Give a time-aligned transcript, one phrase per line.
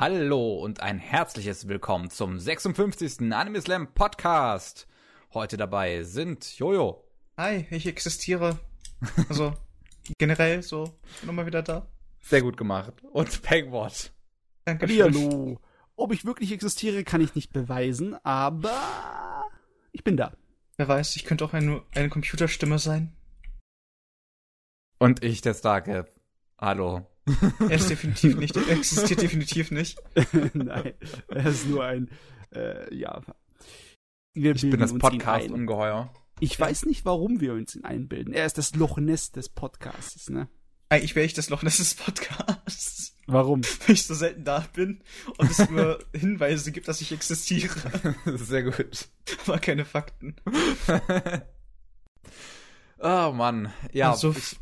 [0.00, 3.32] Hallo und ein herzliches Willkommen zum 56.
[3.32, 4.86] Anime Slam Podcast.
[5.34, 7.04] Heute dabei sind Jojo.
[7.36, 8.60] Hi, ich existiere.
[9.28, 9.54] Also
[10.18, 11.88] generell so, ich bin nochmal wieder da.
[12.20, 12.92] Sehr gut gemacht.
[13.10, 14.12] Und Pegwort.
[14.64, 15.58] Danke Hallo.
[15.96, 19.50] Ob ich wirklich existiere, kann ich nicht beweisen, aber
[19.90, 20.32] ich bin da.
[20.76, 23.16] Wer weiß, ich könnte auch eine, eine Computerstimme sein.
[25.00, 26.17] Und ich, der Starcap.
[26.60, 27.06] Hallo.
[27.60, 29.98] Er ist definitiv nicht, er existiert definitiv nicht.
[30.54, 30.94] Nein,
[31.28, 32.10] er ist nur ein,
[32.52, 33.20] äh, ja.
[34.34, 34.96] Wir Ich bin das.
[34.96, 36.12] Podcast-Ungeheuer.
[36.40, 38.32] Ich weiß nicht, warum wir uns ihn einbilden.
[38.32, 40.48] Er ist das Loch Ness des Podcasts, ne?
[40.88, 43.62] Eigentlich wäre ich das Loch Ness des Podcasts, Warum?
[43.86, 45.02] weil ich so selten da bin
[45.36, 47.74] und es nur Hinweise gibt, dass ich existiere,
[48.36, 49.08] Sehr gut.
[49.46, 50.34] aber keine Fakten.
[53.00, 53.70] oh Mann.
[53.92, 54.12] Ja.
[54.12, 54.56] Und so, ich,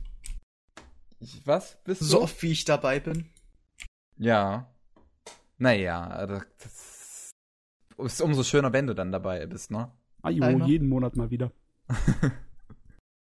[1.20, 1.78] ich, was?
[1.84, 2.22] Bist so du?
[2.24, 3.30] oft wie ich dabei bin.
[4.16, 4.72] Ja.
[5.58, 7.32] Naja, das
[7.96, 9.90] das ist umso schöner, wenn du dann dabei bist, ne?
[10.22, 10.66] Ah, jo, Timer.
[10.66, 11.52] jeden Monat mal wieder.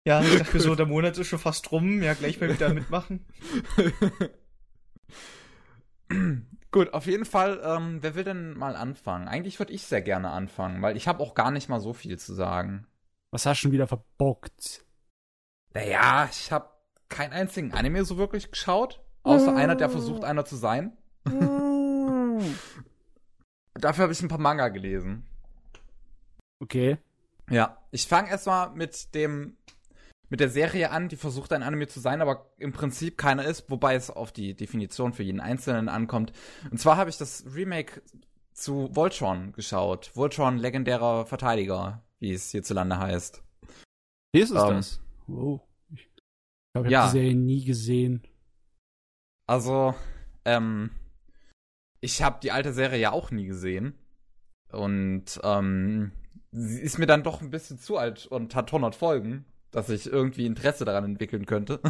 [0.04, 3.24] Ja, ich dachte so, der Monat ist schon fast rum, ja, gleich mal wieder mitmachen.
[6.72, 9.28] Gut, auf jeden Fall, ähm, wer will denn mal anfangen?
[9.28, 12.18] Eigentlich würde ich sehr gerne anfangen, weil ich habe auch gar nicht mal so viel
[12.18, 12.88] zu sagen.
[13.30, 14.86] Was hast du schon wieder verbockt?
[15.74, 16.70] Naja, ich habe
[17.12, 20.98] keinen einzigen Anime so wirklich geschaut, außer einer, der versucht, einer zu sein.
[23.76, 25.26] Dafür habe ich ein paar Manga gelesen.
[26.60, 26.98] Okay.
[27.50, 29.58] Ja, ich fange erstmal mit dem
[30.30, 33.70] mit der Serie an, die versucht ein Anime zu sein, aber im Prinzip keiner ist,
[33.70, 36.32] wobei es auf die Definition für jeden Einzelnen ankommt.
[36.72, 38.02] Und zwar habe ich das Remake
[38.54, 40.10] zu Voltron geschaut.
[40.16, 43.44] Voltron legendärer Verteidiger, wie es hierzulande heißt.
[44.34, 45.02] Hier ist es Ähm, das.
[45.28, 45.60] Wow.
[46.72, 47.02] Ich glaube, ich ja.
[47.02, 48.22] habe die Serie nie gesehen.
[49.46, 49.94] Also,
[50.46, 50.92] ähm,
[52.00, 53.94] ich habe die alte Serie ja auch nie gesehen.
[54.72, 56.14] Und ähm,
[56.52, 60.06] sie ist mir dann doch ein bisschen zu alt und hat 100 Folgen, dass ich
[60.08, 61.82] irgendwie Interesse daran entwickeln könnte.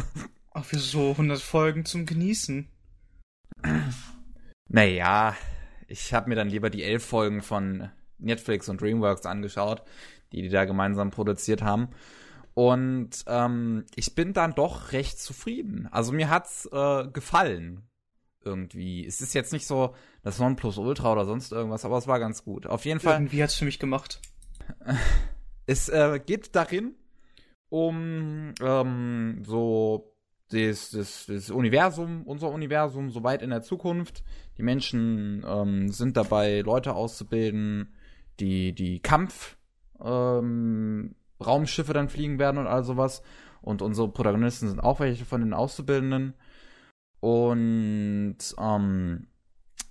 [0.50, 2.66] Auch für so 100 Folgen zum Genießen.
[4.68, 5.36] Naja,
[5.86, 7.88] ich habe mir dann lieber die elf Folgen von
[8.18, 9.82] Netflix und DreamWorks angeschaut,
[10.32, 11.90] die die da gemeinsam produziert haben.
[12.54, 15.88] Und ähm, ich bin dann doch recht zufrieden.
[15.90, 17.82] Also mir hat's äh, gefallen.
[18.44, 19.06] Irgendwie.
[19.06, 22.66] Es ist jetzt nicht so das Nonplusultra oder sonst irgendwas, aber es war ganz gut.
[22.66, 23.14] Auf jeden Fall.
[23.14, 24.20] Irgendwie hat's für mich gemacht.
[25.64, 26.96] Es äh, geht darin
[27.68, 30.12] um ähm, so
[30.50, 34.22] das, das, das Universum, unser Universum, so weit in der Zukunft.
[34.58, 37.94] Die Menschen ähm, sind dabei, Leute auszubilden,
[38.40, 39.56] die die Kampf
[40.02, 41.14] ähm,
[41.46, 43.22] Raumschiffe dann fliegen werden und all sowas.
[43.60, 46.34] Und unsere Protagonisten sind auch welche von den Auszubildenden.
[47.20, 49.28] Und ähm,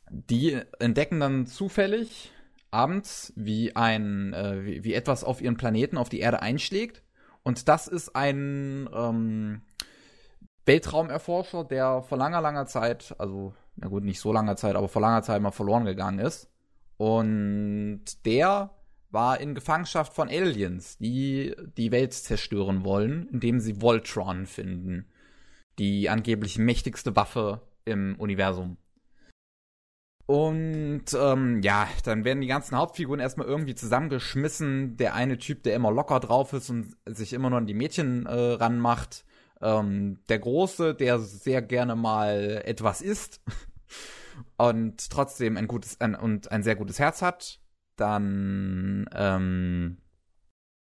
[0.09, 2.31] die entdecken dann zufällig
[2.69, 7.03] abends, wie ein, äh, wie, wie etwas auf ihren Planeten, auf die Erde einschlägt.
[7.43, 9.61] Und das ist ein ähm,
[10.65, 15.01] Weltraumerforscher, der vor langer, langer Zeit, also, na gut, nicht so langer Zeit, aber vor
[15.01, 16.49] langer Zeit mal verloren gegangen ist.
[16.97, 18.69] Und der
[19.11, 25.05] war in Gefangenschaft von Aliens, die die Welt zerstören wollen, indem sie Voltron finden.
[25.79, 28.77] Die angeblich mächtigste Waffe im Universum.
[30.25, 34.95] Und ähm, ja, dann werden die ganzen Hauptfiguren erstmal irgendwie zusammengeschmissen.
[34.95, 38.25] Der eine Typ, der immer locker drauf ist und sich immer nur an die Mädchen
[38.27, 39.25] äh, ranmacht.
[39.61, 43.41] Ähm, der Große, der sehr gerne mal etwas isst
[44.57, 47.60] und trotzdem ein gutes ein, und ein sehr gutes Herz hat.
[48.01, 49.97] Dann ähm,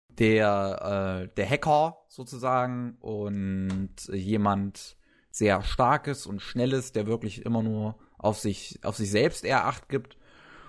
[0.09, 4.97] der, äh, der Hacker sozusagen und jemand
[5.33, 9.89] sehr starkes und schnelles, der wirklich immer nur auf sich, auf sich selbst eher Acht
[9.89, 10.17] gibt.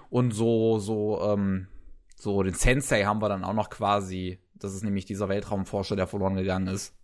[0.09, 1.67] Und so, so, ähm,
[2.15, 4.39] so den Sensei haben wir dann auch noch quasi.
[4.55, 6.95] Das ist nämlich dieser Weltraumforscher, der verloren gegangen ist.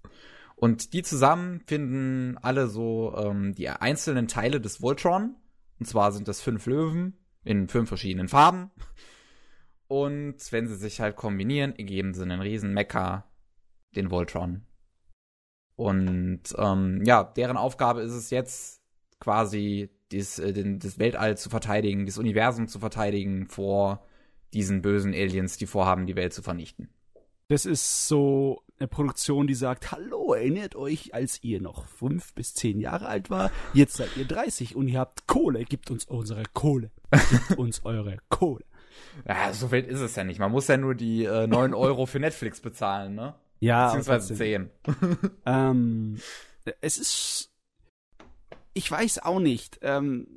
[0.56, 5.36] Und die zusammen finden alle so ähm, die einzelnen Teile des Voltron.
[5.80, 8.72] Und zwar sind das fünf Löwen in fünf verschiedenen Farben.
[9.88, 13.26] Und wenn sie sich halt kombinieren, ergeben sie einen riesen Mecha,
[13.96, 14.66] den Voltron.
[15.76, 18.82] Und ähm, ja, deren Aufgabe ist es jetzt
[19.20, 24.04] quasi dies, äh, den, das Weltall zu verteidigen, das Universum zu verteidigen vor
[24.54, 26.90] diesen bösen Aliens, die vorhaben, die Welt zu vernichten.
[27.50, 32.54] Das ist so eine Produktion, die sagt, hallo, erinnert euch, als ihr noch fünf bis
[32.54, 36.44] zehn Jahre alt war, jetzt seid ihr 30 und ihr habt Kohle, gebt uns unsere
[36.54, 36.92] Kohle.
[37.12, 38.66] Gebt uns eure Kohle.
[39.28, 40.40] Ja, so wild ist es ja nicht.
[40.40, 43.36] Man muss ja nur die äh, 9 Euro für Netflix bezahlen, ne?
[43.60, 44.70] Ja, Beziehungsweise trotzdem.
[44.84, 45.30] 10.
[45.46, 46.20] Ähm,
[46.82, 47.52] es ist.
[48.74, 49.80] Ich weiß auch nicht.
[49.82, 50.28] Ähm,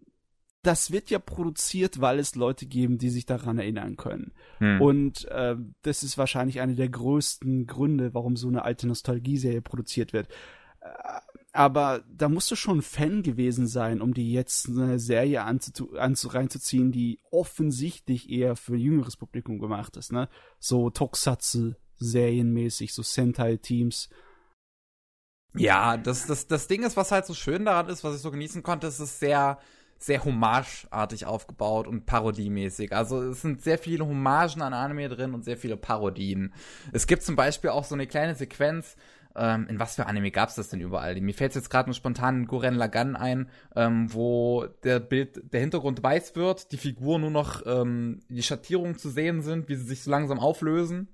[0.62, 4.32] das wird ja produziert, weil es Leute geben, die sich daran erinnern können.
[4.58, 4.80] Hm.
[4.80, 10.12] Und äh, das ist wahrscheinlich einer der größten Gründe, warum so eine alte Nostalgie-Serie produziert
[10.12, 10.28] wird.
[11.52, 16.92] Aber da musst du schon Fan gewesen sein, um die jetzt eine Serie anzu reinzuziehen,
[16.92, 20.28] die offensichtlich eher für jüngeres Publikum gemacht ist, ne?
[20.60, 24.08] So Tokusatsu serienmäßig, so Sentai-Teams.
[25.54, 28.30] Ja, das, das, das Ding ist, was halt so schön daran ist, was ich so
[28.30, 29.58] genießen konnte, ist es sehr,
[29.98, 32.92] sehr hommageartig aufgebaut und parodiemäßig.
[32.94, 36.54] Also es sind sehr viele Hommagen an Anime drin und sehr viele Parodien.
[36.92, 38.96] Es gibt zum Beispiel auch so eine kleine Sequenz,
[39.36, 41.20] ähm, in was für Anime gab's das denn überall?
[41.20, 46.02] Mir fällt jetzt gerade nur spontan Guren Lagann ein, ähm, wo der Bild, der Hintergrund
[46.02, 50.02] weiß wird, die Figuren nur noch ähm, die Schattierungen zu sehen sind, wie sie sich
[50.02, 51.08] so langsam auflösen.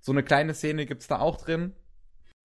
[0.00, 1.72] So eine kleine Szene gibt's da auch drin.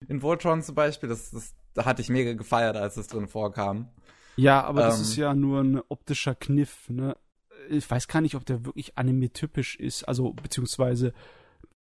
[0.08, 3.88] In Voltron zum Beispiel, das, das da hatte ich mega gefeiert, als das drin vorkam.
[4.36, 5.02] Ja, aber das Ähm.
[5.02, 7.16] ist ja nur ein optischer Kniff, ne?
[7.68, 11.12] Ich weiß gar nicht, ob der wirklich anime-typisch ist, also beziehungsweise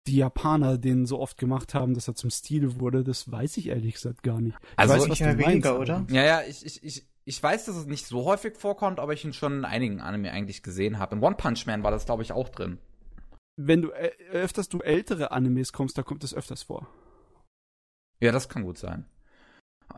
[0.06, 3.68] die Japaner den so oft gemacht haben, dass er zum Stil wurde, das weiß ich
[3.68, 4.56] ehrlich gesagt gar nicht.
[4.72, 6.06] Ich Also weiß, nicht mehr weniger, aber- oder?
[6.10, 9.24] Ja, ja, ich, ich, ich, ich weiß, dass es nicht so häufig vorkommt, aber ich
[9.24, 11.16] ihn schon in einigen Anime eigentlich gesehen habe.
[11.16, 12.78] In One Punch Man war das, glaube ich, auch drin.
[13.56, 16.86] Wenn du äh, öfters du ältere Animes kommst, da kommt es öfters vor.
[18.20, 19.06] Ja, das kann gut sein.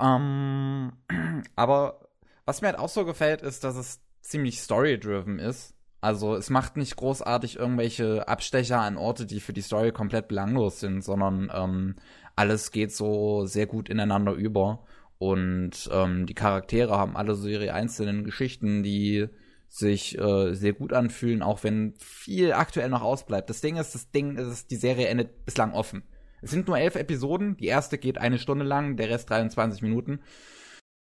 [0.01, 0.93] Ähm,
[1.57, 2.09] aber
[2.45, 5.75] was mir halt auch so gefällt, ist, dass es ziemlich story-driven ist.
[6.01, 10.81] Also es macht nicht großartig irgendwelche Abstecher an Orte, die für die Story komplett belanglos
[10.81, 11.97] sind, sondern ähm,
[12.37, 14.85] alles geht so sehr gut ineinander über.
[15.19, 19.27] Und ähm, die Charaktere haben alle so ihre einzelnen Geschichten, die
[19.69, 23.51] sich äh, sehr gut anfühlen, auch wenn viel aktuell noch ausbleibt.
[23.51, 26.05] Das Ding ist, das Ding ist, die Serie endet bislang offen.
[26.41, 27.57] Es sind nur elf Episoden.
[27.57, 30.21] Die erste geht eine Stunde lang, der Rest 23 Minuten.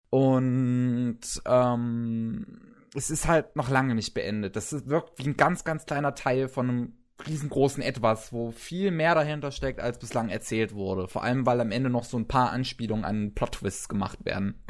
[0.09, 4.56] Und ähm, es ist halt noch lange nicht beendet.
[4.56, 6.94] Das ist, wirkt wie ein ganz, ganz kleiner Teil von einem
[7.27, 11.07] riesengroßen Etwas, wo viel mehr dahinter steckt, als bislang erzählt wurde.
[11.07, 14.63] Vor allem, weil am Ende noch so ein paar Anspielungen an Plot-Twists gemacht werden.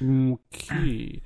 [0.00, 1.22] Okay.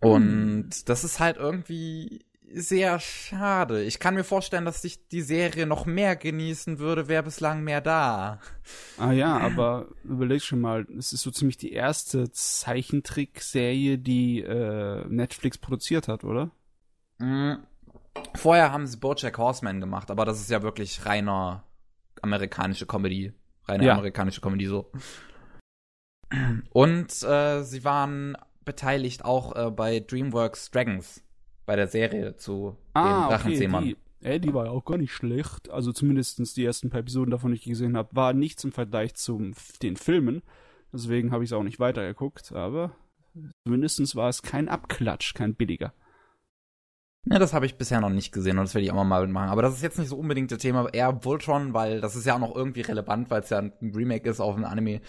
[0.00, 2.24] Und das ist halt irgendwie
[2.54, 3.82] sehr schade.
[3.84, 7.80] Ich kann mir vorstellen, dass sich die Serie noch mehr genießen würde, wäre bislang mehr
[7.80, 8.40] da.
[8.98, 15.04] Ah ja, aber überleg schon mal, es ist so ziemlich die erste Zeichentrickserie, die äh,
[15.08, 16.50] Netflix produziert hat, oder?
[17.18, 17.58] Mhm.
[18.34, 21.64] Vorher haben sie Bojack Horseman gemacht, aber das ist ja wirklich reiner
[22.22, 23.32] amerikanische Comedy.
[23.66, 23.94] Reine Ja.
[23.94, 24.90] amerikanische Comedy so.
[26.70, 31.22] Und äh, sie waren beteiligt auch äh, bei DreamWorks Dragons,
[31.68, 33.84] bei der Serie zu Ah, dem okay, Drachenseemann.
[33.84, 35.70] die, ey, die war ja auch gar nicht schlecht.
[35.70, 39.14] Also zumindestens die ersten paar Episoden davon, die ich gesehen habe, war nichts im Vergleich
[39.14, 40.42] zu den Filmen.
[40.92, 42.92] Deswegen habe ich es auch nicht weitergeguckt, aber
[43.66, 45.92] zumindestens war es kein Abklatsch, kein billiger.
[47.30, 49.50] Ja, das habe ich bisher noch nicht gesehen und das werde ich auch mal machen.
[49.50, 52.34] Aber das ist jetzt nicht so unbedingt das Thema, eher Voltron, weil das ist ja
[52.36, 55.02] auch noch irgendwie relevant, weil es ja ein Remake ist auf ein Anime,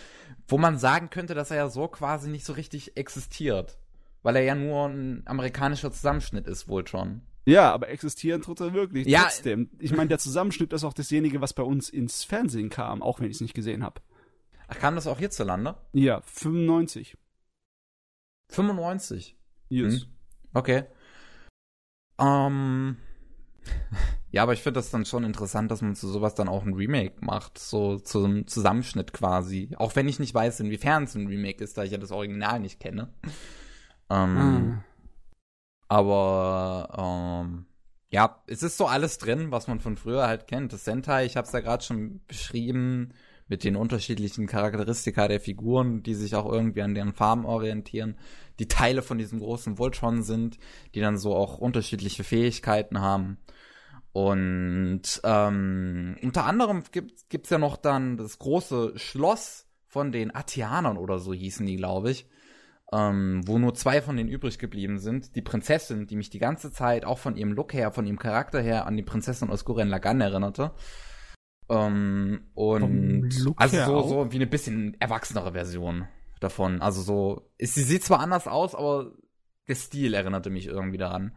[0.49, 3.78] wo man sagen könnte, dass er ja so quasi nicht so richtig existiert.
[4.21, 7.21] Weil er ja nur ein amerikanischer Zusammenschnitt ist, Voltron.
[7.45, 9.21] Ja, aber existieren tut er wirklich Ja.
[9.23, 9.69] trotzdem.
[9.79, 13.27] Ich meine, der Zusammenschnitt ist auch dasjenige, was bei uns ins Fernsehen kam, auch wenn
[13.27, 14.01] ich es nicht gesehen habe.
[14.67, 15.75] Ach, kam das auch hierzulande?
[15.93, 17.17] Ja, 95.
[18.51, 19.35] 95.
[19.69, 20.01] Yes.
[20.01, 20.07] Hm.
[20.53, 20.83] Okay.
[22.19, 22.97] Ähm.
[24.31, 26.75] Ja, aber ich finde das dann schon interessant, dass man zu sowas dann auch ein
[26.75, 29.71] Remake macht, so zum Zusammenschnitt quasi.
[29.75, 32.59] Auch wenn ich nicht weiß, inwiefern es ein Remake ist, da ich ja das Original
[32.59, 33.11] nicht kenne.
[34.09, 34.83] Ähm, Ah.
[35.89, 37.65] Aber ähm,
[38.11, 40.71] ja, es ist so alles drin, was man von früher halt kennt.
[40.71, 43.13] Das Sentai, ich habe es ja gerade schon beschrieben,
[43.47, 48.15] mit den unterschiedlichen Charakteristika der Figuren, die sich auch irgendwie an deren Farben orientieren,
[48.59, 50.59] die Teile von diesem großen Voltron sind,
[50.93, 53.37] die dann so auch unterschiedliche Fähigkeiten haben.
[54.11, 60.97] Und ähm, unter anderem gibt gibt's ja noch dann das große Schloss von den Atianern
[60.97, 62.27] oder so hießen die, glaube ich
[62.91, 65.35] ähm, wo nur zwei von denen übrig geblieben sind.
[65.35, 68.61] Die Prinzessin, die mich die ganze Zeit auch von ihrem Look her, von ihrem Charakter
[68.61, 70.71] her an die Prinzessin aus Gurren Lagann erinnerte.
[71.69, 76.07] Ähm, und also so, so wie eine bisschen erwachsenere Version
[76.39, 76.81] davon.
[76.81, 79.11] Also so, sie sieht zwar anders aus, aber
[79.67, 81.33] der Stil erinnerte mich irgendwie daran.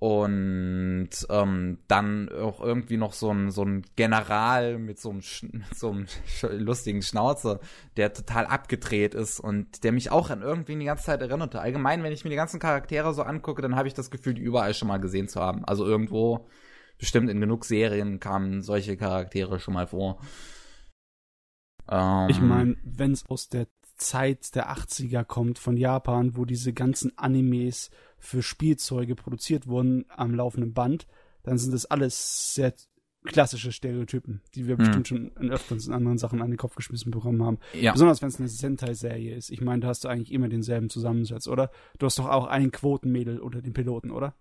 [0.00, 5.76] Und ähm, dann auch irgendwie noch so ein, so ein General mit so einem, mit
[5.76, 6.06] so einem
[6.52, 7.58] lustigen Schnauzer,
[7.96, 11.60] der total abgedreht ist und der mich auch an irgendwie die ganze Zeit erinnerte.
[11.60, 14.42] Allgemein, wenn ich mir die ganzen Charaktere so angucke, dann habe ich das Gefühl, die
[14.42, 15.64] überall schon mal gesehen zu haben.
[15.64, 16.46] Also irgendwo,
[16.98, 20.20] bestimmt in genug Serien kamen solche Charaktere schon mal vor.
[21.90, 23.66] Ähm, Ich meine, wenn es aus der
[23.98, 30.34] Zeit der 80er kommt von Japan, wo diese ganzen Animes für Spielzeuge produziert wurden am
[30.34, 31.06] laufenden Band,
[31.42, 32.74] dann sind das alles sehr
[33.24, 34.78] klassische Stereotypen, die wir Hm.
[34.78, 37.58] bestimmt schon in öfteren in anderen Sachen an den Kopf geschmissen bekommen haben.
[37.74, 37.92] Ja.
[37.92, 39.50] Besonders wenn es eine Sentai-Serie ist.
[39.50, 41.70] Ich meine, da hast du eigentlich immer denselben Zusammensatz, oder?
[41.98, 44.34] Du hast doch auch ein Quotenmädel unter den Piloten, oder?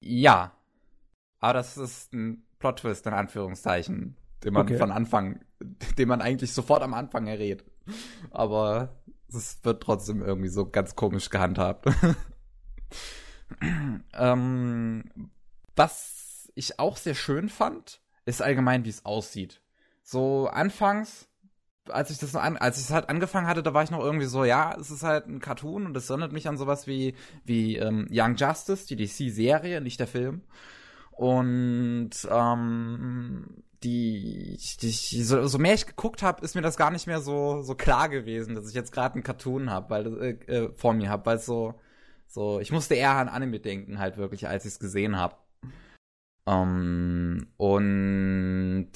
[0.00, 0.52] Ja.
[1.40, 4.76] Aber das ist ein Plot-Twist in Anführungszeichen, den man Okay.
[4.78, 5.40] von Anfang,
[5.98, 7.64] den man eigentlich sofort am Anfang errät.
[8.30, 11.86] Aber es wird trotzdem irgendwie so ganz komisch gehandhabt.
[14.14, 15.04] ähm,
[15.76, 19.60] was ich auch sehr schön fand, ist allgemein, wie es aussieht.
[20.02, 21.28] So anfangs,
[21.88, 24.26] als ich das an, als ich es halt angefangen hatte, da war ich noch irgendwie
[24.26, 27.76] so, ja, es ist halt ein Cartoon und es erinnert mich an sowas wie wie
[27.76, 30.42] ähm, Young Justice, die DC-Serie, nicht der Film.
[31.12, 37.06] Und ähm, die, die so, so mehr ich geguckt habe, ist mir das gar nicht
[37.06, 40.72] mehr so so klar gewesen, dass ich jetzt gerade einen Cartoon habe, weil äh, äh,
[40.74, 41.74] vor mir habe, weil so
[42.28, 45.36] so ich musste eher an Anime denken halt wirklich, als ich es gesehen habe.
[46.46, 48.92] Ähm, und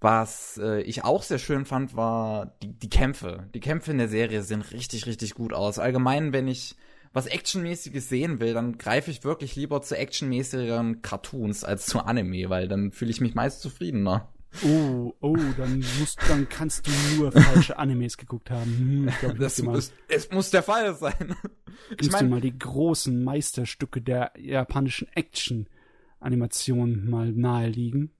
[0.00, 3.48] was äh, ich auch sehr schön fand, war die, die Kämpfe.
[3.54, 5.78] Die Kämpfe in der Serie sehen richtig, richtig gut aus.
[5.78, 6.76] Allgemein, wenn ich
[7.18, 12.48] was Actionmäßiges sehen will, dann greife ich wirklich lieber zu actionmäßigeren Cartoons als zu Anime,
[12.48, 14.28] weil dann fühle ich mich meist zufriedener.
[14.64, 18.72] Oh, oh, dann musst, dann kannst du nur falsche Animes geguckt haben.
[18.78, 21.34] Hm, ich glaub, ich Das muss, es muss der Fall sein.
[21.90, 28.12] Ich dir meine, mal die großen Meisterstücke der japanischen Action-Animation mal naheliegen.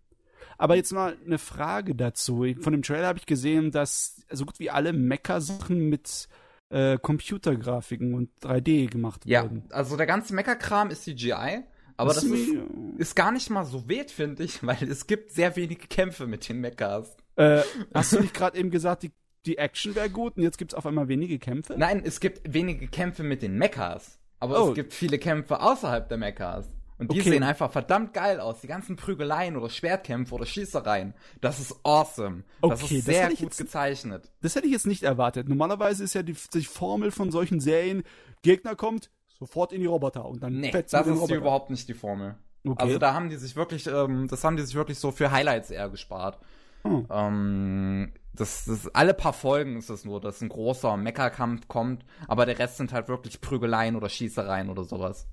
[0.59, 2.45] Aber jetzt mal eine Frage dazu.
[2.61, 6.29] Von dem Trailer habe ich gesehen, dass so gut wie alle Mecha-Sachen mit
[6.71, 9.65] äh, Computergrafiken und 3D gemacht ja, wurden.
[9.71, 11.63] also der ganze Meckerkram ist CGI,
[11.97, 12.67] aber das ist, mir-
[12.99, 16.49] ist gar nicht mal so wild, finde ich, weil es gibt sehr wenige Kämpfe mit
[16.49, 17.17] den Mechas.
[17.37, 17.63] Äh,
[17.95, 19.13] hast du nicht gerade eben gesagt, die,
[19.47, 21.75] die Action wäre gut und jetzt gibt's auf einmal wenige Kämpfe?
[21.79, 24.19] Nein, es gibt wenige Kämpfe mit den Mechas.
[24.41, 24.69] Aber Oh.
[24.69, 26.69] es gibt viele Kämpfe außerhalb der Mechas.
[26.99, 27.31] Und die Okay.
[27.31, 28.61] sehen einfach verdammt geil aus.
[28.61, 31.15] Die ganzen Prügeleien oder Schwertkämpfe oder Schießereien.
[31.41, 32.43] Das ist awesome.
[32.61, 34.33] das Okay, ist das sehr hätte ich gut jetzt- gezeichnet.
[34.43, 35.49] Das hätte ich jetzt nicht erwartet.
[35.49, 38.03] Normalerweise ist ja die, die Formel von solchen Serien,
[38.43, 42.35] Gegner kommt, sofort in die Roboter und dann Nee, das ist überhaupt nicht die Formel.
[42.67, 42.83] Okay.
[42.83, 45.71] Also da haben die sich wirklich, ähm, das haben die sich wirklich so für Highlights
[45.71, 46.39] eher gespart.
[46.83, 47.07] Hm.
[47.11, 52.47] Ähm, das, das, alle paar Folgen ist es nur, dass ein großer Mecha-Kampf kommt, aber
[52.47, 55.29] der Rest sind halt wirklich Prügeleien oder Schießereien oder sowas.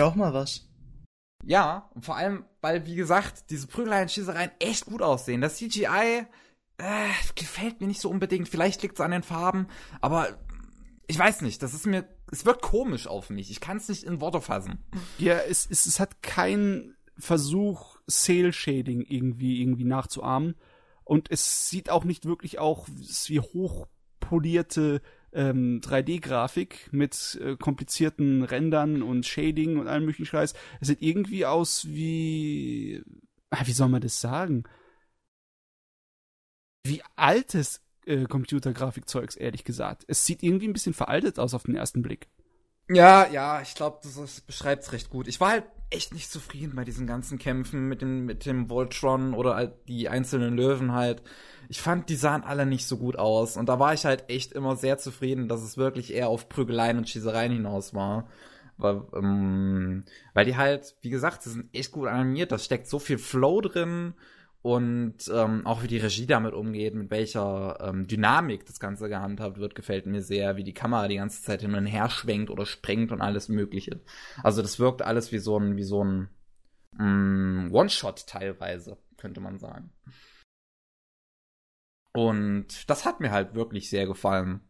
[0.00, 0.66] Ja, auch mal was.
[1.44, 5.42] Ja, und vor allem, weil, wie gesagt, diese Prügeleien, Schießereien echt gut aussehen.
[5.42, 6.24] Das CGI
[6.78, 8.48] äh, gefällt mir nicht so unbedingt.
[8.48, 9.66] Vielleicht liegt es an den Farben,
[10.00, 10.38] aber
[11.06, 11.62] ich weiß nicht.
[11.62, 13.50] Das ist mir, es wirkt komisch auf mich.
[13.50, 14.82] Ich kann es nicht in Worte fassen.
[15.18, 20.54] Ja, es, es, es hat keinen Versuch, Cell-Shading irgendwie, irgendwie nachzuahmen.
[21.04, 29.02] Und es sieht auch nicht wirklich auch wie hochpolierte ähm, 3D-Grafik mit äh, komplizierten Rändern
[29.02, 30.54] und Shading und allem möglichen Scheiß.
[30.80, 33.02] Es sieht irgendwie aus wie.
[33.50, 34.64] Ah, wie soll man das sagen?
[36.84, 40.04] Wie altes äh, Computergrafikzeugs, ehrlich gesagt.
[40.08, 42.28] Es sieht irgendwie ein bisschen veraltet aus auf den ersten Blick.
[42.92, 45.28] Ja, ja, ich glaube, das, das beschreibt es recht gut.
[45.28, 49.34] Ich war halt echt nicht zufrieden bei diesen ganzen Kämpfen mit dem, mit dem Voltron
[49.34, 51.22] oder halt die einzelnen Löwen halt.
[51.68, 53.56] Ich fand, die sahen alle nicht so gut aus.
[53.56, 56.98] Und da war ich halt echt immer sehr zufrieden, dass es wirklich eher auf Prügeleien
[56.98, 58.26] und Schießereien hinaus war.
[58.76, 60.04] Weil, ähm,
[60.34, 62.50] weil die halt, wie gesagt, sie sind echt gut animiert.
[62.50, 64.14] Da steckt so viel Flow drin.
[64.62, 69.58] Und ähm, auch wie die Regie damit umgeht, mit welcher ähm, Dynamik das Ganze gehandhabt
[69.58, 72.66] wird, gefällt mir sehr, wie die Kamera die ganze Zeit hin und her schwenkt oder
[72.66, 74.00] sprengt und alles Mögliche.
[74.42, 76.28] Also das wirkt alles wie so ein, so ein
[76.92, 79.92] mm, One-Shot teilweise, könnte man sagen.
[82.12, 84.60] Und das hat mir halt wirklich sehr gefallen.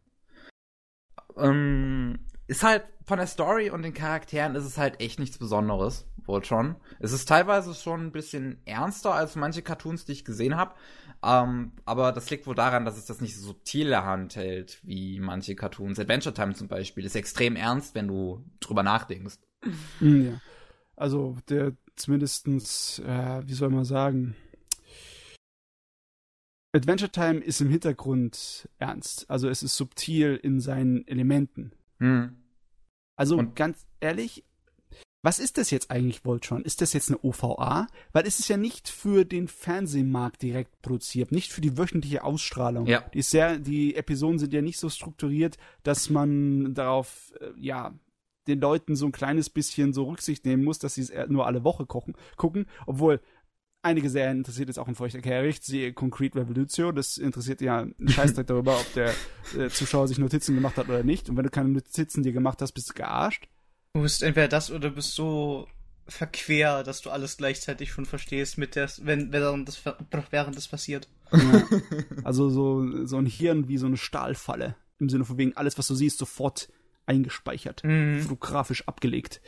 [1.35, 2.19] Ähm,
[2.51, 6.43] ist halt von der Story und den Charakteren ist es halt echt nichts Besonderes, wohl
[6.43, 6.75] schon.
[6.99, 10.75] Es ist teilweise schon ein bisschen ernster als manche Cartoons, die ich gesehen habe.
[11.23, 14.35] Ähm, aber das liegt wohl daran, dass es das nicht so subtil in der Hand
[14.35, 15.97] hält wie manche Cartoons.
[15.97, 19.39] Adventure Time zum Beispiel ist extrem ernst, wenn du drüber nachdenkst.
[20.01, 20.41] Mm, Ja.
[20.97, 24.35] Also der zumindestens, äh, wie soll man sagen,
[26.75, 29.29] Adventure Time ist im Hintergrund ernst.
[29.29, 31.71] Also es ist subtil in seinen Elementen.
[31.99, 32.40] Hm.
[33.15, 34.43] Also Und- ganz ehrlich,
[35.23, 36.63] was ist das jetzt eigentlich, Voltron?
[36.63, 37.85] Ist das jetzt eine OVA?
[38.11, 42.87] Weil es ist ja nicht für den Fernsehmarkt direkt produziert, nicht für die wöchentliche Ausstrahlung.
[42.87, 43.01] Ja.
[43.13, 47.93] Die, ist sehr, die Episoden sind ja nicht so strukturiert, dass man darauf, äh, ja,
[48.47, 51.63] den Leuten so ein kleines bisschen so Rücksicht nehmen muss, dass sie es nur alle
[51.63, 52.65] Woche kochen, gucken.
[52.87, 53.21] Obwohl,
[53.83, 58.09] einige Serien interessiert jetzt auch ein feuchter Kehricht, siehe Concrete Revolution, das interessiert ja einen
[58.09, 59.13] Scheißdreck darüber, ob der
[59.57, 61.29] äh, Zuschauer sich Notizen gemacht hat oder nicht.
[61.29, 63.47] Und wenn du keine Notizen dir gemacht hast, bist du gearscht.
[63.93, 65.67] Du bist entweder das oder bist so
[66.07, 69.81] verquer, dass du alles gleichzeitig schon verstehst, mit der, wenn, während das,
[70.31, 71.07] während das passiert.
[71.31, 71.63] Ja.
[72.23, 74.75] Also so, so ein Hirn wie so eine Stahlfalle.
[74.99, 76.69] Im Sinne von wegen, alles, was du siehst, sofort
[77.05, 78.21] eingespeichert, Mhm.
[78.21, 79.41] fotografisch abgelegt.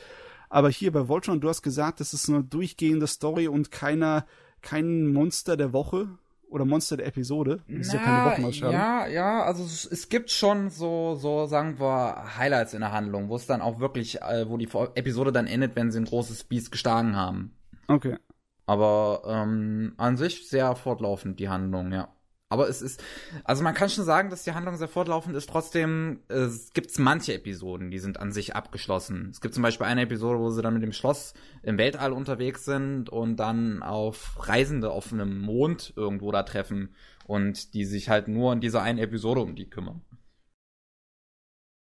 [0.54, 4.24] Aber hier bei Voltron, du hast gesagt, das ist eine durchgehende Story und keiner,
[4.62, 6.06] kein Monster der Woche
[6.48, 7.64] oder Monster der Episode.
[7.66, 12.38] Das ist ja keine ja, ja, also es, es gibt schon so, so, sagen wir,
[12.38, 15.74] Highlights in der Handlung, wo es dann auch wirklich, äh, wo die Episode dann endet,
[15.74, 17.56] wenn sie ein großes Biest geschlagen haben.
[17.88, 18.16] Okay.
[18.64, 22.14] Aber ähm, an sich sehr fortlaufend, die Handlung, ja.
[22.50, 23.02] Aber es ist,
[23.42, 25.48] also man kann schon sagen, dass die Handlung sehr fortlaufend ist.
[25.48, 29.30] Trotzdem es gibt manche Episoden, die sind an sich abgeschlossen.
[29.30, 32.64] Es gibt zum Beispiel eine Episode, wo sie dann mit dem Schloss im Weltall unterwegs
[32.64, 36.94] sind und dann auf Reisende auf einem Mond irgendwo da treffen
[37.26, 40.02] und die sich halt nur in dieser einen Episode um die kümmern.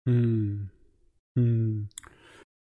[0.08, 0.70] Hm.
[1.36, 1.88] Hm.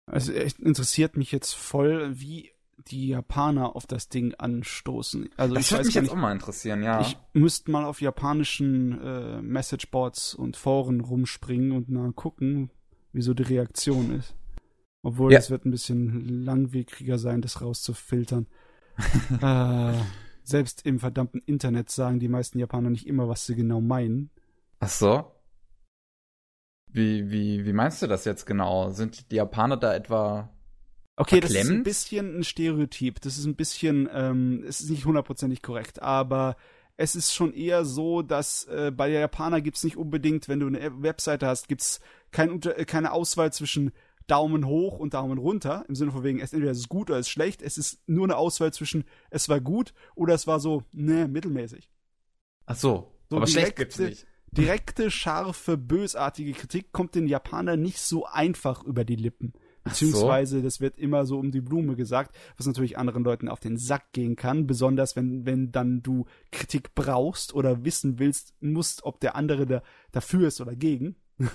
[0.06, 2.51] Also echt interessiert mich jetzt voll, wie
[2.88, 5.28] die Japaner auf das Ding anstoßen.
[5.36, 7.00] Also Das ich würde weiß mich jetzt nicht, auch mal interessieren, ja.
[7.00, 12.70] Ich müsste mal auf japanischen äh, Messageboards und Foren rumspringen und mal gucken,
[13.12, 14.34] wieso die Reaktion ist.
[15.02, 15.38] Obwohl Ja.
[15.38, 18.46] es wird ein bisschen langwieriger sein, das rauszufiltern.
[19.40, 19.94] äh,
[20.44, 24.30] selbst im verdammten Internet sagen die meisten Japaner nicht immer, was sie genau meinen.
[24.80, 25.24] Ach so.
[26.94, 28.90] Wie, wie, wie meinst du das jetzt genau?
[28.90, 30.50] Sind die Japaner da etwa
[31.22, 33.20] Okay, das ist ein bisschen ein Stereotyp.
[33.20, 36.56] Das ist ein bisschen, ähm, es ist nicht hundertprozentig korrekt, aber
[36.96, 40.66] es ist schon eher so, dass äh, bei der Japaner gibt's nicht unbedingt, wenn du
[40.66, 42.00] eine Webseite hast, gibt's
[42.30, 43.92] kein, äh, keine Auswahl zwischen
[44.26, 47.18] Daumen hoch und Daumen runter, im Sinne von wegen, es entweder ist es gut oder
[47.18, 47.60] es ist schlecht.
[47.62, 51.90] Es ist nur eine Auswahl zwischen es war gut oder es war so, ne, mittelmäßig.
[52.66, 54.26] Ach so, So aber schlecht direkte- gibt's nicht.
[54.52, 59.54] Direkte, scharfe, bösartige Kritik kommt den Japanern nicht so einfach über die Lippen.
[59.84, 60.06] Ach so.
[60.06, 63.76] Beziehungsweise, das wird immer so um die Blume gesagt, was natürlich anderen Leuten auf den
[63.76, 69.20] Sack gehen kann, besonders wenn, wenn dann du Kritik brauchst oder wissen willst, musst, ob
[69.20, 71.16] der andere da, dafür ist oder gegen.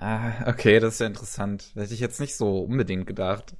[0.00, 1.72] Ah, okay, das ist ja interessant.
[1.74, 3.56] Hätte ich jetzt nicht so unbedingt gedacht.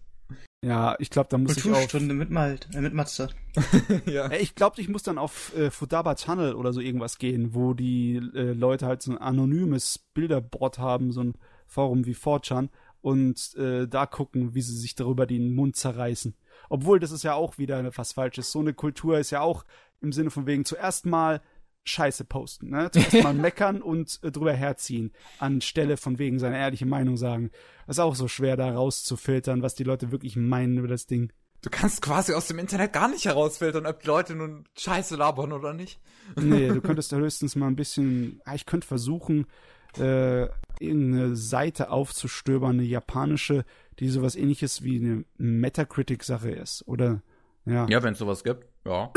[0.64, 1.72] Ja, ich glaube, da muss ich auf.
[1.72, 3.28] Kulturstunde mit Malt, äh, mit Matze.
[4.06, 4.26] ja.
[4.28, 7.74] Äh, Ich glaube, ich muss dann auf äh, Fudaba Channel oder so irgendwas gehen, wo
[7.74, 11.34] die äh, Leute halt so ein anonymes Bilderboard haben, so ein
[11.66, 12.68] Forum wie 4chan
[13.00, 16.34] und äh, da gucken, wie sie sich darüber den Mund zerreißen.
[16.68, 18.52] Obwohl, das ist ja auch wieder was Falsches.
[18.52, 19.64] So eine Kultur ist ja auch
[20.00, 21.40] im Sinne von wegen zuerst mal
[21.84, 22.90] Scheiße posten, ne?
[22.90, 27.50] Zuerst mal meckern und äh, drüber herziehen, anstelle von wegen seine ehrliche Meinung sagen.
[27.86, 31.32] Das ist auch so schwer, da rauszufiltern, was die Leute wirklich meinen über das Ding.
[31.62, 35.52] Du kannst quasi aus dem Internet gar nicht herausfiltern, ob die Leute nun Scheiße labern
[35.52, 35.98] oder nicht.
[36.36, 39.46] Nee, du könntest da höchstens mal ein bisschen, ich könnte versuchen,
[39.96, 40.48] äh,
[40.80, 43.64] irgendeine Seite aufzustöbern, eine japanische,
[43.98, 46.86] die sowas ähnliches wie eine Metacritic-Sache ist.
[46.86, 47.22] Oder,
[47.64, 47.86] ja.
[47.88, 48.66] Ja, wenn es sowas gibt.
[48.84, 49.12] Ja.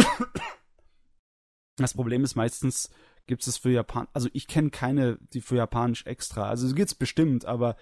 [1.78, 2.90] Das Problem ist meistens,
[3.28, 6.50] gibt es für Japan, also ich kenne keine, die für Japanisch extra.
[6.50, 7.76] Also es gibt's bestimmt, aber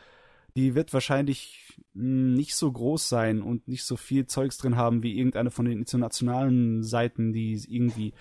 [0.56, 5.04] die wird wahrscheinlich mh, nicht so groß sein und nicht so viel Zeugs drin haben
[5.04, 8.14] wie irgendeine von den internationalen Seiten, die irgendwie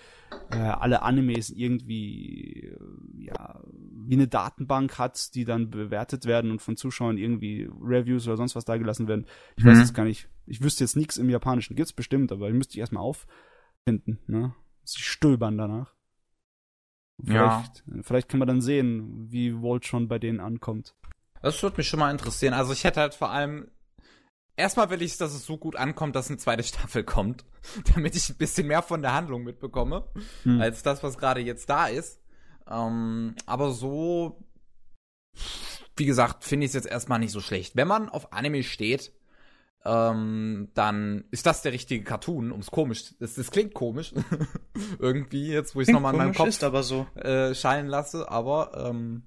[0.50, 2.78] äh, alle Animes irgendwie äh,
[3.24, 8.36] ja wie eine Datenbank hat, die dann bewertet werden und von Zuschauern irgendwie Reviews oder
[8.36, 9.26] sonst was da gelassen werden.
[9.56, 9.80] Ich weiß Mhm.
[9.82, 10.28] jetzt gar nicht.
[10.46, 11.76] Ich wüsste jetzt nichts im Japanischen.
[11.76, 14.54] Gibt's bestimmt, aber ich müsste ich erstmal auffinden, ne?
[14.84, 15.92] Sie stöbern danach.
[17.24, 17.60] Ja.
[17.60, 20.94] Vielleicht, vielleicht kann man dann sehen, wie Volt schon bei denen ankommt.
[21.42, 22.54] Das würde mich schon mal interessieren.
[22.54, 23.70] Also ich hätte halt vor allem.
[24.56, 27.44] Erstmal will ich, dass es so gut ankommt, dass eine zweite Staffel kommt,
[27.94, 30.04] damit ich ein bisschen mehr von der Handlung mitbekomme,
[30.42, 30.60] Hm.
[30.60, 32.20] als das, was gerade jetzt da ist.
[32.68, 34.42] Ähm, aber so,
[35.96, 37.76] wie gesagt, finde ich es jetzt erstmal nicht so schlecht.
[37.76, 39.12] Wenn man auf Anime steht,
[39.84, 43.14] ähm, dann ist das der richtige Cartoon, ums komisch.
[43.20, 44.12] Das, das klingt komisch.
[44.98, 47.06] Irgendwie, jetzt wo ich es nochmal in meinem Kopf so.
[47.14, 49.22] äh, schallen lasse, aber ähm,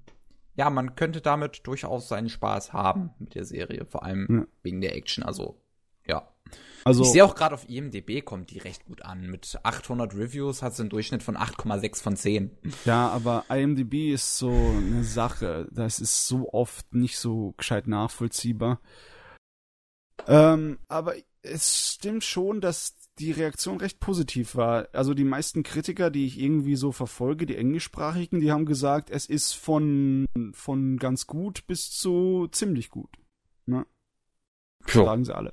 [0.54, 4.46] ja, man könnte damit durchaus seinen Spaß haben mit der Serie, vor allem Ja.
[4.62, 5.24] wegen der Action.
[5.24, 5.60] Also,
[6.06, 6.28] ja.
[6.84, 9.28] Also, Ich sehe auch gerade auf IMDb kommt die recht gut an.
[9.28, 12.50] Mit 800 Reviews hat sie einen Durchschnitt von 8,6 von 10.
[12.84, 15.68] ja, aber IMDb ist so eine Sache.
[15.70, 18.80] Das ist so oft nicht so gescheit nachvollziehbar.
[20.26, 24.88] Ähm, aber es stimmt schon, dass die Reaktion recht positiv war.
[24.92, 29.26] Also die meisten Kritiker, die ich irgendwie so verfolge, die englischsprachigen, die haben gesagt, es
[29.26, 33.10] ist von, von ganz gut bis zu ziemlich gut.
[33.66, 33.86] Ne?
[34.86, 35.52] Puh, Sagen sie alle.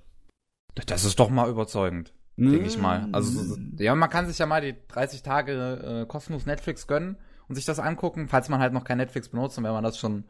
[0.88, 2.14] das ist doch mal überzeugend.
[2.38, 3.10] denke ich mal.
[3.12, 7.18] Also, so- ja, man kann sich ja mal die 30 Tage äh, kostenlos Netflix gönnen
[7.50, 9.98] und sich das angucken, falls man halt noch kein Netflix benutzt und wenn man das
[10.00, 10.24] schon,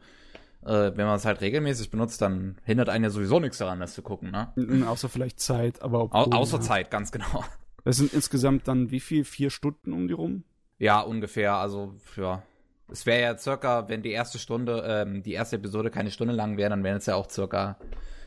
[0.64, 3.94] äh, wenn man es halt regelmäßig benutzt, dann hindert einen ja sowieso nichts daran, das
[3.94, 4.52] zu gucken, ne?
[4.86, 6.62] Außer vielleicht Zeit, aber Au obwohl, außer ja.
[6.62, 7.44] Zeit, ganz genau.
[7.84, 9.24] Das sind insgesamt dann wie viel?
[9.24, 10.44] Vier Stunden um die rum?
[10.78, 12.42] Ja, ungefähr, also, ja.
[12.90, 16.56] Es wäre ja circa, wenn die erste Stunde, ähm, die erste Episode keine Stunde lang
[16.56, 17.78] wäre, dann wären es ja auch circa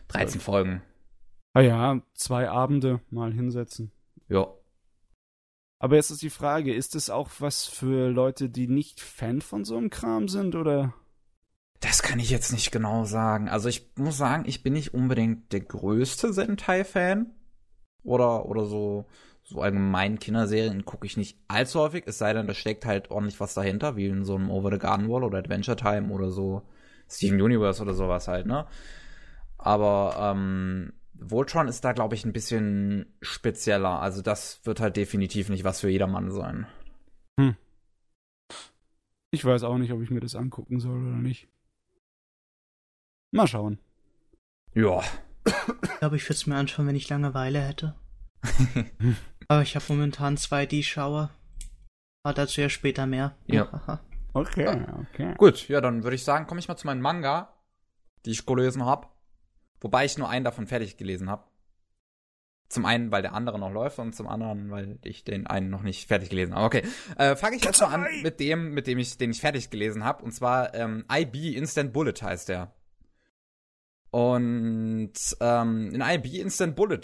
[0.08, 0.82] 13 Folgen.
[1.54, 3.92] Ah ja, zwei Abende mal hinsetzen.
[4.28, 4.48] Ja.
[5.80, 9.66] Aber jetzt ist die Frage, ist es auch was für Leute, die nicht Fan von
[9.66, 10.94] so einem Kram sind, oder?
[11.84, 13.50] Das kann ich jetzt nicht genau sagen.
[13.50, 17.30] Also ich muss sagen, ich bin nicht unbedingt der größte Sentai-Fan.
[18.04, 19.06] Oder, oder so,
[19.44, 23.40] so allgemein Kinderserien gucke ich nicht allzu häufig, es sei denn, da steckt halt ordentlich
[23.42, 26.64] was dahinter, wie in so einem Over the Garden Wall oder Adventure Time oder so
[27.10, 28.66] Steven Universe oder sowas halt, ne?
[29.58, 34.00] Aber ähm, Voltron ist da, glaube ich, ein bisschen spezieller.
[34.00, 36.66] Also das wird halt definitiv nicht was für jedermann sein.
[39.32, 41.50] Ich weiß auch nicht, ob ich mir das angucken soll oder nicht.
[43.34, 43.80] Mal schauen.
[44.76, 45.02] Ja.
[45.46, 47.96] Ich glaube, ich würde es mir anschauen, wenn ich Langeweile hätte.
[49.48, 51.32] Aber ich habe momentan zwei D-Schauer.
[52.22, 53.36] Aber dazu ja später mehr.
[53.48, 54.00] Ja.
[54.36, 55.36] Okay, okay.
[55.38, 57.54] Gut, ja, dann würde ich sagen, komme ich mal zu meinen Manga,
[58.26, 59.08] die ich gelesen habe.
[59.80, 61.44] Wobei ich nur einen davon fertig gelesen habe.
[62.68, 65.84] Zum einen, weil der andere noch läuft und zum anderen, weil ich den einen noch
[65.84, 66.66] nicht fertig gelesen habe.
[66.66, 66.82] Okay,
[67.16, 70.24] äh, fange ich erstmal an mit dem, mit dem ich, den ich fertig gelesen habe.
[70.24, 72.74] Und zwar ähm, IB Instant Bullet heißt der.
[74.14, 77.02] Und ähm, in IB Instant Bullet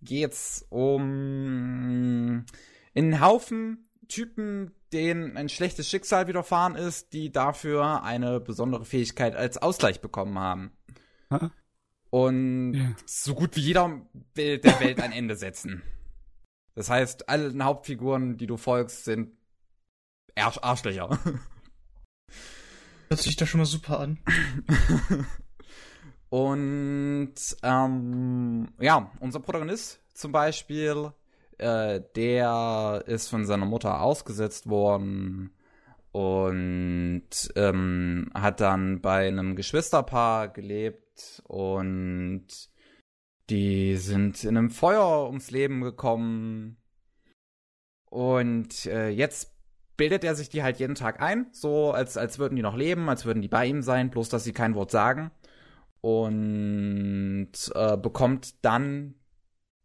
[0.00, 2.46] geht's um
[2.94, 9.58] einen Haufen Typen, denen ein schlechtes Schicksal widerfahren ist, die dafür eine besondere Fähigkeit als
[9.58, 10.70] Ausgleich bekommen haben.
[11.30, 11.50] Ha?
[12.08, 12.96] Und Ja.
[13.04, 15.82] so gut wie jeder will der Welt ein Ende setzen.
[16.74, 19.32] Das heißt, alle Hauptfiguren, die du folgst, sind
[20.36, 21.18] Arsch Arschlöcher.
[23.08, 24.18] Hört sich doch schon mal super an.
[26.36, 31.12] Und ähm, ja, unser Protagonist zum Beispiel,
[31.56, 35.56] äh, der ist von seiner Mutter ausgesetzt worden
[36.12, 42.48] und ähm, hat dann bei einem Geschwisterpaar gelebt und
[43.48, 46.76] die sind in einem Feuer ums Leben gekommen.
[48.10, 49.54] Und äh, jetzt
[49.96, 53.08] bildet er sich die halt jeden Tag ein, so als, als würden die noch leben,
[53.08, 55.30] als würden die bei ihm sein, bloß dass sie kein Wort sagen
[56.06, 59.16] und äh, bekommt dann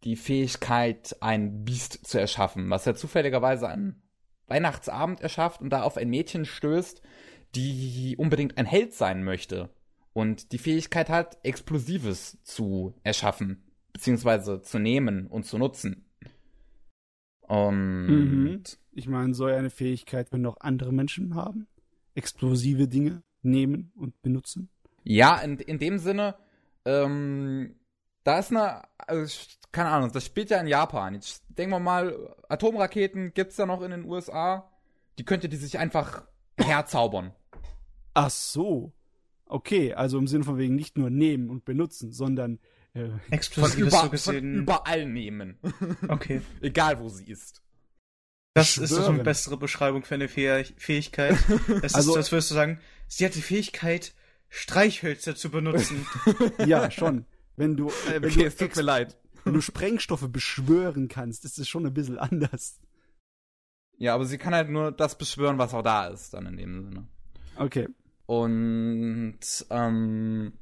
[0.04, 4.00] die Fähigkeit, ein Biest zu erschaffen, was er zufälligerweise an
[4.46, 7.02] Weihnachtsabend erschafft und da auf ein Mädchen stößt,
[7.56, 9.70] die unbedingt ein Held sein möchte
[10.12, 16.08] und die Fähigkeit hat, Explosives zu erschaffen, beziehungsweise zu nehmen und zu nutzen.
[17.40, 18.62] Und Mhm.
[18.92, 21.66] Ich meine, soll eine Fähigkeit können auch andere Menschen haben?
[22.14, 24.68] Explosive Dinge nehmen und benutzen?
[25.04, 26.36] Ja, in, in dem Sinne,
[26.84, 27.76] ähm,
[28.24, 29.38] da ist eine, also,
[29.72, 31.14] keine Ahnung, das spielt ja in Japan.
[31.14, 34.70] Jetzt denken wir mal, Atomraketen gibt's da noch in den USA.
[35.18, 36.24] Die könnte die sich einfach
[36.58, 37.32] herzaubern.
[38.14, 38.92] Ach so.
[39.46, 42.58] Okay, also im Sinne von wegen nicht nur nehmen und benutzen, sondern
[42.94, 43.08] äh,
[43.52, 45.58] Von, über, so von überall nehmen.
[46.08, 46.42] Okay.
[46.60, 47.62] Egal, wo sie ist.
[48.54, 49.14] Das ist doch schwören.
[49.14, 51.36] eine bessere Beschreibung für eine Fäh- Fähigkeit.
[51.82, 54.14] Es Also- ist, als würdest du sagen, sie hat die Fähigkeit,
[54.54, 56.06] Streichhölzer zu benutzen.
[56.66, 57.24] ja, schon.
[57.56, 59.16] Wenn du, äh, wenn, Okay, du es tut mir leid.
[59.44, 62.78] wenn du Sprengstoffe beschwören kannst, ist es schon ein bisschen anders.
[63.96, 66.82] Ja, aber sie kann halt nur das beschwören, was auch da ist, dann in dem
[66.84, 67.08] Sinne.
[67.56, 67.88] Okay.
[68.26, 69.38] Und
[69.70, 70.52] ähm,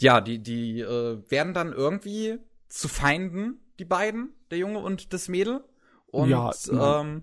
[0.00, 2.38] ja, die, die äh, werden dann irgendwie
[2.68, 5.62] zu Feinden, die beiden, der Junge und das Mädel.
[6.06, 7.00] Und Ja, ja.
[7.02, 7.22] ähm,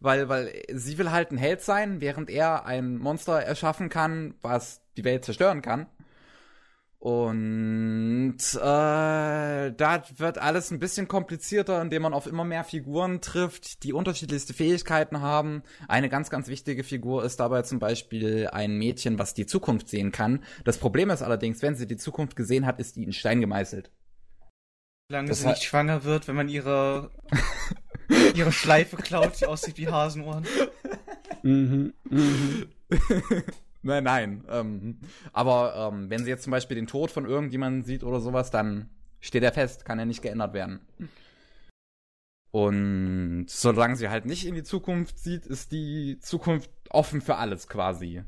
[0.00, 4.82] weil, weil sie will halt ein Held sein, während er ein Monster erschaffen kann, was
[4.96, 5.86] die Welt zerstören kann.
[7.00, 13.84] Und äh, da wird alles ein bisschen komplizierter, indem man auf immer mehr Figuren trifft,
[13.84, 15.62] die unterschiedlichste Fähigkeiten haben.
[15.88, 20.12] Eine ganz, ganz wichtige Figur ist dabei zum Beispiel ein Mädchen, was die Zukunft sehen
[20.12, 20.44] kann.
[20.64, 23.90] Das Problem ist allerdings, wenn sie die Zukunft gesehen hat, ist die in Stein gemeißelt.
[25.08, 27.10] Solange Das sie nicht schwanger wird, wenn man ihre,
[28.34, 30.46] ihre Schleife klaut, die aussieht wie Hasenohren.
[31.42, 31.94] Mhm.
[32.08, 32.66] Mhm.
[33.82, 34.44] Nein, nein.
[34.50, 34.98] Ähm,
[35.32, 38.90] aber ähm, wenn sie jetzt zum Beispiel den Tod von irgendjemandem sieht oder sowas, dann
[39.20, 40.80] steht er fest, kann er nicht geändert werden.
[42.50, 47.68] Und solange sie halt nicht in die Zukunft sieht, ist die Zukunft offen für alles
[47.68, 48.22] quasi.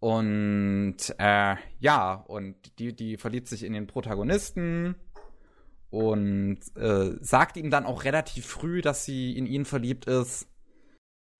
[0.00, 4.94] Und äh, ja, und die, die verliebt sich in den Protagonisten
[5.90, 10.46] und äh, sagt ihm dann auch relativ früh, dass sie in ihn verliebt ist,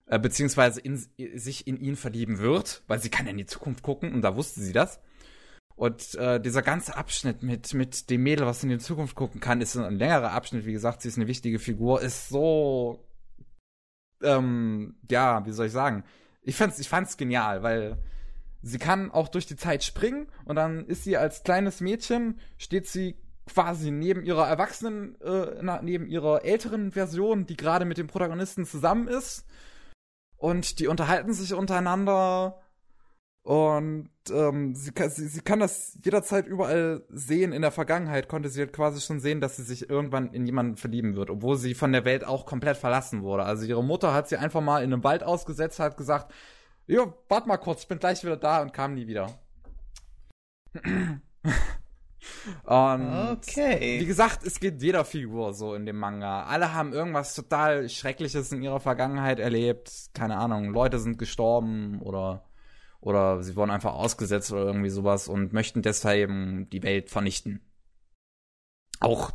[0.07, 4.13] äh, beziehungsweise in, sich in ihn verlieben wird, weil sie kann in die Zukunft gucken
[4.13, 4.99] und da wusste sie das.
[5.75, 9.61] Und äh, dieser ganze Abschnitt mit, mit dem Mädel, was in die Zukunft gucken kann,
[9.61, 10.65] ist ein längerer Abschnitt.
[10.65, 13.07] Wie gesagt, sie ist eine wichtige Figur, ist so,
[14.21, 16.03] ähm, ja, wie soll ich sagen?
[16.41, 17.97] Ich fand's, ich fand's genial, weil
[18.61, 22.87] sie kann auch durch die Zeit springen und dann ist sie als kleines Mädchen, steht
[22.87, 23.15] sie
[23.49, 29.07] quasi neben ihrer Erwachsenen, äh, neben ihrer älteren Version, die gerade mit dem Protagonisten zusammen
[29.07, 29.45] ist.
[30.37, 32.61] Und die unterhalten sich untereinander
[33.49, 37.51] und ähm, sie, kann, sie, sie kann das jederzeit überall sehen.
[37.51, 40.77] In der Vergangenheit konnte sie halt quasi schon sehen, dass sie sich irgendwann in jemanden
[40.77, 43.43] verlieben wird, obwohl sie von der Welt auch komplett verlassen wurde.
[43.43, 46.31] Also ihre Mutter hat sie einfach mal in einem Wald ausgesetzt, hat gesagt,
[46.85, 49.39] jo, warte mal kurz, ich bin gleich wieder da und kam nie wieder.
[52.63, 53.99] Und okay.
[54.01, 56.43] wie gesagt, es geht jeder Figur so in dem Manga.
[56.43, 59.91] Alle haben irgendwas total Schreckliches in ihrer Vergangenheit erlebt.
[60.13, 62.45] Keine Ahnung, Leute sind gestorben oder
[63.01, 66.29] oder sie wurden einfach ausgesetzt oder irgendwie sowas und möchten deshalb
[66.69, 67.61] die Welt vernichten.
[68.99, 69.31] Auch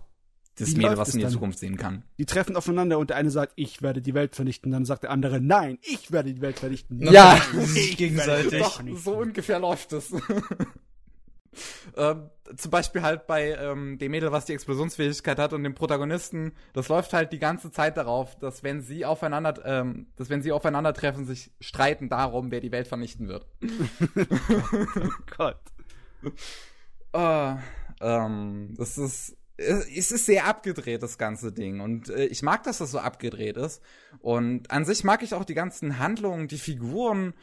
[0.57, 2.05] das Wie Mädel, was in die Zukunft sehen kann.
[2.19, 4.71] Die treffen aufeinander und der eine sagt, ich werde die Welt vernichten.
[4.71, 7.01] Dann sagt der andere, nein, ich werde die Welt vernichten.
[7.01, 7.41] ja,
[7.97, 8.61] gegenseitig.
[8.61, 10.13] Doch, so ungefähr läuft es.
[11.97, 16.53] ähm, zum Beispiel halt bei ähm, dem Mädel, was die Explosionsfähigkeit hat und dem Protagonisten,
[16.73, 20.53] das läuft halt die ganze Zeit darauf, dass wenn sie aufeinander, ähm, dass wenn sie
[20.53, 23.47] aufeinandertreffen, sich streiten darum, wer die Welt vernichten wird.
[23.67, 25.61] oh Gott.
[27.13, 27.55] äh,
[28.01, 31.81] ähm, das ist es ist sehr abgedreht, das ganze Ding.
[31.81, 33.81] Und äh, ich mag, dass das so abgedreht ist.
[34.19, 37.35] Und an sich mag ich auch die ganzen Handlungen, die Figuren.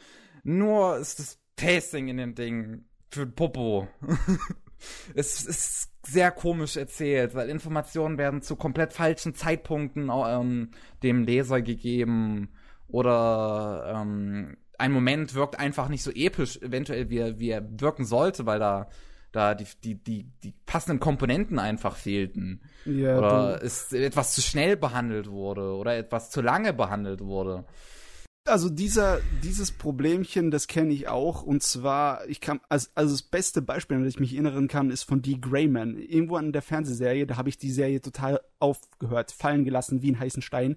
[0.44, 3.88] Nur ist das Pacing in den Dingen für Popo.
[5.14, 10.70] es ist sehr komisch erzählt, weil Informationen werden zu komplett falschen Zeitpunkten ähm,
[11.02, 12.50] dem Leser gegeben
[12.88, 18.04] oder ähm, ein Moment wirkt einfach nicht so episch, eventuell wie er, wie er wirken
[18.04, 18.88] sollte, weil da
[19.32, 22.60] da die, die, die, die passenden Komponenten einfach fehlten.
[22.84, 27.64] Ja, oder es etwas zu schnell behandelt wurde oder etwas zu lange behandelt wurde.
[28.44, 31.42] Also dieser, dieses Problemchen, das kenne ich auch.
[31.42, 34.90] Und zwar, ich kann, also, also das beste Beispiel, an das ich mich erinnern kann,
[34.90, 35.38] ist von D.
[35.40, 35.96] Grayman.
[35.96, 40.18] Irgendwo an der Fernsehserie, da habe ich die Serie total aufgehört, fallen gelassen wie ein
[40.18, 40.76] heißen Stein.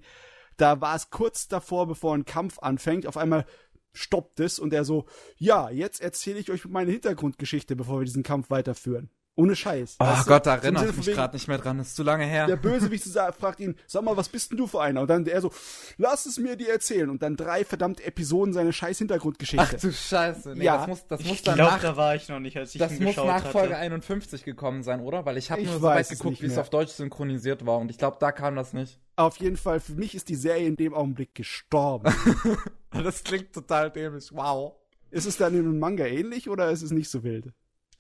[0.58, 3.08] Da war es kurz davor, bevor ein Kampf anfängt.
[3.08, 3.46] Auf einmal
[3.94, 5.06] stoppt es und er so,
[5.38, 9.10] ja, jetzt erzähle ich euch meine Hintergrundgeschichte, bevor wir diesen Kampf weiterführen.
[9.38, 9.98] Ohne Scheiß.
[10.00, 11.78] Oh weißt Gott, da erinnere ich mich gerade nicht mehr dran.
[11.78, 12.48] Das ist zu lange her.
[12.48, 13.04] Der Bösewicht
[13.38, 15.02] fragt ihn, sag mal, was bist denn du für einer?
[15.02, 15.52] Und dann er so,
[15.98, 17.10] lass es mir dir erzählen.
[17.10, 19.76] Und dann drei verdammt Episoden seine scheiß Hintergrundgeschichte.
[19.76, 20.56] Ach du Scheiße.
[20.56, 20.78] Nee, ja.
[20.78, 23.18] das muss, das muss ich glaube, da war ich noch nicht, als ich Das muss
[23.18, 23.50] nach hatte.
[23.50, 25.26] Folge 51 gekommen sein, oder?
[25.26, 27.80] Weil ich habe nur so weit geguckt, wie es auf Deutsch synchronisiert war.
[27.80, 29.00] Und ich glaube, da kam das nicht.
[29.18, 32.14] Auf jeden Fall, für mich ist die Serie in dem Augenblick gestorben.
[32.92, 34.30] das klingt total dämlich.
[34.32, 34.76] Wow.
[35.12, 37.54] Ist es dann in einem Manga ähnlich oder ist es nicht so wild?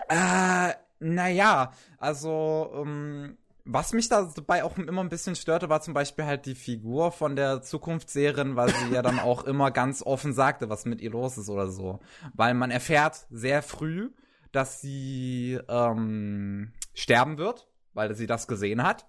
[0.09, 6.25] Äh, naja, also, ähm, was mich dabei auch immer ein bisschen störte, war zum Beispiel
[6.25, 10.69] halt die Figur von der Zukunftsseherin, weil sie ja dann auch immer ganz offen sagte,
[10.69, 11.99] was mit ihr los ist oder so.
[12.33, 14.11] Weil man erfährt sehr früh,
[14.51, 19.07] dass sie ähm, sterben wird, weil sie das gesehen hat.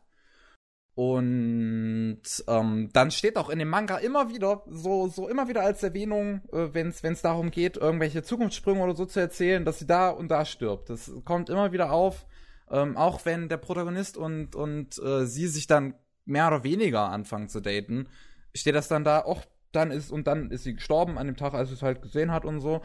[0.97, 5.83] Und ähm, dann steht auch in dem Manga immer wieder, so, so immer wieder als
[5.83, 10.09] Erwähnung, äh, wenn es darum geht, irgendwelche Zukunftssprünge oder so zu erzählen, dass sie da
[10.09, 10.89] und da stirbt.
[10.89, 12.25] Das kommt immer wieder auf,
[12.71, 17.51] ähm, auch wenn der Protagonist und, und äh, sie sich dann mehr oder weniger anfangen
[17.51, 18.09] zu daten,
[18.55, 21.53] steht das dann da, och, dann ist, und dann ist sie gestorben an dem Tag,
[21.53, 22.81] als sie es halt gesehen hat und so.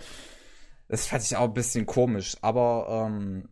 [0.90, 3.48] Das fand ich auch ein bisschen komisch, aber ähm,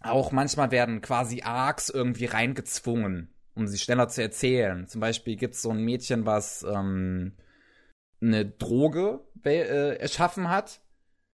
[0.00, 4.86] auch manchmal werden quasi Arcs irgendwie reingezwungen um sie schneller zu erzählen.
[4.86, 7.32] Zum Beispiel gibt es so ein Mädchen, was ähm,
[8.20, 10.80] eine Droge äh, erschaffen hat.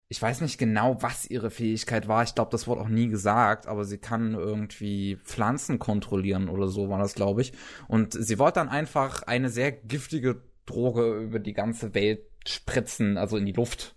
[0.10, 2.24] Ich weiß nicht genau, was ihre Fähigkeit war.
[2.24, 6.90] Ich glaube, das wurde auch nie gesagt, aber sie kann irgendwie Pflanzen kontrollieren oder so
[6.90, 7.54] war das, glaube ich.
[7.88, 13.38] Und sie wollte dann einfach eine sehr giftige Droge über die ganze Welt spritzen, also
[13.38, 13.96] in die Luft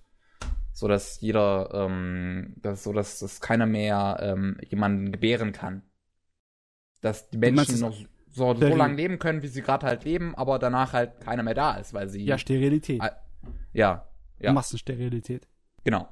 [0.73, 5.83] so dass jeder, ähm, das, so dass, dass keiner mehr ähm, jemanden gebären kann
[7.01, 7.97] dass die Menschen noch
[8.33, 11.55] so, so lange leben können, wie sie gerade halt leben, aber danach halt keiner mehr
[11.55, 12.25] da ist, weil sie.
[12.25, 13.03] Ja, Sterilität.
[13.73, 14.07] Ja,
[14.39, 14.53] ja.
[14.53, 15.49] Massensterilität.
[15.85, 16.09] Genau.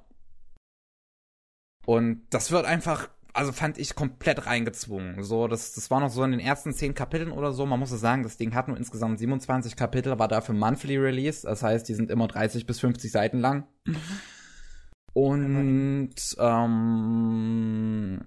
[1.87, 5.22] Und das wird einfach, also fand ich komplett reingezwungen.
[5.22, 7.64] So, das, das war noch so in den ersten zehn Kapiteln oder so.
[7.64, 11.46] Man muss es sagen, das Ding hat nur insgesamt 27 Kapitel, war dafür Monthly Release.
[11.46, 13.66] Das heißt, die sind immer 30 bis 50 Seiten lang.
[15.14, 18.20] Und ähm,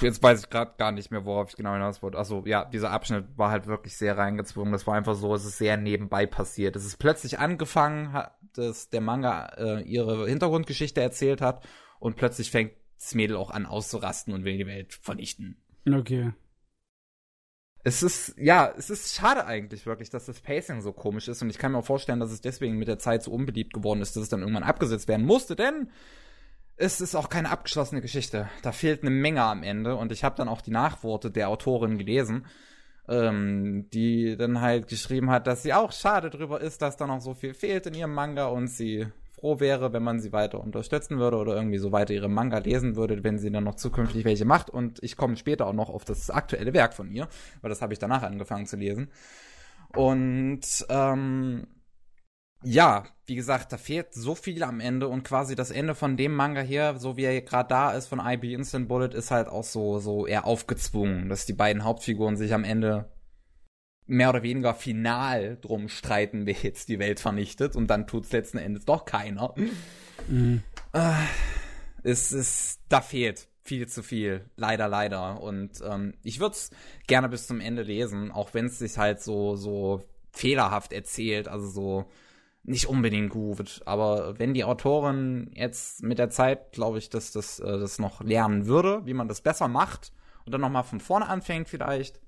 [0.00, 2.18] jetzt weiß ich gerade gar nicht mehr, worauf ich genau hinaus wollte.
[2.18, 4.72] Also ja, dieser Abschnitt war halt wirklich sehr reingezwungen.
[4.72, 6.76] Das war einfach so, es ist sehr nebenbei passiert.
[6.76, 8.16] Es ist plötzlich angefangen,
[8.54, 11.66] dass der Manga äh, ihre Hintergrundgeschichte erzählt hat
[11.98, 15.56] und plötzlich fängt das Mädel auch an auszurasten und will die Welt vernichten.
[15.90, 16.32] Okay.
[17.86, 21.50] Es ist, ja, es ist schade eigentlich wirklich, dass das Pacing so komisch ist und
[21.50, 24.16] ich kann mir auch vorstellen, dass es deswegen mit der Zeit so unbeliebt geworden ist,
[24.16, 25.90] dass es dann irgendwann abgesetzt werden musste, denn
[26.76, 28.48] es ist auch keine abgeschlossene Geschichte.
[28.62, 31.98] Da fehlt eine Menge am Ende und ich habe dann auch die Nachworte der Autorin
[31.98, 32.46] gelesen,
[33.08, 37.20] ähm, die dann halt geschrieben hat, dass sie auch schade drüber ist, dass da noch
[37.20, 39.06] so viel fehlt in ihrem Manga und sie
[39.44, 42.96] froh wäre, wenn man sie weiter unterstützen würde oder irgendwie so weiter ihre Manga lesen
[42.96, 44.70] würde, wenn sie dann noch zukünftig welche macht.
[44.70, 47.28] Und ich komme später auch noch auf das aktuelle Werk von ihr,
[47.60, 49.10] weil das habe ich danach angefangen zu lesen.
[49.94, 51.66] Und ähm,
[52.64, 56.34] ja, wie gesagt, da fehlt so viel am Ende und quasi das Ende von dem
[56.34, 59.64] Manga hier, so wie er gerade da ist von IB Instant Bullet, ist halt auch
[59.64, 63.10] so so eher aufgezwungen, dass die beiden Hauptfiguren sich am Ende
[64.06, 68.58] mehr oder weniger final drum streiten, wer jetzt die Welt vernichtet und dann tut's letzten
[68.58, 69.54] Endes doch keiner.
[70.28, 70.62] Mhm.
[70.92, 71.12] Äh,
[72.02, 75.40] es ist, da fehlt viel zu viel, leider, leider.
[75.40, 76.70] Und ähm, ich würde es
[77.06, 81.66] gerne bis zum Ende lesen, auch wenn es sich halt so so fehlerhaft erzählt, also
[81.68, 82.10] so
[82.64, 83.82] nicht unbedingt gut.
[83.86, 88.20] Aber wenn die Autorin jetzt mit der Zeit, glaube ich, dass das äh, das noch
[88.22, 90.12] lernen würde, wie man das besser macht
[90.44, 92.20] und dann noch mal von vorne anfängt vielleicht,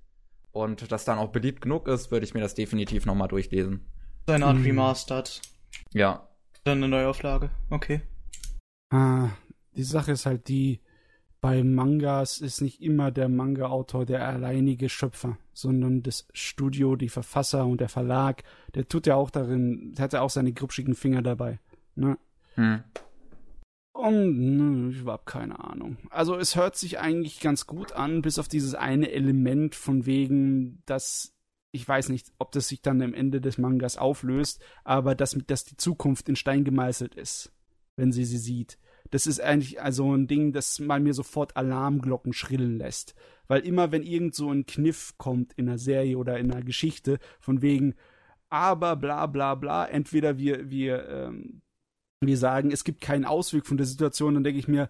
[0.56, 3.86] und das dann auch beliebt genug ist, würde ich mir das definitiv nochmal durchlesen.
[4.26, 4.64] So eine Art mhm.
[4.64, 5.42] Remastered.
[5.92, 6.28] Ja.
[6.64, 7.50] Dann eine Neuauflage.
[7.68, 8.00] Okay.
[8.90, 9.28] Ah,
[9.76, 10.80] die Sache ist halt die,
[11.46, 17.66] bei Mangas ist nicht immer der Manga-Autor der alleinige Schöpfer, sondern das Studio, die Verfasser
[17.66, 18.42] und der Verlag,
[18.74, 21.60] der tut ja auch darin, hat ja auch seine grubschigen Finger dabei.
[21.94, 22.18] Ne?
[22.56, 22.82] Hm.
[23.92, 25.98] Und nö, ich hab keine Ahnung.
[26.10, 30.82] Also es hört sich eigentlich ganz gut an, bis auf dieses eine Element von wegen,
[30.84, 31.32] dass
[31.70, 35.64] ich weiß nicht, ob das sich dann am Ende des Mangas auflöst, aber dass, dass
[35.64, 37.52] die Zukunft in Stein gemeißelt ist,
[37.94, 38.78] wenn sie sie sieht.
[39.10, 43.14] Das ist eigentlich also ein Ding, das mal mir sofort Alarmglocken schrillen lässt.
[43.48, 47.18] Weil immer, wenn irgend so ein Kniff kommt in einer Serie oder in einer Geschichte,
[47.40, 47.94] von wegen,
[48.48, 51.62] aber bla bla bla, entweder wir, wir ähm,
[52.20, 54.88] wir sagen, es gibt keinen Ausweg von der Situation, dann denke ich mir,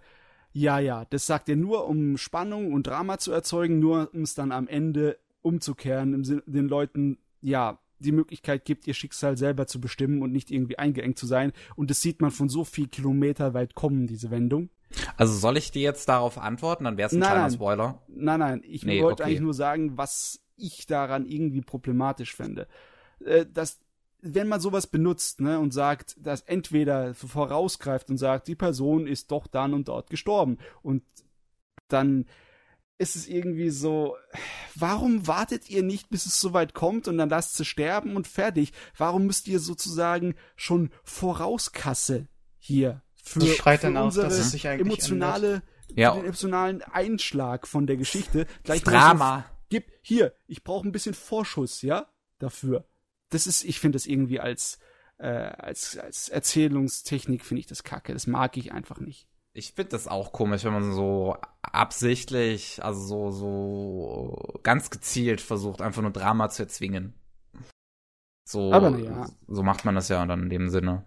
[0.52, 4.34] ja, ja, das sagt er nur, um Spannung und Drama zu erzeugen, nur um es
[4.34, 9.80] dann am Ende umzukehren, Sinne, den Leuten, ja, die Möglichkeit gibt, ihr Schicksal selber zu
[9.80, 11.52] bestimmen und nicht irgendwie eingeengt zu sein.
[11.74, 14.70] Und das sieht man von so viel Kilometer weit kommen, diese Wendung.
[15.16, 16.84] Also soll ich dir jetzt darauf antworten?
[16.84, 18.02] Dann wäre es ein nein, kleiner Spoiler.
[18.08, 19.30] Nein, nein, ich nee, wollte okay.
[19.30, 22.68] eigentlich nur sagen, was ich daran irgendwie problematisch fände.
[23.24, 23.80] Äh, dass
[24.22, 29.30] wenn man sowas benutzt, ne, und sagt, dass entweder vorausgreift und sagt, die Person ist
[29.30, 31.02] doch dann und dort gestorben und
[31.88, 32.26] dann
[32.98, 34.16] ist es irgendwie so,
[34.74, 38.72] warum wartet ihr nicht, bis es soweit kommt und dann lasst sie sterben und fertig?
[38.96, 42.28] Warum müsst ihr sozusagen schon Vorauskasse
[42.58, 45.62] hier für, für dann unsere aus, emotionale,
[45.94, 46.14] ja.
[46.14, 49.44] den emotionalen Einschlag von der Geschichte gleich Drama.
[49.68, 52.06] Gib hier, ich brauche ein bisschen Vorschuss, ja,
[52.38, 52.86] dafür
[53.30, 54.78] das ist, ich finde das irgendwie als,
[55.18, 58.12] äh, als, als Erzählungstechnik finde ich das kacke.
[58.12, 59.28] Das mag ich einfach nicht.
[59.56, 65.80] Ich finde das auch komisch, wenn man so absichtlich, also so, so ganz gezielt versucht,
[65.80, 67.14] einfach nur Drama zu erzwingen.
[68.44, 69.30] So, Aber ja.
[69.48, 71.06] so macht man das ja dann in dem Sinne.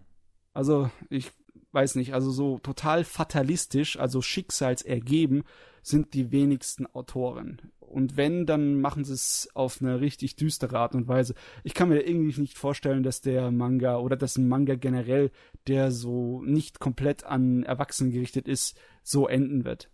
[0.52, 1.32] Also, ich
[1.74, 5.44] weiß nicht, also so total fatalistisch, also schicksalsergeben,
[5.84, 7.72] sind die wenigsten Autoren.
[7.90, 11.34] Und wenn, dann machen sie es auf eine richtig düstere Art und Weise.
[11.64, 15.32] Ich kann mir irgendwie nicht vorstellen, dass der Manga oder dass ein Manga generell,
[15.68, 19.90] der so nicht komplett an Erwachsenen gerichtet ist, so enden wird.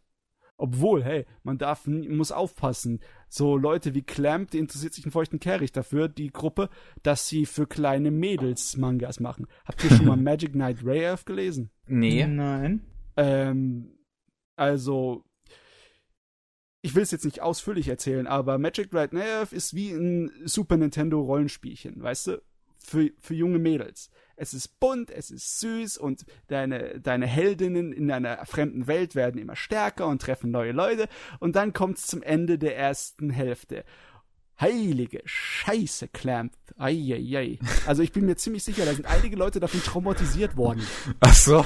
[0.57, 3.01] Obwohl, hey, man darf, muss aufpassen.
[3.27, 6.69] So Leute wie Clamp, die interessiert sich einen feuchten Kehricht dafür, die Gruppe,
[7.03, 9.47] dass sie für kleine Mädels Mangas machen.
[9.65, 11.71] Habt ihr schon mal Magic Knight Ray gelesen?
[11.87, 12.25] Nee.
[12.25, 12.81] Nein.
[13.17, 13.97] Ähm,
[14.55, 15.25] also,
[16.85, 20.77] ich will es jetzt nicht ausführlich erzählen, aber Magic Right Nerve ist wie ein Super
[20.77, 22.41] Nintendo Rollenspielchen, weißt du?
[22.77, 24.11] Für, für junge Mädels.
[24.35, 29.41] Es ist bunt, es ist süß und deine, deine Heldinnen in einer fremden Welt werden
[29.41, 31.07] immer stärker und treffen neue Leute
[31.39, 33.83] und dann kommt es zum Ende der ersten Hälfte.
[34.61, 36.53] Heilige Scheiße, Clamp.
[36.77, 37.57] Eieiei.
[37.87, 40.85] Also ich bin mir ziemlich sicher, da sind einige Leute davon traumatisiert worden.
[41.19, 41.65] Ach so.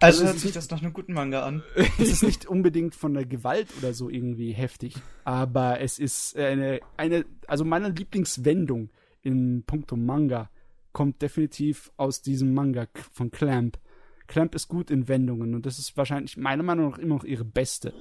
[0.00, 1.62] Also, also hört sich das nach einem guten Manga an.
[1.98, 4.94] es ist nicht unbedingt von der Gewalt oder so irgendwie heftig,
[5.24, 8.90] aber es ist eine, eine also meine Lieblingswendung
[9.22, 10.48] in puncto Manga
[10.92, 13.78] kommt definitiv aus diesem Manga von Clamp.
[14.26, 17.44] Clamp ist gut in Wendungen und das ist wahrscheinlich meiner Meinung nach immer noch ihre
[17.44, 17.92] beste.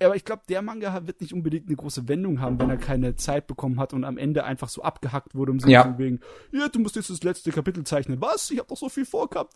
[0.00, 3.14] aber ich glaube, der Manga wird nicht unbedingt eine große Wendung haben, wenn er keine
[3.16, 5.82] Zeit bekommen hat und am Ende einfach so abgehackt wurde, um sich Ja.
[5.84, 6.20] von wegen,
[6.52, 8.20] ja, du musst jetzt das letzte Kapitel zeichnen.
[8.20, 8.50] Was?
[8.50, 9.54] Ich habe doch so viel vorgehabt.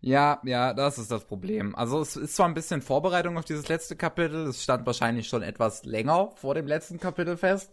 [0.00, 1.74] Ja, ja, das ist das Problem.
[1.74, 5.42] Also es ist zwar ein bisschen Vorbereitung auf dieses letzte Kapitel, es stand wahrscheinlich schon
[5.42, 7.72] etwas länger vor dem letzten Kapitel fest.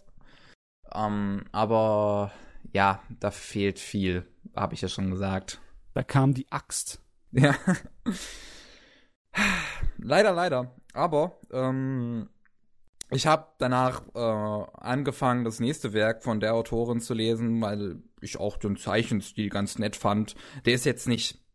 [0.93, 2.31] Ähm, aber
[2.73, 4.25] ja, da fehlt viel,
[4.55, 5.61] habe ich ja schon gesagt.
[5.93, 7.01] Da kam die Axt.
[7.31, 7.55] Ja.
[9.97, 10.75] leider, leider.
[10.93, 12.29] Aber ähm,
[13.09, 18.37] ich habe danach äh, angefangen, das nächste Werk von der Autorin zu lesen, weil ich
[18.37, 20.35] auch den Zeichenstil ganz nett fand.
[20.65, 21.46] Der ist jetzt nicht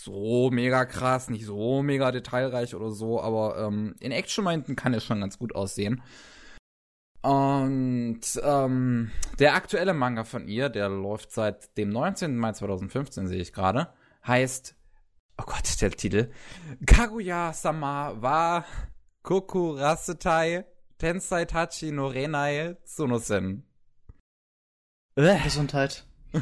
[0.00, 5.00] so mega krass, nicht so mega detailreich oder so, aber ähm, in Action-Momenten kann er
[5.00, 6.02] schon ganz gut aussehen.
[7.20, 12.36] Und ähm, der aktuelle Manga von ihr, der läuft seit dem 19.
[12.36, 13.88] Mai 2015, sehe ich gerade,
[14.26, 14.76] heißt,
[15.38, 16.30] oh Gott, der Titel,
[16.86, 18.64] Kaguya-sama wa
[19.22, 20.64] Kokurasetai
[20.98, 23.64] Tensai Tachi no Renai Tsunosen.
[25.14, 26.06] Gesundheit.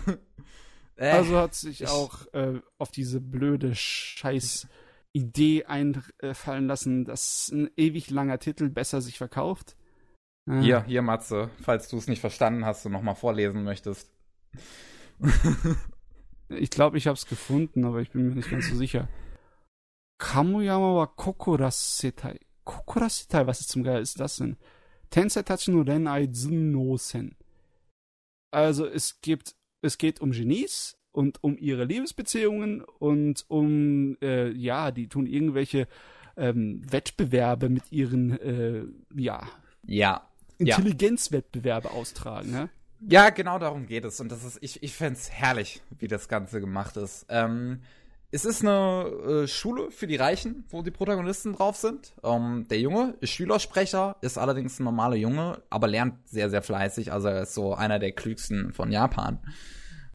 [0.97, 4.69] äh, Also hat sich ich- auch äh, auf diese blöde Scheiß
[5.13, 9.77] Idee einfallen lassen, dass ein ewig langer Titel besser sich verkauft.
[10.49, 14.13] Äh, Hier, hier, Matze, falls du es nicht verstanden hast und nochmal vorlesen möchtest.
[16.49, 19.09] Ich glaube, ich habe es gefunden, aber ich bin mir nicht ganz so sicher.
[20.19, 22.39] Kamuyama wa Kokurasetai.
[22.65, 24.57] Kokurasetai, was ist zum Geier ist das denn?
[25.11, 27.37] Tensei Tachi no Renai Zunosen.
[28.53, 34.91] Also es gibt, es geht um Genies und um ihre Liebesbeziehungen und um, äh, ja,
[34.91, 35.89] die tun irgendwelche
[36.37, 39.49] ähm, Wettbewerbe mit ihren, äh, ja,
[39.85, 40.29] ja.
[40.59, 40.77] Ja.
[40.77, 42.71] Intelligenzwettbewerbe austragen, ne?
[43.01, 44.21] Ja, genau darum geht es.
[44.21, 47.27] Und das ist, ich, ich fänd's herrlich, wie das Ganze gemacht ist.
[47.29, 47.83] Ähm,
[48.33, 52.13] es ist eine äh, Schule für die Reichen, wo die Protagonisten drauf sind.
[52.25, 57.13] Ähm, der Junge ist Schülersprecher, ist allerdings ein normaler Junge, aber lernt sehr, sehr fleißig.
[57.13, 59.39] Also er ist so einer der klügsten von Japan.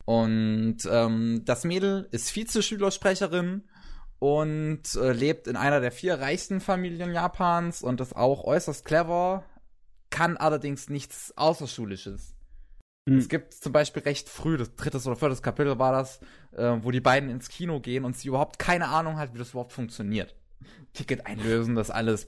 [0.06, 3.64] Und ähm, das Mädel ist Vize-Schülersprecherin
[4.20, 9.46] und äh, lebt in einer der vier reichsten Familien Japans und ist auch äußerst clever,
[10.10, 12.36] kann allerdings nichts Außerschulisches.
[13.08, 13.18] Hm.
[13.18, 16.20] Es gibt zum Beispiel recht früh, das drittes oder viertes Kapitel war das,
[16.52, 19.52] äh, wo die beiden ins Kino gehen und sie überhaupt keine Ahnung hat, wie das
[19.52, 20.36] überhaupt funktioniert.
[20.94, 22.28] Ticket einlösen, das alles.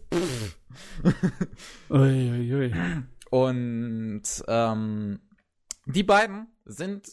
[1.89, 2.73] Ui, ui, ui.
[3.29, 5.19] Und ähm,
[5.85, 7.07] die beiden sind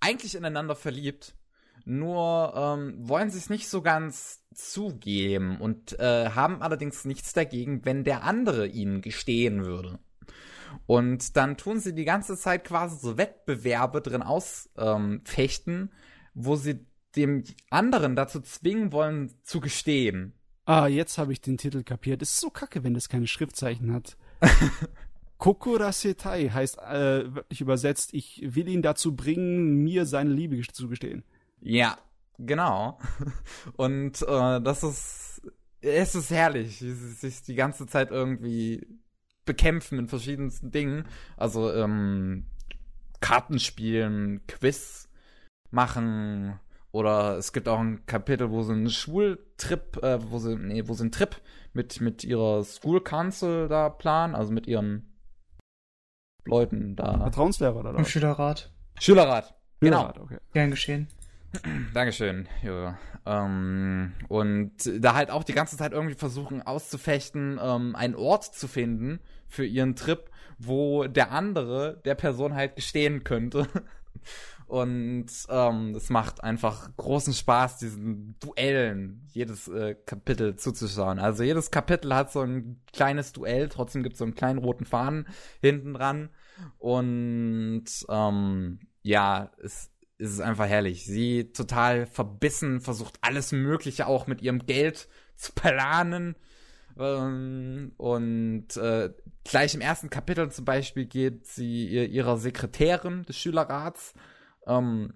[0.00, 1.36] eigentlich ineinander verliebt,
[1.84, 7.84] nur ähm, wollen sie es nicht so ganz zugeben und äh, haben allerdings nichts dagegen,
[7.84, 9.98] wenn der andere ihnen gestehen würde.
[10.86, 15.90] Und dann tun sie die ganze Zeit quasi so Wettbewerbe drin ausfechten, ähm,
[16.34, 20.34] wo sie dem anderen dazu zwingen wollen, zu gestehen.
[20.64, 22.22] Ah, jetzt habe ich den Titel kapiert.
[22.22, 24.16] Es ist so kacke, wenn das keine Schriftzeichen hat.
[25.38, 31.24] Kokurasetai heißt äh, wörtlich übersetzt, ich will ihn dazu bringen, mir seine Liebe zu gestehen.
[31.60, 31.96] Ja,
[32.38, 32.98] genau.
[33.76, 35.42] Und äh, das ist,
[35.80, 38.86] es ist herrlich, wie sie sich die ganze Zeit irgendwie
[39.48, 41.06] bekämpfen in verschiedensten Dingen.
[41.36, 42.44] Also ähm,
[43.20, 45.08] Kartenspielen, Quiz
[45.70, 46.60] machen
[46.92, 50.94] oder es gibt auch ein Kapitel, wo sie einen Schultrip, äh, wo sie, nee, wo
[50.94, 51.36] sie einen Trip
[51.72, 55.18] mit, mit ihrer School Council da planen, also mit ihren
[56.44, 57.18] Leuten da.
[57.18, 58.10] Vertrauenslehrer oder Im was?
[58.10, 58.72] Schülerrat.
[59.00, 59.54] Schülerrat.
[59.80, 59.98] Genau.
[60.00, 60.38] Schülerrat, Okay.
[60.52, 61.08] Gern geschehen.
[61.94, 62.98] Dankeschön, Jure.
[63.24, 68.68] Ähm, und da halt auch die ganze Zeit irgendwie versuchen auszufechten, ähm, einen Ort zu
[68.68, 73.66] finden für ihren Trip, wo der andere der Person halt gestehen könnte.
[74.68, 81.18] Und ähm, es macht einfach großen Spaß, diesen Duellen jedes äh, Kapitel zuzuschauen.
[81.18, 84.84] Also jedes Kapitel hat so ein kleines Duell, trotzdem gibt es so einen kleinen roten
[84.84, 85.26] Faden
[85.62, 86.28] hinten dran.
[86.76, 91.06] Und ähm, ja, es, es ist einfach herrlich.
[91.06, 96.36] Sie total verbissen, versucht alles Mögliche auch mit ihrem Geld zu planen.
[96.98, 99.14] Ähm, und äh,
[99.48, 104.12] gleich im ersten Kapitel zum Beispiel geht sie ihr, ihrer Sekretärin des Schülerrats
[104.66, 105.14] ähm,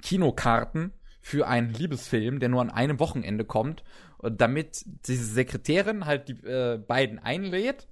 [0.00, 3.82] Kinokarten für einen Liebesfilm, der nur an einem Wochenende kommt,
[4.22, 7.88] damit diese Sekretärin halt die äh, beiden einlädt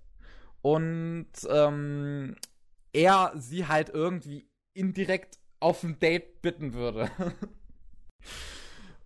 [0.61, 2.37] und ähm,
[2.93, 7.11] er sie halt irgendwie indirekt auf ein Date bitten würde.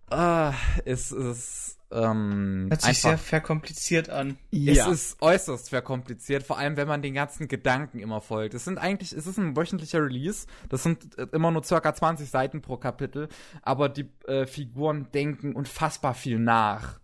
[0.09, 0.53] ah,
[0.85, 4.37] es ist ähm, Hört sich einfach sehr verkompliziert an.
[4.51, 8.53] es ist äußerst verkompliziert, vor allem wenn man den ganzen Gedanken immer folgt.
[8.53, 12.29] Es sind eigentlich, es ist ein wöchentlicher Release, das sind äh, immer nur circa 20
[12.29, 13.29] Seiten pro Kapitel,
[13.61, 16.99] aber die äh, Figuren denken unfassbar viel nach.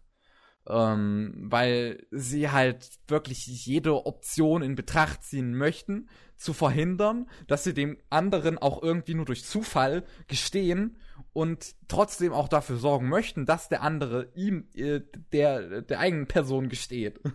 [0.66, 7.74] Ähm, weil sie halt wirklich jede Option in Betracht ziehen möchten, zu verhindern, dass sie
[7.74, 10.98] dem anderen auch irgendwie nur durch Zufall gestehen
[11.34, 16.70] und trotzdem auch dafür sorgen möchten, dass der andere ihm, äh, der, der eigenen Person
[16.70, 17.20] gesteht.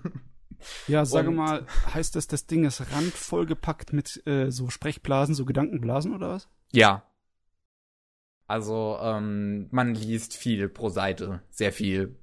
[0.89, 5.37] Ja, sage Und- mal, heißt das, das Ding ist randvoll gepackt mit äh, so Sprechblasen,
[5.37, 6.49] so Gedankenblasen oder was?
[6.73, 7.05] Ja.
[8.49, 12.17] Also, ähm, man liest viel pro Seite, sehr viel.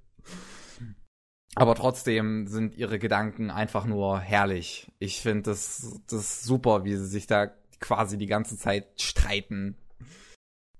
[1.55, 4.91] Aber trotzdem sind ihre Gedanken einfach nur herrlich.
[4.99, 9.78] Ich finde das, das super, wie sie sich da quasi die ganze Zeit streiten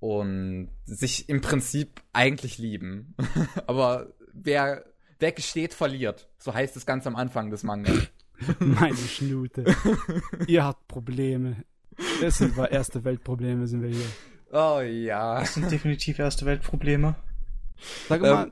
[0.06, 3.16] und sich im Prinzip eigentlich lieben.
[3.66, 4.86] Aber wer,
[5.18, 6.30] wer gesteht, verliert.
[6.38, 7.92] So heißt es ganz am Anfang des Manga.
[8.60, 9.66] Meine Schnute.
[10.46, 11.64] Ihr habt Probleme.
[12.22, 14.06] Das sind wir erste Weltprobleme, sind wir hier.
[14.52, 15.40] Oh ja.
[15.40, 17.16] Das sind definitiv erste Weltprobleme.
[18.08, 18.52] Sag Ähm, mal,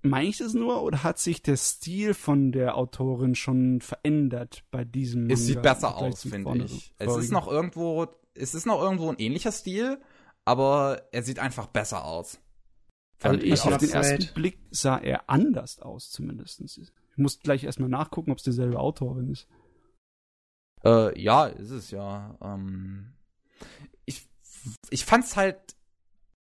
[0.00, 4.84] meine ich das nur oder hat sich der Stil von der Autorin schon verändert bei
[4.84, 5.34] diesem Manga?
[5.34, 6.94] Es sieht besser aus, finde ich.
[6.96, 9.98] Es ist noch irgendwo, es ist noch irgendwo ein ähnlicher Stil,
[10.44, 12.38] aber er sieht einfach besser aus.
[13.22, 16.60] Also Fand ich, Also auf den ersten Blick sah er anders aus, zumindest.
[16.60, 19.46] Ich muss gleich erstmal nachgucken, ob es dieselbe Autorin ist.
[20.84, 22.36] Äh, ja, ist es ja.
[22.42, 23.14] Ähm,
[24.04, 24.28] ich,
[24.90, 25.58] ich fand's halt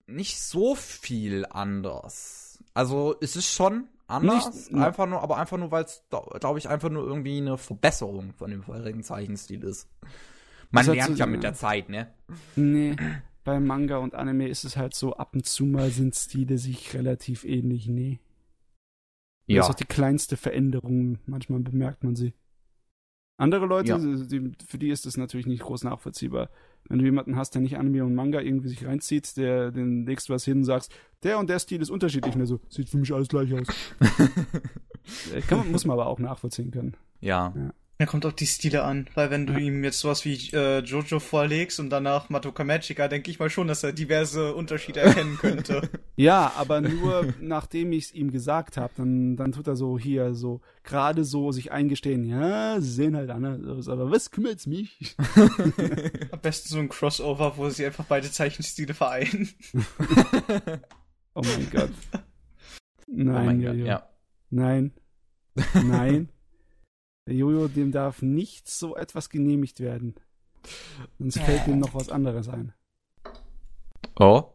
[0.05, 2.63] nicht so viel anders.
[2.73, 6.69] Also, es ist schon anders, Nicht- einfach nur, aber einfach nur, weil es, glaube ich,
[6.69, 9.89] einfach nur irgendwie eine Verbesserung von dem vorherigen Zeichenstil ist.
[10.69, 12.13] Man lernt so- ja mit der Zeit, ne?
[12.55, 12.95] Nee,
[13.47, 16.93] bei Manga und Anime ist es halt so, ab und zu mal sind Stile sich
[16.93, 17.87] relativ ähnlich.
[17.87, 18.19] Nee.
[19.47, 21.19] Das ist auch die kleinste Veränderung.
[21.25, 22.33] Manchmal bemerkt man sie.
[23.39, 23.97] Andere Leute, Ja.
[23.99, 26.49] die, für die ist das natürlich nicht groß nachvollziehbar.
[26.89, 30.27] Wenn du jemanden hast, der nicht Anime und Manga irgendwie sich reinzieht, der den legst
[30.27, 30.91] du was hin und sagst,
[31.23, 32.35] der und der Stil ist unterschiedlich.
[32.35, 33.67] Der so, sieht für mich alles gleich aus.
[35.33, 36.97] Äh, Kann muss man aber auch nachvollziehen können.
[37.21, 37.53] ja.
[37.55, 37.73] Ja,
[38.05, 39.59] kommt auf die Stile an, weil wenn du Ja.
[39.59, 43.67] ihm jetzt sowas wie äh, Jojo vorlegst und danach Madoka Magica, denke ich mal schon,
[43.67, 45.89] dass er diverse Unterschiede erkennen könnte.
[46.19, 50.33] Ja, aber nur nachdem ich es ihm gesagt habe, dann, dann tut er so hier
[50.33, 55.15] so gerade so sich eingestehen, ja, sie sehen halt anders aus, aber was kümmert's mich?
[56.31, 59.49] Am besten so ein Crossover, wo sie einfach beide Zeichenstile vereinen.
[61.35, 61.91] Oh mein Gott.
[62.13, 62.19] Oh
[63.07, 64.09] Nein, mein Gott, ja.
[64.49, 64.93] Nein.
[65.75, 66.29] Nein.
[67.27, 70.15] Der Jojo, dem darf nicht so etwas genehmigt werden.
[71.19, 72.73] Sonst fällt ihm noch was anderes ein.
[74.17, 74.45] Oh.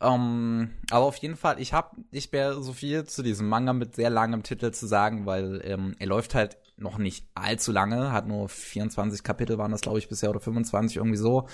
[0.00, 3.96] Ähm, aber auf jeden Fall, ich habe nicht mehr so viel zu diesem Manga mit
[3.96, 8.28] sehr langem Titel zu sagen, weil ähm, er läuft halt noch nicht allzu lange, hat
[8.28, 11.48] nur 24 Kapitel waren das, glaube ich, bisher oder 25 irgendwie so.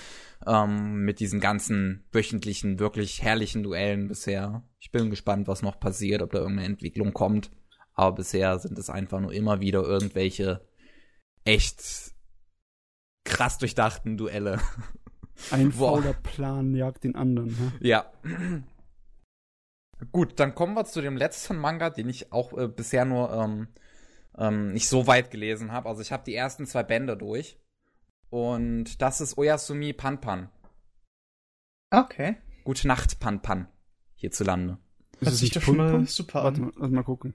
[0.45, 4.63] Ähm, mit diesen ganzen wöchentlichen, wirklich herrlichen Duellen bisher.
[4.79, 7.49] Ich bin gespannt, was noch passiert, ob da irgendeine Entwicklung kommt.
[7.95, 10.67] Aber bisher sind es einfach nur immer wieder irgendwelche
[11.45, 12.13] echt
[13.23, 14.59] krass durchdachten Duelle.
[15.51, 17.49] Ein fauler Plan jagt den anderen.
[17.49, 17.73] Ne?
[17.81, 18.11] Ja.
[20.11, 23.67] Gut, dann kommen wir zu dem letzten Manga, den ich auch äh, bisher nur ähm,
[24.37, 25.89] ähm, nicht so weit gelesen habe.
[25.89, 27.59] Also ich habe die ersten zwei Bände durch.
[28.29, 30.49] Und das ist Oyasumi Panpan.
[31.91, 32.37] Okay.
[32.63, 33.67] Gute Nacht, Panpan.
[34.15, 34.77] Hierzulande.
[35.13, 36.07] Ist Hört es nicht doch schon mal Pun-Pun?
[36.07, 37.33] super Warte mal, lass mal gucken.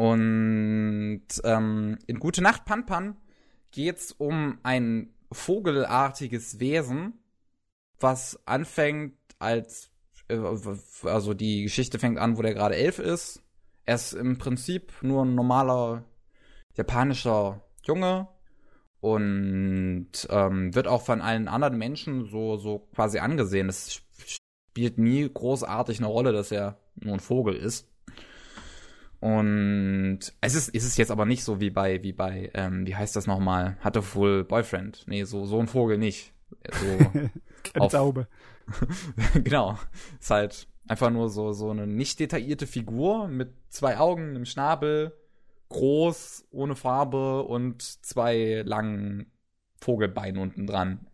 [0.00, 3.18] Und ähm, in Gute Nacht, Panpan
[3.70, 7.18] geht's um ein vogelartiges Wesen,
[7.98, 9.90] was anfängt als,
[10.28, 10.38] äh,
[11.04, 13.42] also die Geschichte fängt an, wo der gerade elf ist.
[13.84, 16.02] Er ist im Prinzip nur ein normaler
[16.76, 18.26] japanischer Junge
[19.00, 23.68] und ähm, wird auch von allen anderen Menschen so, so quasi angesehen.
[23.68, 27.89] Es spielt nie großartig eine Rolle, dass er nur ein Vogel ist.
[29.20, 32.96] Und es ist, ist es jetzt aber nicht so wie bei, wie bei, ähm, wie
[32.96, 33.76] heißt das nochmal?
[33.80, 35.04] Hatte wohl Boyfriend.
[35.06, 36.32] Nee, so, so ein Vogel nicht.
[36.72, 38.28] So, Auf- Taube.
[39.44, 39.78] genau.
[40.18, 45.12] Ist halt einfach nur so, so eine nicht detaillierte Figur mit zwei Augen, einem Schnabel,
[45.68, 49.30] groß, ohne Farbe und zwei langen
[49.80, 51.06] Vogelbeinen unten dran.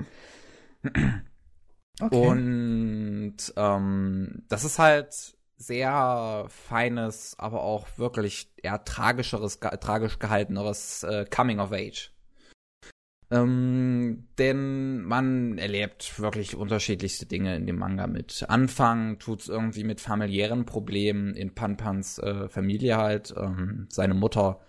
[2.00, 2.26] Okay.
[2.28, 11.24] Und ähm, das ist halt sehr feines, aber auch wirklich eher tragischeres, tragisch gehalteneres äh,
[11.24, 12.12] Coming of Age.
[13.28, 18.44] Ähm, denn man erlebt wirklich unterschiedlichste Dinge in dem Manga mit.
[18.48, 23.34] Anfang tut's irgendwie mit familiären Problemen in Panpans äh, Familie halt.
[23.36, 24.60] Ähm, seine Mutter,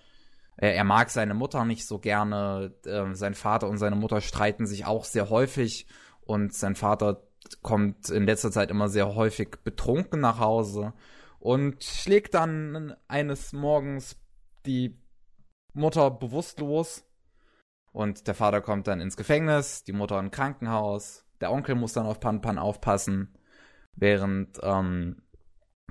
[0.56, 2.74] äh, er mag seine Mutter nicht so gerne.
[2.86, 5.86] Äh, sein Vater und seine Mutter streiten sich auch sehr häufig
[6.22, 7.27] und sein Vater
[7.64, 10.94] kommt in letzter Zeit immer sehr häufig betrunken nach Hause
[11.40, 14.18] und schlägt dann eines Morgens
[14.66, 15.00] die
[15.74, 17.04] Mutter bewusstlos.
[17.92, 22.06] Und der Vater kommt dann ins Gefängnis, die Mutter im Krankenhaus, der Onkel muss dann
[22.06, 23.36] auf Pan Pan aufpassen,
[23.96, 25.22] während ähm,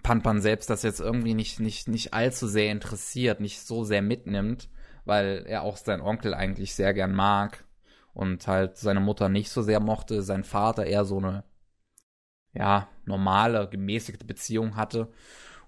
[0.02, 4.68] Pan selbst das jetzt irgendwie nicht, nicht, nicht allzu sehr interessiert, nicht so sehr mitnimmt,
[5.04, 7.66] weil er auch seinen Onkel eigentlich sehr gern mag
[8.17, 11.45] und halt seine Mutter nicht so sehr mochte, sein Vater eher so eine,
[12.53, 15.12] ja, normale, gemäßigte Beziehung hatte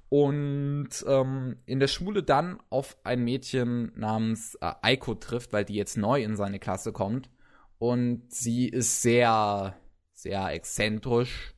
[0.09, 5.75] und ähm, in der Schule dann auf ein Mädchen namens äh, Aiko trifft, weil die
[5.75, 7.31] jetzt neu in seine Klasse kommt.
[7.79, 9.77] Und sie ist sehr,
[10.15, 11.55] sehr exzentrisch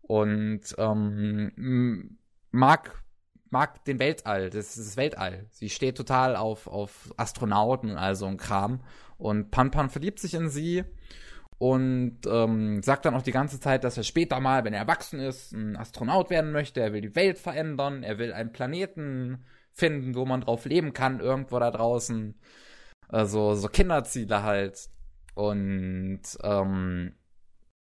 [0.00, 2.18] und ähm,
[2.50, 3.04] mag,
[3.50, 5.46] mag den Weltall, das ist das Weltall.
[5.50, 8.80] Sie steht total auf, auf Astronauten und all so ein Kram.
[9.18, 10.84] Und Pan Pan verliebt sich in sie
[11.58, 15.18] und ähm, sagt dann auch die ganze Zeit, dass er später mal, wenn er erwachsen
[15.18, 16.80] ist, ein Astronaut werden möchte.
[16.80, 21.18] Er will die Welt verändern, er will einen Planeten finden, wo man drauf leben kann,
[21.20, 22.38] irgendwo da draußen.
[23.08, 24.88] Also so Kinderziele halt.
[25.34, 27.14] Und ähm,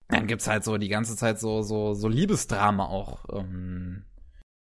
[0.07, 4.05] dann gibt's halt so die ganze Zeit so so so Liebesdrama auch, ähm,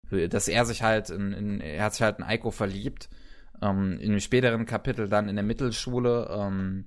[0.10, 3.10] dass er sich halt in, in er hat sich halt in Eiko verliebt.
[3.62, 6.28] Ähm, in einem späteren Kapitel dann in der Mittelschule.
[6.32, 6.86] Ähm,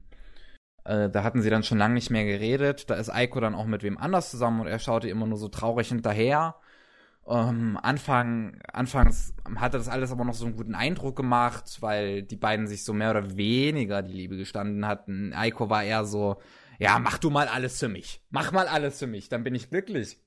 [0.84, 2.90] äh, da hatten sie dann schon lange nicht mehr geredet.
[2.90, 5.48] Da ist Eiko dann auch mit wem anders zusammen und er schaute immer nur so
[5.48, 6.56] traurig hinterher.
[7.28, 12.36] Ähm, Anfang, anfangs hatte das alles aber noch so einen guten Eindruck gemacht, weil die
[12.36, 15.32] beiden sich so mehr oder weniger die Liebe gestanden hatten.
[15.32, 16.36] Eiko war eher so,
[16.78, 18.22] ja, mach du mal alles für mich.
[18.30, 20.20] Mach mal alles für mich, dann bin ich glücklich.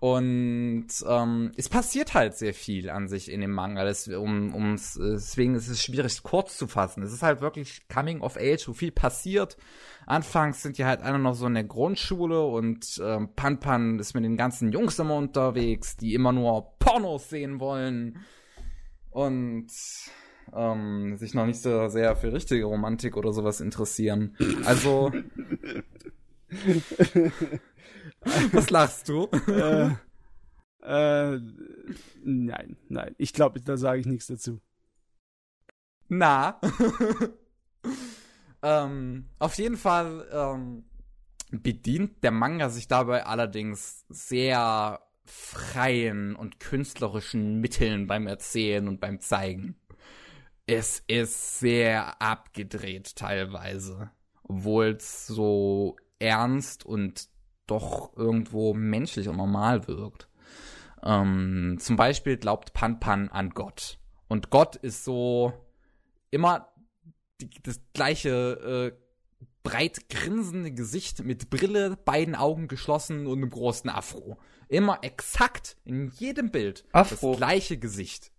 [0.00, 3.84] Und ähm, es passiert halt sehr viel an sich in dem Manga.
[3.84, 7.02] Das, um, ums, deswegen ist es schwierig, kurz zu fassen.
[7.02, 9.56] Es ist halt wirklich Coming of Age, wo viel passiert.
[10.06, 14.14] Anfangs sind die halt alle noch so in der Grundschule und ähm, Pan Pan ist
[14.14, 18.18] mit den ganzen Jungs immer unterwegs, die immer nur Pornos sehen wollen
[19.10, 19.68] und
[20.54, 24.36] ähm, sich noch nicht so sehr für richtige Romantik oder sowas interessieren.
[24.64, 25.12] Also
[28.52, 29.28] Was lachst du?
[29.48, 29.90] äh,
[30.82, 31.40] äh,
[32.24, 33.14] nein, nein.
[33.18, 34.60] Ich glaube, da sage ich nichts dazu.
[36.08, 36.60] Na.
[38.62, 40.84] ähm, auf jeden Fall ähm,
[41.50, 49.20] bedient der Manga sich dabei allerdings sehr freien und künstlerischen Mitteln beim Erzählen und beim
[49.20, 49.76] Zeigen.
[50.66, 54.10] Es ist sehr abgedreht teilweise,
[54.42, 57.28] obwohl es so ernst und
[57.66, 60.28] doch irgendwo menschlich und normal wirkt.
[61.02, 63.98] Ähm, zum Beispiel glaubt Pan Pan an Gott.
[64.28, 65.52] Und Gott ist so
[66.30, 66.72] immer
[67.40, 68.98] die, das gleiche äh,
[69.62, 74.38] breit grinsende Gesicht mit Brille, beiden Augen geschlossen und einem großen Afro.
[74.68, 77.30] Immer exakt in jedem Bild Afro.
[77.32, 78.32] das gleiche Gesicht.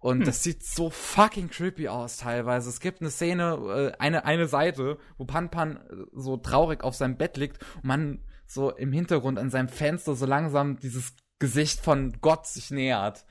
[0.00, 0.24] Und Hm.
[0.24, 2.68] das sieht so fucking creepy aus teilweise.
[2.70, 6.94] Es gibt eine Szene, äh, eine, eine Seite, wo Pan Pan äh, so traurig auf
[6.94, 11.80] seinem Bett liegt und man so im Hintergrund an seinem Fenster so langsam dieses Gesicht
[11.80, 13.24] von Gott sich nähert.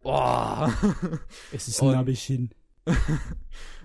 [0.00, 0.72] Boah.
[1.52, 2.54] Es ist Nabelchen.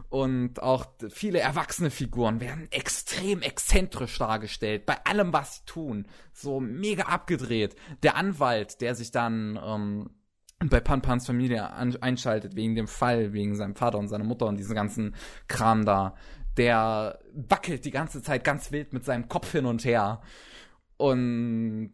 [0.09, 6.05] Und auch viele erwachsene Figuren werden extrem exzentrisch dargestellt, bei allem, was sie tun.
[6.33, 7.77] So mega abgedreht.
[8.03, 10.09] Der Anwalt, der sich dann ähm,
[10.69, 14.47] bei Pan Pans Familie an einschaltet, wegen dem Fall, wegen seinem Vater und seiner Mutter
[14.47, 15.15] und diesem ganzen
[15.47, 16.15] Kram da,
[16.57, 20.21] der wackelt die ganze Zeit ganz wild mit seinem Kopf hin und her.
[20.97, 21.93] Und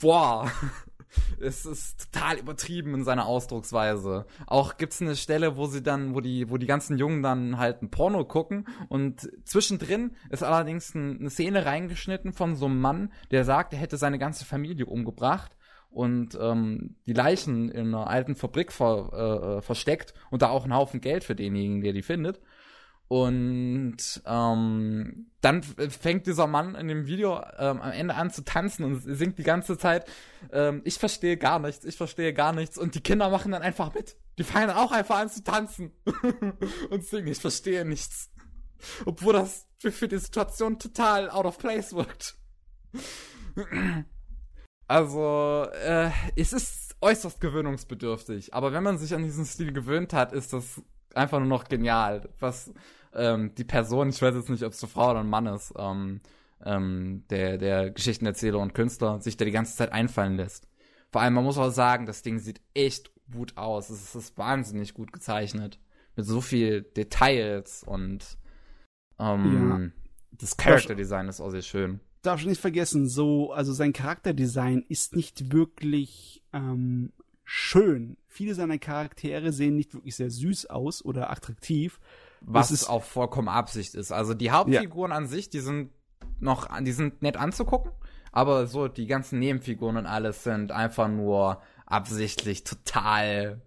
[0.00, 0.50] boah,
[1.40, 4.26] es ist total übertrieben in seiner Ausdrucksweise.
[4.46, 7.82] Auch gibt's eine Stelle, wo sie dann, wo die, wo die ganzen Jungen dann halt
[7.82, 13.12] ein Porno gucken und zwischendrin ist allerdings ein, eine Szene reingeschnitten von so einem Mann,
[13.30, 15.56] der sagt, er hätte seine ganze Familie umgebracht
[15.94, 20.64] und ähm, die Leichen in einer alten Fabrik ver, äh, äh, versteckt und da auch
[20.64, 22.40] einen Haufen Geld für denjenigen, der die findet.
[23.06, 28.42] Und ähm, dann f- fängt dieser Mann in dem Video ähm, am Ende an zu
[28.44, 30.06] tanzen und singt die ganze Zeit,
[30.52, 32.78] ähm, ich verstehe gar nichts, ich verstehe gar nichts.
[32.78, 34.16] Und die Kinder machen dann einfach mit.
[34.38, 35.92] Die fangen auch einfach an zu tanzen
[36.90, 38.30] und singen, ich verstehe nichts.
[39.04, 42.36] Obwohl das für, für die Situation total out of place wirkt.
[44.86, 48.54] Also, äh, es ist äußerst gewöhnungsbedürftig.
[48.54, 50.82] Aber wenn man sich an diesen Stil gewöhnt hat, ist das
[51.14, 52.28] einfach nur noch genial.
[52.40, 52.72] Was
[53.14, 55.72] ähm, die Person, ich weiß jetzt nicht, ob es eine Frau oder ein Mann ist,
[55.76, 56.20] ähm,
[56.64, 60.68] ähm, der, der Geschichtenerzähler und Künstler, sich da die ganze Zeit einfallen lässt.
[61.12, 63.90] Vor allem, man muss auch sagen, das Ding sieht echt gut aus.
[63.90, 65.78] Es ist, wahnsinnig gut gezeichnet.
[66.16, 68.38] Mit so viel Details und
[69.18, 69.92] ähm,
[70.32, 72.00] das Character Design ist auch sehr schön.
[72.26, 77.12] Darfst nicht vergessen, so, also sein Charakterdesign ist nicht wirklich ähm,
[77.44, 78.16] schön.
[78.26, 82.00] Viele seiner Charaktere sehen nicht wirklich sehr süß aus oder attraktiv.
[82.40, 84.12] Was ist auch vollkommen Absicht ist.
[84.12, 85.16] Also die Hauptfiguren ja.
[85.16, 85.90] an sich, die sind
[86.40, 87.92] noch, die sind nett anzugucken,
[88.32, 93.62] aber so die ganzen Nebenfiguren und alles sind einfach nur absichtlich total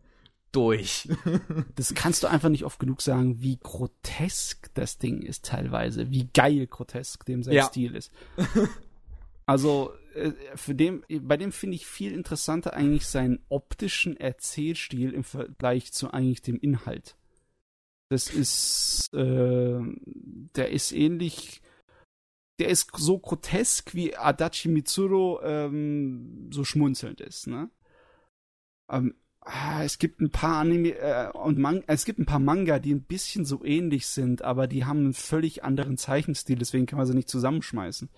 [0.57, 1.07] durch.
[1.75, 6.29] das kannst du einfach nicht oft genug sagen, wie grotesk das Ding ist teilweise, wie
[6.33, 7.65] geil grotesk dem sein ja.
[7.65, 8.11] Stil ist.
[9.49, 15.23] Also äh, für dem, bei dem finde ich viel interessanter eigentlich seinen optischen Erzählstil im
[15.23, 17.15] Vergleich zu eigentlich dem Inhalt.
[18.09, 21.61] Das ist, äh, der ist ähnlich,
[22.59, 27.69] der ist so grotesk wie Adachi Mitsuru ähm, so schmunzelnd ist, ne?
[28.91, 29.15] Ähm,
[29.47, 32.93] ah, es gibt ein paar Anime äh, und Man es gibt ein paar Manga, die
[32.93, 37.07] ein bisschen so ähnlich sind, aber die haben einen völlig anderen Zeichenstil, deswegen kann man
[37.07, 38.09] sie nicht zusammenschmeißen.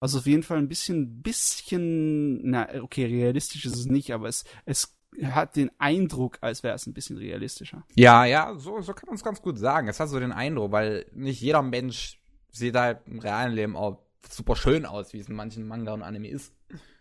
[0.00, 4.44] Also auf jeden Fall ein bisschen, bisschen, na, okay, realistisch ist es nicht, aber es,
[4.66, 7.84] es hat den Eindruck, als wäre es ein bisschen realistischer.
[7.94, 9.88] Ja, ja, so, so kann man es ganz gut sagen.
[9.88, 14.02] Es hat so den Eindruck, weil nicht jeder Mensch sieht halt im realen Leben auch
[14.28, 16.52] super schön aus, wie es in manchen Manga und Anime ist.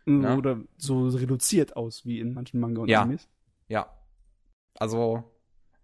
[0.05, 0.35] Ja?
[0.35, 3.01] Oder so reduziert aus, wie in manchen Manga und ja.
[3.01, 3.27] Animes.
[3.67, 3.97] Ja.
[4.79, 5.23] Also,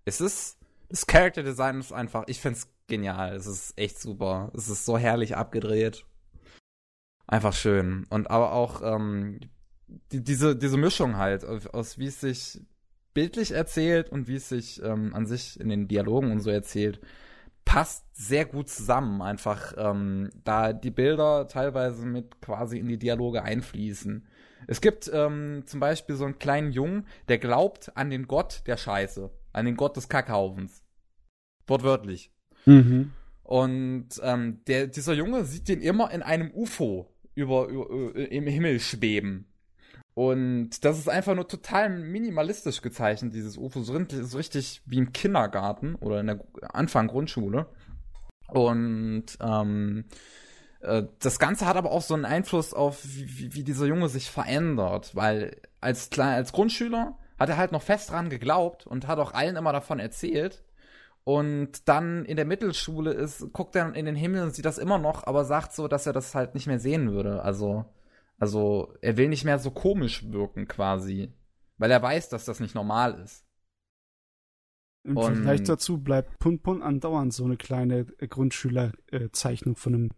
[0.05, 0.57] es ist,
[0.89, 3.35] das Character Design ist einfach, ich find's genial.
[3.35, 4.51] Es ist echt super.
[4.55, 6.05] Es ist so herrlich abgedreht.
[7.27, 8.05] Einfach schön.
[8.09, 9.39] Und aber auch, ähm,
[10.11, 12.59] die, diese, diese Mischung halt, aus wie es sich
[13.13, 16.99] bildlich erzählt und wie es sich ähm, an sich in den Dialogen und so erzählt,
[17.65, 19.21] passt sehr gut zusammen.
[19.21, 24.27] Einfach, ähm, da die Bilder teilweise mit quasi in die Dialoge einfließen.
[24.67, 28.77] Es gibt ähm, zum Beispiel so einen kleinen Jungen, der glaubt an den Gott der
[28.77, 30.83] Scheiße, an den Gott des Kackhaufens.
[31.67, 32.31] Wortwörtlich.
[32.65, 33.11] Mhm.
[33.43, 38.79] Und ähm, der, dieser Junge sieht den immer in einem UFO über, über, im Himmel
[38.79, 39.45] schweben.
[40.13, 43.81] Und das ist einfach nur total minimalistisch gezeichnet, dieses UFO.
[43.83, 46.43] So, so richtig wie im Kindergarten oder in der
[46.73, 47.67] Anfang Grundschule.
[48.49, 50.13] Und ähm, äh,
[50.81, 55.15] das Ganze hat aber auch so einen Einfluss auf, wie, wie dieser Junge sich verändert,
[55.15, 59.55] weil als, als Grundschüler hat er halt noch fest dran geglaubt und hat auch allen
[59.55, 60.63] immer davon erzählt.
[61.25, 64.97] Und dann in der Mittelschule ist, guckt er in den Himmel und sieht das immer
[64.97, 67.43] noch, aber sagt so, dass er das halt nicht mehr sehen würde.
[67.43, 67.85] Also,
[68.37, 71.33] also er will nicht mehr so komisch wirken quasi,
[71.77, 73.45] weil er weiß, dass das nicht normal ist.
[75.03, 80.09] Im und Vergleich dazu bleibt Pun Pun andauernd so eine kleine Grundschülerzeichnung von einem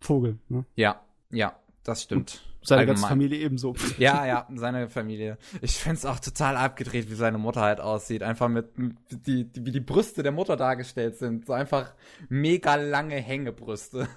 [0.00, 0.38] Vogel.
[0.48, 0.64] Ne?
[0.76, 2.20] Ja, ja, das stimmt.
[2.20, 2.96] Und seine Allgemein.
[2.96, 3.74] ganze Familie ebenso.
[3.98, 5.38] Ja, ja, seine Familie.
[5.62, 8.22] Ich find's auch total abgedreht, wie seine Mutter halt aussieht.
[8.22, 8.70] Einfach mit,
[9.10, 11.46] die, die, wie die Brüste der Mutter dargestellt sind.
[11.46, 11.94] So einfach
[12.28, 14.08] mega lange Hängebrüste.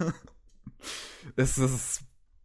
[1.36, 2.02] es ist.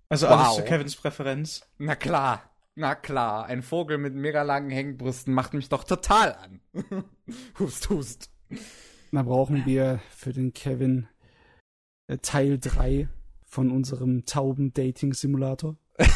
[0.08, 0.34] Also wow.
[0.34, 1.68] alles zu Kevins Präferenz.
[1.78, 2.42] Na klar.
[2.80, 6.60] Na klar, ein Vogel mit mega langen Hängebrüsten macht mich doch total an.
[7.58, 8.30] hust, hust.
[9.10, 11.08] Da brauchen wir für den Kevin
[12.06, 13.08] äh, Teil 3
[13.48, 15.76] von unserem Tauben-Dating-Simulator.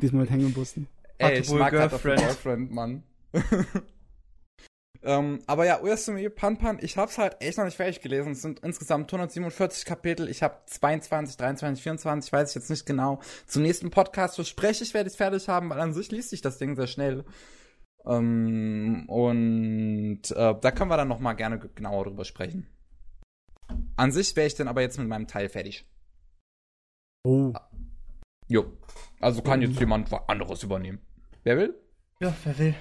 [0.00, 0.86] Diesmal mit Hängebussen.
[1.18, 2.20] Ey, ich mag Girlfriend.
[2.20, 3.02] Girlfriend, Mann.
[5.02, 8.32] ähm, aber ja, Uyasumi Pan Pan, ich hab's halt echt noch nicht fertig gelesen.
[8.32, 10.28] Es sind insgesamt 147 Kapitel.
[10.28, 13.20] Ich habe 22, 23, 24, weiß ich jetzt nicht genau.
[13.46, 16.58] Zum nächsten Podcast verspreche ich, werde ich fertig haben, weil an sich liest sich das
[16.58, 17.24] Ding sehr schnell.
[18.04, 22.68] Ähm, und äh, da können wir dann noch mal gerne genauer drüber sprechen.
[23.96, 25.86] An sich wäre ich dann aber jetzt mit meinem Teil fertig.
[27.24, 27.52] Oh.
[28.48, 28.72] Jo.
[29.20, 31.00] Also kann jetzt jemand was anderes übernehmen.
[31.44, 31.74] Wer will?
[32.20, 32.74] Ja, wer will.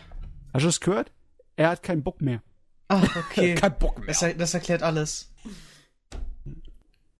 [0.53, 1.11] Hast du es gehört?
[1.55, 2.43] Er hat keinen Bock mehr.
[2.87, 3.55] Ah, okay.
[3.59, 4.07] Kein Bock mehr.
[4.07, 5.33] Das, das erklärt alles.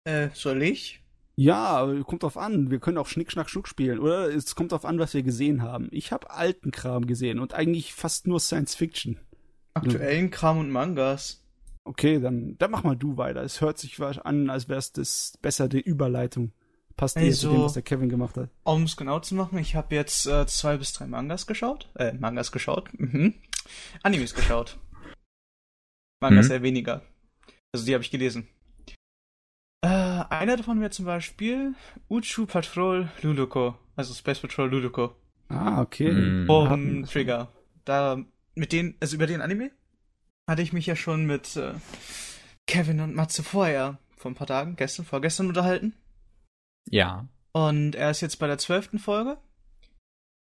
[0.04, 1.02] Äh, soll ich?
[1.36, 2.72] Ja, kommt drauf an.
[2.72, 4.00] Wir können auch Schnick, Schnack, Schnuck spielen.
[4.00, 5.90] Oder es kommt drauf an, was wir gesehen haben.
[5.92, 9.20] Ich habe alten Kram gesehen und eigentlich fast nur Science Fiction.
[9.74, 11.45] Aktuellen Kram und Mangas.
[11.88, 13.44] Okay, dann, dann mach mal du weiter.
[13.44, 16.52] Es hört sich an, als wäre es das besser die Überleitung.
[16.98, 18.50] Passt also, zu dem, was der Kevin gemacht hat.
[18.64, 21.90] Um es genau zu machen, ich habe jetzt äh, zwei bis drei Mangas geschaut.
[21.96, 22.90] Äh, Mangas geschaut.
[22.98, 23.36] Mhm.
[24.02, 24.80] Animes geschaut.
[26.22, 26.50] Mangas mhm.
[26.50, 27.04] sehr weniger.
[27.72, 28.48] Also die habe ich gelesen.
[29.82, 31.76] Äh, einer davon wäre zum Beispiel
[32.10, 33.76] Uchu Patrol Luluko.
[33.96, 35.16] Also Space Patrol Luluko.
[35.50, 36.12] Ah, okay.
[36.12, 36.48] Mhm.
[36.48, 37.52] Vom Trigger.
[37.84, 38.24] Da,
[38.56, 39.72] mit denen, also über den Anime
[40.48, 41.74] hatte ich mich ja schon mit äh,
[42.68, 45.94] Kevin und Matze vorher, vor ein paar Tagen, gestern, vorgestern unterhalten.
[46.90, 47.28] Ja.
[47.52, 49.38] Und er ist jetzt bei der zwölften Folge.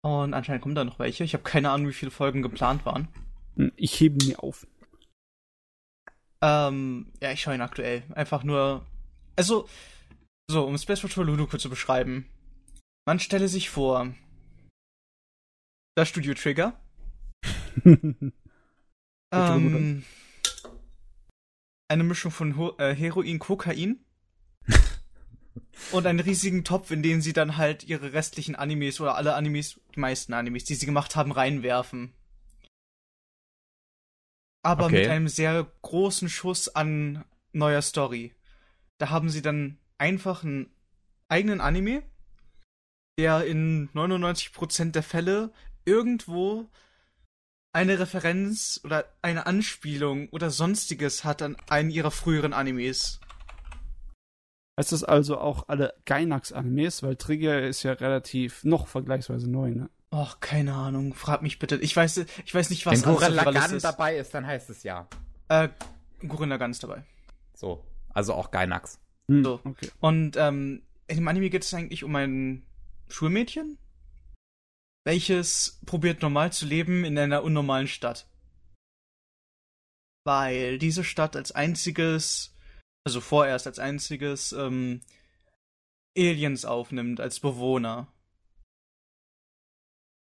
[0.04, 1.24] Und anscheinend kommen da noch welche.
[1.24, 3.08] Ich habe keine Ahnung, wie viele Folgen geplant waren.
[3.56, 4.68] Hm, ich hebe mir auf.
[6.42, 8.04] Ähm, ja, ich schaue ihn aktuell.
[8.14, 8.86] Einfach nur.
[9.36, 9.68] Also,
[10.50, 12.30] So, um Space Patrol Ludoku zu beschreiben.
[13.06, 14.14] Man stelle sich vor,
[15.96, 16.80] das Studio Trigger.
[19.32, 20.04] ähm,
[21.88, 24.04] eine Mischung von Ho äh, Heroin, Kokain
[25.92, 29.80] und einen riesigen Topf, in den sie dann halt ihre restlichen Animes oder alle Animes,
[29.96, 32.14] die meisten Animes, die sie gemacht haben, reinwerfen.
[34.64, 35.00] Aber Okay.
[35.00, 37.24] mit einem sehr großen Schuss an
[37.54, 38.34] neuer Story.
[38.98, 40.70] Da haben sie dann einfach einen
[41.30, 42.04] eigenen Anime,
[43.18, 45.52] der in 99% der Fälle
[45.86, 46.70] irgendwo
[47.78, 53.20] eine Referenz oder eine Anspielung oder sonstiges hat an einen ihrer früheren Animes.
[54.80, 57.04] Heißt das also auch alle Gainax-Animes?
[57.04, 59.92] Weil Trigger ist ja relativ noch vergleichsweise neu, ne?
[60.12, 61.76] Och, keine Ahnung, frag mich bitte.
[61.78, 65.08] Ich weiß, ich weiß nicht, was Wenn Gurren Lagann dabei ist, dann heißt es ja.
[65.48, 65.70] Äh,
[66.28, 67.04] Gurren Lagann ist dabei.
[67.54, 67.84] So.
[68.10, 69.00] Also auch Gainax.
[69.30, 69.60] Hm, So.
[69.64, 69.90] Okay.
[70.00, 72.66] Und ähm, in dem Anime geht es eigentlich um ein
[73.08, 73.78] Schulmädchen,
[75.08, 78.28] welches probiert normal zu leben in einer unnormalen Stadt.
[80.26, 82.54] Weil diese Stadt als einziges,
[83.06, 85.00] also vorerst als einziges, ähm,
[86.18, 88.12] Aliens aufnimmt als Bewohner.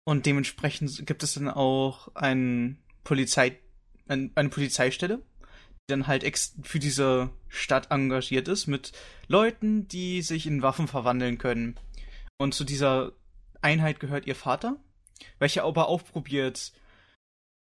[0.07, 3.59] Und dementsprechend gibt es dann auch ein Polizei,
[4.07, 6.25] ein, eine Polizeistelle, die dann halt
[6.63, 8.93] für diese Stadt engagiert ist mit
[9.29, 11.81] Leuten, die sich in Waffen verwandeln können.
[12.37, 13.15] Und zu dieser
[13.65, 14.77] Einheit gehört ihr Vater,
[15.39, 16.73] welcher aber auch probiert,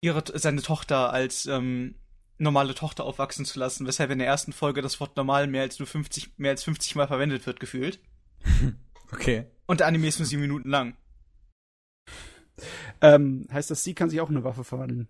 [0.02, 1.96] ihre, seine Tochter als ähm,
[2.38, 5.80] normale Tochter aufwachsen zu lassen, weshalb in der ersten Folge das Wort normal mehr als
[5.80, 8.00] nur 50, mehr als 50 Mal verwendet wird, gefühlt.
[9.12, 9.46] Okay.
[9.68, 10.98] Und der Anime ist nur sieben Minuten lang.
[13.02, 15.08] Ähm, heißt das, sie kann sich auch in eine Waffe verwandeln?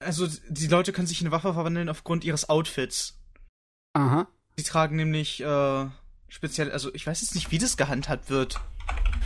[0.00, 3.20] Also, die Leute können sich in eine Waffe verwandeln aufgrund ihres Outfits.
[3.92, 4.26] Aha.
[4.56, 5.86] Sie tragen nämlich äh,
[6.28, 8.60] speziell, also ich weiß jetzt nicht, wie das gehandhabt wird.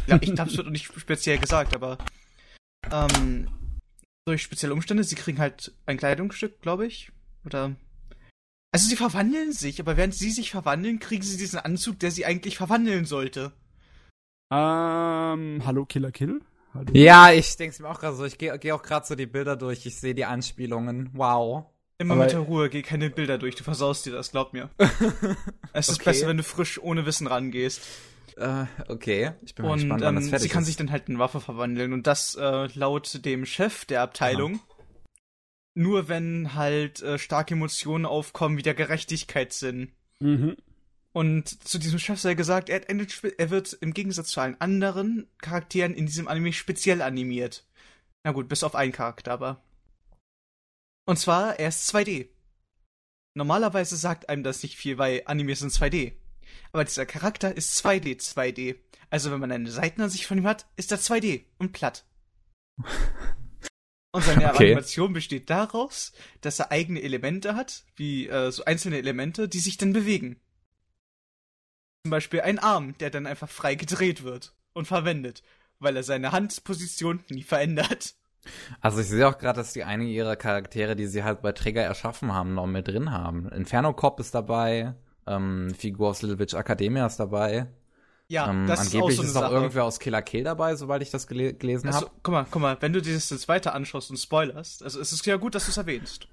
[0.07, 1.99] Ja, ich glaube, es wird nicht speziell gesagt, aber
[2.91, 3.49] ähm,
[4.27, 7.11] durch spezielle Umstände, sie kriegen halt ein Kleidungsstück, glaube ich.
[7.45, 7.75] Oder.
[8.73, 12.27] Also sie verwandeln sich, aber während sie sich verwandeln, kriegen sie diesen Anzug, der sie
[12.27, 13.53] eigentlich verwandeln sollte.
[14.53, 16.41] Ähm, hallo Killer Kill?
[16.75, 16.87] Hallo.
[16.93, 18.25] Ja, ich denke mir auch gerade so.
[18.25, 19.87] Ich gehe geh auch gerade so die Bilder durch.
[19.87, 21.11] Ich sehe die Anspielungen.
[21.15, 21.67] Wow.
[21.99, 24.69] Immer Aber- mit der Ruhe, geh keine Bilder durch, du versaust dir das, glaub mir.
[25.73, 26.11] es ist Okay.
[26.11, 27.81] besser, wenn du frisch ohne Wissen rangehst.
[28.37, 29.33] Äh, okay.
[29.43, 30.67] Ich bin mal Und gespannt, wann das ähm, fertig sie kann ist.
[30.67, 31.93] sich dann halt in Waffe verwandeln.
[31.93, 34.61] Und das äh, laut dem Chef der Abteilung.
[35.75, 39.93] Nur wenn halt äh, starke Emotionen aufkommen, wie der Gerechtigkeitssinn.
[40.21, 40.57] Mhm.
[41.13, 45.95] Und zu diesem Chef sei gesagt, er, er wird im Gegensatz zu allen anderen Charakteren
[45.95, 47.67] in diesem Anime speziell animiert.
[48.23, 49.63] Na gut, bis auf einen Charakter, aber.
[51.07, 52.29] Und zwar, er ist 2D.
[53.35, 56.13] Normalerweise sagt einem das nicht viel, weil Animes sind 2D.
[56.73, 58.77] Aber dieser Charakter ist 2D, 2D.
[59.11, 62.05] Also wenn man eine Seitenansicht von ihm hat, ist er 2D und platt.
[64.13, 64.67] Und seine Okay.
[64.73, 69.77] Animation besteht daraus, dass er eigene Elemente hat, wie äh, so einzelne Elemente, die sich
[69.77, 70.41] dann bewegen.
[72.05, 75.43] Zum Beispiel ein Arm, der dann einfach frei gedreht wird und verwendet,
[75.79, 78.15] weil er seine Handposition nie verändert.
[78.81, 81.83] Also ich sehe auch gerade, dass die einige ihrer Charaktere, die sie halt bei Trigger
[81.83, 83.49] erschaffen haben, noch mit drin haben.
[83.49, 84.95] Inferno Cop ist dabei,
[85.27, 87.67] ähm, Figur aus Little Witch Academia ist dabei.
[88.29, 89.55] Ja, ähm, das ist auch angeblich so eine ist auch Sache.
[89.55, 92.11] irgendwer aus Killer Kill dabei, soweit ich das gele gelesen Also, habe.
[92.23, 95.13] guck mal, guck mal, wenn du dir das jetzt weiter anschaust und spoilerst, also es
[95.13, 96.27] ist ja gut, dass du es erwähnst.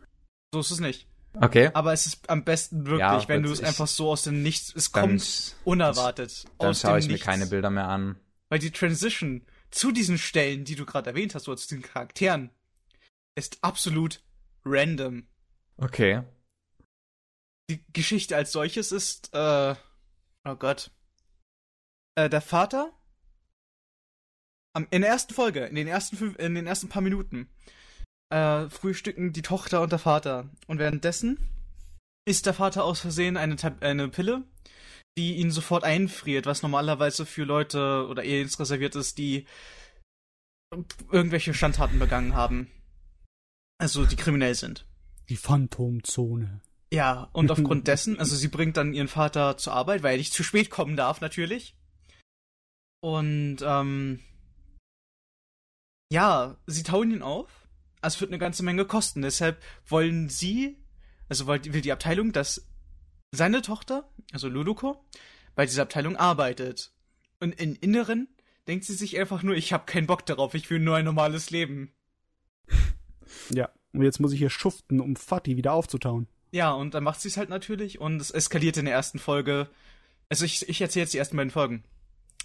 [0.53, 1.07] So ist es nicht.
[1.39, 1.69] Okay.
[1.73, 4.73] Aber es ist am besten wirklich, Ja, wenn du es einfach so aus dem Nichts,
[4.75, 7.25] es Dann, kommt unerwartet dann aus schaue ich mir Nichts.
[7.25, 8.17] keine Bilder mehr an.
[8.49, 9.41] Weil die Transition
[9.71, 12.51] zu diesen Stellen, die du gerade erwähnt hast, oder zu den Charakteren,
[13.35, 14.21] ist absolut
[14.63, 15.23] random.
[15.77, 16.21] Okay.
[17.69, 19.75] Die Geschichte als solches ist, äh,
[20.45, 20.91] oh Gott.
[22.15, 22.91] Äh, der Vater,
[24.73, 27.49] am, in der ersten Folge, in den ersten fünf, in den ersten paar Minuten,
[28.29, 30.49] äh, frühstücken die Tochter und der Vater.
[30.67, 31.37] Und währenddessen
[32.25, 34.43] isst der Vater aus Versehen eine, eine Pille,
[35.17, 39.45] die ihn sofort einfriert, was normalerweise für Leute oder Aliens reserviert ist, die
[41.11, 42.71] irgendwelche Schandtaten begangen haben.
[43.79, 44.87] Also, die kriminell sind.
[45.29, 46.61] Die Phantomzone.
[46.93, 50.31] Ja, und aufgrund dessen, also sie bringt dann ihren Vater zur Arbeit, weil er nicht
[50.31, 51.75] zu spät kommen darf, natürlich.
[53.01, 54.19] Und, ähm,
[56.11, 57.67] ja, sie tauen ihn auf.
[57.99, 59.23] Also es wird eine ganze Menge kosten.
[59.23, 60.77] Deshalb wollen sie,
[61.29, 62.67] also will die Abteilung, dass
[63.31, 65.03] seine Tochter, also Ludoko,
[65.55, 66.93] bei dieser Abteilung arbeitet.
[67.39, 68.27] Und im Inneren
[68.67, 71.49] denkt sie sich einfach nur, ich habe keinen Bock darauf, ich will nur ein normales
[71.49, 71.91] Leben.
[73.49, 73.69] Ja.
[73.93, 76.27] Und jetzt muss ich hier schuften, um Fatih wieder aufzutauen.
[76.53, 79.69] Ja, und dann macht sie es halt natürlich und es eskaliert in der ersten Folge
[80.29, 81.83] Also ich, ich erzähle jetzt die ersten beiden Folgen.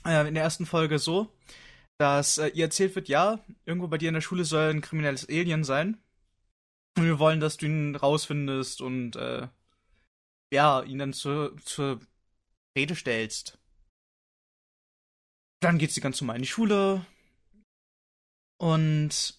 [0.06, 1.32] Äh, in der ersten Folge so,
[1.98, 5.28] dass äh, ihr erzählt wird, ja, irgendwo bei dir in der Schule soll ein kriminelles
[5.28, 5.98] Alien sein.
[6.96, 9.48] Und wir wollen, dass du ihn rausfindest und äh,
[10.52, 12.00] ja, ihn dann zur, zur
[12.76, 13.58] Rede stellst.
[15.60, 17.04] Dann geht sie ganz normal in die Schule.
[18.58, 19.38] Und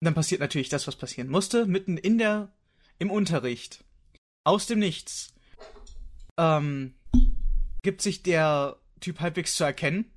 [0.00, 2.52] dann passiert natürlich das, was passieren musste, mitten in der,
[2.98, 3.84] im Unterricht.
[4.44, 5.34] Aus dem Nichts.
[6.38, 6.94] Ähm,
[7.82, 10.10] gibt sich der Typ halbwegs zu erkennen.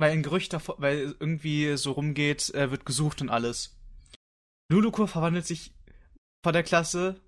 [0.00, 3.76] Weil ein Gerücht davor, weil irgendwie so rumgeht, äh, wird gesucht und alles.
[4.70, 5.74] Luluko verwandelt sich
[6.44, 7.20] vor der Klasse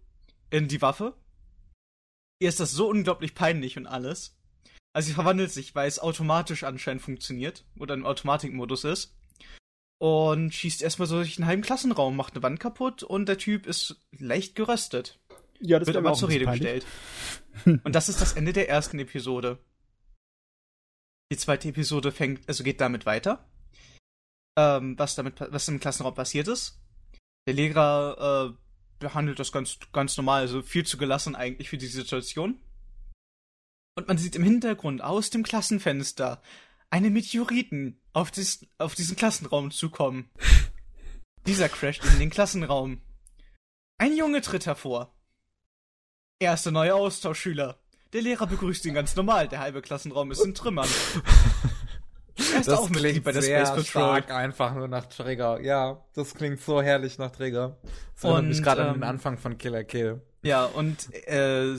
[0.51, 1.17] in die Waffe.
[2.41, 4.37] Ihr ist das so unglaublich peinlich und alles.
[4.93, 9.17] Also sie verwandelt sich, weil es automatisch anscheinend funktioniert oder im Automatikmodus ist.
[10.01, 13.67] Und schießt erstmal so durch einen halben Klassenraum, macht eine Wand kaputt und der Typ
[13.67, 15.21] ist leicht geröstet.
[15.61, 16.87] Ja, das wird aber zur Rede gestellt.
[17.67, 19.59] und das ist das Ende der ersten Episode.
[21.31, 23.47] Die zweite Episode fängt, also geht damit weiter.
[24.59, 26.81] Ähm, was damit, was im Klassenraum passiert ist.
[27.47, 28.59] Der Lehrer äh,
[29.01, 32.59] behandelt das ganz, ganz normal, also viel zu gelassen eigentlich für die Situation.
[33.97, 36.41] Und man sieht im Hintergrund aus dem Klassenfenster
[36.89, 40.31] eine Meteoriten auf, dis, auf diesen Klassenraum zukommen.
[41.47, 43.01] Dieser crasht in den Klassenraum.
[43.99, 45.15] Ein Junge tritt hervor.
[46.39, 47.79] Er ist der neue Austauschschüler.
[48.13, 49.49] Der Lehrer begrüßt ihn ganz normal.
[49.49, 50.89] Der halbe Klassenraum ist in Trümmern.
[52.55, 55.61] Er ist das auch klingt bei der sehr Space stark einfach nur nach Trigger.
[55.61, 57.77] Ja, das klingt so herrlich nach Trigger.
[58.15, 60.23] Das erinnert mich gerade ähm, an den ähm, Anfang von Killer Kill.
[60.43, 61.75] Ja, und äh,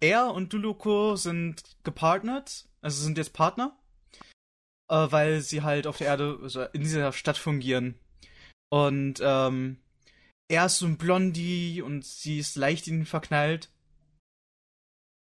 [0.00, 3.76] er und Duluko sind gepartnert, also sind jetzt Partner,
[4.88, 7.98] äh, weil sie halt auf der Erde, also in dieser Stadt fungieren.
[8.70, 9.78] Und ähm,
[10.48, 13.70] er ist so ein Blondie und sie ist leicht in ihn verknallt.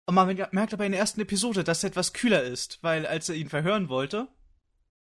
[0.09, 3.29] Und man merkt aber in der ersten Episode, dass er etwas kühler ist, weil als
[3.29, 4.29] er ihn verhören wollte,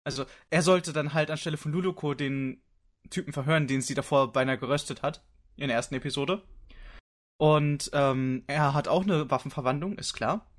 [0.03, 2.61] also er sollte dann halt anstelle von Luluko den
[3.09, 5.23] Typen verhören, den sie davor beinahe geröstet hat,
[5.57, 6.41] in der ersten Episode.
[7.37, 10.49] Und ähm, er hat auch eine Waffenverwandlung, ist klar.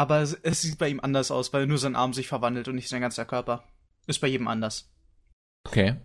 [0.00, 2.74] Aber es, es sieht bei ihm anders aus, weil nur sein Arm sich verwandelt und
[2.74, 3.64] nicht sein ganzer Körper.
[4.06, 4.90] Ist bei jedem anders.
[5.68, 5.96] Okay.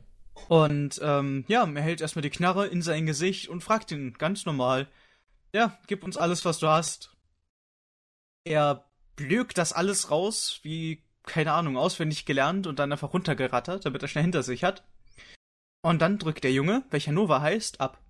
[0.50, 4.46] Und ähm, ja, er hält erstmal die Knarre in sein Gesicht und fragt ihn ganz
[4.46, 4.90] normal:
[5.54, 7.16] Ja, gib uns alles, was du hast.
[8.44, 8.84] Er
[9.16, 14.10] blökt das alles raus, wie, keine Ahnung, auswendig gelernt und dann einfach runtergerattert, damit er
[14.10, 14.84] schnell hinter sich hat.
[15.82, 18.04] Und dann drückt der Junge, welcher Nova heißt, ab.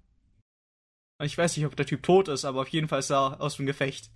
[1.22, 3.58] Ich weiß nicht, ob der Typ tot ist, aber auf jeden Fall ist er aus
[3.58, 4.10] dem Gefecht.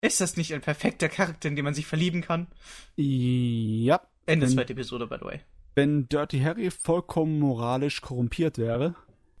[0.00, 2.48] Ist das nicht ein perfekter Charakter, in den man sich verlieben kann?
[2.96, 4.00] Ja.
[4.26, 5.40] Ende zweite Episode, by the way.
[5.74, 8.94] Wenn Dirty Harry vollkommen moralisch korrumpiert wäre.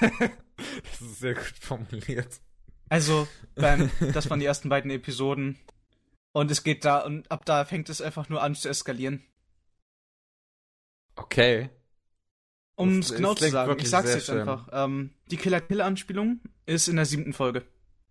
[0.00, 2.40] das ist sehr gut formuliert.
[2.88, 5.58] Also, beim, das waren die ersten beiden Episoden.
[6.32, 9.22] Und es geht da, und ab da fängt es einfach nur an zu eskalieren.
[11.16, 11.70] Okay.
[12.76, 14.40] Um es genau zu sagen, ich sag's jetzt schön.
[14.40, 14.68] einfach.
[14.72, 17.66] Ähm, die Killer-Kill-Anspielung ist in der siebten Folge.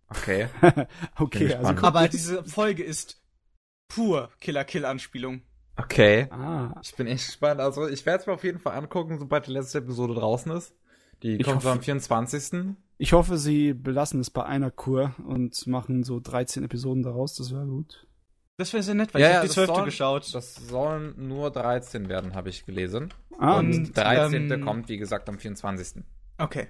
[0.10, 0.48] Okay.
[1.20, 3.22] okay, also Aber diese Folge ist
[3.88, 5.42] pur Killer-Kill-Anspielung.
[5.76, 6.28] Okay.
[6.32, 6.74] Ah.
[6.82, 7.60] Ich bin echt gespannt.
[7.62, 10.74] Also, ich werde es mir auf jeden Fall angucken, sobald die letzte Episode draußen ist.
[11.24, 12.76] Die ich kommt hoffe, am 24.
[12.98, 17.36] Ich hoffe, sie belassen es bei einer Kur und machen so 13 Episoden daraus.
[17.36, 18.08] Das wäre gut.
[18.58, 20.34] Das wäre sehr nett, weil ja, ich ja, habe die zwölfte geschaut.
[20.34, 23.14] Das sollen nur 13 werden, habe ich gelesen.
[23.38, 24.52] Ah, und 13.
[24.52, 26.04] Ähm, kommt, wie gesagt, am 24.
[26.40, 26.68] Okay.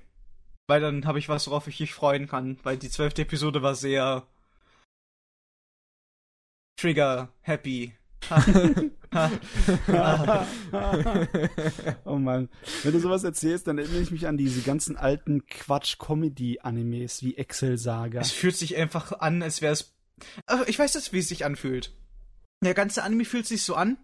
[0.68, 3.76] Weil dann habe ich was, worauf ich mich freuen kann, weil die zwölfte Episode war
[3.76, 4.28] sehr
[6.80, 7.94] Trigger happy.
[12.04, 12.50] oh Mann.
[12.84, 17.78] Wenn du sowas erzählst, dann erinnere ich mich an diese ganzen alten Quatsch-Comedy-Animes wie Excel
[17.78, 18.20] Saga.
[18.20, 19.94] Es fühlt sich einfach an, als wäre es
[20.68, 21.94] ich weiß jetzt, wie es sich anfühlt.
[22.64, 23.98] Der ganze Anime fühlt sich so an,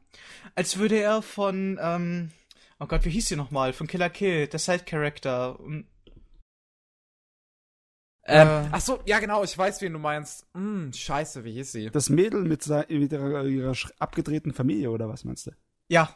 [0.56, 2.32] als würde er von, ähm,
[2.80, 3.74] oh Gott, wie hieß sie nochmal?
[3.74, 5.60] Von Killer Kill, der Side-Character.
[8.26, 10.48] Ähm, äh, ach so, ja genau, ich weiß, wen du meinst.
[10.54, 11.90] Hm, scheiße, wie hieß sie?
[11.90, 15.52] Das Mädel mit, mit ihrer, ihrer abgedrehten Familie, oder was meinst du?
[15.90, 16.10] Ja.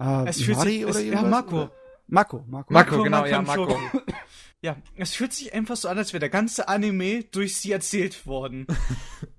[0.00, 1.70] Äh, es fühlt Mari sich, oder es, Ja, Marco.
[2.06, 2.72] Marco, Marco.
[2.72, 3.78] Marco, genau, ja, Marco.
[4.62, 8.26] Ja, es fühlt sich einfach so an, als wäre der ganze Anime durch sie erzählt
[8.26, 8.66] worden.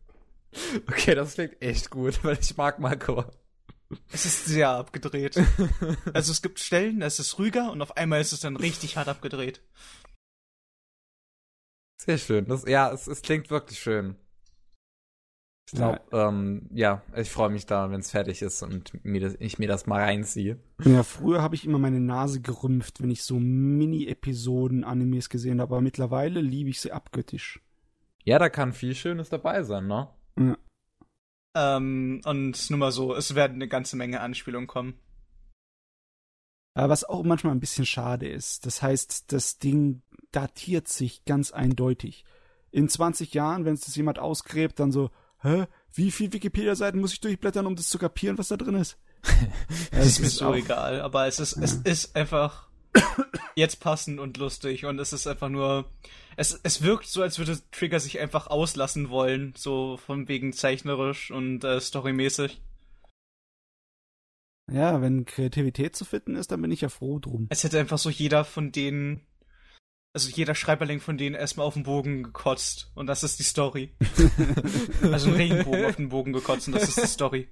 [0.88, 3.26] okay, das klingt echt gut, weil ich mag Marco.
[4.11, 5.39] Es ist sehr abgedreht.
[6.13, 8.97] also es gibt Stellen, da ist es ruhiger und auf einmal ist es dann richtig
[8.97, 9.61] hart abgedreht.
[12.04, 12.45] Sehr schön.
[12.45, 14.16] Das, ja, es, es klingt wirklich schön.
[15.68, 16.30] Ich glaube, ja.
[16.30, 19.68] Ähm, ja, ich freue mich da, wenn es fertig ist und mir das, ich mir
[19.68, 20.60] das mal reinziehe.
[20.84, 25.76] Ja, früher habe ich immer meine Nase gerümpft, wenn ich so Mini-Episoden Animes gesehen habe,
[25.76, 27.62] aber mittlerweile liebe ich sie abgöttisch.
[28.24, 30.10] Ja, da kann viel Schönes dabei sein, ne?
[30.39, 30.58] Ja.
[31.56, 34.95] Ähm, und nur mal so, es werden eine ganze Menge Anspielungen kommen.
[36.74, 42.23] Was auch manchmal ein bisschen schade ist, das heißt, das Ding datiert sich ganz eindeutig.
[42.71, 45.09] In 20 Jahren, wenn es das jemand ausgräbt, dann so,
[45.41, 48.97] hä, wie viel Wikipedia-Seiten muss ich durchblättern, um das zu kapieren, was da drin ist?
[49.91, 52.69] Es ist mir so auch- egal, aber es ist, es ist einfach
[53.55, 55.89] jetzt passend und lustig und es ist einfach nur,
[56.38, 61.29] es, es wirkt so, als würde Trigger sich einfach auslassen wollen, so von wegen zeichnerisch
[61.32, 62.61] und äh, storymäßig.
[64.71, 67.47] Ja, wenn Kreativität zu finden ist, dann bin ich ja froh drum.
[67.49, 69.21] Es hätte einfach so jeder von denen,
[70.14, 73.91] also jeder Schreiberling von denen erstmal auf den Bogen gekotzt und das ist die Story.
[75.01, 77.47] Also ein Regenbogen auf den Bogen gekotzt und das ist die Story.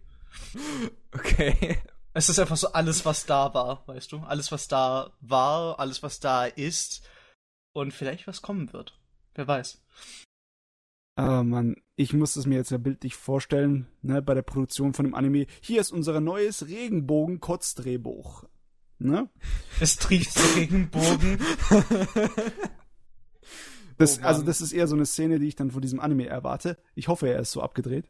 [1.12, 1.80] Okay.
[2.14, 4.20] Es ist einfach so alles, was da war, weißt du?
[4.20, 7.08] Alles, was da war, alles, was da ist
[7.74, 9.00] und vielleicht was kommen wird.
[9.36, 9.82] Wer weiß.
[11.16, 15.06] Aber Mann, ich muss es mir jetzt ja bildlich vorstellen, ne, bei der Produktion von
[15.06, 15.48] dem Anime.
[15.62, 18.46] Hier ist unser neues Regenbogen-Kotzdrehbuch.
[19.00, 19.30] Ne?
[19.80, 21.40] Es trifft so Regenbogen.
[23.98, 26.28] Das, Oh also das ist eher so eine Szene, die ich dann von diesem Anime
[26.28, 26.82] erwarte.
[26.96, 28.10] Ich hoffe, er ist so abgedreht.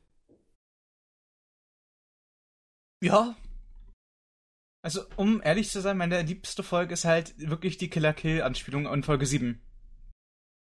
[3.01, 3.35] Ja.
[4.83, 9.03] Also, um ehrlich zu sein, meine liebste Folge ist halt wirklich die Killer Kill-Anspielung in
[9.03, 9.59] Folge 7.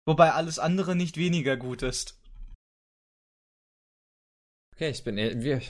[0.07, 2.19] Wobei alles andere nicht weniger gut ist.
[4.75, 5.61] Okay, ich bin, wir,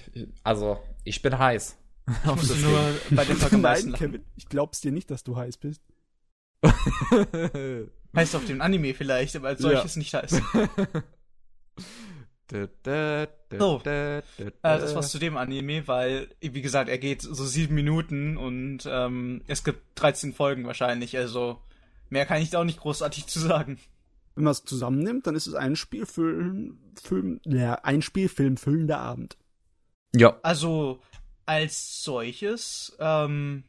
[0.44, 1.76] also, ich bin heiß.
[2.24, 3.92] Ich musste nur bei der Nein.
[3.92, 5.82] Kevin, ich glaub's dir nicht, dass du heiß bist.
[8.14, 10.42] Heißt auf dem Anime vielleicht, aber als solches nicht heiß.
[13.58, 13.80] So.
[13.84, 14.22] Äh,
[14.62, 19.42] das war's zu dem Anime, weil, wie gesagt, er geht so sieben Minuten und ähm,
[19.46, 21.60] es gibt 13 Folgen wahrscheinlich, also
[22.08, 23.78] mehr kann ich da auch nicht großartig zu sagen.
[24.34, 29.36] Wenn man es zusammennimmt, dann ist es ein Spielfilm, Film, ja, ein Spielfilm füllender Abend.
[30.14, 30.38] Ja.
[30.42, 31.00] Also,
[31.50, 33.64] als solches, ähm,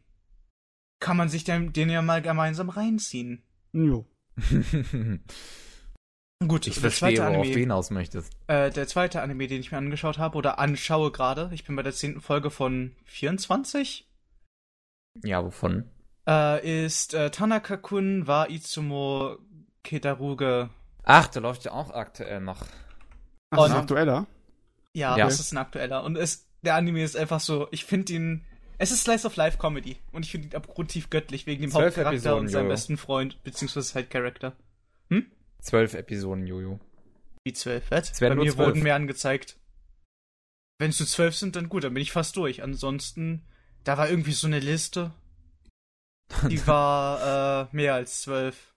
[0.99, 3.41] kann man sich den, den ja mal gemeinsam reinziehen.
[3.73, 4.05] Jo.
[6.47, 8.33] Gut, ich verstehe, zweite worauf du Anime, hinaus möchtest.
[8.47, 11.83] äh, der zweite Anime, den ich mir angeschaut habe oder anschaue gerade, ich bin bei
[11.83, 14.09] der zehnten Folge von 24,
[15.23, 15.89] Ja, wovon?
[16.27, 19.37] äh, ist äh, Tanaka-kun wa Itsumo
[19.83, 20.69] Kedaruge.
[21.03, 22.63] Ach, der läuft ja auch aktuell noch.
[23.51, 24.27] Ach, das ist Und- aktueller?
[24.95, 25.25] Ja, Ja.
[25.25, 26.03] das ist ein aktueller.
[26.03, 28.45] Und es, der Anime ist einfach so, ich finde ihn,
[28.77, 29.97] es ist Slice of Life Comedy.
[30.11, 32.73] Und ich finde ihn abgrundtief göttlich wegen dem Hauptcharakter Episoden, und seinem Jojo.
[32.73, 34.55] besten Freund, beziehungsweise Side-Charakter.
[35.61, 36.79] Zwölf Episoden, Jojo.
[37.43, 38.19] Wie zwölf, was?
[38.19, 38.57] Bei mir zwölf.
[38.57, 39.57] wurden mehr angezeigt.
[40.79, 42.63] Wenn es nur zwölf sind, dann gut, dann bin ich fast durch.
[42.63, 43.43] Ansonsten,
[43.83, 45.13] da war irgendwie so eine Liste,
[46.49, 48.70] die war äh, mehr als zwölf.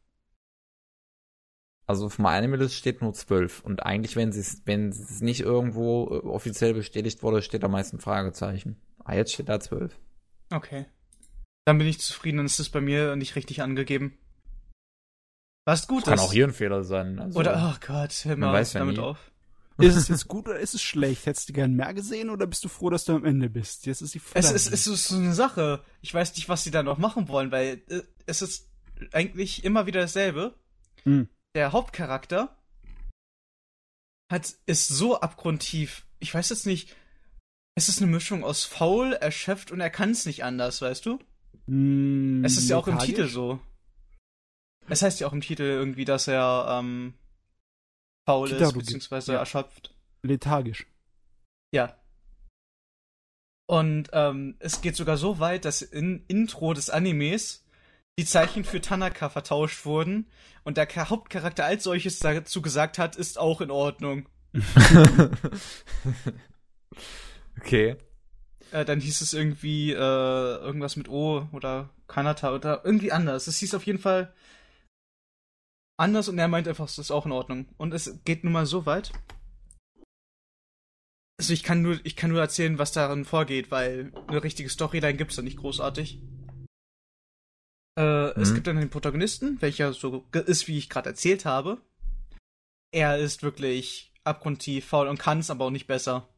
[1.87, 3.61] Also auf meiner Anime-List steht nur zwölf.
[3.61, 7.93] Und eigentlich, wenn es wenn es nicht irgendwo äh, offiziell bestätigt wurde, steht da meist
[7.93, 8.76] ein Fragezeichen.
[9.05, 9.99] Ah, jetzt steht da zwölf.
[10.51, 10.87] Okay.
[11.66, 14.16] Dann bin ich zufrieden, dann ist es bei mir nicht richtig angegeben.
[15.66, 16.20] Was gut Kann ist.
[16.20, 17.18] auch hier ein Fehler sein.
[17.18, 19.03] Also, Oder, oh Gott, hör Man mal weiß ja damit nie.
[19.03, 19.18] auf.
[19.78, 21.26] Ist es jetzt gut oder ist es schlecht?
[21.26, 23.87] Hättest du gern mehr gesehen oder bist du froh, dass du am Ende bist?
[23.87, 24.39] Jetzt ist die Frage.
[24.47, 25.82] Es ist, es ist so eine Sache.
[26.01, 28.70] Ich weiß nicht, was sie da noch machen wollen, weil äh, es ist
[29.12, 30.55] eigentlich immer wieder dasselbe.
[31.03, 31.26] Hm.
[31.55, 32.57] Der Hauptcharakter
[34.31, 36.07] hat ist so abgrundtief.
[36.19, 36.95] Ich weiß jetzt nicht.
[37.77, 41.19] Es ist eine Mischung aus faul, erschöpft und er kann es nicht anders, weißt du?
[41.67, 42.99] Hm, Es ist ja auch im?
[42.99, 43.61] Titel so.
[44.89, 47.15] Es heißt ja auch im Titel irgendwie, dass er ähm,
[48.28, 48.78] faul ist, Kitarugi.
[48.78, 49.39] beziehungsweise Ja.
[49.41, 49.95] erschöpft.
[50.23, 50.87] Lethargisch.
[51.73, 51.99] Ja.
[53.66, 57.64] Und ähm, es geht sogar so weit, dass im Intro des Animes
[58.19, 60.27] die Zeichen für Tanaka vertauscht wurden
[60.62, 64.28] und der Hauptcharakter als solches dazu gesagt hat, ist auch in Ordnung.
[67.61, 67.97] okay.
[68.70, 73.47] Äh, dann hieß es irgendwie äh, irgendwas mit O oder Kanata oder irgendwie anders.
[73.47, 74.32] Es hieß auf jeden Fall
[75.97, 77.66] anders und er meint einfach, es ist auch in Ordnung.
[77.77, 79.12] Und es geht nun mal so weit.
[81.36, 85.16] Also ich kann nur, ich kann nur erzählen, was darin vorgeht, weil eine richtige Storyline
[85.16, 86.20] gibt's da nicht großartig.
[87.99, 88.55] Äh, Es Mhm.
[88.55, 91.81] gibt dann den Protagonisten, welcher so ist, wie ich gerade erzählt habe.
[92.93, 96.29] Er ist wirklich abgrundtief faul und kann's aber auch nicht besser.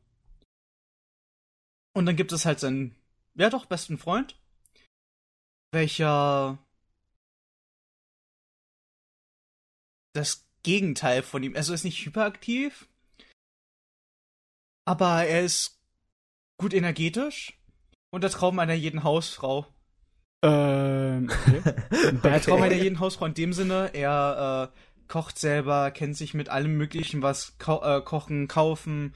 [1.95, 2.95] Und dann gibt es halt seinen,
[3.35, 4.39] ja doch, besten Freund,
[5.73, 6.59] welcher
[10.15, 12.89] das Gegenteil von ihm, also er ist nicht hyperaktiv,
[14.87, 15.81] aber er ist
[16.59, 17.59] gut energetisch
[18.11, 19.67] und der Traum einer jeden Hausfrau.
[20.45, 21.63] Ähm, okay.
[22.23, 26.49] Der Traum einer jeden Hausfrau in dem Sinne, er äh, kocht selber, kennt sich mit
[26.49, 29.15] allem Möglichen, was kau äh, kochen, kaufen,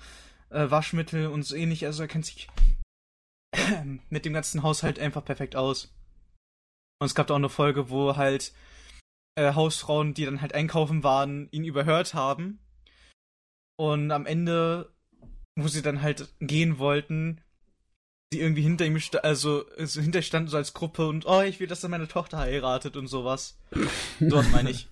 [0.50, 1.84] äh, Waschmittel und so ähnlich.
[1.86, 2.48] Also er kennt sich
[4.10, 5.92] mit dem ganzen Haushalt einfach perfekt aus.
[7.00, 8.52] Und es gab da auch eine Folge, wo halt
[9.36, 12.60] äh, Hausfrauen, die dann halt einkaufen waren, ihn überhört haben.
[13.76, 14.92] Und am Ende,
[15.56, 17.40] wo sie dann halt gehen wollten,
[18.32, 21.66] die irgendwie hinter ihm, also, also hinter standen so als Gruppe und oh, ich will,
[21.66, 23.58] dass er meine Tochter heiratet und sowas.
[24.20, 24.88] Dort meine ich.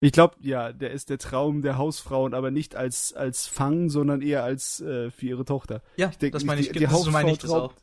[0.00, 4.22] Ich glaube, ja, der ist der Traum der Hausfrauen, aber nicht als, als Fang, sondern
[4.22, 5.82] eher als äh, für ihre Tochter.
[5.96, 7.74] Ja, ich denk, das meine ich, die, die das so meine ich das traumt, auch.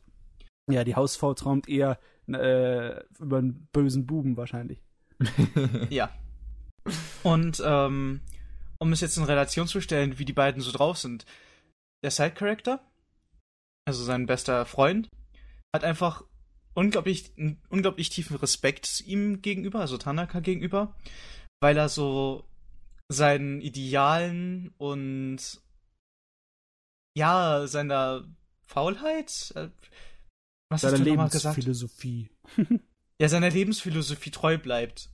[0.72, 4.82] Ja, die Hausfrau träumt eher äh, über einen bösen Buben wahrscheinlich.
[5.90, 6.10] Ja.
[7.23, 8.22] Und ähm,
[8.80, 11.26] um es jetzt in Relation zu stellen, wie die beiden so drauf sind,
[12.03, 12.80] der Side-Character,
[13.86, 15.10] also sein bester Freund,
[15.74, 16.24] hat einfach
[16.74, 17.34] unglaublich,
[17.70, 20.95] unglaublich tiefen Respekt ihm gegenüber, also Tanaka gegenüber,
[21.62, 22.48] weil er so
[23.10, 25.62] seinen Idealen und
[27.18, 28.28] ja, seiner
[28.66, 29.70] Faulheit, äh,
[30.70, 31.57] was hast Seine du nochmal gesagt?
[31.57, 32.30] Lebensphilosophie.
[33.22, 35.10] ja, seiner Lebensphilosophie treu bleibt.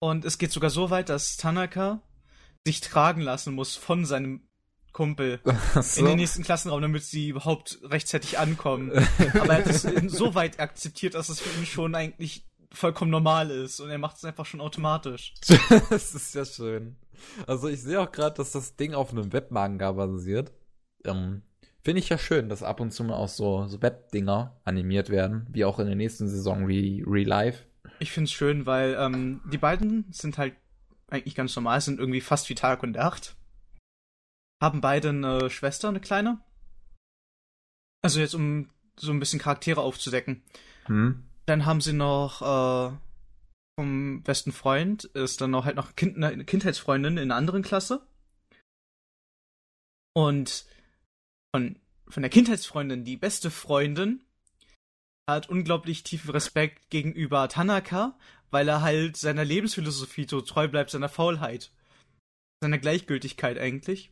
[0.00, 2.00] Und es geht sogar so weit, dass Tanaka
[2.66, 4.47] sich tragen lassen muss von seinem
[4.92, 5.40] Kumpel
[5.80, 6.00] so.
[6.00, 8.90] in den nächsten Klassenraum, damit sie überhaupt rechtzeitig ankommen.
[9.40, 13.50] Aber er hat es so weit akzeptiert, dass es für ihn schon eigentlich vollkommen normal
[13.50, 15.34] ist und er macht es einfach schon automatisch.
[15.90, 16.96] das ist ja schön.
[17.46, 20.52] Also ich sehe auch gerade, dass das Ding auf einem Webmanga basiert.
[21.04, 21.42] Ähm,
[21.82, 25.46] Finde ich ja schön, dass ab und zu mal auch so, so Webdinger animiert werden,
[25.50, 27.64] wie auch in der nächsten Saison wie Real Life.
[27.98, 30.54] Ich finde es schön, weil ähm, die beiden sind halt
[31.08, 33.36] eigentlich ganz normal, sind irgendwie fast wie Tag und Nacht.
[34.60, 36.40] Haben beide eine Schwester, eine kleine.
[38.02, 40.42] Also jetzt, um so ein bisschen Charaktere aufzudecken.
[40.86, 41.24] Hm?
[41.46, 42.96] Dann haben sie noch äh,
[43.78, 48.06] vom besten Freund, ist dann noch halt noch kind, eine Kindheitsfreundin in einer anderen Klasse.
[50.14, 50.66] Und
[51.54, 51.78] von,
[52.08, 54.24] von der Kindheitsfreundin, die beste Freundin,
[55.28, 58.18] hat unglaublich tiefen Respekt gegenüber Tanaka,
[58.50, 61.70] weil er halt seiner Lebensphilosophie so treu bleibt, seiner Faulheit.
[62.60, 64.10] Seiner Gleichgültigkeit eigentlich.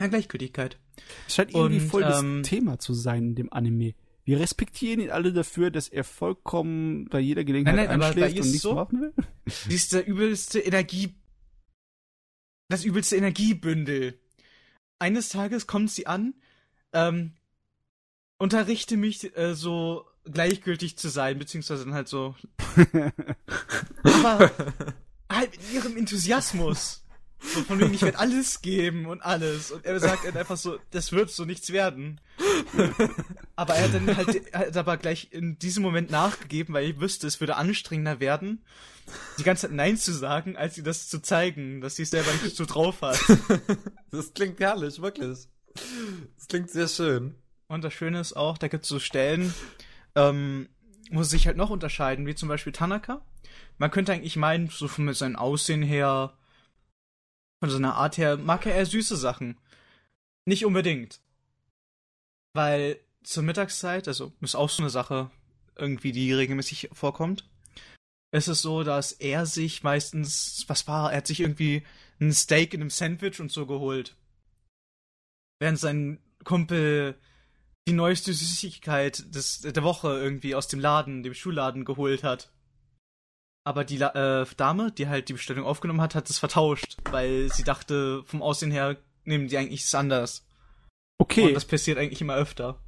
[0.00, 0.78] Ja, Gleichgültigkeit.
[1.26, 3.94] Es scheint irgendwie Und, voll das ähm, Thema zu sein in dem Anime.
[4.24, 8.40] Wir respektieren ihn alle dafür, dass er vollkommen bei jeder Gelegenheit Nein, nein, einschläft und
[8.40, 9.12] ist nichts so- machen will.
[9.46, 11.14] Sie ist der übelste Energie.
[12.68, 14.18] Das übelste Energiebündel.
[14.98, 16.34] Eines Tages kommt sie an,
[16.92, 17.32] ähm,
[18.38, 22.34] unterrichte mich, äh, so gleichgültig zu sein, beziehungsweise dann halt so.
[24.02, 24.50] aber
[25.30, 27.05] halt mit ihrem Enthusiasmus.
[27.62, 29.70] Von wegen, ich werde alles geben und alles.
[29.70, 32.20] Und er sagt dann einfach so, das wird so nichts werden.
[33.56, 37.26] Aber er hat dann halt, hat aber gleich in diesem Moment nachgegeben, weil ich wüsste,
[37.26, 38.64] es würde anstrengender werden,
[39.38, 42.30] die ganze Zeit Nein zu sagen, als sie das zu zeigen, dass sie es selber
[42.42, 43.18] nicht so drauf hat.
[44.10, 45.48] Das klingt herrlich, wirklich.
[46.36, 47.34] Das klingt sehr schön.
[47.68, 49.52] Und das Schöne ist auch, da gibt es so Stellen,
[50.14, 50.68] ähm,
[51.10, 53.20] wo sie sich halt noch unterscheiden, wie zum Beispiel Tanaka.
[53.78, 56.32] Man könnte eigentlich meinen, so von seinem Aussehen her,
[57.60, 59.58] von seiner Art her, mag er eher süße Sachen.
[60.46, 61.20] Nicht unbedingt.
[62.54, 65.30] Weil zur Mittagszeit, also ist auch so eine Sache,
[65.76, 67.48] irgendwie, die regelmäßig vorkommt,
[68.32, 71.84] ist es so, dass er sich meistens, was war, er hat sich irgendwie
[72.20, 74.16] ein Steak in einem Sandwich und so geholt.
[75.60, 77.18] Während sein Kumpel
[77.88, 82.50] die neueste Süßigkeit des, der Woche irgendwie aus dem Laden, dem Schulladen geholt hat.
[83.66, 87.64] Aber die äh, Dame, die halt die Bestellung aufgenommen hat, hat es vertauscht, weil sie
[87.64, 90.46] dachte, vom Aussehen her nehmen die eigentlich es anders.
[91.18, 92.78] Okay, Und das passiert eigentlich immer öfter.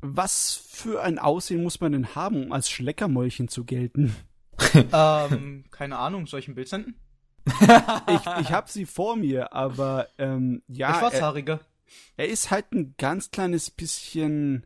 [0.00, 4.16] was für ein Aussehen muss man denn haben, um als Schleckermäulchen zu gelten?
[4.92, 6.94] ähm, keine Ahnung, soll ich ein Bild senden?
[8.06, 11.60] Ich, ich habe sie vor mir, aber ähm, Der ja, er, Schwarzhaarige.
[12.16, 14.64] er ist halt ein ganz kleines bisschen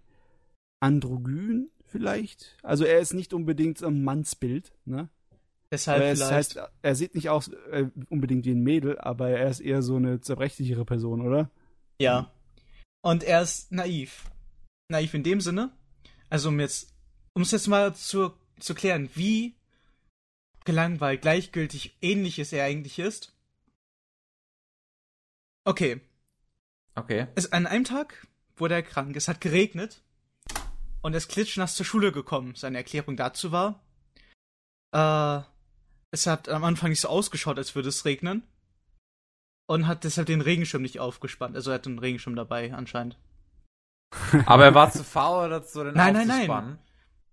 [0.81, 2.57] androgyn vielleicht.
[2.63, 5.09] Also er ist nicht unbedingt ein Mannsbild, ne?
[5.71, 6.33] Deshalb Aber vielleicht.
[6.33, 9.97] heißt, er sieht nicht aus äh, unbedingt wie ein Mädel, aber er ist eher so
[9.97, 11.51] eine zerbrechlichere Person, oder?
[12.01, 12.31] Ja.
[13.03, 14.31] Und er ist naiv.
[14.89, 15.73] Naiv in dem Sinne,
[16.31, 16.95] also um jetzt,
[17.35, 19.57] um es jetzt mal zu, zu klären, wie
[20.65, 23.35] gelangweilt, gleichgültig, ähnliches er eigentlich ist.
[25.65, 26.01] Okay,
[26.97, 27.27] Okay.
[27.35, 28.27] es, an einem Tag
[28.57, 30.03] wurde er krank, es hat geregnet
[31.03, 32.55] und er ist klitschnass zur Schule gekommen.
[32.57, 33.85] Seine Erklärung dazu war,
[34.93, 35.43] äh,
[36.17, 38.43] es hat am Anfang nicht so ausgeschaut, als würde es regnen
[39.67, 41.55] und hat deshalb den Regenschirm nicht aufgespannt.
[41.57, 43.19] Also er hat einen Regenschirm dabei anscheinend.
[44.47, 46.37] Aber er war zu faul dazu, den Nein, nein, nein.
[46.39, 46.79] aufzuspannen.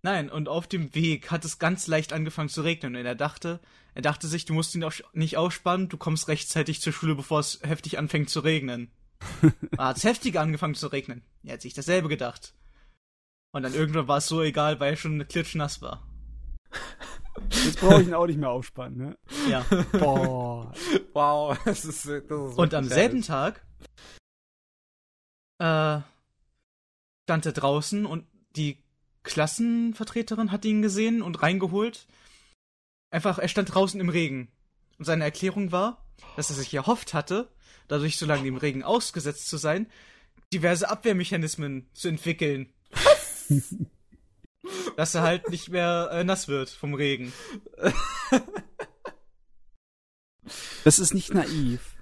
[0.01, 3.61] Nein, und auf dem Weg hat es ganz leicht angefangen zu regnen und er dachte,
[3.93, 7.39] er dachte sich, du musst ihn auch nicht ausspannen, du kommst rechtzeitig zur Schule, bevor
[7.39, 8.91] es heftig anfängt zu regnen.
[9.77, 11.23] hat es heftiger angefangen zu regnen.
[11.43, 12.53] Er hat sich dasselbe gedacht.
[13.53, 16.05] Und dann irgendwann war es so egal, weil er schon klitschnass war.
[17.49, 19.17] Jetzt brauche ich ihn auch nicht mehr aufspannen, ne?
[19.49, 19.65] Ja.
[19.91, 20.71] Boah.
[21.13, 23.21] Wow, das ist, das ist Und am selben.
[23.21, 23.65] Tag
[25.59, 26.01] äh,
[27.23, 28.83] stand er draußen und die
[29.23, 32.07] Klassenvertreterin hat ihn gesehen und reingeholt.
[33.09, 34.51] Einfach, er stand draußen im Regen.
[34.99, 36.05] Und seine Erklärung war,
[36.35, 37.49] dass er sich erhofft hatte,
[37.87, 39.89] dadurch so lange im Regen ausgesetzt zu sein,
[40.51, 42.73] diverse Abwehrmechanismen zu entwickeln.
[44.97, 47.33] dass er halt nicht mehr äh, nass wird vom Regen.
[50.83, 51.95] Das ist nicht naiv.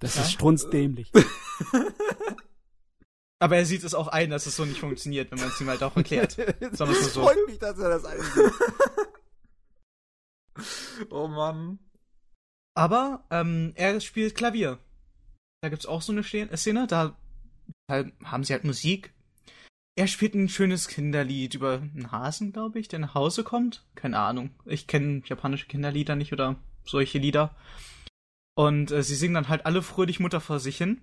[0.00, 0.22] Das Ja?
[0.22, 1.10] ist strunzdämlich.
[3.40, 5.68] Aber er sieht es auch ein, dass es so nicht funktioniert, wenn man es ihm
[5.68, 6.38] halt auch erklärt.
[6.38, 7.22] Wir's mal so.
[7.22, 8.52] freut mich, dass er das einsieht.
[11.10, 11.78] Oh Mann.
[12.74, 14.78] Aber ähm, er spielt Klavier.
[15.60, 17.16] Da gibt's auch so eine Szene, da
[17.90, 19.12] halt, haben sie halt Musik.
[19.98, 23.84] Er spielt ein schönes Kinderlied über einen Hasen, glaube ich, der nach Hause kommt.
[23.96, 24.50] Keine Ahnung.
[24.64, 26.54] Ich kenne japanische Kinderlieder nicht oder
[26.84, 27.56] solche Lieder.
[28.54, 31.00] Und äh, sie singen dann halt alle fröhlich Mutter vor sich hin.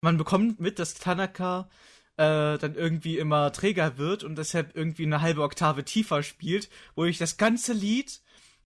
[0.00, 1.70] Man bekommt mit, dass Tanaka
[2.16, 7.18] äh, dann irgendwie immer träger wird und deshalb irgendwie eine halbe Oktave tiefer spielt, wodurch
[7.18, 8.22] das ganze Lied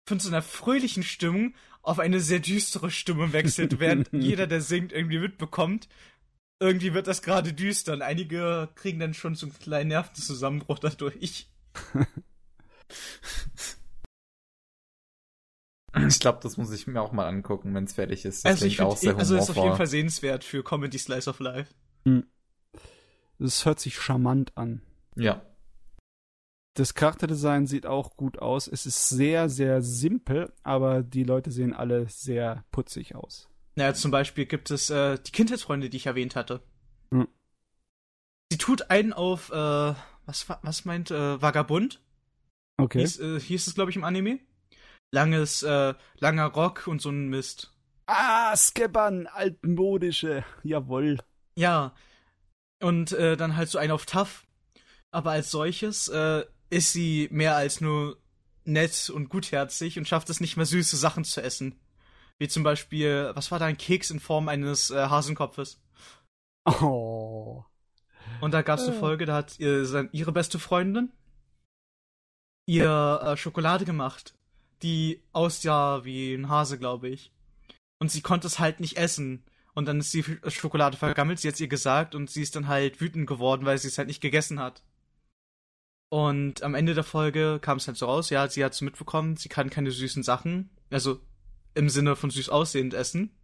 [0.06, 4.90] von so einer fröhlichen Stimmung auf eine sehr düstere Stimme wechselt, während jeder, der singt,
[4.90, 5.88] irgendwie mitbekommt.
[6.62, 11.50] Irgendwie wird das gerade düster und einige kriegen dann schon so einen kleinen Nervenzusammenbruch dadurch.
[16.08, 18.46] Ich glaube, das muss ich mir auch mal angucken, wenn es fertig ist.
[18.46, 19.76] Das Also, ich auch sehr also ist auf jeden.
[19.76, 21.74] Fall sehenswert für Comedy Slice of Life.
[23.38, 24.80] Das hört sich charmant an.
[25.16, 25.42] Ja.
[26.72, 28.68] Das Charakterdesign sieht auch gut aus.
[28.68, 33.51] Es ist sehr, sehr simpel, aber die Leute sehen alle sehr putzig aus.
[33.74, 36.62] Naja, zum Beispiel gibt es äh, die Kindheitsfreunde, die ich erwähnt hatte.
[37.12, 37.28] Hm.
[38.50, 39.54] Sie tut einen auf, äh,
[40.26, 42.02] was, wa- was meint, äh, Vagabund?
[42.78, 43.00] Okay.
[43.00, 44.40] Hieß, äh, hieß es, glaube ich, im Anime.
[45.14, 47.72] Langes, äh, langer Rock und so ein Mist.
[48.06, 50.44] Ah, Skeppern, altmodische.
[50.62, 51.18] Jawohl.
[51.56, 51.94] Ja.
[52.82, 54.46] Und äh, dann halt so ein auf Tough.
[55.12, 58.18] Aber als solches äh, ist sie mehr als nur
[58.64, 61.78] nett und gutherzig und schafft es nicht mehr süße Sachen zu essen.
[62.42, 65.80] Wie zum Beispiel, was war da ein Keks in Form eines äh, Hasenkopfes?
[66.64, 67.62] Oh.
[68.40, 68.98] Und da gab es eine Äh.
[68.98, 71.12] Folge, da hat ihr, ihre beste Freundin
[72.66, 74.34] ihr äh, Schokolade gemacht,
[74.82, 77.30] die aussah wie ein Hase, glaube ich.
[78.00, 79.44] Und sie konnte es halt nicht essen.
[79.74, 82.66] Und dann ist die Sch- Schokolade vergammelt, sie hat ihr gesagt und sie ist dann
[82.66, 84.82] halt wütend geworden, weil sie es halt nicht gegessen hat.
[86.08, 89.36] Und am Ende der Folge kam es halt so raus, ja, sie hat es mitbekommen,
[89.36, 91.20] sie kann keine süßen Sachen, also
[91.74, 93.36] im Sinne von süß aussehend essen.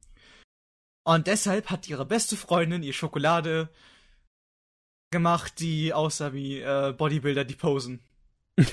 [1.06, 3.70] Und deshalb hat ihre beste Freundin ihr Schokolade
[5.10, 8.00] gemacht, die aussah wie äh, Bodybuilder, die posen.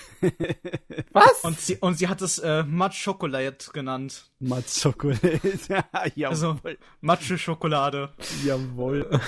[1.11, 1.43] Was?
[1.43, 4.31] Und sie, und sie hat es äh, Matsch Schokolade genannt.
[4.39, 5.39] Matzokolade.
[6.15, 6.25] jawohl.
[6.27, 6.59] Also-
[7.01, 8.11] Matsche Schokolade.
[8.43, 9.19] jawohl.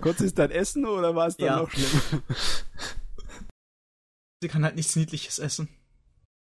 [0.00, 1.56] Kurz ist das Essen oder war es dann Ja.
[1.58, 2.22] noch schlimm?
[4.40, 5.68] Sie kann halt nichts Niedliches essen.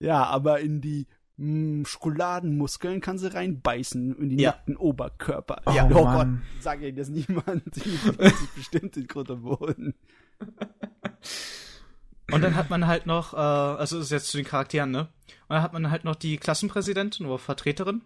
[0.04, 4.52] Ja, aber in die mh, Schokoladenmuskeln kann sie reinbeißen in die Ja.
[4.52, 5.62] nackten Oberkörper.
[5.66, 6.41] Oh, ja, oh Mann.
[6.53, 7.64] Gott, sag ihr das niemand.
[7.76, 9.94] Die sich bestimmt in Grund und Boden.
[12.32, 15.10] Und dann hat man halt noch, äh, also das ist jetzt zu den Charakteren, ne?
[15.48, 18.02] Und dann hat man halt noch die Klassenpräsidentin oder Vertreterin,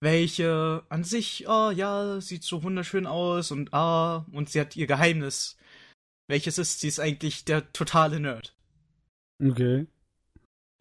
[0.00, 4.86] welche an sich, oh ja, sieht so wunderschön aus und ah, und sie hat ihr
[4.88, 5.56] Geheimnis.
[6.28, 8.56] Welches ist, sie ist eigentlich der totale Nerd.
[9.40, 9.86] Okay.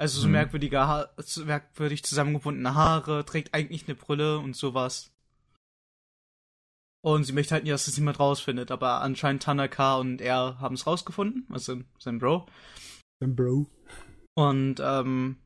[0.01, 0.31] Also so Hm.
[0.31, 1.09] merkwürdige ha
[1.45, 5.11] merkwürdig zusammengebundene Haare, trägt eigentlich eine Brille und sowas.
[7.03, 10.73] Und sie möchte halt nicht, dass es niemand rausfindet, aber anscheinend Tanaka und er haben
[10.73, 12.47] es rausgefunden, also sein Bro.
[13.19, 13.67] Dann Bro.
[14.33, 15.37] Und ähm,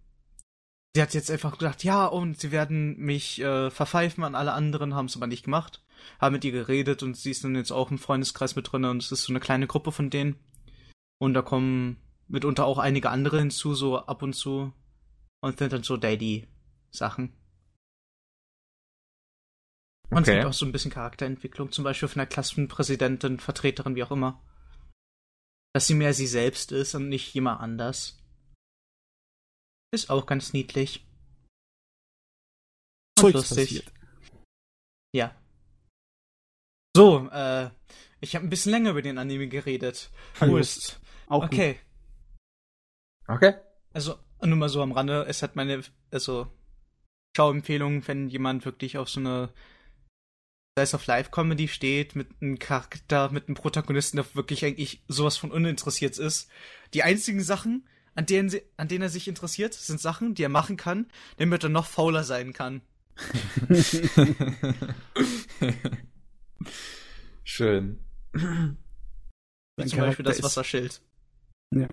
[0.96, 4.96] sie hat jetzt einfach gedacht, ja, und sie werden mich äh, verpfeifen an alle anderen,
[4.96, 5.84] haben es aber nicht gemacht.
[6.22, 9.04] Haben mit ihr geredet und sie ist dann jetzt auch im Freundeskreis mit drin und
[9.04, 10.40] es ist so eine kleine Gruppe von denen.
[11.18, 14.74] Und da kommen mitunter auch einige andere hinzu, so ab und zu.
[15.42, 17.34] Und sind dann so Daddy-Sachen.
[20.10, 20.36] Und es Okay.
[20.36, 24.42] gibt auch so ein bisschen Charakterentwicklung, zum Beispiel von der Klassenpräsidentin, Vertreterin, wie auch immer.
[25.74, 28.18] Dass sie mehr sie selbst ist und nicht jemand anders.
[29.94, 31.06] Ist auch ganz niedlich.
[33.18, 33.84] Und Zeugs lustig.
[33.84, 33.94] passiert.
[35.14, 35.36] Ja.
[36.96, 37.70] So, äh,
[38.22, 40.12] ich habe ein bisschen länger über den Anime geredet.
[40.40, 41.00] Wurst.
[41.28, 41.80] Auch Okay.
[43.28, 43.54] Okay.
[43.94, 45.82] Also, nur mal so am Rande, es hat meine,
[46.12, 46.48] also,
[47.36, 49.50] Schauempfehlung, wenn jemand wirklich auf so eine
[50.78, 55.38] Slice of Life Comedy steht, mit einem Charakter, mit einem Protagonisten, der wirklich eigentlich sowas
[55.38, 56.50] von uninteressiert ist.
[56.94, 60.50] Die einzigen Sachen, an denen, sie, an denen er sich interessiert, sind Sachen, die er
[60.50, 61.08] machen kann,
[61.38, 62.82] damit er noch fauler sein kann.
[67.44, 68.00] Schön.
[68.34, 68.78] Zum
[69.78, 71.02] Beispiel Charakter das ist- Wasserschild.
[71.74, 71.88] Ja.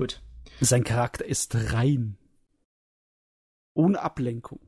[0.00, 0.22] Gut.
[0.62, 2.16] Sein Charakter ist rein.
[3.74, 4.58] Ohne Ablenkung.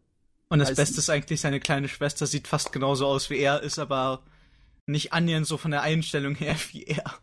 [0.50, 3.78] Und das Beste ist eigentlich, seine kleine Schwester sieht fast genauso aus wie er, ist
[3.78, 4.22] aber
[4.86, 7.18] nicht annähernd so von der Einstellung her wie er.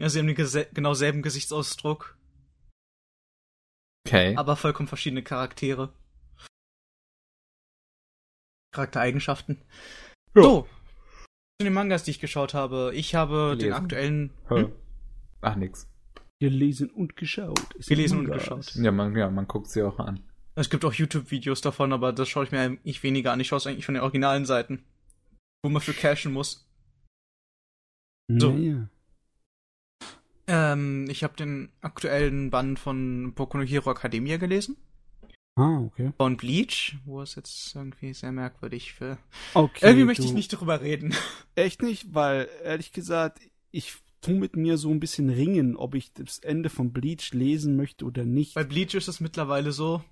[0.00, 2.16] Ja, sie haben den genau selben Gesichtsausdruck,
[4.06, 4.36] Okay.
[4.36, 5.92] aber vollkommen verschiedene Charaktere.
[8.72, 9.64] Charaktereigenschaften.
[10.36, 10.42] Ja.
[10.44, 10.68] So.
[11.60, 12.92] Zu den Mangas, die ich geschaut habe.
[12.94, 13.72] Ich habe den Gelesen?
[13.72, 14.72] aktuellen Hm?
[15.40, 15.88] Ach, nix.
[16.40, 17.74] Gelesen und geschaut.
[17.74, 18.74] Ist gelesen und geschaut.
[18.76, 20.20] Ja, man, ja, man guckt sie auch an.
[20.54, 23.40] Es gibt auch YouTube-Videos davon, aber das schaue ich mir eigentlich weniger an.
[23.40, 24.84] Ich schaue es eigentlich von den originalen Seiten.
[25.62, 26.68] Wo man für cashen muss.
[28.28, 28.52] So.
[28.52, 28.88] Naja.
[30.46, 34.76] Ähm, ich habe den aktuellen Band von Boku no Hero Academia gelesen.
[35.56, 36.12] Ah, okay.
[36.16, 39.18] Von Bleach, wo es jetzt irgendwie sehr merkwürdig für.
[39.54, 39.86] Okay.
[39.86, 41.14] irgendwie möchte ich nicht drüber reden.
[41.56, 43.40] Echt nicht, weil ehrlich gesagt,
[43.72, 47.76] ich tu mit mir so ein bisschen ringen, ob ich das Ende von Bleach lesen
[47.76, 48.54] möchte oder nicht.
[48.54, 50.02] Bei Bleach ist es mittlerweile so,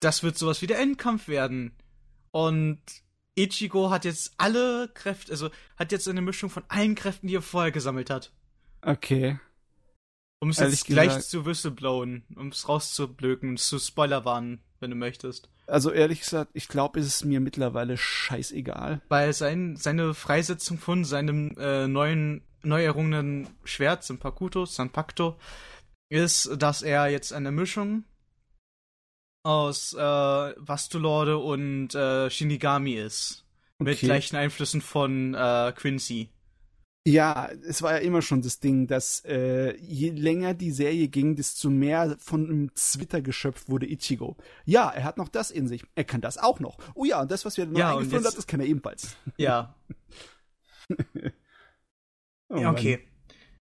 [0.00, 1.72] das wird sowas wie der Endkampf werden.
[2.30, 2.80] Und
[3.36, 7.42] Ichigo hat jetzt alle Kräfte, also hat jetzt eine Mischung von allen Kräften, die er
[7.42, 8.32] vorher gesammelt hat.
[8.82, 9.38] Okay.
[10.40, 14.90] Um es Ehrlich jetzt gleich gesagt- zu whistleblowen, um es rauszublöken, zu Spoiler warnen, wenn
[14.90, 15.50] du möchtest.
[15.66, 19.02] Also ehrlich gesagt, ich glaube, es ist mir mittlerweile scheißegal.
[19.08, 25.36] Weil sein, seine Freisetzung von seinem äh, neuen, neu errungenen Schwert, Sanpakuto, Sanpakto,
[26.10, 28.04] ist, dass er jetzt eine Mischung
[29.42, 33.44] aus äh, Vastulorde und äh, Shinigami ist.
[33.82, 34.06] Mit Okay.
[34.06, 36.30] gleichen Einflüssen von äh, Quincy.
[37.06, 41.36] Ja, es war ja immer schon das Ding, dass äh, je länger die Serie ging,
[41.36, 44.36] desto mehr von einem Zwittergeschöpf wurde Ichigo.
[44.66, 45.84] Ja, er hat noch das in sich.
[45.94, 46.76] Er kann das auch noch.
[46.94, 49.16] Oh ja, und das, was wir neu Ja, eingeführt hat, das kann er ebenfalls.
[49.38, 49.74] Ja,
[52.54, 53.00] Ja okay.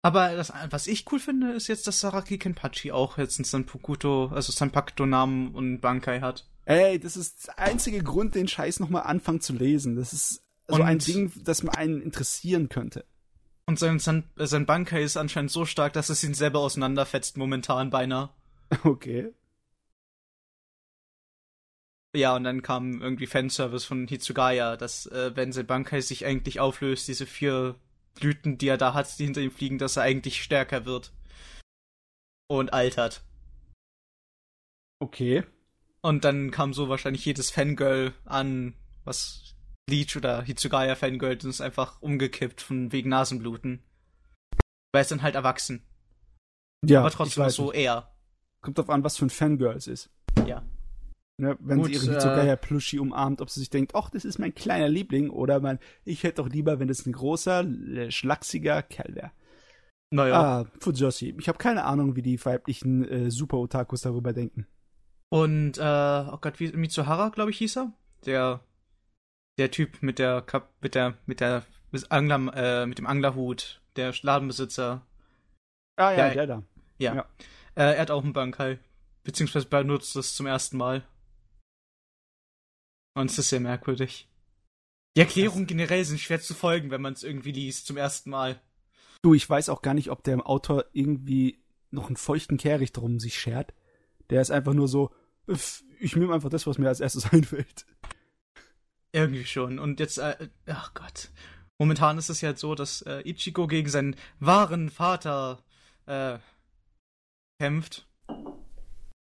[0.03, 4.27] Aber das, was ich cool finde, ist jetzt, dass Saraki Kenpachi auch jetzt einen Sanpakuto,
[4.27, 6.47] also Sanpakto-Namen und Bankai hat.
[6.65, 9.95] Ey, das ist der einzige Grund, den Scheiß nochmal anfangen zu lesen.
[9.95, 13.05] Das ist so ein Und- Ding, das man einen interessieren könnte.
[13.65, 17.89] Und sein, sein, sein Bankai ist anscheinend so stark, dass es ihn selber auseinanderfetzt momentan
[17.89, 18.29] beinahe.
[18.83, 19.33] Okay.
[22.15, 26.59] Ja, und dann kam irgendwie Fanservice von Hitsugaya, dass äh, wenn sein Bankai sich eigentlich
[26.59, 27.75] auflöst, diese vier
[28.19, 31.13] Blüten, die er da hat, die hinter ihm fliegen, dass er eigentlich stärker wird.
[32.49, 33.23] Und altert.
[34.99, 35.43] Okay.
[36.01, 38.73] Und dann kam so wahrscheinlich jedes Fangirl an,
[39.03, 43.83] was Bleach oder Hitsugaya Fangirl und ist einfach umgekippt von wegen Nasenbluten.
[44.93, 45.83] Weil es dann halt erwachsen.
[46.85, 47.81] Ja, aber trotzdem so nicht.
[47.81, 48.11] eher.
[48.61, 50.09] Kommt drauf an, was für ein Fangirl es ist.
[50.45, 50.63] Ja.
[51.39, 54.25] Ne, wenn Gut, sie ihre äh, Hitsugaya Plushie umarmt, ob sie sich denkt, ach, das
[54.25, 57.63] ist mein kleiner Liebling, oder man, ich hätte doch lieber, wenn das ein großer,
[58.09, 59.31] schlachsiger Kerl wäre.
[60.09, 60.41] Naja.
[60.41, 61.35] Ah, Fujoshi.
[61.37, 64.65] Ich habe keine Ahnung, wie die weiblichen äh, Super-Otakus darüber denken.
[65.29, 67.93] Und, äh, oh Gott, wie Mitsuhara, glaube ich, hieß er?
[68.25, 68.61] Der,
[69.59, 71.63] der Typ mit der Kap mit der, mit der
[72.09, 75.05] Angler, äh, mit dem Anglerhut, der Ladenbesitzer.
[75.97, 76.63] Ah ja, Ja, der da.
[76.97, 77.15] Ja.
[77.15, 77.21] Ja.
[77.75, 78.79] Äh, er hat auch einen Bankai.
[79.23, 81.03] Beziehungsweise benutzt es zum ersten Mal.
[83.17, 84.27] Und es ist sehr merkwürdig.
[85.15, 88.61] Die Erklärungen generell sind schwer zu folgen, wenn man es irgendwie liest, zum ersten Mal.
[89.23, 93.19] Du, ich weiß auch gar nicht, ob der Autor irgendwie noch einen feuchten Kehricht darum
[93.19, 93.73] sich schert.
[94.29, 95.11] Der ist einfach nur so,
[95.49, 97.87] "Pff, ich nehme einfach das, was mir als erstes einfällt.
[99.11, 99.79] Irgendwie schon.
[99.79, 101.31] Und jetzt, äh, ach Gott.
[101.79, 105.63] Momentan ist es ja so, dass äh, Ichigo gegen seinen wahren Vater
[106.05, 106.37] äh,
[107.59, 108.07] kämpft.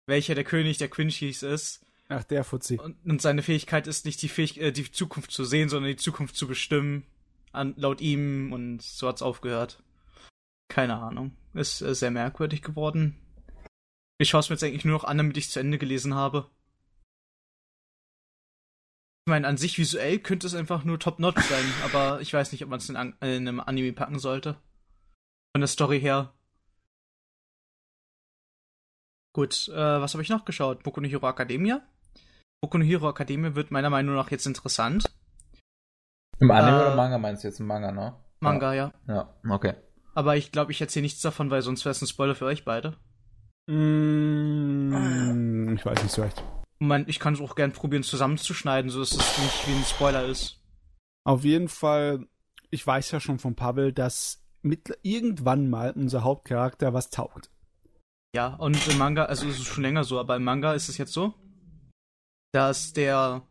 [0.08, 1.86] Welcher der König der Quinchis ist.
[2.14, 2.80] Ach, der Fuzzi.
[2.80, 5.98] Und, und seine Fähigkeit ist nicht die, Fähig äh, die Zukunft zu sehen, sondern die
[5.98, 7.04] Zukunft zu bestimmen.
[7.52, 8.54] An, laut ihm.
[8.54, 9.82] Und so hat's aufgehört.
[10.70, 11.36] Keine Ahnung.
[11.54, 13.18] Ist äh, sehr merkwürdig geworden.
[14.20, 16.50] Ich schaue es mir jetzt eigentlich nur noch an, damit ich zu Ende gelesen habe.
[19.26, 22.64] Ich meine, an sich visuell könnte es einfach nur top-notch sein, aber ich weiß nicht,
[22.64, 24.62] ob man es in, äh, in einem Anime packen sollte.
[25.56, 26.34] Von der Story her.
[29.34, 30.84] Gut, äh, was habe ich noch geschaut?
[30.84, 31.82] Boku no Hero Academia.
[32.64, 35.12] Boku no Hero Academia wird meiner Meinung nach jetzt interessant.
[36.40, 37.60] Im Anime Äh, oder Manga meinst du jetzt?
[37.60, 38.16] Im Manga, ne?
[38.40, 38.94] Manga, ja.
[39.06, 39.74] Ja, okay.
[40.16, 42.64] Aber ich glaube, ich erzähle nichts davon, weil sonst wäre es ein Spoiler für euch
[42.64, 42.96] beide.
[43.70, 46.42] Mm, ich weiß nicht so recht.
[46.80, 50.26] Man, ich kann es auch gern probieren zusammenzuschneiden, so dass es nicht wie ein Spoiler
[50.26, 50.64] ist.
[51.26, 52.28] Auf jeden Fall,
[52.72, 57.50] ich weiß ja schon von Pavel, dass mit, irgendwann mal unser Hauptcharakter was taugt.
[58.34, 60.98] Ja, und im Manga, also es ist schon länger so, aber im Manga ist es
[60.98, 61.34] jetzt so,
[62.54, 63.42] dass der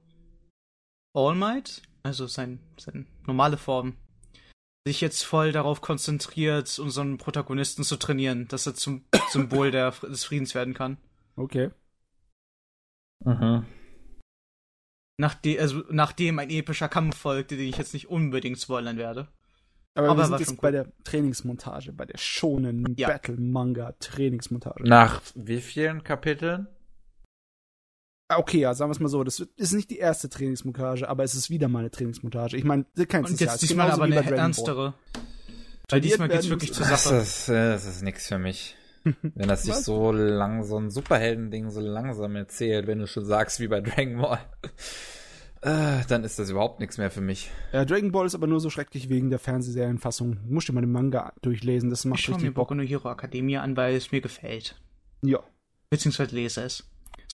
[1.15, 3.97] All Might, also sein, seine normale Form,
[4.87, 10.25] sich jetzt voll darauf konzentriert, unseren Protagonisten zu trainieren, dass er zum Symbol der, des
[10.25, 10.97] Friedens werden kann.
[11.37, 11.71] Okay.
[13.25, 13.67] Mhm.
[15.19, 19.29] Nachdem, also, nachdem ein epischer Kampf folgte, den ich jetzt nicht unbedingt spoilern werde.
[19.95, 23.09] Aber, Aber wir sind jetzt bei der Trainingsmontage, bei der schonen Ja.
[23.09, 24.85] Battle Manga Trainingsmontage.
[24.85, 26.67] Nach wie vielen Kapiteln?
[28.35, 31.25] Ah, Okay, ja, sagen wir es mal so, das ist nicht die erste Trainingsmontage, aber
[31.25, 32.57] es ist wieder mal eine Trainingsmontage.
[32.57, 34.39] Ich meine, du kennst Und es jetzt es ist diesmal aber eine Dragon Ball.
[34.39, 34.95] ernstere.
[35.89, 37.17] Weil diesmal geht's werden wirklich zur Das Sache.
[37.17, 38.77] ist, äh, das ist nix für mich.
[39.23, 43.59] Wenn das sich so lang, so ein Superhelden-Ding so langsam erzählt, wenn du schon sagst,
[43.59, 44.39] wie bei Dragon Ball,
[45.63, 47.51] äh, dann ist das überhaupt nichts mehr für mich.
[47.73, 50.39] Ja, Dragon Ball ist aber nur so schrecklich wegen der Fernsehserienfassung.
[50.47, 52.69] Du musst dir mal den Manga durchlesen, das macht Ich schaue mir richtig Bock.
[52.69, 54.81] Boku no Hero Academia an, weil es mir gefällt.
[55.23, 55.41] Ja.
[55.91, 56.85] Beziehungsweise lese es.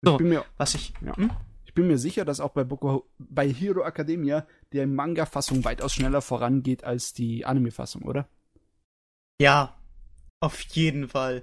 [0.01, 0.93] Ich So, bin mir was ich.
[1.01, 1.17] Ja.
[1.17, 1.31] Hm?
[1.65, 6.23] Ich bin mir sicher, dass auch bei, Boku, bei Hero Academia der Manga-Fassung weitaus schneller
[6.23, 8.29] vorangeht als die Anime-Fassung, oder?
[9.41, 9.77] Ja,
[10.41, 11.43] auf jeden Fall.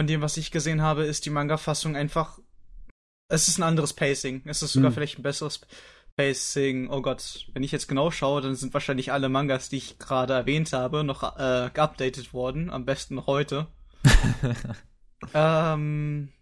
[0.00, 2.38] Von dem, was ich gesehen habe, ist die Manga-Fassung einfach.
[3.28, 4.42] Es ist ein anderes Pacing.
[4.44, 4.94] Es ist sogar Hm.
[4.94, 5.60] vielleicht ein besseres
[6.16, 6.90] Pacing.
[6.90, 10.34] Oh Gott, wenn ich jetzt genau schaue, dann sind wahrscheinlich alle Mangas, die ich gerade
[10.34, 12.70] erwähnt habe, noch äh, geupdatet worden.
[12.70, 13.68] Am besten noch heute.
[15.34, 16.32] ähm.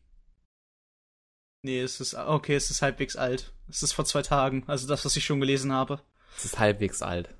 [1.63, 2.15] Nee, es ist.
[2.15, 3.53] Okay, es ist halbwegs alt.
[3.69, 4.65] Es ist vor zwei Tagen.
[4.67, 6.01] Also das, was ich schon gelesen habe.
[6.37, 7.35] Es ist halbwegs alt.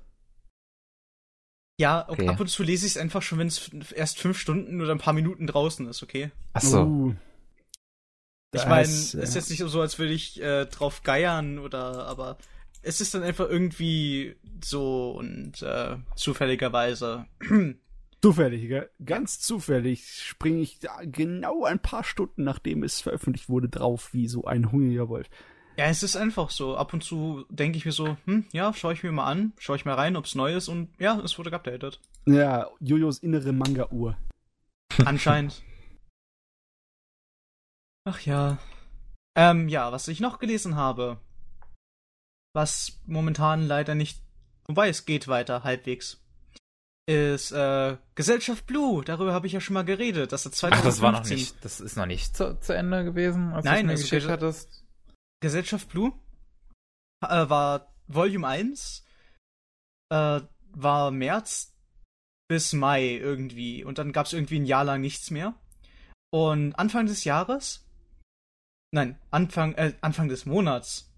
[1.79, 2.27] Ja, Okay.
[2.27, 4.97] ab und zu lese ich es einfach schon, wenn es erst fünf Stunden oder ein
[4.99, 6.31] paar Minuten draußen ist, okay?
[6.51, 6.83] Achso.
[6.83, 7.15] Uh,
[8.53, 8.91] Ich meine, äh,
[9.23, 12.37] ist jetzt nicht so, als würde ich äh, drauf geiern oder, aber
[12.81, 17.25] es ist dann einfach irgendwie so und äh, zufälligerweise.
[18.21, 18.89] Zufällig, gell?
[19.05, 24.27] Ganz zufällig springe ich da genau ein paar Stunden, nachdem es veröffentlicht wurde, drauf wie
[24.27, 25.29] so ein hungriger Wolf.
[25.77, 26.75] ja, es ist einfach so.
[26.75, 29.77] Ab und zu denke ich mir so, hm, ja, schaue ich mir mal an, schaue
[29.77, 32.01] ich mal rein, ob es neu ist und ja, es wurde geupdatet.
[32.25, 34.17] Ja, Jojos innere Manga-Uhr.
[35.05, 35.63] Anscheinend.
[38.03, 38.57] Ach ja.
[39.37, 41.21] Ähm, ja, was ich noch gelesen habe,
[42.53, 44.21] was momentan leider nicht,
[44.67, 46.21] wobei es geht weiter, halbwegs,
[47.09, 49.03] ist äh, Gesellschaft Blue.
[49.03, 50.31] Darüber habe ich ja schon mal geredet.
[50.31, 50.85] Das ist Ach, 2015.
[50.85, 53.93] das war noch nicht, das ist noch nicht zu, zu Ende gewesen, als Nein, du
[53.93, 54.85] es also mir geschickt hattest?
[55.41, 56.13] Gesellschaft Blue
[57.23, 59.05] äh, war Volume 1,
[60.11, 60.41] äh,
[60.71, 61.75] war März
[62.47, 63.83] bis Mai irgendwie.
[63.83, 65.55] Und dann gab es irgendwie ein Jahr lang nichts mehr.
[66.31, 67.87] Und Anfang des Jahres,
[68.91, 71.11] nein, Anfang, äh, Anfang des Monats,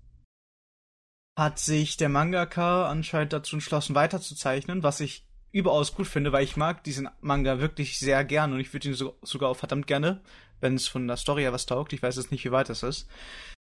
[1.38, 6.58] hat sich der Mangaka anscheinend dazu entschlossen, weiterzuzeichnen, was ich überaus gut finde, weil ich
[6.58, 10.22] mag diesen Manga wirklich sehr gern und ich würde ihn so, sogar auch verdammt gerne,
[10.60, 12.84] wenn es von der Story her was taugt, ich weiß jetzt nicht, wie weit es
[12.84, 13.10] ist,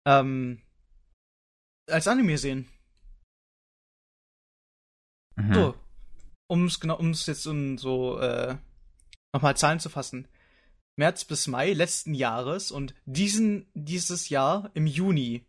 [0.06, 0.60] ähm,
[1.89, 2.69] als Anime sehen.
[5.36, 5.55] Mhm.
[5.55, 5.74] So,
[6.48, 8.56] um es genau, um es jetzt um so äh,
[9.32, 10.28] nochmal Zahlen zu fassen.
[10.97, 15.47] März bis Mai letzten Jahres und diesen dieses Jahr im Juni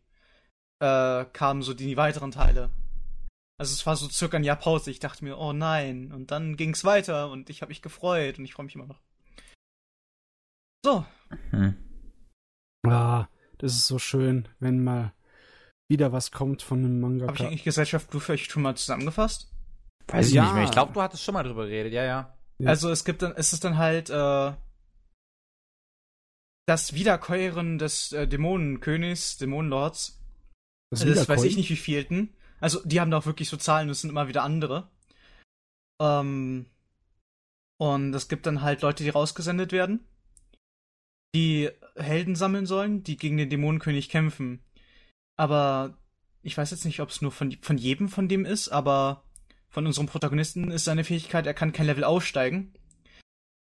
[0.79, 2.69] äh, kamen so die weiteren Teile.
[3.59, 4.89] Also es war so circa ein Jahr Pause.
[4.89, 6.11] Ich dachte mir, oh nein.
[6.13, 8.87] Und dann ging es weiter und ich habe mich gefreut und ich freue mich immer
[8.87, 9.01] noch.
[10.85, 11.05] So,
[11.51, 11.75] Hm.
[12.87, 13.27] Ah,
[13.57, 15.13] das ist so schön, wenn mal
[15.89, 19.51] wieder was kommt von einem habe ich eigentlich Gesellschaft Blue für euch schon mal zusammengefasst?
[20.07, 20.43] Weiß ich Ja.
[20.43, 20.63] nicht mehr.
[20.63, 22.37] Ich glaube, du hattest schon mal drüber geredet, ja, ja.
[22.59, 22.69] Ja.
[22.69, 24.53] Also es gibt dann, es ist dann halt äh,
[26.67, 30.21] das Wiederkäuern des äh, Dämonenkönigs, Dämonenlords.
[30.91, 32.33] Das, Das, weiß ich nicht, wie vielten.
[32.59, 34.89] Also die haben da auch wirklich so Zahlen, das sind immer wieder andere.
[36.01, 36.65] Ähm,
[37.77, 40.05] und es gibt dann halt Leute, die rausgesendet werden,
[41.35, 44.63] die Helden sammeln sollen, die gegen den Dämonenkönig kämpfen.
[45.37, 45.97] Aber
[46.41, 49.23] ich weiß jetzt nicht, ob es nur von, von jedem von dem ist, aber
[49.69, 52.73] von unserem Protagonisten ist seine Fähigkeit, er kann kein Level aufsteigen.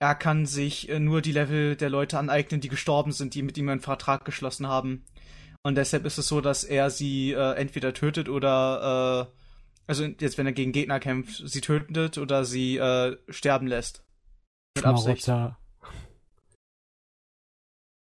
[0.01, 3.57] Er kann sich äh, nur die Level der Leute aneignen, die gestorben sind, die mit
[3.57, 5.05] ihm einen Vertrag geschlossen haben.
[5.65, 9.37] Und deshalb ist es so, dass er sie äh, entweder tötet oder, äh,
[9.87, 14.05] also jetzt, wenn er gegen Gegner kämpft, sie tötet oder sie äh, sterben lässt.
[14.77, 15.31] Mit Absicht.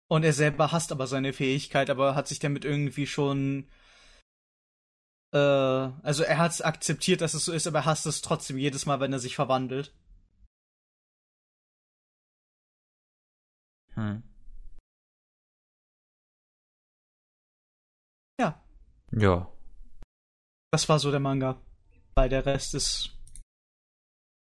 [0.07, 3.69] Und er selber hasst aber seine Fähigkeit, aber hat sich damit irgendwie schon.
[5.33, 8.57] Äh, also er hat es akzeptiert, dass es so ist, aber er hasst es trotzdem
[8.57, 9.93] jedes Mal, wenn er sich verwandelt.
[13.93, 14.30] Hm.
[19.11, 19.51] Ja, Ja.
[20.71, 21.59] das war so der Manga.
[22.15, 23.17] Weil der Rest ist.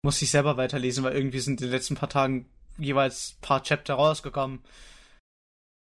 [0.05, 2.47] Muss ich selber weiterlesen, weil irgendwie sind in den letzten paar Tagen
[2.77, 4.61] jeweils ein paar Chapter rausgekommen.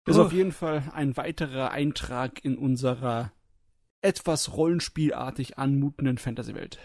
[0.08, 0.24] Ist Uh.
[0.24, 3.32] auf jeden Fall ein weiterer Eintrag in unserer
[4.02, 6.78] etwas rollenspielartig anmutenden Fantasy-Welt.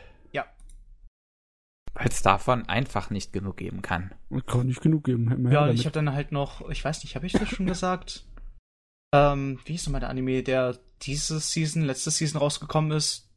[1.94, 4.14] Weil es davon einfach nicht genug geben kann.
[4.46, 5.50] Kann nicht genug geben.
[5.50, 8.24] Ja, ich habe dann halt noch, ich weiß nicht, habe ich das schon gesagt?
[9.14, 13.28] Ähm, wie hieß nochmal der Anime, der diese Season, letzte Season rausgekommen ist?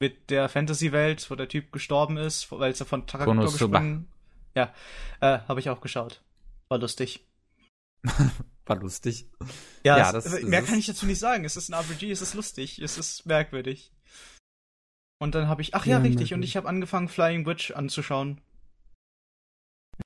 [0.00, 3.78] Mit der Fantasy-Welt, wo der Typ gestorben ist, weil er von Konosuba.
[3.78, 4.08] gesprungen
[4.56, 4.74] Ja,
[5.20, 6.22] äh, habe ich auch geschaut.
[6.68, 7.24] War lustig.
[8.66, 9.28] War lustig.
[9.84, 10.68] Ja, Ja, es, das ist mehr es.
[10.68, 11.44] kann ich dazu nicht sagen.
[11.44, 13.92] Es ist ein RPG, es ist lustig, es ist merkwürdig.
[15.20, 18.40] Und dann habe ich, ach ja, Ja, richtig, und ich habe angefangen, Flying Witch anzuschauen.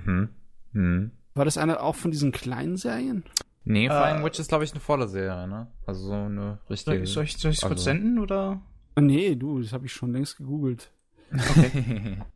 [0.03, 0.29] Hm.
[0.73, 1.11] Hm.
[1.35, 3.25] War das einer auch von diesen kleinen Serien?
[3.69, 5.67] Nee, Äh, Flying Witch ist, glaube ich, eine volle Serie, ne?
[5.87, 7.05] Also so eine richtige.
[7.07, 8.63] Soll, ich es soll ich's kurz also- senden, oder?
[8.95, 10.91] Ah, nee, du, das habe ich schon längst gegoogelt.
[11.33, 12.19] Okay.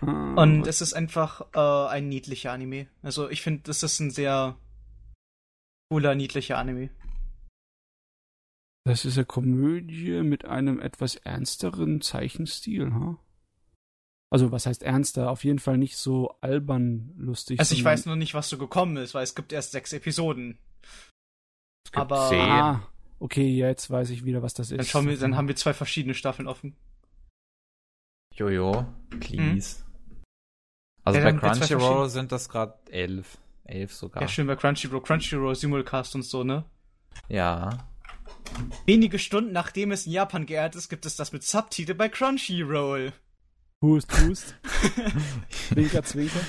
[0.00, 2.88] Ah, Und es ist einfach äh, ein niedlicher Anime.
[3.02, 4.56] Also ich finde, das ist ein sehr
[5.88, 6.90] cooler, niedlicher Anime.
[8.84, 13.18] das ist eine Komödie mit einem etwas ernsteren Zeichenstil, ha?
[14.30, 15.30] Also, was heißt ernster?
[15.30, 17.60] Auf jeden Fall nicht so albern lustig.
[17.60, 20.58] Also ich weiß nur nicht, was so gekommen ist, weil es gibt erst sechs Episoden.
[21.86, 22.40] Es gibt Aber- zehn.
[22.40, 22.88] Ah,
[23.18, 24.78] okay, jetzt weiß ich wieder, was das ist.
[24.78, 26.76] Dann, schauen wir, dann haben wir zwei verschiedene Staffeln offen.
[28.34, 28.86] Jojo,
[29.20, 29.84] please.
[31.04, 33.38] Also Ja, bei Crunchyroll sind das gerade elf.
[33.64, 34.22] Elf sogar.
[34.22, 36.64] Ja, schön bei Crunchyroll, Crunchyroll, Simulcast und so, ne?
[37.28, 37.88] Ja.
[38.86, 43.12] Wenige Stunden nachdem es in Japan geehrt ist, gibt es das mit Subtitel bei Crunchyroll.
[43.84, 44.54] Hust, hust.
[45.68, 46.40] zwinker, zwinker.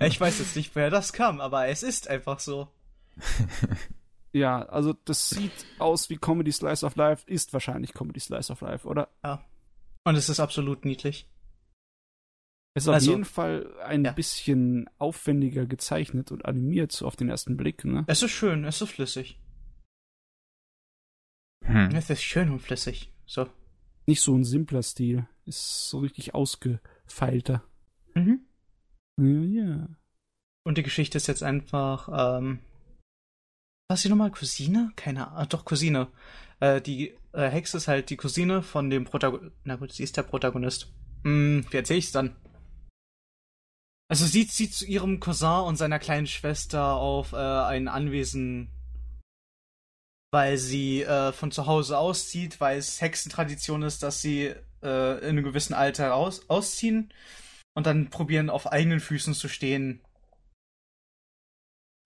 [0.06, 2.68] ich weiß jetzt nicht, woher das kam, aber es ist einfach so.
[4.34, 8.62] Ja, also das sieht aus wie Comedy Slice of Life, ist wahrscheinlich Comedy Slice of
[8.62, 9.10] Life, oder?
[10.04, 11.28] Und es ist absolut niedlich.
[12.74, 14.12] Es ist auf Also- jeden Fall ein Ja.
[14.12, 18.04] bisschen aufwendiger gezeichnet und animiert, so auf den ersten Blick, ne?
[18.06, 19.38] Es ist schön, es ist flüssig.
[21.66, 21.90] Hm.
[21.94, 23.12] Es ist schön und flüssig.
[23.26, 23.50] So.
[24.06, 25.26] Nicht so ein simpler Stil.
[25.44, 27.62] Ist so richtig ausgefeilter.
[28.14, 28.40] Mhm.
[29.18, 29.88] Ja, ja.
[30.64, 32.60] Und die Geschichte ist jetzt einfach, ähm,
[33.88, 34.30] was sie nochmal?
[34.30, 34.92] Cousine?
[34.96, 35.48] Keine Ahnung.
[35.48, 36.08] Doch, Cousine.
[36.60, 39.54] Äh, die äh, Hexe ist halt die Cousine von dem Protagonist.
[39.64, 40.92] Na gut, sie ist der Protagonist.
[41.24, 42.36] Hm, wie erzähle ich's dann?
[44.08, 48.68] Also sie zieht zu ihrem Cousin und seiner kleinen Schwester auf äh, ein Anwesen,
[50.32, 55.28] weil sie äh, von zu Hause auszieht, weil es Hexentradition ist, dass sie äh, in
[55.28, 57.12] einem gewissen Alter aus ausziehen
[57.74, 60.00] und dann probieren, auf eigenen Füßen zu stehen.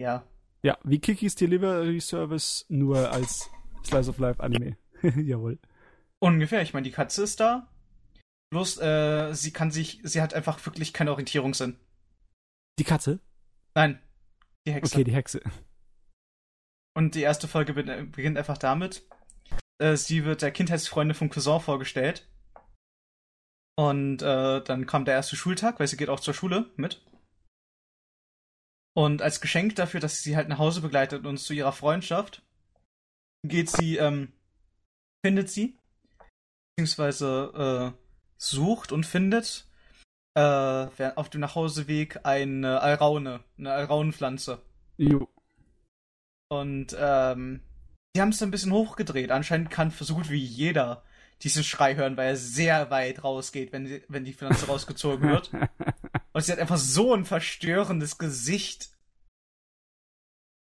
[0.00, 0.26] Ja.
[0.62, 3.48] Ja, wie Kikis Delivery Service, nur als
[3.84, 4.76] Slice of Life Anime.
[5.02, 5.58] Jawohl.
[6.18, 7.68] Ungefähr, ich meine, die Katze ist da.
[8.50, 11.78] Bloß, äh, sie kann sich, sie hat einfach wirklich keinen Orientierungssinn.
[12.78, 13.20] Die Katze?
[13.74, 14.00] Nein,
[14.66, 14.94] die Hexe.
[14.94, 15.40] Okay, die Hexe.
[16.96, 19.06] Und die erste Folge be- beginnt einfach damit.
[19.78, 22.26] Äh, sie wird der Kindheitsfreundin vom Cousin vorgestellt.
[23.78, 27.04] Und äh, dann kommt der erste Schultag, weil sie geht auch zur Schule mit.
[28.96, 32.42] Und als Geschenk dafür, dass sie sie halt nach Hause begleitet und zu ihrer Freundschaft,
[33.46, 34.32] geht sie, ähm,
[35.22, 35.78] findet sie,
[36.70, 38.02] beziehungsweise äh,
[38.38, 39.68] sucht und findet
[40.34, 44.62] äh, auf dem Nachhauseweg eine Alraune, eine Alraunenpflanze.
[44.96, 45.28] Jo.
[46.48, 47.60] Und ähm,
[48.14, 49.30] die haben es ein bisschen hochgedreht.
[49.30, 51.04] Anscheinend kann so gut wie jeder
[51.42, 55.50] diesen Schrei hören, weil er sehr weit rausgeht, wenn die, wenn die Pflanze rausgezogen wird.
[56.32, 58.90] Und sie hat einfach so ein verstörendes Gesicht.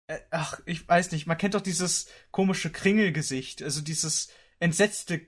[0.06, 4.30] Äh, Ach, ich weiß nicht, man kennt doch dieses komische Kringelgesicht, also dieses
[4.60, 5.26] entsetzte,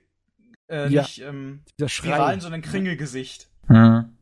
[0.67, 1.01] äh, Ja.
[1.01, 2.07] nicht ähm, Dieser Schrei.
[2.07, 3.49] Spiralen, sondern Kringelgesicht.
[3.67, 4.17] Hm.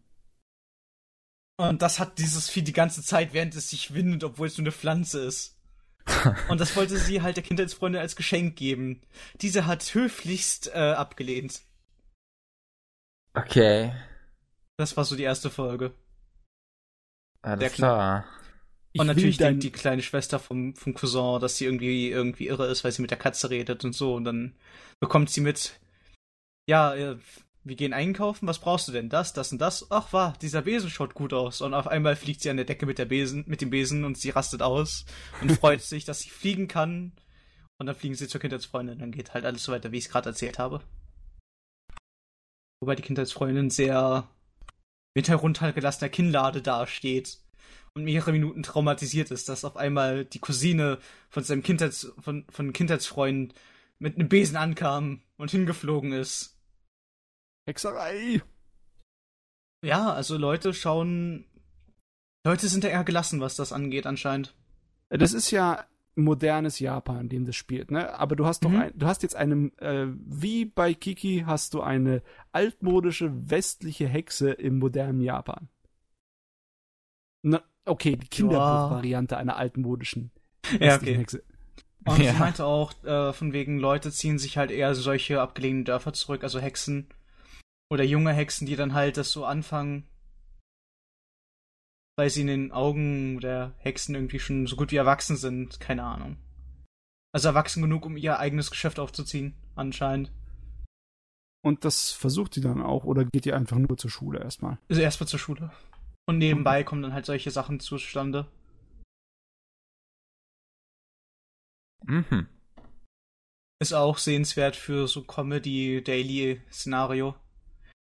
[1.60, 4.64] Und das hat dieses Vieh die ganze Zeit, während es sich windet, obwohl es nur
[4.66, 5.57] eine Pflanze ist.
[6.50, 9.02] Und das wollte sie halt der Kindheitsfreundin als Geschenk geben.
[9.42, 11.62] Diese hat höflichst äh, abgelehnt.
[13.34, 13.94] Okay.
[14.78, 15.94] Das war so die erste Folge.
[17.42, 18.26] Alles Der- klar.
[18.94, 22.66] Ich und natürlich denkt die kleine Schwester vom, vom Cousin, dass sie irgendwie, irgendwie irre
[22.68, 24.16] ist, weil sie mit der Katze redet und so.
[24.16, 24.56] Und dann
[25.00, 25.80] bekommt sie mit,
[26.68, 27.18] ja, äh,
[27.68, 29.10] wir gehen einkaufen, was brauchst du denn?
[29.10, 29.88] Das, das und das?
[29.90, 31.62] Ach, wahr, dieser Besen schaut gut aus.
[31.62, 34.18] Und auf einmal fliegt sie an der Decke mit der Besen, mit dem Besen und
[34.18, 35.06] sie rastet aus
[35.42, 37.12] und freut sich, dass sie fliegen kann.
[37.80, 39.00] Und dann fliegen sie zur Kindheitsfreundin.
[39.00, 40.82] Dann geht halt alles so weiter, wie ich es gerade erzählt habe.
[42.80, 44.28] Wobei die Kindheitsfreundin sehr
[45.16, 47.40] mit heruntergelassener Kinnlade dasteht
[47.96, 51.00] und mehrere Minuten traumatisiert ist, dass auf einmal die Cousine
[51.30, 53.56] von seinem Kindheits von, von Kindheitsfreund
[54.00, 56.57] mit einem Besen ankam und hingeflogen ist.
[57.68, 58.42] Hexerei.
[59.84, 61.46] Ja, also Leute schauen.
[62.46, 64.56] Leute sind ja eher gelassen, was das angeht, anscheinend.
[65.10, 65.86] Das ist ja
[66.16, 68.18] modernes Japan, in dem das spielt, ne?
[68.18, 68.80] Aber du hast doch Mhm.
[68.80, 74.52] ein, du hast jetzt eine, äh, wie bei Kiki hast du eine altmodische westliche Hexe
[74.52, 75.68] im modernen Japan.
[77.44, 80.32] Na, okay, die Kinderbuchvariante einer altmodischen
[80.80, 81.18] Ja, westlichen okay.
[81.20, 81.44] Hexe.
[82.06, 82.34] Und Ja.
[82.34, 86.44] sie meinte auch, äh, von wegen Leute ziehen sich halt eher solche abgelegenen Dörfer zurück,
[86.44, 87.08] also Hexen.
[87.90, 90.08] Oder junge Hexen, die dann halt das so anfangen,
[92.18, 96.04] weil sie in den Augen der Hexen irgendwie schon so gut wie erwachsen sind, keine
[96.04, 96.38] Ahnung.
[97.34, 100.32] Also erwachsen genug, um ihr eigenes Geschäft aufzuziehen, anscheinend.
[101.64, 104.80] Und das versucht sie dann auch oder geht ihr einfach nur zur Schule erstmal?
[104.90, 105.72] Also erstmal zur Schule.
[106.26, 108.52] Und nebenbei kommen dann halt solche Sachen zustande.
[112.04, 112.48] Mhm.
[113.80, 117.36] Ist auch sehenswert für so Comedy-Daily-Szenario.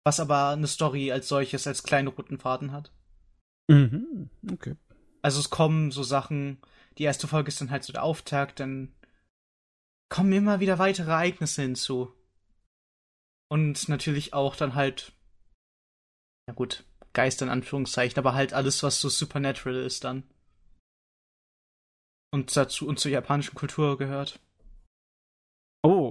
[0.07, 2.93] Was aber eine Story als solches, als kleinen roten Faden hat.
[3.69, 4.31] Mhm.
[4.53, 4.77] Okay.
[5.21, 6.63] Also es kommen so Sachen,
[6.97, 8.95] die erste Folge ist dann halt so der Auftakt, dann
[10.09, 12.15] kommen immer wieder weitere Ereignisse hinzu.
[13.49, 15.13] Und natürlich auch dann halt,
[16.49, 20.23] ja gut, Geister in Anführungszeichen, aber halt alles, was so supernatural ist dann.
[22.33, 24.39] Und dazu und zur japanischen Kultur gehört.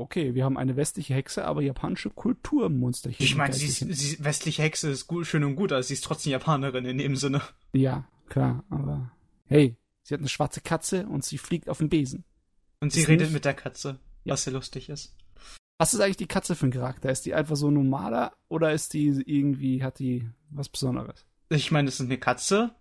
[0.05, 0.35] Okay.
[0.35, 3.25] Wir haben eine westliche Hexe, aber japanische Kulturmonsterchen.
[3.25, 6.03] Ich meine, sie ist, sie, westliche Hexe ist gut, schön und gut, aber sie ist
[6.03, 7.41] trotzdem Japanerin in dem Sinne.
[7.73, 9.11] Ja, klar, aber
[9.45, 12.23] hey, sie hat eine schwarze Katze und sie fliegt auf dem Besen.
[12.81, 15.15] Und sie Ist redet nicht- mit der Katze, was sehr lustig ist.
[15.79, 17.09] Was ist eigentlich die Katze für ein Charakter?
[17.09, 21.25] Ist die einfach so normaler oder ist die irgendwie, hat die was Besonderes?
[21.49, 22.75] Ich meine, es ist eine Katze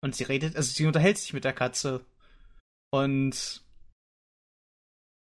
[0.00, 2.06] und sie redet, also sie unterhält sich mit der Katze.
[2.90, 3.62] Und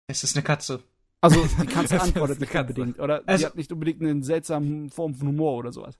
[0.06, 0.84] es ist eine Katze.
[1.20, 2.68] Also die Katze antwortet nicht Katze.
[2.72, 3.00] unbedingt.
[3.00, 5.98] Oder Also- sie hat nicht unbedingt eine seltsame Form von Humor oder sowas.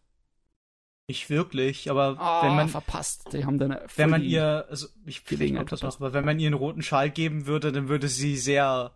[1.10, 3.32] Nicht wirklich, aber Ah, wenn man verpasst.
[3.32, 6.38] Die haben dann wenn man ihr, also ich Gelegenheit glaube das noch, aber wenn man
[6.38, 8.92] ihr einen roten Schal geben würde, dann würde sie sehr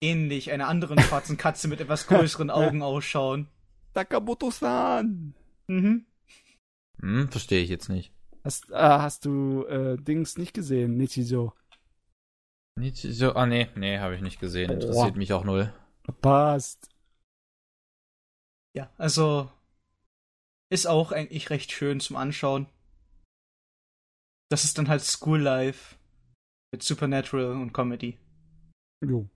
[0.00, 3.48] ähnlich einer anderen schwarzen Katze mit etwas größeren Augen ausschauen.
[3.94, 5.34] Takamoto-san.
[5.66, 6.06] Mhm.
[7.00, 8.12] Hm, verstehe ich jetzt nicht.
[8.44, 11.52] Hast, äh, hast du äh, Dings nicht gesehen, Nichizo?
[12.78, 14.68] Nicht so, ah, nee, nee, habe ich nicht gesehen.
[14.68, 14.74] Boah.
[14.74, 15.72] Interessiert mich auch null.
[16.20, 16.90] Passt.
[18.76, 19.50] Ja, also
[20.70, 22.66] ist auch eigentlich recht schön zum Anschauen.
[24.50, 25.96] Das ist dann halt School Life
[26.72, 28.18] mit Supernatural und Comedy.
[29.04, 29.28] Jo.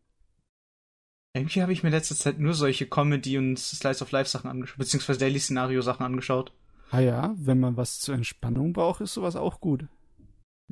[1.34, 4.78] Irgendwie habe ich mir letzte Zeit nur solche Comedy und Slice of Life Sachen angeschaut,
[4.78, 6.52] beziehungsweise Daily Szenario Sachen angeschaut.
[6.90, 9.86] Ah ja, wenn man was zur Entspannung braucht, ist sowas auch gut.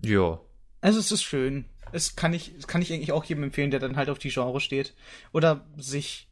[0.05, 0.45] Jo.
[0.81, 1.65] Also es ist schön.
[1.93, 4.61] Es kann ich, kann ich eigentlich auch jedem empfehlen, der dann halt auf die Genre
[4.61, 4.95] steht.
[5.33, 6.29] Oder sich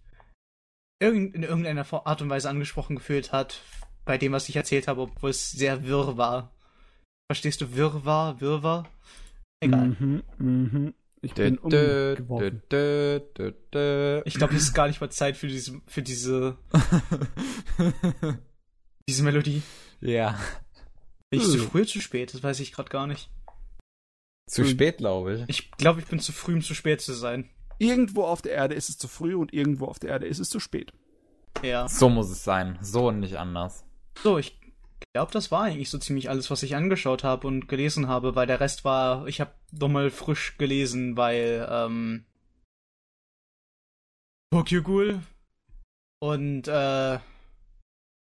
[1.00, 3.60] irgend, in irgendeiner Art und Weise angesprochen gefühlt hat,
[4.04, 6.52] bei dem, was ich erzählt habe, obwohl es sehr wirr war.
[7.30, 8.40] Verstehst du Wirrwarr?
[8.40, 8.88] Wirrwarr?
[9.60, 9.96] Egal.
[9.98, 10.94] Mhm, mhm.
[11.22, 12.62] Ich Dö, bin dö, dö, umgeworfen.
[12.70, 14.22] dö, dö, dö.
[14.26, 16.56] Ich glaube, es ist gar nicht mal Zeit für diese, für diese,
[19.08, 19.62] diese Melodie.
[20.00, 20.38] ja.
[21.28, 21.52] Bin ich Hm.
[21.54, 22.32] zu früh oder zu spät?
[22.34, 23.28] Das weiß ich gerade gar nicht.
[24.48, 25.44] Zu spät, glaube ich.
[25.48, 27.50] Ich glaube, ich bin zu früh, um zu spät zu sein.
[27.78, 30.50] Irgendwo auf der Erde ist es zu früh und irgendwo auf der Erde ist es
[30.50, 30.92] zu spät.
[31.62, 31.88] Ja.
[31.88, 32.78] So muss es sein.
[32.80, 33.84] So und nicht anders.
[34.22, 34.58] So, ich
[35.12, 38.46] glaube, das war eigentlich so ziemlich alles, was ich angeschaut habe und gelesen habe, weil
[38.46, 42.24] der Rest war, ich habe nochmal frisch gelesen, weil ähm,
[44.52, 45.20] Tokyo Ghoul
[46.22, 47.18] und äh,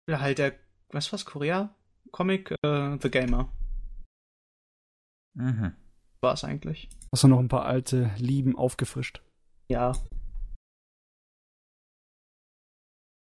[0.09, 0.55] ja, halt der,
[0.91, 1.75] was war's, Korea?
[2.11, 3.53] Comic, äh, The Gamer
[5.35, 5.77] Mhm.
[6.27, 6.89] War es eigentlich.
[7.12, 9.23] Hast du noch ein paar alte Lieben aufgefrischt?
[9.69, 9.93] Ja.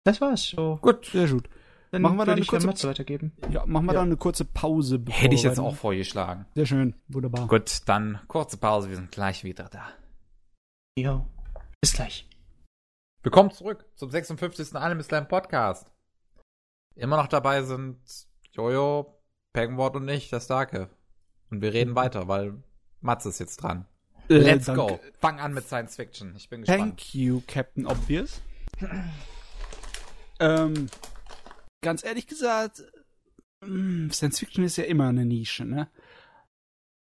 [0.04, 0.48] Das war's.
[0.48, 1.06] So, Gut.
[1.06, 1.48] Sehr gut.
[1.90, 3.32] dann Machen wir dann eine kurze- Matze weitergeben.
[3.50, 4.00] Ja, machen wir Ja.
[4.00, 4.98] dann eine kurze Pause.
[4.98, 6.46] bevor Hätte ich jetzt auch vorgeschlagen.
[6.54, 6.94] Sehr schön.
[7.08, 7.46] Wunderbar.
[7.46, 8.88] Gut, dann kurze Pause.
[8.88, 9.88] Wir sind gleich wieder da.
[10.98, 11.26] Jo.
[11.80, 12.28] Bis gleich.
[13.22, 14.74] Willkommen zurück zum 56.
[14.76, 15.90] Anime Slam Podcast.
[16.96, 17.98] Immer noch dabei sind
[18.52, 19.20] Jojo,
[19.52, 20.90] Pegward und ich, der Starke.
[21.50, 22.62] Und wir reden weiter, weil
[23.00, 23.86] Matze ist jetzt dran.
[24.28, 24.82] Äh, Let's danke.
[24.82, 25.00] go.
[25.20, 26.34] Fang an mit Science Fiction.
[26.36, 26.80] Ich bin gespannt.
[26.80, 28.40] Thank you, Captain Obvious.
[30.40, 30.88] ähm,
[31.82, 32.84] ganz ehrlich gesagt,
[33.64, 35.88] mm, Science Fiction ist ja immer eine Nische, ne?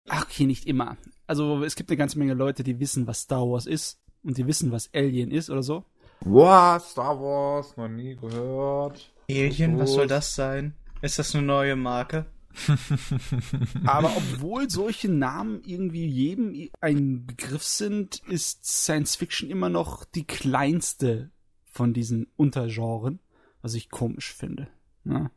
[0.09, 0.97] Ach, okay, nicht immer.
[1.27, 4.47] Also es gibt eine ganze Menge Leute, die wissen, was Star Wars ist und die
[4.47, 5.85] wissen, was Alien ist oder so.
[6.21, 6.83] What?
[6.83, 7.77] Star Wars?
[7.77, 9.13] Noch nie gehört.
[9.31, 10.75] Alien, was soll das sein?
[11.03, 12.27] Ist das eine neue Marke?
[13.85, 20.27] Aber obwohl solche Namen irgendwie jedem ein Begriff sind, ist Science Fiction immer noch die
[20.27, 21.31] kleinste
[21.65, 23.21] von diesen Untergenren,
[23.63, 24.69] was ich komisch finde.
[25.05, 25.31] Ja.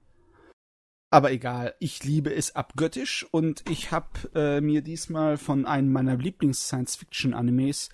[1.10, 6.18] Aber egal, ich liebe es abgöttisch und ich habe äh, mir diesmal von einem meiner
[6.18, 7.90] Lieblings-Science-Fiction-Animes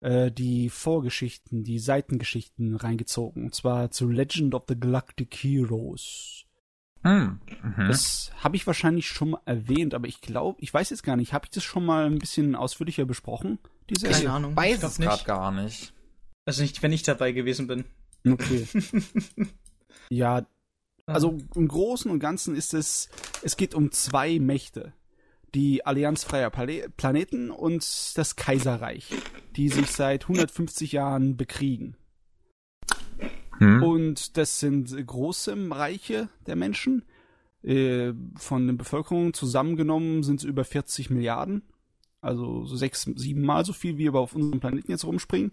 [0.00, 3.44] äh, die Vorgeschichten, die Seitengeschichten reingezogen.
[3.44, 6.43] Und zwar zu Legend of the Galactic Heroes.
[7.04, 7.38] Hm.
[7.62, 7.88] Mhm.
[7.88, 11.32] Das habe ich wahrscheinlich schon mal erwähnt, aber ich glaube, ich weiß jetzt gar nicht,
[11.32, 13.58] habe ich das schon mal ein bisschen ausführlicher besprochen?
[13.90, 14.52] Diese Keine Ahnung.
[14.52, 15.92] ich Weiß es gerade gar nicht.
[16.46, 17.84] Also nicht, wenn ich dabei gewesen bin.
[18.26, 18.66] Okay.
[20.08, 20.46] ja,
[21.06, 23.10] also im Großen und Ganzen ist es,
[23.42, 24.94] es geht um zwei Mächte.
[25.54, 27.86] Die Allianz freier Pla Planeten und
[28.16, 29.10] das Kaiserreich,
[29.56, 31.96] die sich seit 150 Jahren bekriegen.
[33.58, 33.82] Hm.
[33.82, 37.04] Und das sind große Reiche der Menschen.
[37.62, 41.62] Äh, von der Bevölkerung zusammengenommen sind es über 40 Milliarden.
[42.20, 45.52] Also so sechs, sieben Mal so viel, wie wir auf unserem Planeten jetzt rumspringen.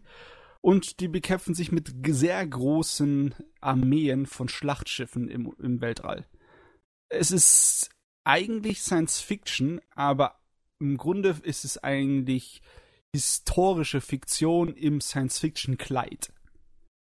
[0.61, 6.25] Und die bekämpfen sich mit sehr großen Armeen von Schlachtschiffen im, im Weltall.
[7.09, 7.89] Es ist
[8.23, 10.39] eigentlich Science Fiction, aber
[10.79, 12.61] im Grunde ist es eigentlich
[13.13, 16.31] historische Fiktion im Science Fiction Kleid.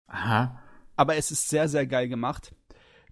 [0.07, 0.61] Aha.
[1.01, 2.53] Aber es ist sehr, sehr geil gemacht.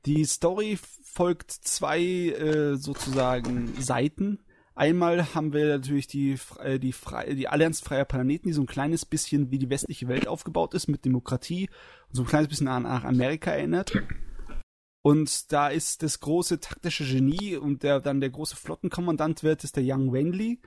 [0.05, 4.37] Die Story folgt zwei äh, sozusagen Seiten.
[4.75, 6.93] Einmal haben wir natürlich die, äh, die,
[7.33, 10.87] die Allianz freier Planeten, die so ein kleines bisschen wie die westliche Welt aufgebaut ist
[10.87, 11.67] mit Demokratie
[12.09, 13.91] und so ein kleines bisschen an, Amerika erinnert.
[15.01, 19.77] Und da ist das große taktische Genie und der dann der große Flottenkommandant wird, ist
[19.77, 20.61] der Young Wenli,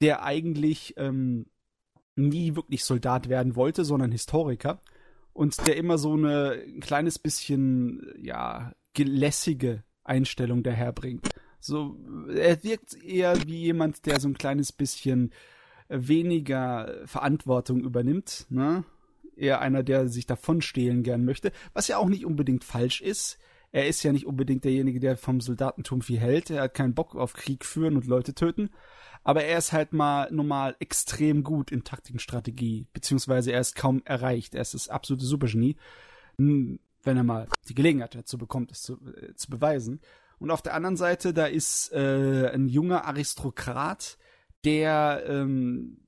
[0.00, 1.50] der eigentlich ähm,
[2.16, 4.80] nie wirklich Soldat werden wollte, sondern Historiker
[5.38, 11.28] und der immer so eine ein kleines bisschen ja gelässige Einstellung daherbringt.
[11.60, 11.96] So,
[12.34, 15.32] er wirkt eher wie jemand, der so ein kleines bisschen
[15.88, 18.84] weniger Verantwortung übernimmt, ne?
[19.36, 23.38] Eher einer, der sich davon stehlen gern möchte, was ja auch nicht unbedingt falsch ist.
[23.70, 26.50] Er ist ja nicht unbedingt derjenige, der vom Soldatentum viel hält.
[26.50, 28.70] Er hat keinen Bock auf Krieg führen und Leute töten.
[29.28, 33.76] Aber er ist halt mal normal extrem gut in Taktik und Strategie, beziehungsweise er ist
[33.76, 34.54] kaum erreicht.
[34.54, 35.76] Er ist das absolute Supergenie,
[36.38, 40.00] wenn er mal die Gelegenheit dazu bekommt, es zu, äh, zu beweisen.
[40.38, 44.16] Und auf der anderen Seite, da ist äh, ein junger Aristokrat,
[44.64, 45.98] der ähm,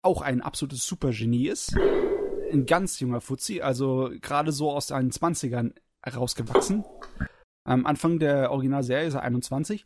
[0.00, 1.76] auch ein absolutes Supergenie ist.
[2.50, 5.74] Ein ganz junger Fuzzi, also gerade so aus seinen 20ern
[6.10, 6.86] rausgewachsen.
[7.64, 9.84] Am Anfang der Originalserie ist er 21.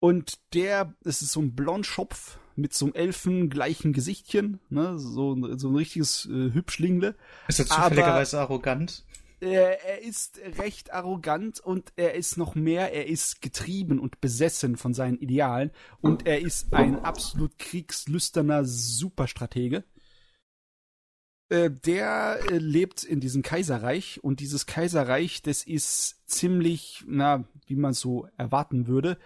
[0.00, 5.68] Und der, das ist so ein Blondschopf mit so einem elfengleichen Gesichtchen, ne, so, so
[5.68, 7.14] ein richtiges äh, Hübschlingle.
[7.46, 9.04] Ist er zufälligerweise arrogant?
[9.40, 14.76] Er, er ist recht arrogant und er ist noch mehr, er ist getrieben und besessen
[14.76, 15.70] von seinen Idealen
[16.00, 19.84] und er ist ein absolut kriegslüsterner Superstratege.
[21.50, 27.76] Äh, der äh, lebt in diesem Kaiserreich und dieses Kaiserreich, das ist ziemlich, na, wie
[27.76, 29.18] man so erwarten würde,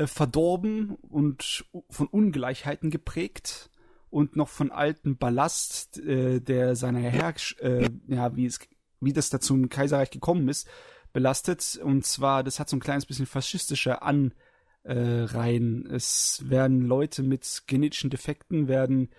[0.00, 3.70] äh, verdorben und von Ungleichheiten geprägt
[4.08, 8.60] und noch von altem Ballast, äh, der seiner Herrsch, äh, ja, wie es,
[9.00, 10.66] wie das da zum Kaiserreich gekommen ist,
[11.12, 11.78] belastet.
[11.82, 15.86] Und zwar, das hat so ein kleines bisschen faschistische Anreihen.
[15.86, 19.10] Es werden Leute mit genetischen Defekten werden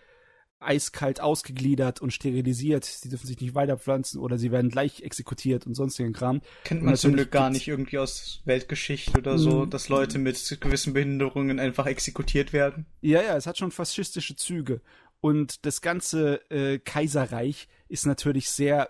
[0.61, 2.85] eiskalt ausgegliedert und sterilisiert.
[2.85, 6.41] Sie dürfen sich nicht weiterpflanzen oder sie werden gleich exekutiert und sonstigen Kram.
[6.63, 10.93] Kennt man zum Glück gar nicht irgendwie aus Weltgeschichte oder so, dass Leute mit gewissen
[10.93, 12.85] Behinderungen einfach exekutiert werden.
[13.01, 14.81] Ja, ja, es hat schon faschistische Züge.
[15.19, 18.89] Und das ganze äh, Kaiserreich ist natürlich sehr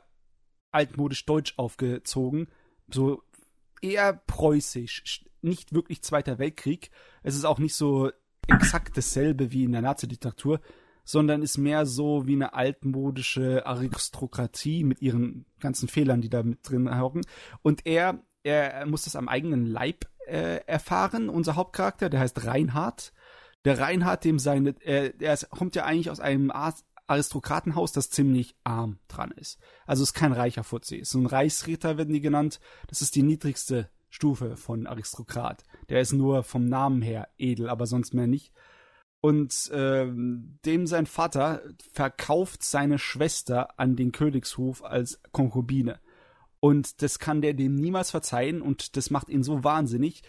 [0.71, 2.47] altmodisch deutsch aufgezogen.
[2.89, 3.23] So
[3.81, 5.25] eher preußisch.
[5.41, 6.91] Nicht wirklich Zweiter Weltkrieg.
[7.23, 8.11] Es ist auch nicht so
[8.47, 10.59] exakt dasselbe wie in der Nazi-Diktatur,
[11.03, 16.59] sondern ist mehr so wie eine altmodische Aristokratie mit ihren ganzen Fehlern, die da mit
[16.63, 17.21] drin hocken.
[17.61, 23.13] Und er, er muss das am eigenen Leib äh, erfahren, unser Hauptcharakter, der heißt Reinhard.
[23.65, 26.51] Der Reinhard, dem seine, äh, er kommt ja eigentlich aus einem
[27.07, 29.59] Aristokratenhaus, das ziemlich arm dran ist.
[29.85, 31.01] Also ist kein reicher Fuzzi.
[31.03, 32.59] So ein Reichsritter, werden die genannt.
[32.87, 35.63] Das ist die niedrigste Stufe von Aristokrat.
[35.89, 38.51] Der ist nur vom Namen her edel, aber sonst mehr nicht.
[39.21, 41.61] Und ähm, dem sein Vater
[41.93, 45.99] verkauft seine Schwester an den Königshof als Konkubine.
[46.59, 50.23] Und das kann der dem niemals verzeihen und das macht ihn so wahnsinnig.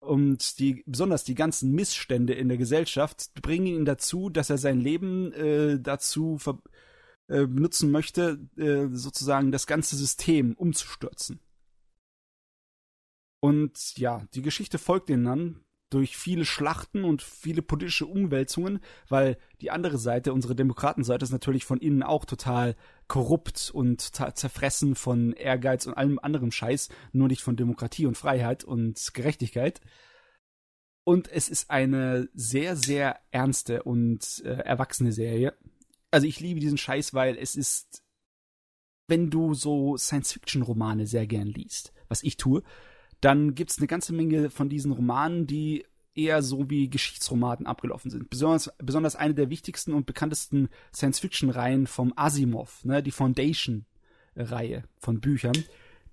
[0.00, 4.80] Und die, besonders die ganzen Missstände in der Gesellschaft bringen ihn dazu, dass er sein
[4.80, 6.58] Leben äh, dazu ver
[7.26, 11.40] äh, benutzen möchte, äh, sozusagen das ganze System umzustürzen.
[13.40, 15.63] Und ja, die Geschichte folgt denen dann
[15.94, 21.64] durch viele Schlachten und viele politische Umwälzungen, weil die andere Seite, unsere Demokratenseite, ist natürlich
[21.64, 22.74] von innen auch total
[23.06, 28.64] korrupt und zerfressen von Ehrgeiz und allem anderen Scheiß, nur nicht von Demokratie und Freiheit
[28.64, 29.80] und Gerechtigkeit.
[31.04, 35.54] Und es ist eine sehr, sehr ernste und äh, erwachsene Serie.
[36.10, 38.02] Also ich liebe diesen Scheiß, weil es ist,
[39.06, 42.64] wenn du so Science-Fiction-Romane sehr gern liest, was ich tue,
[43.20, 45.84] dann gibt es eine ganze Menge von diesen Romanen, die
[46.14, 48.30] eher so wie Geschichtsromanen abgelaufen sind.
[48.30, 55.64] Besonders, besonders eine der wichtigsten und bekanntesten Science-Fiction-Reihen vom Asimov, ne, die Foundation-Reihe von Büchern.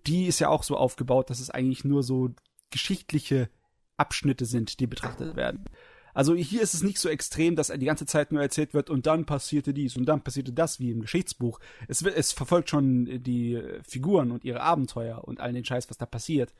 [0.07, 2.31] Die ist ja auch so aufgebaut, dass es eigentlich nur so
[2.71, 3.49] geschichtliche
[3.97, 5.65] Abschnitte sind, die betrachtet werden.
[6.13, 9.05] Also hier ist es nicht so extrem, dass die ganze Zeit nur erzählt wird und
[9.05, 11.59] dann passierte dies und dann passierte das wie im Geschichtsbuch.
[11.87, 16.05] Es, es verfolgt schon die Figuren und ihre Abenteuer und all den Scheiß, was da
[16.05, 16.53] passiert.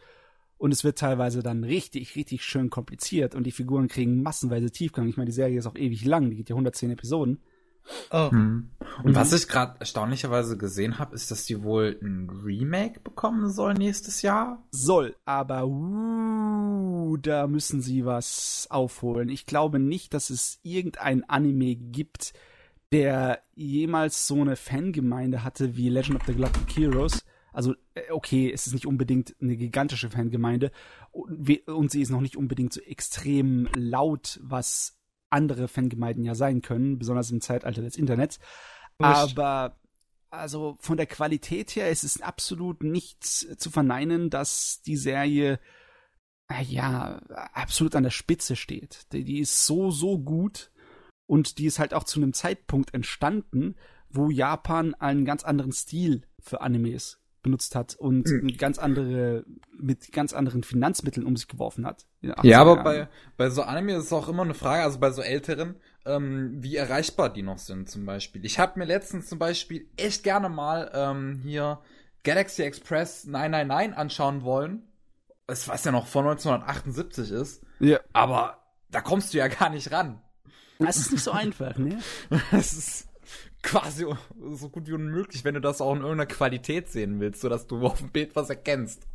[0.61, 5.07] Und es wird teilweise dann richtig, richtig schön kompliziert und die Figuren kriegen massenweise Tiefgang.
[5.07, 7.41] Ich meine, die Serie ist auch ewig lang, die geht ja 110 Episoden.
[8.11, 8.29] Oh.
[8.29, 8.69] Hm.
[9.03, 9.15] Und mhm.
[9.15, 14.21] was ich gerade erstaunlicherweise gesehen habe, ist, dass die wohl ein Remake bekommen soll nächstes
[14.21, 14.61] Jahr.
[14.69, 19.29] Soll, aber uh, da müssen sie was aufholen.
[19.29, 22.33] Ich glaube nicht, dass es irgendein Anime gibt,
[22.91, 28.51] der jemals so eine Fangemeinde hatte wie Legend of the Galactic Heroes also, äh, okay,
[28.51, 30.71] es ist nicht unbedingt eine gigantische Fangemeinde
[31.11, 34.97] und sie ist noch nicht unbedingt so extrem laut, was
[35.29, 38.39] andere Fangemeinden ja sein können, besonders im Zeitalter des Internets.
[38.97, 39.77] Aber
[40.29, 45.59] also von der Qualität her ist es absolut nichts zu verneinen, dass die Serie
[46.67, 47.17] ja
[47.53, 49.11] absolut an der Spitze steht.
[49.11, 50.71] Die, die ist so so gut
[51.27, 53.75] und die ist halt auch zu einem Zeitpunkt entstanden,
[54.09, 58.55] wo Japan einen ganz anderen Stil für Animes benutzt hat und mhm.
[58.57, 59.45] ganz andere,
[59.77, 62.05] mit ganz anderen Finanzmitteln um sich geworfen hat.
[62.21, 63.07] Ja, aber bei,
[63.37, 66.75] bei so Anime ist es auch immer eine Frage, also bei so älteren, ähm, wie
[66.75, 68.45] erreichbar die noch sind zum Beispiel.
[68.45, 71.79] Ich habe mir letztens zum Beispiel echt gerne mal ähm, hier
[72.23, 74.83] Galaxy Express 999 anschauen wollen.
[75.47, 77.65] Es was ja noch von 1978 ist.
[77.79, 77.99] Ja.
[78.13, 80.21] Aber da kommst du ja gar nicht ran.
[80.79, 81.99] Das ist nicht so einfach, ne?
[82.51, 83.07] das ist
[83.63, 84.05] quasi
[84.51, 87.85] so gut wie unmöglich, wenn du das auch in irgendeiner Qualität sehen willst, sodass du
[87.85, 89.07] auf dem Bild was erkennst.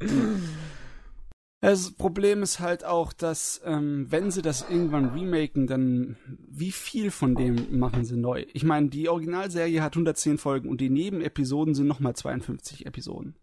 [1.61, 6.17] Das Problem ist halt auch, dass ähm, wenn sie das irgendwann remaken, dann
[6.49, 8.45] wie viel von dem machen sie neu?
[8.53, 13.37] Ich meine, die Originalserie hat 110 Folgen und die Nebenepisoden sind nochmal 52 Episoden.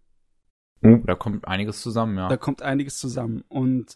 [0.82, 2.28] Da kommt einiges zusammen, ja.
[2.28, 3.96] Da kommt einiges zusammen und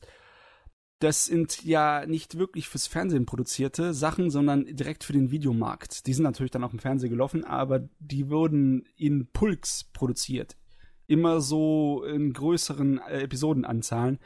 [1.00, 6.08] das sind ja nicht wirklich fürs Fernsehen produzierte Sachen, sondern direkt für den Videomarkt.
[6.08, 10.58] Die sind natürlich dann auch im Fernsehen gelaufen, aber die wurden in Pulks produziert.
[11.06, 14.20] Immer so in größeren äh, Episodenanzahlen.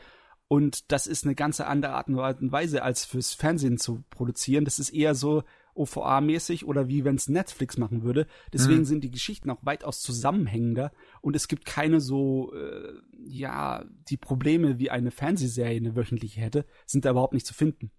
[0.48, 1.94] Und das ist eine ganze andere
[2.24, 4.66] Art und Weise, als fürs Fernsehen zu produzieren.
[4.66, 5.44] Das ist eher so,
[5.76, 8.28] OVA-mäßig oder wie wenn es Netflix machen würde.
[8.54, 8.86] Deswegen mhm.
[8.86, 10.92] sind die Geschichten auch weitaus zusammenhängender
[11.22, 12.94] und es gibt keine so, äh,
[13.26, 17.92] ja, die Probleme wie eine Fernsehserie eine wöchentliche hätte, sind da überhaupt nicht zu finden.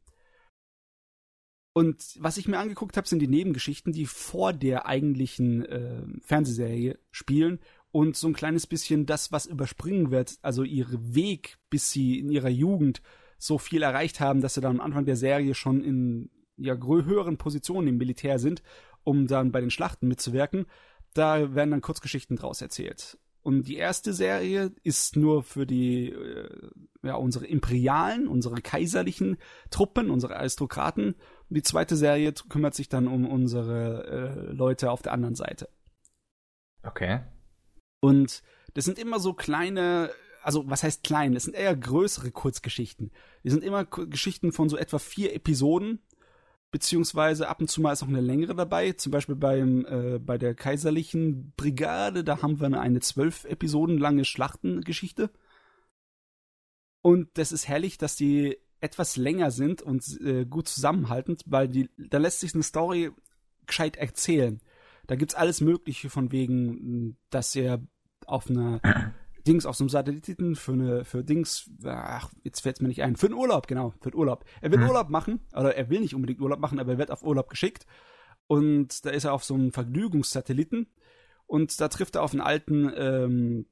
[1.75, 6.99] Und was ich mir angeguckt habe, sind die Nebengeschichten, die vor der eigentlichen äh, Fernsehserie
[7.11, 12.19] spielen und so ein kleines bisschen das, was überspringen wird, also ihre Weg, bis sie
[12.19, 13.03] in ihrer Jugend
[13.39, 17.39] so viel erreicht haben, dass sie dann am Anfang der Serie schon in ja, höheren
[17.39, 18.63] Positionen im Militär sind,
[19.05, 20.67] um dann bei den Schlachten mitzuwirken.
[21.15, 23.19] Da werden dann Kurzgeschichten draus erzählt.
[23.43, 26.71] Und die erste Serie ist nur für die, äh,
[27.03, 29.37] ja, unsere imperialen, unsere kaiserlichen
[29.71, 31.17] Truppen, unsere Aristokraten.
[31.49, 35.69] Und die zweite Serie kümmert sich dann um unsere äh, Leute auf der anderen Seite.
[36.85, 37.21] Okay.
[38.01, 38.43] Und
[38.75, 40.11] das sind immer so kleine,
[40.43, 41.35] also was heißt klein?
[41.35, 43.11] Das sind eher größere Kurzgeschichten.
[43.43, 46.01] Die sind immer Geschichten von so etwa vier Episoden,
[46.73, 48.93] beziehungsweise ab und zu mal ist auch eine längere dabei.
[48.93, 53.99] Zum Beispiel beim, äh, bei der kaiserlichen Brigade, da haben wir eine, eine zwölf Episoden
[53.99, 55.31] lange Schlachtengeschichte.
[57.03, 61.91] Und das ist herrlich, dass die etwas länger sind und äh, gut zusammenhaltend, weil die,
[61.97, 63.13] da lässt sich eine Story
[63.67, 64.61] gescheit erzählen.
[65.07, 67.81] Da gibt's alles Mögliche von wegen, dass er
[68.27, 68.81] auf einer
[69.47, 73.17] Dings auf so einem Satelliten für eine, für Dings, ach, jetzt fällt's mir nicht ein,
[73.17, 74.45] für einen Urlaub, genau, für den Urlaub.
[74.61, 74.89] Er will hm.
[74.89, 77.87] Urlaub machen, oder er will nicht unbedingt Urlaub machen, aber er wird auf Urlaub geschickt.
[78.47, 80.87] Und da ist er auf so einem Vergnügungssatelliten
[81.47, 83.67] und da trifft er auf einen alten, ähm,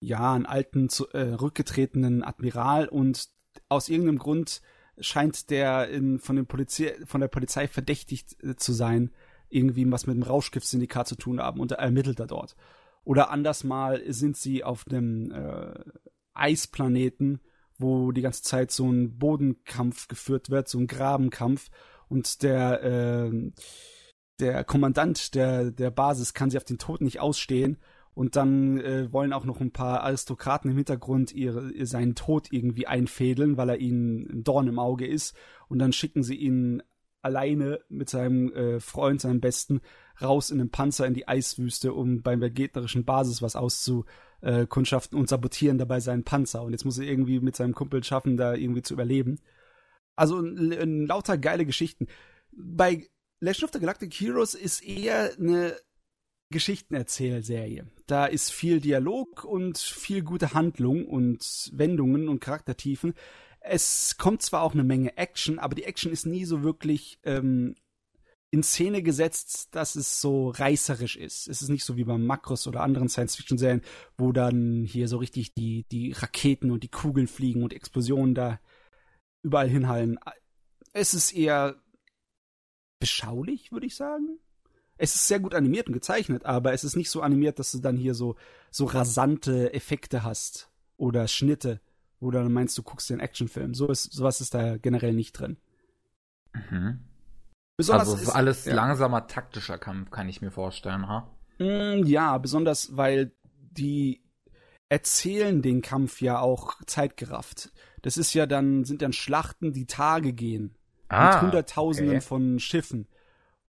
[0.00, 3.28] ja, einen alten, äh, rückgetretenen Admiral und
[3.68, 4.60] aus irgendeinem Grund
[4.98, 9.10] scheint der in, von, den Polizei, von der Polizei verdächtigt äh, zu sein,
[9.48, 12.56] irgendwie was mit dem Rauschgiftsyndikat zu tun haben und er ermittelt da dort.
[13.04, 15.74] Oder anders mal sind sie auf einem äh,
[16.32, 17.40] Eisplaneten,
[17.78, 21.70] wo die ganze Zeit so ein Bodenkampf geführt wird, so ein Grabenkampf.
[22.08, 23.52] Und der, äh,
[24.40, 27.78] der Kommandant der, der Basis kann sie auf den Tod nicht ausstehen.
[28.14, 32.86] Und dann äh, wollen auch noch ein paar Aristokraten im Hintergrund ihre, seinen Tod irgendwie
[32.86, 35.36] einfädeln, weil er ihnen ein Dorn im Auge ist.
[35.68, 36.82] Und dann schicken sie ihn
[37.22, 39.80] alleine mit seinem äh, Freund, seinem Besten,
[40.20, 45.28] raus in den Panzer in die Eiswüste, um beim der gegnerischen Basis was auszukundschaften und
[45.28, 46.62] sabotieren dabei seinen Panzer.
[46.62, 49.40] Und jetzt muss er irgendwie mit seinem Kumpel schaffen, da irgendwie zu überleben.
[50.16, 52.06] Also lauter geile Geschichten.
[52.52, 53.06] Bei
[53.40, 55.76] Legend of the Galactic Heroes ist eher eine
[56.50, 57.86] Geschichtenerzählserie.
[58.06, 63.14] Da ist viel Dialog und viel gute Handlung und Wendungen und Charaktertiefen.
[63.60, 67.74] Es kommt zwar auch eine Menge Action, aber die Action ist nie so wirklich ähm,
[68.54, 71.48] in Szene gesetzt, dass es so reißerisch ist.
[71.48, 73.82] Es ist nicht so wie beim Makros oder anderen Science-Fiction-Serien,
[74.16, 78.60] wo dann hier so richtig die, die Raketen und die Kugeln fliegen und Explosionen da
[79.42, 80.18] überall hinhallen.
[80.92, 81.76] Es ist eher
[83.00, 84.38] beschaulich, würde ich sagen.
[84.96, 87.80] Es ist sehr gut animiert und gezeichnet, aber es ist nicht so animiert, dass du
[87.80, 88.36] dann hier so,
[88.70, 91.80] so rasante Effekte hast oder Schnitte
[92.24, 93.74] wo du dann meinst, du guckst den Actionfilm.
[93.74, 95.58] So ist, sowas ist da generell nicht drin.
[96.70, 97.00] Mhm.
[97.76, 98.74] Besonders also ist, alles ja.
[98.74, 101.28] langsamer taktischer Kampf, kann ich mir vorstellen, ha?
[101.58, 104.22] Mm, ja, besonders weil die
[104.88, 107.72] erzählen den Kampf ja auch zeitgerafft.
[108.02, 110.76] Das ist ja dann, sind dann Schlachten, die Tage gehen.
[111.08, 112.24] Ah, mit Hunderttausenden okay.
[112.24, 113.08] von Schiffen.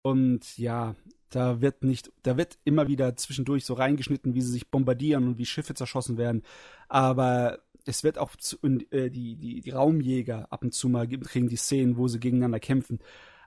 [0.02, 0.96] Und ja,
[1.30, 5.38] da wird nicht, da wird immer wieder zwischendurch so reingeschnitten, wie sie sich bombardieren und
[5.38, 6.44] wie Schiffe zerschossen werden.
[6.90, 11.50] Aber es wird auch zu, äh, die, die, die Raumjäger ab und zu mal kriegen
[11.50, 13.00] die Szenen, wo sie gegeneinander kämpfen.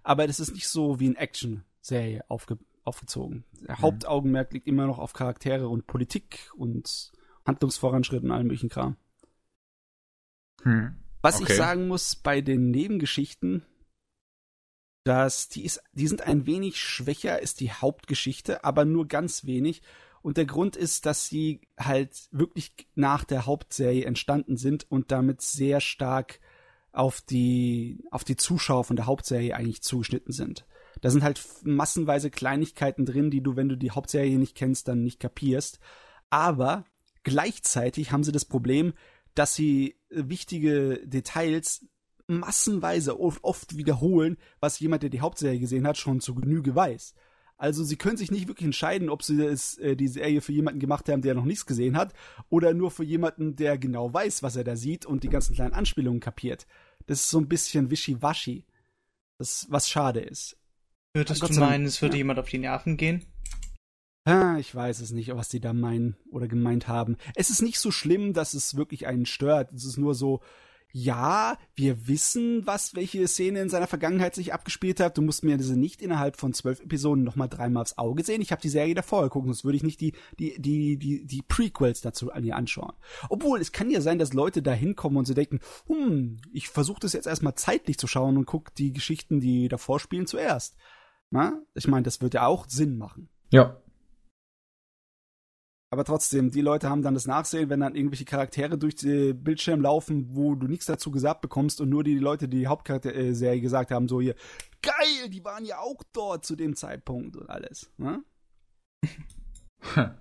[0.09, 3.45] Aber das ist nicht so wie in Action-Serie aufge, aufgezogen.
[3.61, 3.83] Der mhm.
[3.83, 7.13] Hauptaugenmerk liegt immer noch auf Charaktere und Politik und
[7.47, 8.97] Handlungsvoranschritt und allem möglichen Kram.
[10.63, 10.97] Hm.
[11.21, 11.53] Was okay.
[11.53, 13.67] ich sagen muss bei den Nebengeschichten,
[15.05, 19.83] dass die ist, die sind ein wenig schwächer ist die Hauptgeschichte, aber nur ganz wenig
[20.23, 25.43] und der Grund ist, dass sie halt wirklich nach der Hauptserie entstanden sind und damit
[25.43, 26.41] sehr stark
[26.99, 30.67] auf die, auf die Zuschauer von der Hauptserie eigentlich zugeschnitten sind.
[31.01, 35.05] Da sind halt massenweise Kleinigkeiten drin, die du, wenn du die Hauptserie nicht kennst, dann
[35.05, 35.79] nicht kapierst.
[36.29, 36.85] Aber
[37.23, 38.95] gleichzeitig haben sie das Problem,
[39.37, 41.87] dass sie wichtige Details
[42.27, 47.15] massenweise oft, oft wiederholen, was jemand, der die Hauptserie gesehen hat, schon zu Genüge weiß.
[47.59, 50.81] Also sie können sich nicht wirklich entscheiden, ob sie das, äh, die Serie für jemanden
[50.81, 52.13] gemacht haben, der noch nichts gesehen hat,
[52.49, 55.75] oder nur für jemanden, der genau weiß, was er da sieht und die ganzen kleinen
[55.75, 56.67] Anspielungen kapiert.
[57.09, 58.65] Das ist so ein bisschen wischiwaschi.
[59.39, 60.57] Das, was schade ist.
[61.15, 62.19] Würdest du meinen, es würde ja.
[62.19, 63.25] jemand auf die Nerven gehen?
[64.25, 67.17] Ah, ich weiß es nicht, was die da meinen oder gemeint haben.
[67.35, 69.73] Es ist nicht so schlimm, dass es wirklich einen stört.
[69.73, 70.43] Es ist nur so,
[70.93, 75.19] ja, wir wissen, was, welche Szene in seiner Vergangenheit sich abgespielt hat.
[75.19, 78.41] Du musst mir diese nicht innerhalb von zwölf Episoden nochmal dreimal aufs Auge sehen.
[78.41, 81.43] Ich habe die Serie davor geguckt, sonst würde ich nicht die, die, die, die, die
[81.43, 82.95] Prequels dazu an ihr anschauen.
[83.29, 87.01] Obwohl, es kann ja sein, dass Leute da hinkommen und sie denken, hm, ich versuche
[87.01, 90.77] das jetzt erstmal zeitlich zu schauen und guck die Geschichten, die davor spielen, zuerst.
[91.31, 91.61] Na?
[91.75, 93.29] Ich meine, das wird ja auch Sinn machen.
[93.51, 93.77] Ja,
[95.91, 99.81] aber trotzdem, die Leute haben dann das Nachsehen, wenn dann irgendwelche Charaktere durch den Bildschirm
[99.81, 103.91] laufen, wo du nichts dazu gesagt bekommst und nur die Leute, die die Hauptcharakterserie gesagt
[103.91, 104.35] haben, so hier,
[104.83, 107.91] geil, die waren ja auch dort zu dem Zeitpunkt und alles.
[107.97, 108.23] Ne?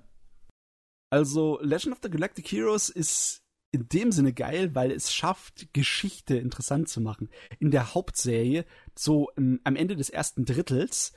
[1.09, 6.37] also, Legend of the Galactic Heroes ist in dem Sinne geil, weil es schafft, Geschichte
[6.37, 7.29] interessant zu machen.
[7.59, 8.65] In der Hauptserie,
[8.97, 11.11] so um, am Ende des ersten Drittels,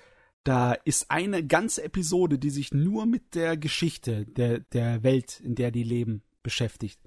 [0.44, 5.54] da ist eine ganze Episode, die sich nur mit der Geschichte der, der Welt, in
[5.54, 7.00] der die leben, beschäftigt.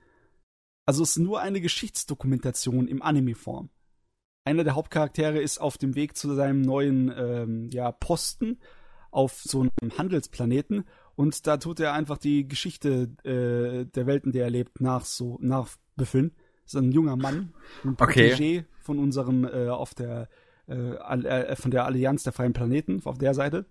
[0.85, 3.69] Also es ist nur eine Geschichtsdokumentation im Anime-Form.
[4.45, 8.59] Einer der Hauptcharaktere ist auf dem Weg zu seinem neuen ähm, ja, Posten
[9.09, 10.83] auf so einem Handelsplaneten
[11.15, 15.05] und da tut er einfach die Geschichte äh, der Welt, in der er lebt, nach
[15.05, 16.33] so nachbüffeln.
[16.63, 17.53] Das ist ein junger Mann,
[17.83, 18.33] ein okay.
[18.33, 20.27] Protégé von unserem äh, auf der
[20.67, 23.65] äh, äh, von der Allianz der Freien Planeten auf der Seite.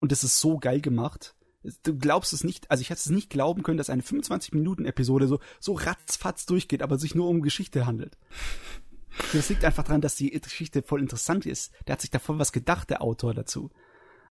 [0.00, 1.34] Und das ist so geil gemacht.
[1.82, 5.40] Du glaubst es nicht, also ich hätte es nicht glauben können, dass eine 25-Minuten-Episode so,
[5.60, 8.18] so ratzfatz durchgeht, aber sich nur um Geschichte handelt.
[9.32, 11.72] Das liegt einfach daran, dass die Geschichte voll interessant ist.
[11.86, 13.70] Der hat sich da voll was gedacht, der Autor dazu.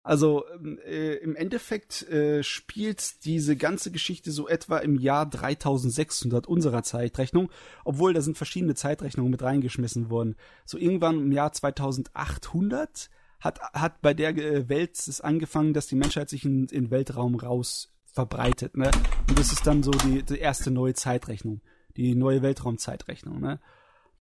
[0.03, 6.47] Also ähm, äh, im Endeffekt äh, spielt diese ganze Geschichte so etwa im Jahr 3600
[6.47, 7.51] unserer Zeitrechnung,
[7.85, 10.37] obwohl da sind verschiedene Zeitrechnungen mit reingeschmissen worden.
[10.65, 13.11] So irgendwann im Jahr 2800
[13.41, 17.35] hat, hat bei der äh, Welt es angefangen, dass die Menschheit sich in, in Weltraum
[17.35, 18.91] raus verbreitet, ne?
[19.29, 21.61] Und das ist dann so die, die erste neue Zeitrechnung,
[21.97, 23.61] die neue Weltraumzeitrechnung, ne?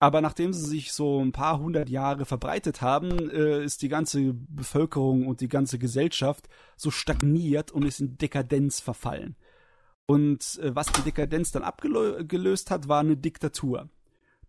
[0.02, 4.34] Aber nachdem sie sich so ein paar hundert Jahre verbreitet haben, äh, ist die ganze
[4.34, 9.36] Bevölkerung und die ganze Gesellschaft so stagniert und ist in Dekadenz verfallen.
[10.06, 13.90] Und äh, was die Dekadenz dann abgelöst hat, war eine Diktatur.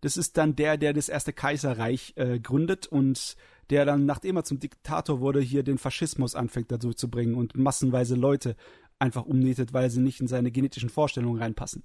[0.00, 3.36] Das ist dann der, der das erste Kaiserreich äh, gründet und
[3.70, 7.56] der dann, nachdem er zum Diktator wurde, hier den Faschismus anfängt dazu zu bringen und
[7.56, 8.56] massenweise Leute
[8.98, 11.84] einfach umnietet, weil sie nicht in seine genetischen Vorstellungen reinpassen.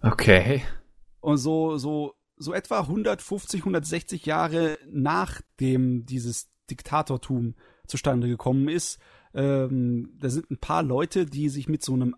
[0.00, 0.62] Okay.
[1.20, 7.54] Und so, so so etwa 150, 160 Jahre nachdem dieses Diktatortum
[7.86, 8.98] zustande gekommen ist,
[9.34, 12.16] ähm, da sind ein paar Leute, die sich mit so einem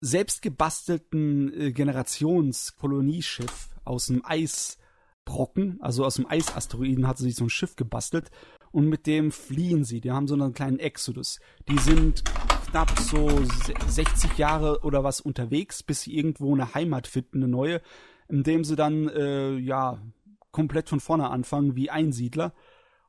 [0.00, 7.50] selbstgebastelten äh, Generationskoloниeschiff aus dem Eisbrocken, also aus dem Eisasteroiden hat sie sich so ein
[7.50, 8.30] Schiff gebastelt
[8.72, 10.00] und mit dem fliehen sie.
[10.00, 11.38] Die haben so einen kleinen Exodus.
[11.68, 12.24] Die sind
[12.70, 13.28] knapp so
[13.86, 17.80] 60 Jahre oder was unterwegs, bis sie irgendwo eine Heimat finden, eine neue
[18.30, 20.00] indem sie dann äh, ja
[20.50, 22.54] komplett von vorne anfangen wie Einsiedler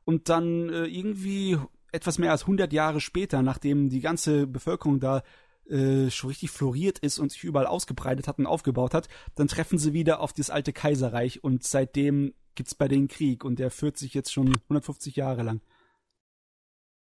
[0.04, 1.58] und dann äh, irgendwie
[1.92, 5.22] etwas mehr als 100 Jahre später, nachdem die ganze Bevölkerung da
[5.68, 9.78] äh, schon richtig floriert ist und sich überall ausgebreitet hat und aufgebaut hat, dann treffen
[9.78, 13.96] sie wieder auf das alte Kaiserreich und seitdem gibt's bei denen Krieg und der führt
[13.96, 15.60] sich jetzt schon 150 Jahre lang.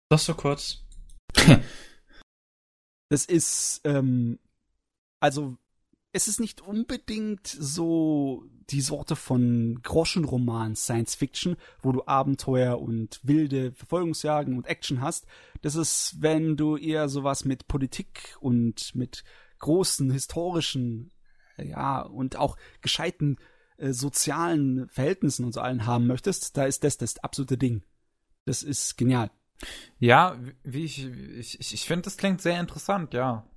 [0.10, 0.86] Das so kurz.
[3.10, 4.40] das ist ähm,
[5.20, 5.58] also
[6.14, 13.20] es ist nicht unbedingt so die Sorte von Groschenroman Science Fiction, wo du Abenteuer und
[13.24, 15.26] wilde Verfolgungsjagen und Action hast.
[15.62, 19.24] Das ist, wenn du eher sowas mit Politik und mit
[19.60, 21.12] großen historischen,
[21.58, 23.38] ja, und auch gescheiten
[23.78, 27.84] äh, sozialen Verhältnissen und so allen haben möchtest, da ist das das absolute Ding.
[28.46, 29.32] Das ist genial.
[30.00, 33.48] Ja, wie ich, ich, ich finde, das klingt sehr interessant, ja.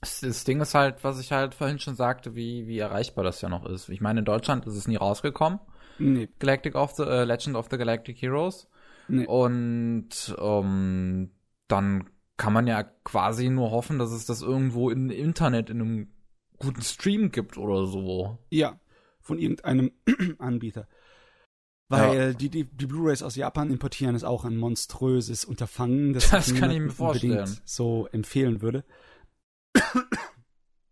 [0.00, 3.48] Das Ding ist halt, was ich halt vorhin schon sagte, wie, wie erreichbar das ja
[3.48, 3.88] noch ist.
[3.88, 5.58] Ich meine, in Deutschland ist es nie rausgekommen.
[5.98, 6.28] Nee.
[6.38, 8.68] Galactic of the, äh, Legend of the Galactic Heroes.
[9.08, 9.26] Nee.
[9.26, 11.30] Und ähm,
[11.68, 16.08] dann kann man ja quasi nur hoffen, dass es das irgendwo im Internet in einem
[16.58, 18.38] guten Stream gibt oder so.
[18.50, 18.78] Ja,
[19.20, 19.92] von irgendeinem
[20.38, 20.86] Anbieter.
[21.88, 22.32] Weil ja.
[22.32, 26.58] die, die, die Blu-rays aus Japan importieren ist auch ein monströses Unterfangen, das, das ich
[26.58, 27.48] kann ich mir vorstellen.
[27.64, 28.84] so empfehlen würde.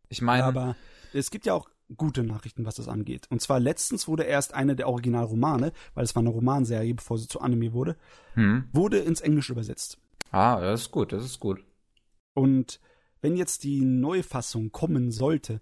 [0.09, 0.45] Ich meine.
[0.45, 0.77] Aber
[1.13, 3.27] es gibt ja auch gute Nachrichten, was das angeht.
[3.31, 7.29] Und zwar letztens wurde erst eine der Originalromane, weil es war eine Romanserie, bevor sie
[7.29, 7.97] zu Anime wurde,
[8.35, 8.69] hm.
[8.73, 9.99] wurde ins Englische übersetzt.
[10.31, 11.65] Ah, das ist gut, das ist gut.
[12.35, 12.81] Und
[13.21, 15.61] wenn jetzt die Neufassung kommen sollte,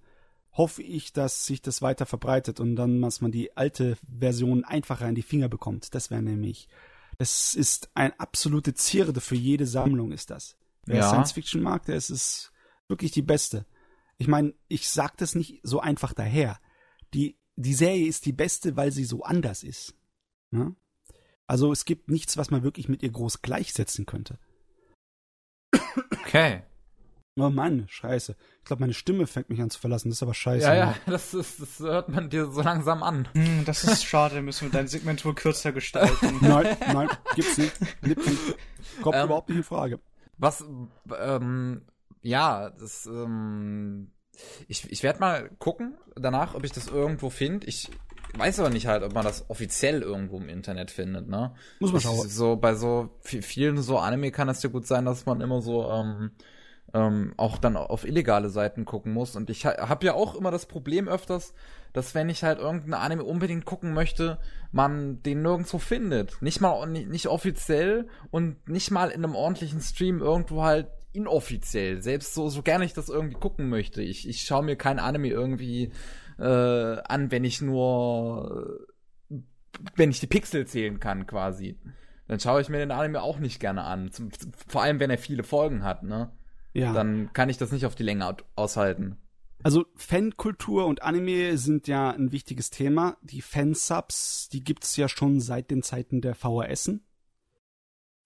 [0.52, 5.08] hoffe ich, dass sich das weiter verbreitet und dann, dass man die alte Version einfacher
[5.08, 5.94] in die Finger bekommt.
[5.94, 6.68] Das wäre nämlich,
[7.18, 10.56] das ist eine absolute Zierde für jede Sammlung, ist das.
[10.84, 11.08] Wer ja.
[11.08, 12.51] Science Fiction mag, der ist es
[12.92, 13.66] wirklich die beste.
[14.18, 16.60] Ich meine, ich sag das nicht so einfach daher.
[17.14, 19.94] Die, die Serie ist die beste, weil sie so anders ist.
[20.50, 20.76] Ne?
[21.46, 24.38] Also es gibt nichts, was man wirklich mit ihr groß gleichsetzen könnte.
[26.20, 26.62] Okay.
[27.36, 28.36] Oh Mann, scheiße.
[28.58, 30.10] Ich glaube, meine Stimme fängt mich an zu verlassen.
[30.10, 30.66] Das ist aber scheiße.
[30.66, 30.94] Ja, ja, ne?
[31.06, 33.26] das, ist, das hört man dir so langsam an.
[33.32, 34.42] Hm, das ist schade.
[34.42, 36.38] Müssen wir dein Segment wohl kürzer gestalten.
[36.42, 37.74] nein, nein, gibt's nicht.
[39.00, 39.98] Kommt ähm, überhaupt nicht in Frage.
[40.36, 40.64] Was,
[41.18, 41.82] ähm,
[42.22, 44.10] ja, das, ähm,
[44.68, 47.66] ich, ich werde mal gucken danach, ob ich das irgendwo finde.
[47.66, 47.90] Ich
[48.34, 51.54] weiß aber nicht halt, ob man das offiziell irgendwo im Internet findet, ne?
[51.80, 52.28] Muss man schauen.
[52.28, 55.90] So, bei so vielen so Anime kann es ja gut sein, dass man immer so,
[55.90, 56.30] ähm,
[56.94, 59.36] ähm, auch dann auf illegale Seiten gucken muss.
[59.36, 61.54] Und ich ha habe ja auch immer das Problem öfters,
[61.92, 64.38] dass wenn ich halt irgendeinen Anime unbedingt gucken möchte,
[64.72, 66.40] man den nirgendwo findet.
[66.42, 72.02] Nicht mal nicht, nicht offiziell und nicht mal in einem ordentlichen Stream irgendwo halt inoffiziell.
[72.02, 74.02] Selbst so, so gerne ich das irgendwie gucken möchte.
[74.02, 75.92] Ich, ich schaue mir kein Anime irgendwie
[76.38, 78.86] äh, an, wenn ich nur,
[79.96, 81.78] wenn ich die Pixel zählen kann, quasi.
[82.28, 84.10] Dann schaue ich mir den Anime auch nicht gerne an.
[84.10, 84.30] Zum,
[84.66, 86.32] vor allem, wenn er viele Folgen hat, ne?
[86.72, 86.92] Ja.
[86.92, 89.18] Dann kann ich das nicht auf die Länge aushalten.
[89.62, 93.16] Also Fankultur und Anime sind ja ein wichtiges Thema.
[93.22, 97.04] Die Fansubs, die gibt's ja schon seit den Zeiten der VHSen.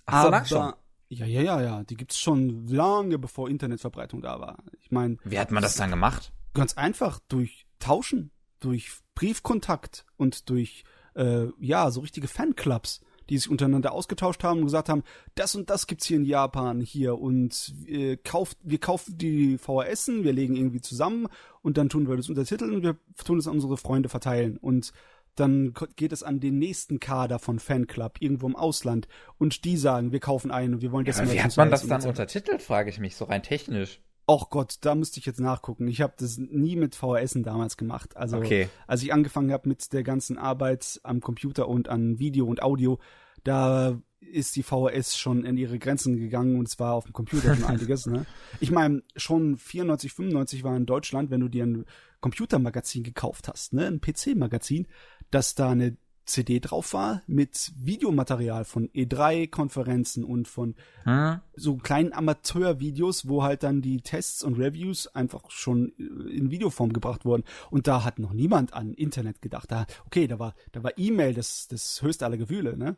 [0.06, 0.72] Ach, lang schon.
[1.08, 1.84] Ja, ja, ja, ja.
[1.84, 4.58] Die gibt's schon lange bevor Internetverbreitung da war.
[4.80, 5.16] Ich meine.
[5.24, 6.32] Wie hat man das dann gemacht?
[6.54, 8.30] Ganz einfach durch Tauschen,
[8.60, 10.84] durch Briefkontakt und durch
[11.14, 15.02] äh, ja so richtige Fanclubs, die sich untereinander ausgetauscht haben und gesagt haben,
[15.34, 20.08] das und das gibt's hier in Japan hier und äh, kauft, wir kaufen die VHS,
[20.08, 21.28] wir legen irgendwie zusammen
[21.62, 24.92] und dann tun wir das untertiteln und wir tun es an unsere Freunde verteilen und
[25.36, 29.06] dann geht es an den nächsten Kader von Fanclub irgendwo im Ausland
[29.38, 31.18] und die sagen, wir kaufen einen und wir wollen das.
[31.18, 34.00] Ja, wie hat man das dann untertitelt, frage ich mich, so rein technisch.
[34.28, 35.86] Och Gott, da müsste ich jetzt nachgucken.
[35.86, 38.16] Ich habe das nie mit VHS damals gemacht.
[38.16, 38.68] Also Okay.
[38.88, 42.98] als ich angefangen habe mit der ganzen Arbeit am Computer und an Video und Audio,
[43.44, 47.54] da ist die VHS schon in ihre Grenzen gegangen und es war auf dem Computer
[47.54, 48.06] schon einiges.
[48.06, 48.26] Ne?
[48.58, 51.84] Ich meine, schon 94, 95 war in Deutschland, wenn du dir ein
[52.20, 54.88] Computermagazin gekauft hast, ne, ein PC-Magazin,
[55.30, 55.96] dass da eine
[56.26, 60.74] CD drauf war mit Videomaterial von E3-Konferenzen und von
[61.04, 61.40] Hm?
[61.54, 66.92] so kleinen Amateurvideos, wo halt dann die Tests und Reviews einfach schon äh, in Videoform
[66.92, 67.44] gebracht wurden.
[67.70, 69.70] Und da hat noch niemand an Internet gedacht.
[69.70, 72.96] Da, okay, da war, da war E-Mail das, das höchste aller Gefühle, ne?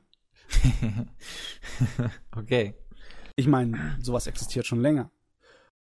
[2.37, 2.75] okay.
[3.37, 5.11] Ich meine, sowas existiert schon länger.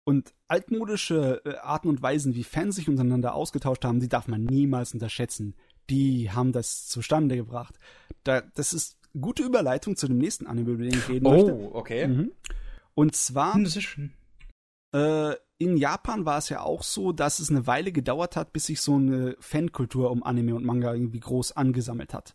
[0.04, 4.44] Und altmodische äh, Arten und Weisen, wie Fans sich untereinander ausgetauscht haben, die darf man
[4.44, 5.54] niemals unterschätzen.
[5.90, 7.78] Die haben das zustande gebracht.
[8.22, 11.54] Da, das ist gute Überleitung zu dem nächsten Anime, über den ich reden möchte.
[11.54, 12.06] Oh, okay.
[12.06, 12.32] Mhm.
[12.94, 14.12] Und zwar schön.
[14.92, 18.66] Äh, in Japan war es ja auch so, dass es eine Weile gedauert hat, bis
[18.66, 22.34] sich so eine Fankultur um Anime und Manga irgendwie groß angesammelt hat.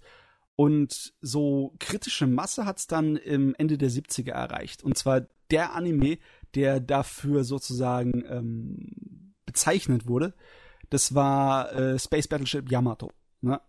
[0.55, 4.83] Und so kritische Masse hat es dann im Ende der 70er erreicht.
[4.83, 5.21] Und zwar
[5.51, 6.17] der Anime,
[6.55, 10.33] der dafür sozusagen ähm, bezeichnet wurde,
[10.89, 13.11] das war äh, Space Battleship Yamato.
[13.41, 13.61] Ne?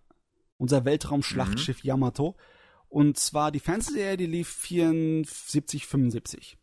[0.59, 2.37] Unser Weltraumschlachtschiff Yamato.
[2.89, 6.59] Und zwar die Fernsehserie, die lief 74, 75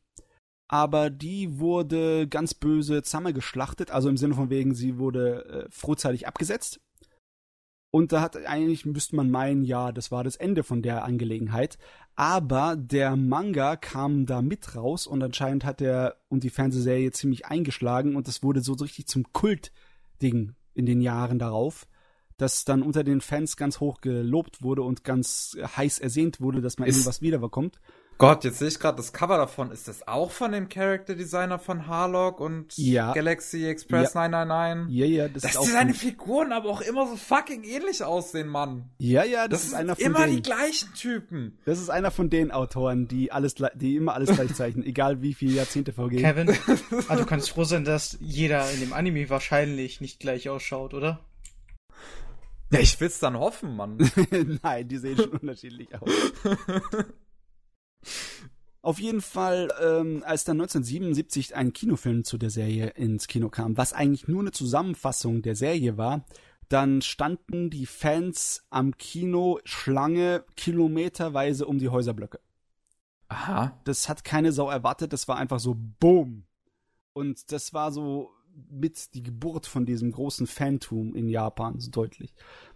[0.68, 6.28] aber die wurde ganz böse zusammengeschlachtet, also im Sinne von wegen, sie wurde äh, frühzeitig
[6.28, 6.82] abgesetzt.
[7.90, 11.78] Und da hat eigentlich, müsste man meinen, ja, das war das Ende von der Angelegenheit.
[12.16, 17.46] Aber der Manga kam da mit raus und anscheinend hat der und die Fernsehserie ziemlich
[17.46, 21.88] eingeschlagen und das wurde so richtig zum Kultding in den Jahren darauf,
[22.38, 26.78] dass dann unter den Fans ganz hoch gelobt wurde und ganz heiß ersehnt wurde, dass
[26.78, 27.80] man Ist- irgendwas wiederbekommt.
[28.20, 29.70] Gott, jetzt sehe ich gerade das Cover davon.
[29.70, 33.14] Ist das auch von dem Character Designer von Harlock und Ja.
[33.14, 34.92] Galaxy Express 999?
[34.98, 38.04] Ja, ja, das Dass ist auch seine von- Figuren aber auch immer so fucking ähnlich
[38.04, 38.90] aussehen, Mann.
[38.98, 40.38] Ja, ja, das, Das, ist einer von immer denen.
[40.38, 41.60] die gleichen Typen.
[41.66, 45.36] Das ist einer von den Autoren, die alles, die immer alles gleich zeichnen, egal wie
[45.36, 46.24] viele Jahrzehnte vergehen.
[46.24, 46.50] Kevin,
[47.10, 51.20] ah, du kannst froh sein, dass jeder in dem Anime wahrscheinlich nicht gleich ausschaut, oder?
[52.72, 53.98] Ja, ich will's dann hoffen, Mann.
[54.64, 56.10] Nein, die sehen schon unterschiedlich aus.
[58.82, 63.76] Auf jeden Fall, ähm, als dann 1977 ein Kinofilm zu der Serie ins Kino kam,
[63.76, 66.26] was eigentlich nur eine Zusammenfassung der Serie war,
[66.70, 72.40] dann standen die Fans am Kino Schlange kilometerweise um die Häuserblöcke.
[73.30, 73.78] Aha.
[73.84, 76.46] das hat keine Sau erwartet, das war einfach so Boom.
[77.12, 78.32] Und das war so
[78.70, 82.34] mit die Geburt von diesem großen Fantum in Japan, so deutlich.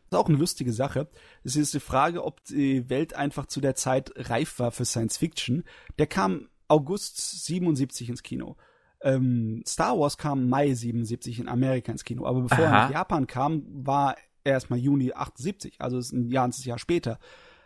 [0.10, 1.10] Das ist auch eine lustige Sache.
[1.44, 5.18] Es ist die Frage, ob die Welt einfach zu der Zeit reif war für Science
[5.18, 5.64] Fiction.
[5.98, 8.58] Der kam August 77 ins Kino.
[9.02, 12.26] Ähm, Star Wars kam Mai 77 in Amerika ins Kino.
[12.26, 12.84] Aber bevor er Aha.
[12.86, 17.20] nach Japan kam, war er erstmal Juni 78, also ist ein ganzes Jahr später.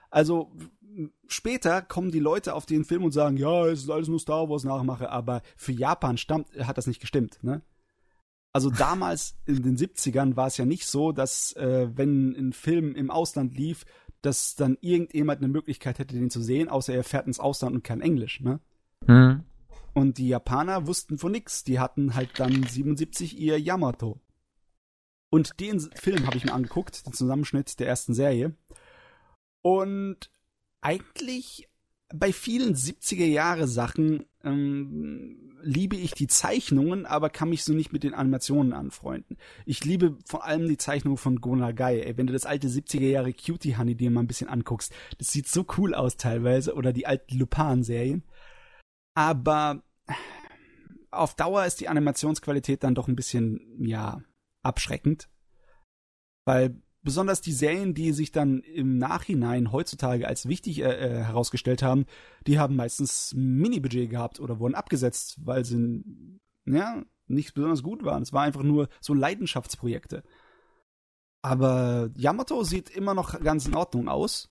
[0.10, 0.52] Also
[1.28, 4.50] später kommen die Leute auf den Film und sagen, ja, es ist alles nur Star
[4.50, 7.62] Wars Nachmache, aber für Japan stammt, hat das nicht gestimmt, ne?
[8.56, 12.95] Also damals in den 70ern war es ja nicht so, dass äh, wenn ein Film
[12.95, 13.86] im Ausland lief,
[14.22, 17.84] dass dann irgendjemand eine Möglichkeit hätte, den zu sehen, außer er fährt ins Ausland und
[17.84, 18.61] kann Englisch, ne?
[19.07, 19.44] Hm.
[19.94, 21.65] Und die Japaner wussten von nix.
[21.65, 24.22] Die hatten halt dann 77 ihr Yamato.
[25.30, 28.56] Und den Film habe ich mir angeguckt, den Zusammenschnitt der ersten Serie.
[29.64, 30.32] Und
[30.80, 31.68] eigentlich
[32.14, 37.91] bei vielen 70er Jahre Sachen ähm, liebe ich die Zeichnungen, aber kann mich so nicht
[37.91, 39.38] mit den Animationen anfreunden.
[39.65, 42.02] Ich liebe vor allem die Zeichnung von Go Nagai.
[42.02, 45.30] Ey, wenn du das alte 70er Jahre Cutie Honey dir mal ein bisschen anguckst, das
[45.30, 46.76] sieht so cool aus teilweise.
[46.76, 48.23] Oder die alten Lupin-Serien.
[49.15, 49.84] Aber
[51.10, 54.22] auf Dauer ist die Animationsqualität dann doch ein bisschen, ja,
[54.61, 55.30] abschreckend.
[56.45, 61.84] Weil besonders die Serien, die sich dann im Nachhinein heutzutage als wichtig äh, äh, herausgestellt
[61.84, 62.06] haben,
[62.48, 66.03] die haben meistens Mini-Budget gehabt oder wurden abgesetzt, weil sie
[66.65, 68.23] ja, nicht besonders gut waren.
[68.23, 70.23] Es war einfach nur so Leidenschaftsprojekte.
[71.41, 74.49] Aber Yamato sieht immer noch ganz in Ordnung aus.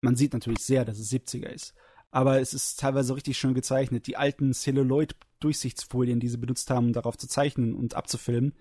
[0.00, 1.74] Man sieht natürlich sehr, dass es 70er ist.
[2.10, 4.06] Aber es ist teilweise richtig schön gezeichnet.
[4.06, 8.54] Die alten Celluloid-Durchsichtsfolien, die sie benutzt haben, um darauf zu zeichnen und abzufilmen,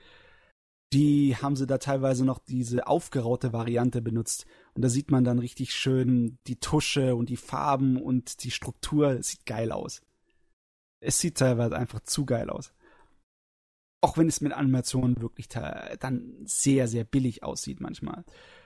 [0.94, 4.46] die haben sie da teilweise noch diese aufgeraute Variante benutzt.
[4.74, 9.12] Und da sieht man dann richtig schön die Tusche und die Farben und die Struktur.
[9.12, 10.02] Es sieht geil aus.
[11.00, 12.74] Es sieht teilweise einfach zu geil aus.
[14.02, 18.24] Auch wenn es mit Animationen wirklich dann sehr, sehr billig aussieht manchmal.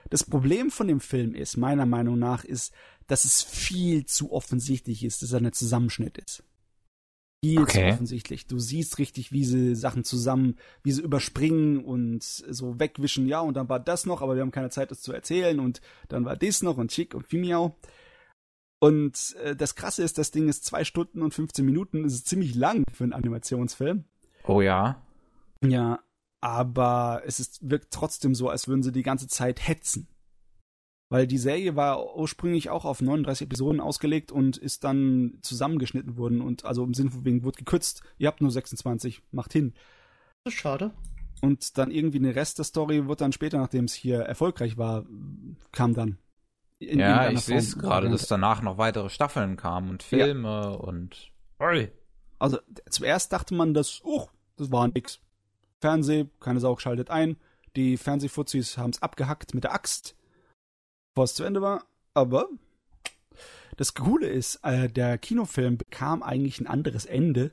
[0.08, 2.72] Das Problem von dem Film ist, meiner Meinung nach, ist,
[3.06, 6.44] dass es viel zu offensichtlich ist, dass er ein Zusammenschnitt ist.
[7.44, 7.88] Viel Okay.
[7.88, 8.46] zu offensichtlich.
[8.46, 13.26] Du siehst richtig, wie sie Sachen zusammen, wie sie überspringen und so wegwischen.
[13.26, 15.60] Ja, und dann war das noch, aber wir haben keine Zeit, das zu erzählen.
[15.60, 17.76] Und dann war das noch und Chick und Fimiau.
[18.80, 22.02] Und äh, das Krasse ist, das Ding ist zwei Stunden und 15 Minuten.
[22.02, 24.04] Das ist ziemlich lang für einen Animationsfilm.
[24.46, 25.02] Oh ja.
[25.64, 26.00] Ja,
[26.40, 30.08] aber es ist, wirkt trotzdem so, als würden sie die ganze Zeit hetzen.
[31.10, 36.40] Weil die Serie war ursprünglich auch auf 39 Episoden ausgelegt und ist dann zusammengeschnitten worden
[36.40, 38.02] und also im Sinn von wegen wurde gekürzt.
[38.18, 39.74] Ihr habt nur 26, macht hin.
[40.44, 40.92] Das ist schade.
[41.40, 45.04] Und dann irgendwie eine Rest der Story wird dann später, nachdem es hier erfolgreich war,
[45.72, 46.18] kam dann.
[46.78, 51.30] In ja, ich sehe es gerade, dass danach noch weitere Staffeln kamen und Filme und.
[51.60, 51.90] Ui.
[52.38, 52.58] Also
[52.90, 55.20] zuerst dachte man, dass, oh, das war nix.
[55.80, 57.36] Fernseh, keine Sau schaltet ein.
[57.76, 60.16] Die Fernsehfuzis haben es abgehackt mit der Axt,
[61.14, 61.86] bevor es zu Ende war.
[62.12, 62.48] Aber
[63.76, 67.52] das Coole ist, äh, der Kinofilm bekam eigentlich ein anderes Ende,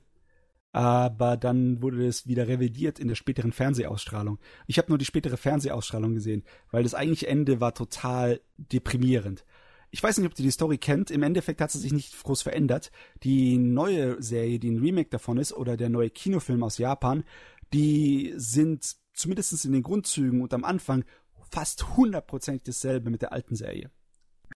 [0.71, 4.39] aber dann wurde es wieder revidiert in der späteren Fernsehausstrahlung.
[4.67, 9.45] Ich habe nur die spätere Fernsehausstrahlung gesehen, weil das eigentliche Ende war total deprimierend.
[9.91, 11.11] Ich weiß nicht, ob ihr die Story kennt.
[11.11, 12.91] Im Endeffekt hat sie sich nicht groß verändert.
[13.23, 17.25] Die neue Serie, die ein Remake davon ist, oder der neue Kinofilm aus Japan,
[17.73, 21.03] die sind zumindest in den Grundzügen und am Anfang
[21.51, 23.91] fast hundertprozentig dasselbe mit der alten Serie.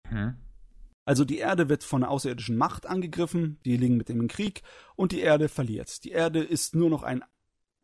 [0.08, 0.36] Hm.
[1.06, 4.64] Also die Erde wird von einer außerirdischen Macht angegriffen, die liegen mit dem im Krieg
[4.96, 6.04] und die Erde verliert.
[6.04, 7.24] Die Erde ist nur noch ein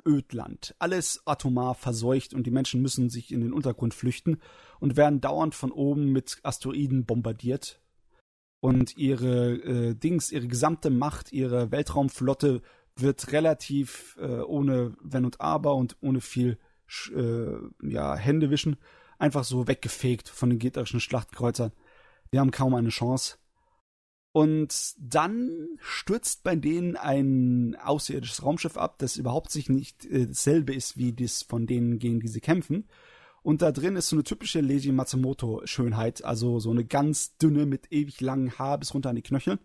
[0.08, 0.76] Ödland.
[0.80, 4.42] Alles atomar verseucht und die Menschen müssen sich in den Untergrund flüchten
[4.80, 7.80] und werden dauernd von oben mit Asteroiden bombardiert.
[8.60, 12.62] Und ihre äh, Dings, ihre gesamte Macht, ihre Weltraumflotte
[12.96, 16.58] wird relativ äh, ohne Wenn und Aber und ohne viel
[17.16, 18.78] äh, ja, Händewischen
[19.22, 21.72] einfach so weggefegt von den gegnerischen Schlachtkreuzern.
[22.34, 23.38] Die haben kaum eine Chance.
[24.34, 30.74] Und dann stürzt bei denen ein außerirdisches Raumschiff ab, das überhaupt sich nicht äh, dasselbe
[30.74, 32.88] ist wie das von denen, gegen die sie kämpfen.
[33.44, 37.92] Und da drin ist so eine typische Leiji Matsumoto-Schönheit, also so eine ganz dünne mit
[37.92, 39.60] ewig langen Haar bis runter an die Knöchel.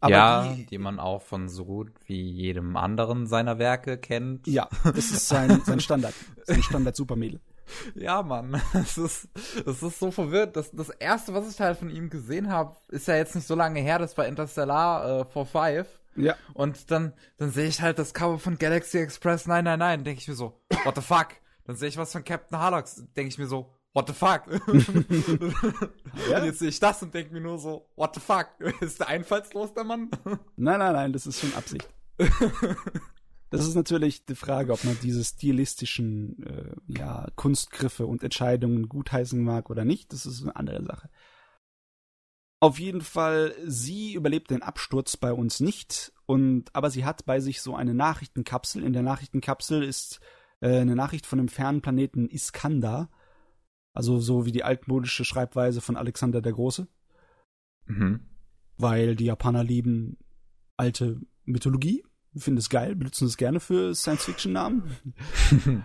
[0.00, 4.46] Aber ja, die, die, man auch von so gut wie jedem anderen seiner Werke kennt.
[4.46, 6.14] ja, das ist sein, sein Standard,
[6.44, 7.40] sein Standard-Supermädel.
[7.94, 9.28] Ja, Mann, es ist,
[9.66, 10.56] es ist so verwirrt.
[10.56, 13.54] Das, das erste, was ich halt von ihm gesehen habe, ist ja jetzt nicht so
[13.54, 15.86] lange her, das war Interstellar äh, 4-5.
[16.16, 20.28] Ja, Und dann, dann sehe ich halt das Cover von Galaxy Express 999, denke ich
[20.28, 21.28] mir so, what the fuck?
[21.66, 22.86] Dann sehe ich was von Captain Harlock,
[23.16, 24.42] denke ich mir so, what the fuck?
[26.30, 26.38] Ja?
[26.38, 28.46] Und jetzt sehe ich das und denke mir nur so, what the fuck?
[28.80, 30.08] Ist der einfallslos, der Mann?
[30.56, 31.86] Nein, nein, nein, das ist schon Absicht.
[33.56, 39.42] Das ist natürlich die Frage, ob man diese stilistischen äh, ja, Kunstgriffe und Entscheidungen gutheißen
[39.42, 40.12] mag oder nicht.
[40.12, 41.10] Das ist eine andere Sache.
[42.60, 47.38] Auf jeden Fall, sie überlebt den Absturz bei uns nicht, und aber sie hat bei
[47.40, 48.82] sich so eine Nachrichtenkapsel.
[48.82, 50.20] In der Nachrichtenkapsel ist
[50.60, 53.10] äh, eine Nachricht von dem fernen Planeten Iskandar,
[53.92, 56.88] also so wie die altmodische Schreibweise von Alexander der Große
[57.88, 58.20] Mhm.
[58.76, 60.18] weil die Japaner lieben
[60.76, 62.04] alte Mythologie,
[62.38, 64.82] finden es geil, benutzen es gerne für Science-Fiction-Namen.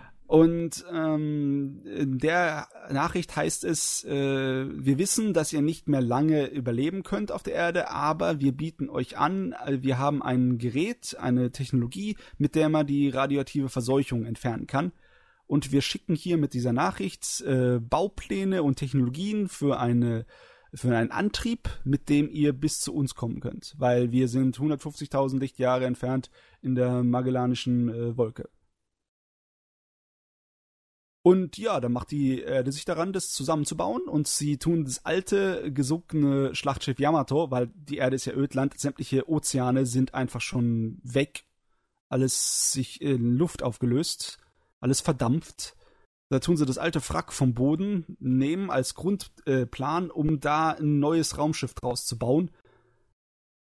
[0.32, 6.46] Und ähm, in der Nachricht heißt es, äh, wir wissen, dass ihr nicht mehr lange
[6.46, 11.18] überleben könnt auf der Erde, aber wir bieten euch an, äh, wir haben ein Gerät,
[11.20, 14.92] eine Technologie, mit der man die radioaktive Verseuchung entfernen kann.
[15.46, 20.24] Und wir schicken hier mit dieser Nachricht äh, Baupläne und Technologien für eine
[20.74, 25.38] für einen Antrieb, mit dem ihr bis zu uns kommen könnt, weil wir sind 150.000
[25.38, 26.30] Lichtjahre entfernt
[26.62, 28.48] in der Magellanischen äh, Wolke.
[31.24, 35.72] Und ja, dann macht die Erde sich daran, das zusammenzubauen und sie tun das alte,
[35.72, 41.44] gesunkene Schlachtschiff Yamato, weil die Erde ist ja Ödland, sämtliche Ozeane sind einfach schon weg,
[42.08, 44.38] alles sich in Luft aufgelöst,
[44.80, 45.76] alles verdampft.
[46.32, 50.98] Da tun sie das alte Frack vom Boden, nehmen als Grundplan, äh, um da ein
[50.98, 52.50] neues Raumschiff draus zu bauen.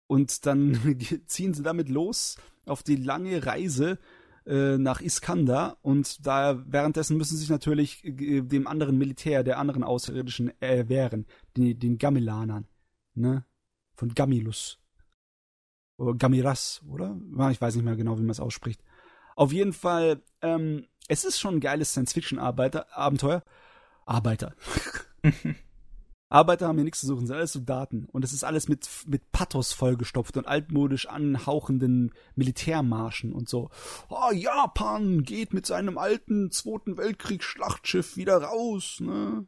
[0.06, 0.78] Und dann
[1.26, 3.98] ziehen sie damit los auf die lange Reise
[4.46, 5.76] äh, nach Iskandar.
[5.82, 11.26] Und da währenddessen müssen sie sich natürlich äh, dem anderen Militär, der anderen Außerirdischen erwehren,
[11.56, 12.68] den, den Gamelanern,
[13.14, 13.44] ne?
[13.96, 14.78] Von Gamilus.
[15.96, 17.18] Oder Gamiras, oder?
[17.38, 18.84] Ah, Ich weiß nicht mehr genau, wie man es ausspricht.
[19.34, 23.42] Auf jeden Fall, ähm, es ist schon ein geiles Science-Fiction-Abenteuer.
[24.06, 24.54] Arbeiter.
[26.30, 28.06] Arbeiter haben hier nichts zu suchen, sind alles Soldaten.
[28.06, 33.68] Und es ist alles mit, mit Pathos vollgestopft und altmodisch anhauchenden Militärmarschen und so.
[34.08, 39.46] Oh, Japan geht mit seinem alten Zweiten Weltkriegsschlachtschiff wieder raus, ne?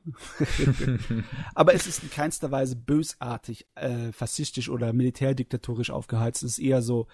[1.54, 6.42] Aber es ist in keinster Weise bösartig, äh, faschistisch oder militärdiktatorisch aufgeheizt.
[6.42, 7.06] Es ist eher so,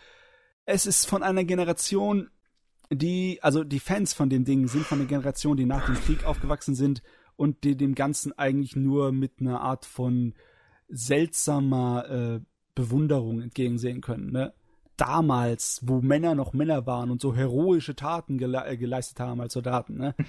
[0.65, 2.29] es ist von einer Generation,
[2.93, 6.25] die, also die Fans von dem Ding sind von der Generation, die nach dem Krieg
[6.25, 7.03] aufgewachsen sind
[7.37, 10.35] und die dem Ganzen eigentlich nur mit einer Art von
[10.89, 12.41] seltsamer äh,
[12.75, 14.33] Bewunderung entgegensehen können.
[14.33, 14.53] Ne?
[14.97, 19.55] Damals, wo Männer noch Männer waren und so heroische Taten gele äh, geleistet haben als
[19.55, 19.97] Soldaten.
[19.97, 20.15] Ne?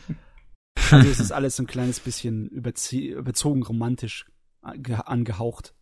[0.90, 4.26] Also es ist alles so ein kleines bisschen überzogen romantisch
[4.62, 5.74] angehaucht.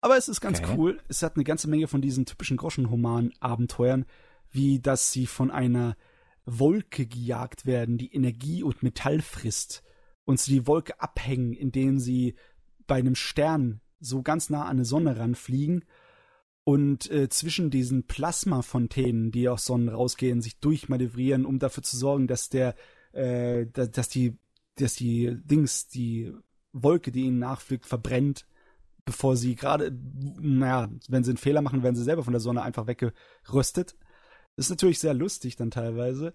[0.00, 0.74] Aber es ist ganz okay.
[0.76, 1.00] cool.
[1.08, 4.06] Es hat eine ganze Menge von diesen typischen Groschenroman-Abenteuern,
[4.50, 5.96] wie dass sie von einer
[6.44, 9.82] Wolke gejagt werden, die Energie und Metall frisst
[10.24, 12.34] und sie die Wolke abhängen, indem sie
[12.86, 15.84] bei einem Stern so ganz nah an eine Sonne ranfliegen
[16.64, 22.26] und äh, zwischen diesen Plasmafontänen, die aus Sonnen rausgehen, sich durchmanövrieren, um dafür zu sorgen,
[22.26, 22.74] dass der,
[23.12, 24.38] äh, dass die,
[24.76, 26.32] dass die Dings, die
[26.72, 28.46] Wolke, die ihnen nachfliegt, verbrennt
[29.04, 29.92] bevor sie gerade,
[30.40, 33.96] naja, wenn sie einen Fehler machen, werden sie selber von der Sonne einfach weggeröstet.
[34.60, 36.34] Das ist natürlich sehr lustig dann teilweise.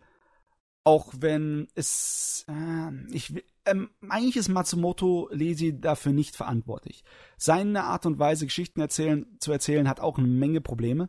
[0.83, 3.35] Auch wenn es, äh, ich,
[3.67, 7.03] ähm, eigentlich ist Matsumoto Lesi dafür nicht verantwortlich.
[7.37, 11.07] Seine Art und Weise, Geschichten erzählen, zu erzählen, hat auch eine Menge Probleme.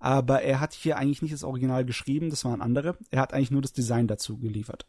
[0.00, 2.98] Aber er hat hier eigentlich nicht das Original geschrieben, das waren andere.
[3.10, 4.86] Er hat eigentlich nur das Design dazu geliefert.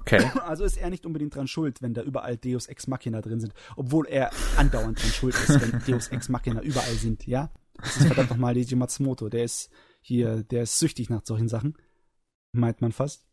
[0.00, 0.28] Okay.
[0.44, 3.54] Also ist er nicht unbedingt dran schuld, wenn da überall Deus Ex Machina drin sind,
[3.76, 7.52] obwohl er andauernd dran schuld ist, wenn Deus Ex Machina überall sind, ja?
[7.76, 9.70] Das ist verdammt nochmal Leiji Matsumoto, der ist
[10.02, 11.76] hier, der ist süchtig nach solchen Sachen,
[12.52, 13.26] meint man fast.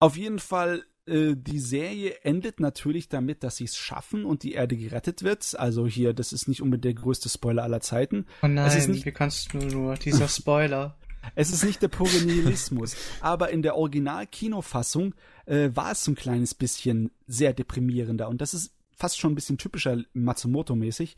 [0.00, 4.52] Auf jeden Fall, äh, die Serie endet natürlich damit, dass sie es schaffen und die
[4.52, 5.58] Erde gerettet wird.
[5.58, 8.26] Also hier, das ist nicht unbedingt der größte Spoiler aller Zeiten.
[8.42, 10.96] Oh nein, es ist nicht, wie kannst du nur dieser Spoiler?
[11.34, 15.14] Es ist nicht der pure Nihilismus, aber in der Original-Kinofassung
[15.46, 19.34] äh, war es so ein kleines bisschen sehr deprimierender und das ist fast schon ein
[19.34, 21.16] bisschen typischer Matsumoto-mäßig.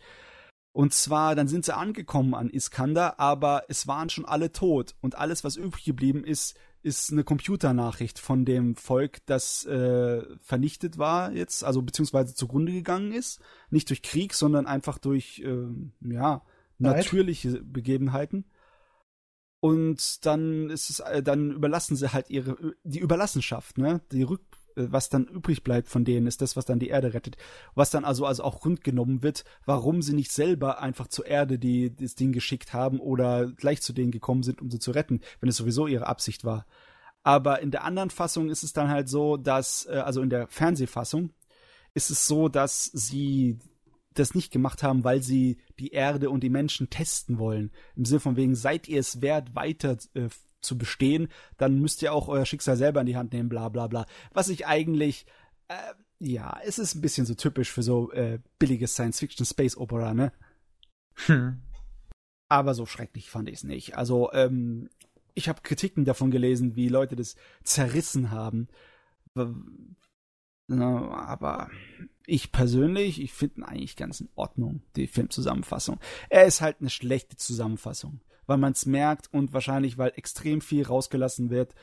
[0.73, 5.17] Und zwar, dann sind sie angekommen an Iskander, aber es waren schon alle tot und
[5.17, 11.33] alles, was übrig geblieben ist, ist eine Computernachricht von dem Volk, das äh, vernichtet war
[11.33, 15.67] jetzt, also beziehungsweise zugrunde gegangen ist, nicht durch Krieg, sondern einfach durch äh,
[16.01, 16.43] ja
[16.79, 18.47] natürliche Begebenheiten.
[19.61, 24.01] Und dann ist es, äh, dann überlassen sie halt ihre, die Überlassenschaft, ne?
[24.11, 24.41] Die Rück,
[24.91, 27.37] was dann übrig bleibt von denen, ist das, was dann die Erde rettet.
[27.75, 31.59] Was dann also, also auch Grund genommen wird, warum sie nicht selber einfach zur Erde
[31.59, 35.21] die, das Ding geschickt haben oder gleich zu denen gekommen sind, um sie zu retten,
[35.41, 36.67] wenn es sowieso ihre Absicht war.
[37.23, 40.49] Aber in der anderen Fassung ist es dann halt so, dass, äh, also in der
[40.49, 41.31] Fernsehfassung,
[41.93, 43.59] ist es so, dass sie
[44.15, 47.71] das nicht gemacht haben, weil sie die Erde und die Menschen testen wollen.
[47.97, 50.29] Im Sinne von wegen, seid ihr es wert, weiter äh,
[50.61, 53.87] zu bestehen, dann müsst ihr auch euer Schicksal selber in die Hand nehmen, bla bla
[53.87, 54.07] bla.
[54.33, 55.27] Was ich eigentlich,
[55.69, 60.33] äh, ja, es ist ein bisschen so typisch für so äh, billiges Science-Fiction-Space-Opera, ne?
[61.27, 61.63] Hm.
[62.49, 63.97] Aber so schrecklich fand ich es nicht.
[63.97, 64.91] Also, ähm,
[65.35, 68.69] ich habe Kritiken davon gelesen, wie Leute das zerrissen haben.
[70.69, 71.71] Aber
[72.27, 75.99] ich persönlich, ich finde ihn eigentlich ganz in Ordnung, die Filmzusammenfassung.
[76.29, 80.85] Er ist halt eine schlechte Zusammenfassung, weil man es merkt und wahrscheinlich, weil extrem viel
[80.85, 81.75] rausgelassen wird,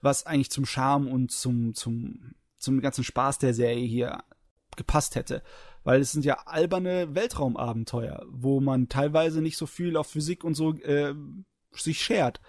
[0.00, 4.24] was eigentlich zum Charme und zum, zum, zum ganzen Spaß der Serie hier
[4.76, 5.42] gepasst hätte.
[5.84, 10.54] Weil es sind ja alberne Weltraumabenteuer, wo man teilweise nicht so viel auf Physik und
[10.54, 11.14] so äh,
[11.72, 12.40] sich schert.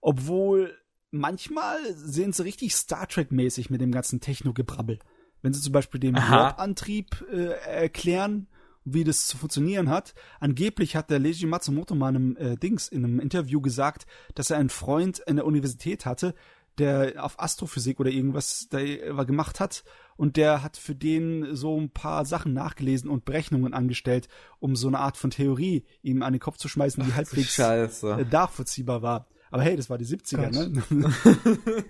[0.00, 0.76] Obwohl
[1.10, 4.98] manchmal sind sie richtig Star Trek-mäßig mit dem ganzen Techno-Gebrabbel.
[5.40, 8.48] Wenn sie zum Beispiel den Warp-Antrieb äh, erklären,
[8.84, 10.14] wie das zu funktionieren hat.
[10.40, 14.50] Angeblich hat der Leiji Matsumoto mal in einem äh, Dings in einem Interview gesagt, dass
[14.50, 16.34] er einen Freund in der Universität hatte,
[16.78, 19.84] der auf Astrophysik oder irgendwas da äh, gemacht hat
[20.16, 24.28] und der hat für den so ein paar Sachen nachgelesen und Berechnungen angestellt,
[24.58, 27.58] um so eine Art von Theorie ihm an den Kopf zu schmeißen, die Ach, halbwegs
[27.58, 29.28] äh, nachvollziehbar war.
[29.50, 30.90] Aber hey, das war die 70er, Gott.
[30.90, 31.14] ne?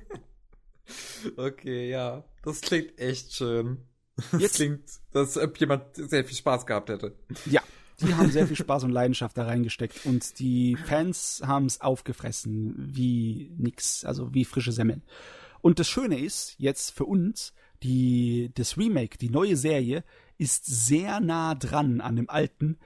[1.36, 2.24] Okay, ja.
[2.42, 3.78] Das klingt echt schön.
[4.16, 7.16] Das Jetzt klingt, dass jemand sehr viel Spaß gehabt hätte.
[7.46, 7.62] Ja,
[8.00, 12.74] die haben sehr viel Spaß und Leidenschaft da reingesteckt und die Fans haben es aufgefressen
[12.76, 15.02] wie nix, also wie frische Semmeln.
[15.60, 20.04] Und das Schöne ist jetzt für uns, die, das Remake, die neue Serie,
[20.38, 22.78] ist sehr nah dran an dem alten,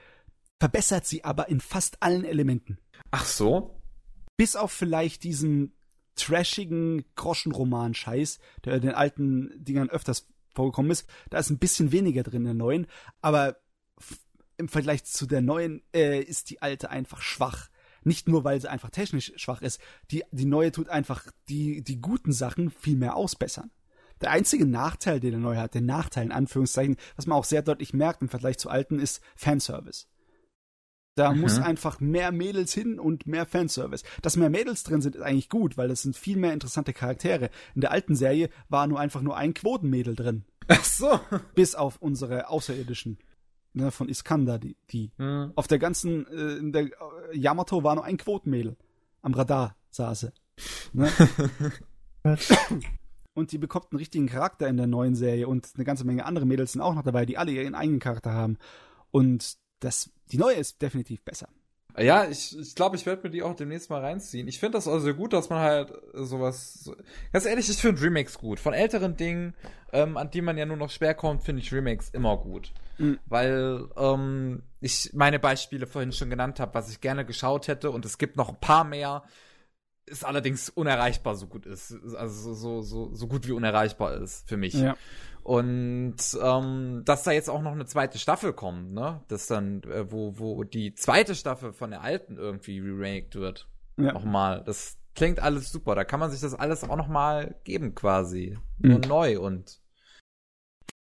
[0.59, 2.77] verbessert sie aber in fast allen Elementen.
[3.11, 3.81] Ach so?
[4.37, 5.73] Bis auf vielleicht diesen
[6.15, 10.27] trashigen Groschenroman-Scheiß, der in den alten Dingern öfters
[10.59, 11.07] vorgekommen ist.
[11.29, 12.87] Da ist ein bisschen weniger drin in der neuen,
[13.21, 13.55] aber
[14.57, 17.69] im Vergleich zu der neuen äh, ist die alte einfach schwach.
[18.03, 19.79] Nicht nur, weil sie einfach technisch schwach ist.
[20.11, 23.71] Die, die neue tut einfach die, die guten Sachen viel mehr ausbessern.
[24.21, 27.61] Der einzige Nachteil, den der neue hat, der Nachteil in Anführungszeichen, was man auch sehr
[27.61, 30.07] deutlich merkt im Vergleich zu alten, ist Fanservice
[31.15, 31.39] Da mhm.
[31.39, 34.03] muss einfach mehr Mädels hin und mehr Fanservice.
[34.21, 37.49] Dass mehr Mädels drin sind, ist eigentlich gut, weil das sind viel mehr interessante Charaktere.
[37.75, 40.43] In der alten Serie war nur einfach nur ein Quotenmädel drin.
[40.69, 41.19] Ach so.
[41.55, 43.17] Bis auf unsere Außerirdischen.
[43.73, 44.77] Ne, von Iskander, die.
[44.89, 45.11] die.
[45.17, 45.51] Mhm.
[45.55, 46.91] Auf der ganzen, äh, in der äh,
[47.33, 48.77] Yamato war nur ein Quotenmädel.
[49.21, 50.31] Am Radar saß
[50.93, 51.09] Ne?
[53.33, 56.45] und die bekommt einen richtigen Charakter in der neuen Serie und eine ganze Menge andere
[56.45, 58.57] Mädels sind auch noch dabei, die alle ihren eigenen Charakter haben.
[59.11, 61.49] Und das die neue ist definitiv besser.
[62.01, 64.47] Ja, ich glaube, ich, glaub, ich werde mir die auch demnächst mal reinziehen.
[64.47, 66.83] Ich finde das also gut, dass man halt sowas.
[66.83, 66.95] So,
[67.31, 68.59] ganz ehrlich, ich finde Remakes gut.
[68.59, 69.53] Von älteren Dingen,
[69.91, 72.71] ähm, an die man ja nur noch schwer kommt, finde ich Remakes immer gut.
[72.97, 73.19] Mhm.
[73.25, 78.05] Weil ähm, ich meine Beispiele vorhin schon genannt habe, was ich gerne geschaut hätte, und
[78.05, 79.23] es gibt noch ein paar mehr,
[80.09, 81.95] ist allerdings unerreichbar so gut ist.
[82.15, 84.73] Also so, so, so gut wie unerreichbar ist für mich.
[84.73, 84.95] Ja.
[85.43, 89.21] Und ähm, dass da jetzt auch noch eine zweite Staffel kommt, ne?
[89.29, 93.67] Das dann, äh, wo, wo die zweite Staffel von der alten irgendwie remaked wird.
[93.97, 94.13] Ja.
[94.13, 94.63] Nochmal.
[94.65, 95.95] Das klingt alles super.
[95.95, 98.57] Da kann man sich das alles auch nochmal geben, quasi.
[98.77, 98.89] Mhm.
[98.89, 99.81] Nur neu und.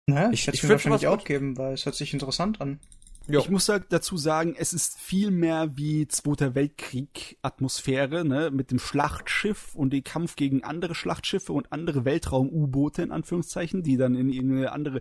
[0.08, 2.80] Naja, ich, ich, ich würde wahrscheinlich auch geben, weil es hört sich interessant an.
[3.28, 3.40] Jo.
[3.40, 8.80] Ich muss dazu sagen, es ist viel mehr wie Zweiter Weltkrieg Atmosphäre, ne, mit dem
[8.80, 14.28] Schlachtschiff und dem Kampf gegen andere Schlachtschiffe und andere Weltraum-U-Boote in Anführungszeichen, die dann in
[14.30, 15.00] irgendeine andere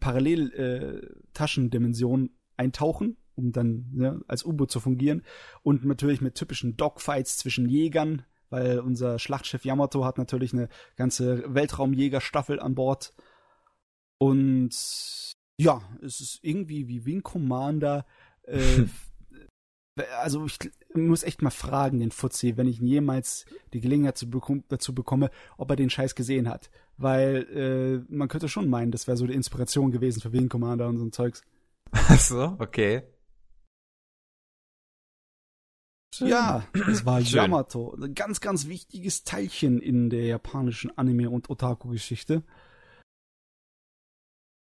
[0.00, 5.22] Parallel-Taschendimension äh, eintauchen, um dann ne, als U-Boot zu fungieren
[5.62, 11.44] und natürlich mit typischen Dogfights zwischen Jägern, weil unser Schlachtschiff Yamato hat natürlich eine ganze
[11.54, 13.14] Weltraumjägerstaffel an Bord
[14.18, 14.74] und
[15.62, 18.04] ja, es ist irgendwie wie Wing Commander.
[18.42, 18.84] Äh,
[20.20, 20.58] also ich
[20.94, 25.30] muss echt mal fragen, den Fuzzi, wenn ich jemals die Gelegenheit zu bekom dazu bekomme,
[25.56, 26.70] ob er den Scheiß gesehen hat.
[26.96, 30.88] Weil äh, man könnte schon meinen, das wäre so die Inspiration gewesen für Wing Commander
[30.88, 31.42] und so ein Zeugs.
[31.92, 33.02] Ach so, okay.
[36.18, 37.36] Ja, es war Schön.
[37.36, 37.94] Yamato.
[37.94, 42.42] Ein ganz, ganz wichtiges Teilchen in der japanischen Anime- und Otaku-Geschichte.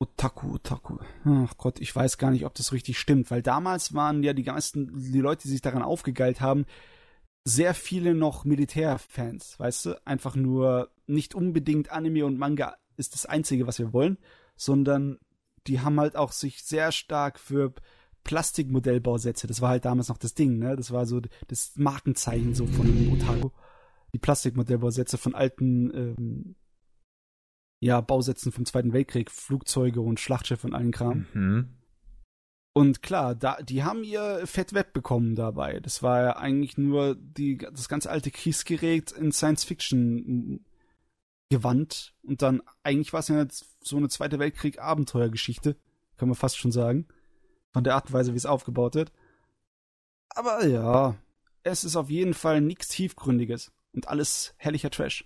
[0.02, 0.98] Otaku, Otaku.
[1.26, 4.44] Ach Gott, ich weiß gar nicht, ob das richtig stimmt, weil damals waren ja die
[4.44, 6.66] meisten, die Leute, die sich daran aufgegeilt haben,
[7.46, 10.08] sehr viele noch Militärfans, weißt du?
[10.08, 14.18] Einfach nur nicht unbedingt Anime und Manga ist das Einzige, was wir wollen,
[14.56, 15.20] sondern
[15.68, 17.72] die haben halt auch sich sehr stark für
[18.24, 20.76] Plastikmodellbausätze, das war halt damals noch das Ding, ne?
[20.76, 23.52] Das war so das Markenzeichen so von Otaku.
[24.14, 26.56] Die Plastikmodellbausätze von alten ähm,
[27.82, 31.26] ja, Bausätzen vom Zweiten Weltkrieg, Flugzeuge und Schlachtschiffe und allen Kram.
[31.34, 31.70] Mhm.
[32.74, 35.80] Und klar, da, die haben ihr Fett wettbekommen dabei.
[35.82, 40.64] Das war ja eigentlich nur die, das ganz alte Kriegsgerät in Science Fiction
[41.50, 42.14] gewandt.
[42.22, 43.46] Und dann, eigentlich war es ja
[43.82, 45.76] so eine Zweite Weltkrieg-Abenteuergeschichte,
[46.18, 47.08] kann man fast schon sagen.
[47.74, 49.12] Von der Art und Weise, wie es aufgebaut wird.
[50.30, 51.18] Aber ja,
[51.64, 53.74] es ist auf jeden Fall nichts Tiefgründiges.
[53.92, 55.26] Und alles herrlicher Trash.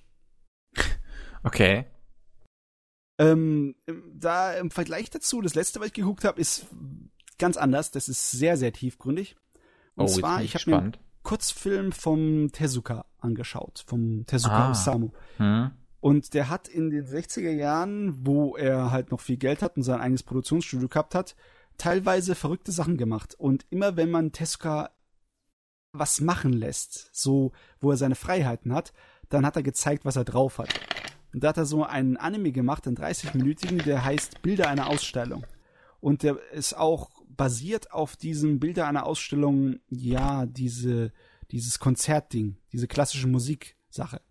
[1.44, 1.86] Okay.
[3.18, 3.76] Ähm,
[4.14, 6.68] da im Vergleich dazu, das letzte, was ich geguckt habe, ist
[7.38, 7.92] ganz anders.
[7.92, 9.36] Das ist sehr, sehr tiefgründig.
[9.96, 14.72] Und oh, zwar, ich habe mir einen Kurzfilm vom Tezuka angeschaut, vom Tezuka ah.
[14.72, 15.12] Osamu.
[15.38, 15.72] Hm.
[16.02, 19.84] Und der hat in den 60er Jahren, wo er halt noch viel Geld hat und
[19.84, 21.36] sein eigenes Produktionsstudio gehabt hat,
[21.78, 23.34] teilweise verrückte Sachen gemacht.
[23.36, 24.92] Und immer wenn man Tezuka
[25.94, 28.94] was machen lässt, so wo er seine Freiheiten hat,
[29.30, 30.70] dann hat er gezeigt, was er drauf hat.
[31.36, 35.46] Und da hat er so einen Anime gemacht, einen 30-minütigen, der heißt Bilder einer Ausstellung.
[36.00, 41.12] Und der ist auch basiert auf diesem Bilder einer Ausstellung, ja, diese,
[41.52, 44.22] dieses Konzertding, diese klassische Musiksache.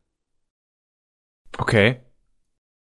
[1.59, 2.01] Okay.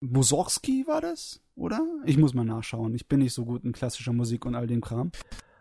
[0.00, 1.86] Mussorgsky war das, oder?
[2.06, 2.94] Ich muss mal nachschauen.
[2.94, 5.12] Ich bin nicht so gut in klassischer Musik und all dem Kram.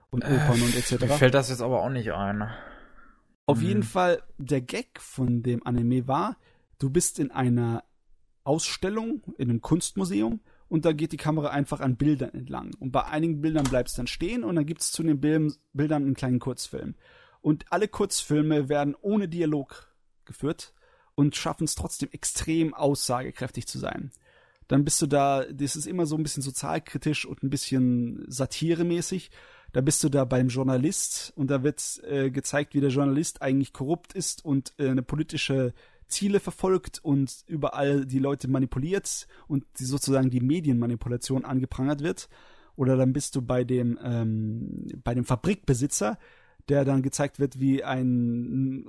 [0.10, 1.02] Und Opern äh, und etc.
[1.02, 2.50] Mir fällt das jetzt aber auch nicht ein.
[3.46, 3.68] Auf hm.
[3.68, 6.38] jeden Fall, der Gag von dem Anime war,
[6.80, 7.84] du bist in einer
[8.44, 10.40] Ausstellung in einem Kunstmuseum
[10.70, 12.72] und da geht die Kamera einfach an Bildern entlang.
[12.80, 16.04] Und bei einigen Bildern bleibt es dann stehen und dann gibt es zu den Bildern
[16.04, 16.96] einen kleinen Kurzfilm.
[17.42, 19.94] Und alle Kurzfilme werden ohne Dialog
[20.26, 20.74] geführt
[21.16, 24.12] und schaffen es trotzdem extrem aussagekräftig zu sein.
[24.68, 29.30] Dann bist du da, das ist immer so ein bisschen sozialkritisch und ein bisschen satiremäßig.
[29.74, 33.74] Da bist du da beim Journalist und da wird äh, gezeigt, wie der Journalist eigentlich
[33.74, 35.74] korrupt ist und äh, eine politische
[36.14, 42.30] Ziele verfolgt und überall die Leute manipuliert und die sozusagen die Medienmanipulation angeprangert wird.
[42.76, 46.18] Oder dann bist du bei dem, ähm, bei dem Fabrikbesitzer,
[46.70, 48.86] der dann gezeigt wird wie ein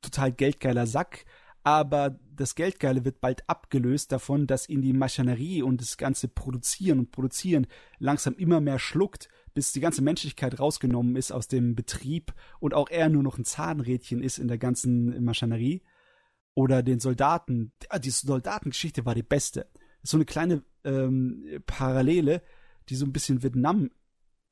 [0.00, 1.24] total geldgeiler Sack.
[1.62, 6.98] Aber das Geldgeile wird bald abgelöst davon, dass ihn die Maschinerie und das ganze Produzieren
[6.98, 7.66] und Produzieren
[7.98, 12.88] langsam immer mehr schluckt, bis die ganze Menschlichkeit rausgenommen ist aus dem Betrieb und auch
[12.88, 15.82] er nur noch ein Zahnrädchen ist in der ganzen Maschinerie.
[16.60, 17.72] Oder den Soldaten.
[17.88, 19.66] Ah, die Soldatengeschichte war die beste.
[20.02, 22.42] So eine kleine ähm, Parallele,
[22.90, 23.90] die so ein bisschen Vietnam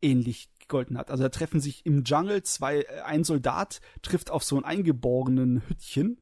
[0.00, 1.10] ähnlich gegolten hat.
[1.10, 5.62] Also da treffen sich im Jungle zwei, äh, ein Soldat trifft auf so einen eingeborenen
[5.68, 6.18] Hüttchen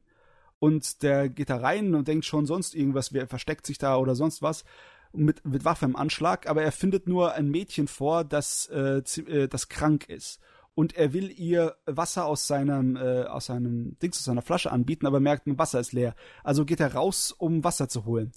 [0.59, 4.13] und der geht da rein und denkt schon sonst irgendwas, wer versteckt sich da oder
[4.13, 4.65] sonst was
[5.13, 9.47] mit, mit Waffe im Anschlag, aber er findet nur ein Mädchen vor, das, äh, äh,
[9.47, 10.41] das krank ist.
[10.77, 15.07] Und er will ihr Wasser aus seinem, äh, aus seinem Dings, aus seiner Flasche anbieten,
[15.07, 16.13] aber merkt, Wasser ist leer.
[16.43, 18.31] Also geht er raus, um Wasser zu holen.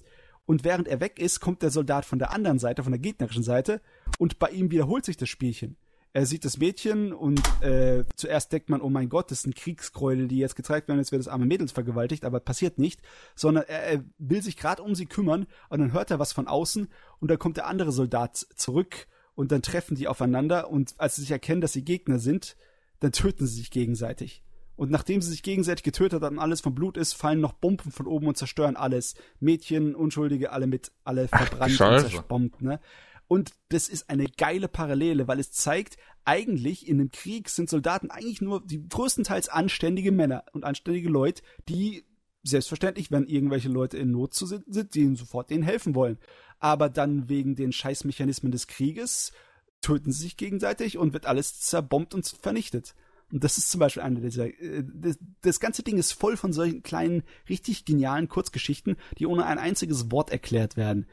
[0.47, 3.43] Und während er weg ist, kommt der Soldat von der anderen Seite, von der gegnerischen
[3.43, 3.79] Seite,
[4.17, 5.77] und bei ihm wiederholt sich das Spielchen.
[6.13, 10.27] Er sieht das Mädchen und äh, zuerst denkt man, oh mein Gott, das sind Kriegsgräuel,
[10.27, 13.03] die jetzt gezeigt werden, jetzt wird das arme Mädel vergewaltigt, aber passiert nicht,
[13.35, 16.47] sondern er, er will sich gerade um sie kümmern und dann hört er was von
[16.47, 16.87] außen
[17.19, 19.05] und dann kommt der andere Soldat zurück
[19.41, 22.55] und dann treffen die aufeinander und als sie sich erkennen, dass sie Gegner sind,
[22.99, 24.43] dann töten sie sich gegenseitig.
[24.75, 28.05] Und nachdem sie sich gegenseitig getötet haben, alles von Blut ist, fallen noch Bomben von
[28.05, 29.15] oben und zerstören alles.
[29.39, 32.79] Mädchen, Unschuldige, alle mit, alle verbrannt Ach, und zersprommt, ne?
[33.27, 38.11] Und das ist eine geile Parallele, weil es zeigt, eigentlich in einem Krieg sind Soldaten
[38.11, 42.05] eigentlich nur die größtenteils anständige Männer und anständige Leute, die
[42.43, 46.19] selbstverständlich, wenn irgendwelche Leute in Not sind, die ihnen sofort denen helfen wollen.
[46.61, 49.33] Aber dann wegen den Scheißmechanismen des Krieges
[49.81, 52.95] töten sie sich gegenseitig und wird alles zerbombt und vernichtet.
[53.31, 54.47] Und das ist zum Beispiel eine dieser.
[54.47, 59.45] Äh, das, das ganze Ding ist voll von solchen kleinen, richtig genialen Kurzgeschichten, die ohne
[59.45, 61.07] ein einziges Wort erklärt werden.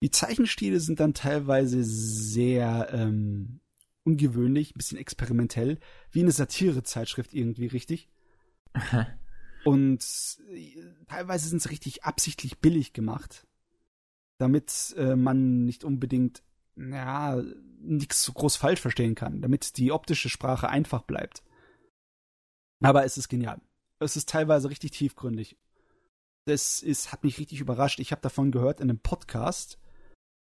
[0.00, 3.60] Die Zeichenstile sind dann teilweise sehr ähm,
[4.04, 5.78] ungewöhnlich, ein bisschen experimentell,
[6.10, 8.08] wie eine Satirezeitschrift irgendwie, richtig?
[9.64, 10.04] Und
[10.50, 10.76] äh,
[11.08, 13.46] teilweise sind sie richtig absichtlich billig gemacht,
[14.38, 16.42] damit äh, man nicht unbedingt,
[16.76, 17.42] ja,
[17.80, 21.42] nichts so groß falsch verstehen kann, damit die optische Sprache einfach bleibt.
[22.82, 23.60] Aber es ist genial.
[23.98, 25.56] Es ist teilweise richtig tiefgründig.
[26.44, 27.98] Das ist, hat mich richtig überrascht.
[27.98, 29.78] Ich habe davon gehört in einem Podcast,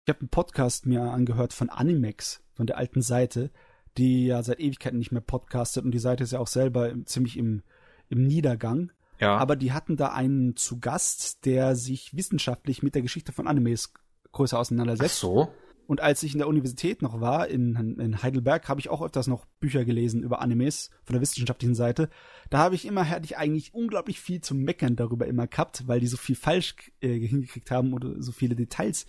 [0.04, 3.50] ich habe einen Podcast mir angehört von Animex, von der alten Seite,
[3.98, 7.36] die ja seit Ewigkeiten nicht mehr podcastet und die Seite ist ja auch selber ziemlich
[7.36, 7.62] im,
[8.08, 8.90] im Niedergang.
[9.22, 9.36] Ja.
[9.36, 13.92] Aber die hatten da einen zu Gast, der sich wissenschaftlich mit der Geschichte von Animes
[14.32, 15.18] größer auseinandersetzt.
[15.18, 15.48] Ach so.
[15.86, 19.28] Und als ich in der Universität noch war, in, in Heidelberg, habe ich auch öfters
[19.28, 22.08] noch Bücher gelesen über Animes von der wissenschaftlichen Seite.
[22.50, 26.00] Da habe ich immer, hatte ich eigentlich unglaublich viel zu meckern darüber immer gehabt, weil
[26.00, 29.06] die so viel falsch äh, hingekriegt haben oder so viele Details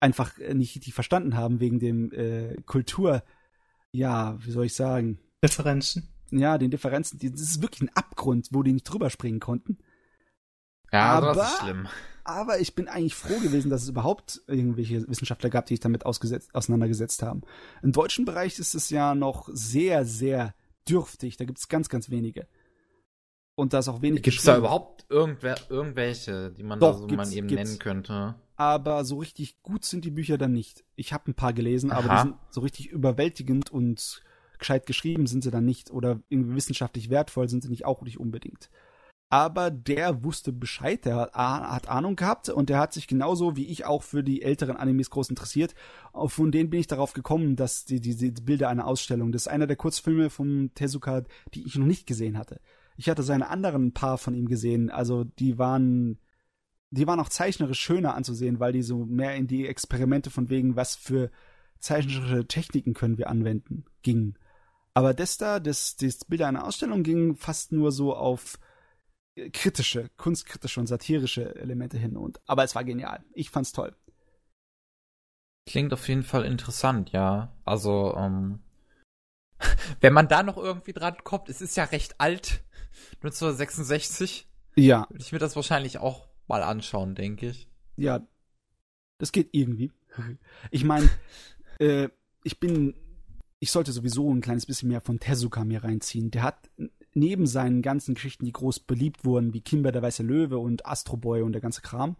[0.00, 3.22] einfach äh, nicht richtig verstanden haben wegen dem äh, Kultur,
[3.92, 5.20] ja, wie soll ich sagen?
[5.42, 6.13] Differenzen.
[6.38, 7.18] Ja, den Differenzen.
[7.18, 9.78] Das ist wirklich ein Abgrund, wo die nicht drüber springen konnten.
[10.92, 11.88] Ja, aber, das ist schlimm.
[12.24, 16.06] Aber ich bin eigentlich froh gewesen, dass es überhaupt irgendwelche Wissenschaftler gab, die sich damit
[16.06, 17.42] auseinandergesetzt haben.
[17.82, 20.54] Im deutschen Bereich ist es ja noch sehr, sehr
[20.88, 21.36] dürftig.
[21.36, 22.46] Da gibt es ganz, ganz wenige.
[23.56, 27.08] Und da ist auch wenig Gibt es da überhaupt irgendwer, irgendwelche, die man Doch, da
[27.08, 28.34] so mal eben nennen könnte?
[28.56, 30.84] Aber so richtig gut sind die Bücher dann nicht.
[30.96, 31.98] Ich habe ein paar gelesen, Aha.
[31.98, 34.22] aber die sind so richtig überwältigend und
[34.58, 35.90] gescheit geschrieben sind sie dann nicht.
[35.90, 38.70] Oder irgendwie wissenschaftlich wertvoll sind sie nicht auch nicht unbedingt.
[39.34, 43.84] Aber der wusste Bescheid, der hat Ahnung gehabt und der hat sich genauso wie ich
[43.84, 45.74] auch für die älteren Animes groß interessiert.
[46.12, 49.48] Von denen bin ich darauf gekommen, dass die, die, die Bilder einer Ausstellung, das ist
[49.48, 52.60] einer der Kurzfilme vom Tezuka, die ich noch nicht gesehen hatte.
[52.96, 56.20] Ich hatte seine anderen paar von ihm gesehen, also die waren,
[56.90, 60.76] die waren auch zeichnerisch schöner anzusehen, weil die so mehr in die Experimente von wegen,
[60.76, 61.32] was für
[61.80, 64.38] zeichnerische Techniken können wir anwenden, gingen.
[64.94, 68.58] Aber das da, das, das Bilder einer Ausstellung ging fast nur so auf
[69.52, 73.24] kritische, kunstkritische und satirische Elemente hin und, aber es war genial.
[73.32, 73.96] Ich fand's toll.
[75.66, 77.56] Klingt auf jeden Fall interessant, ja.
[77.64, 78.60] Also, ähm,
[80.00, 82.62] wenn man da noch irgendwie dran kommt, es ist ja recht alt,
[83.16, 84.46] 1966.
[84.76, 85.06] Ja.
[85.08, 87.68] Würde ich mir das wahrscheinlich auch mal anschauen, denke ich.
[87.96, 88.26] Ja,
[89.18, 89.92] das geht irgendwie.
[90.70, 91.10] Ich meine,
[91.80, 92.08] äh,
[92.44, 92.94] ich bin,
[93.64, 96.30] ich sollte sowieso ein kleines bisschen mehr von Tezuka mir reinziehen.
[96.30, 96.70] Der hat
[97.14, 101.16] neben seinen ganzen Geschichten, die groß beliebt wurden, wie Kimber der Weiße Löwe und Astro
[101.16, 102.16] Boy und der ganze Kram,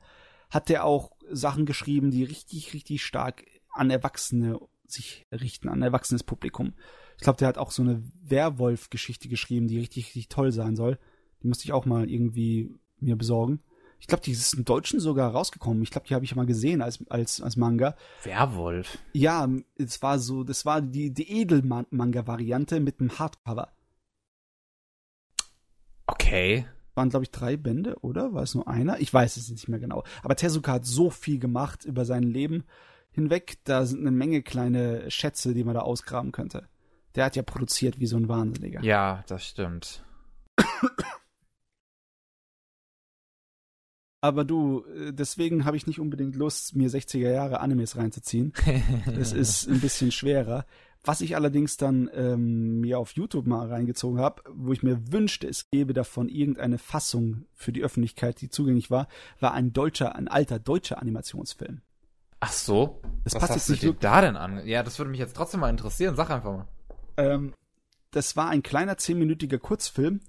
[0.49, 6.23] hat er auch Sachen geschrieben, die richtig, richtig stark an Erwachsene sich richten, an erwachsenes
[6.23, 6.73] Publikum.
[7.19, 10.99] Ich glaube, der hat auch so eine Werwolf-Geschichte geschrieben, die richtig, richtig toll sein soll.
[11.43, 13.61] Die musste ich auch mal irgendwie mir besorgen.
[14.01, 15.83] Ich glaube, die ist im Deutschen sogar rausgekommen.
[15.83, 17.97] Ich glaube, die habe ich mal gesehen als, als, als Manga.
[18.23, 18.99] Werwolf?
[19.13, 23.73] Ja, es war so, das war die, die Edel-Manga-Variante mit einem Hardcover.
[26.07, 26.67] Okay.
[26.95, 28.35] Waren, glaube ich, drei Bände, oder?
[28.35, 29.01] War es nur einer?
[29.01, 30.05] Ich weiß es nicht mehr genau.
[30.23, 32.65] Aber Tezuka hat so viel gemacht über sein Leben
[33.15, 36.69] hinweg, da sind eine Menge kleine Schätze, die man da ausgraben könnte.
[37.15, 38.83] Der hat ja produziert wie so ein Wahnsinniger.
[38.83, 40.05] Ja, das stimmt.
[44.25, 48.55] Aber du, äh, deswegen habe ich nicht unbedingt Lust, mir 60er Jahre Animes reinzuziehen.
[49.21, 50.65] Es ist ein bisschen schwerer.
[51.05, 55.47] Was ich allerdings dann ähm, mir auf YouTube mal reingezogen habe, wo ich mir wünschte,
[55.47, 59.09] es gäbe davon irgendeine Fassung für die Öffentlichkeit, die zugänglich war,
[59.41, 61.83] war ein deutscher, ein alter deutscher Animationsfilm.
[62.41, 63.03] Ach so.
[63.25, 64.11] Das Was passt hast jetzt du nicht dir wirklich.
[64.11, 64.67] da denn an?
[64.67, 66.17] Ja, das würde mich jetzt trotzdem mal interessieren.
[66.17, 66.69] Sag einfach mal.
[67.19, 67.53] Ähm,
[68.11, 70.21] das war ein kleiner zehnminütiger Kurzfilm,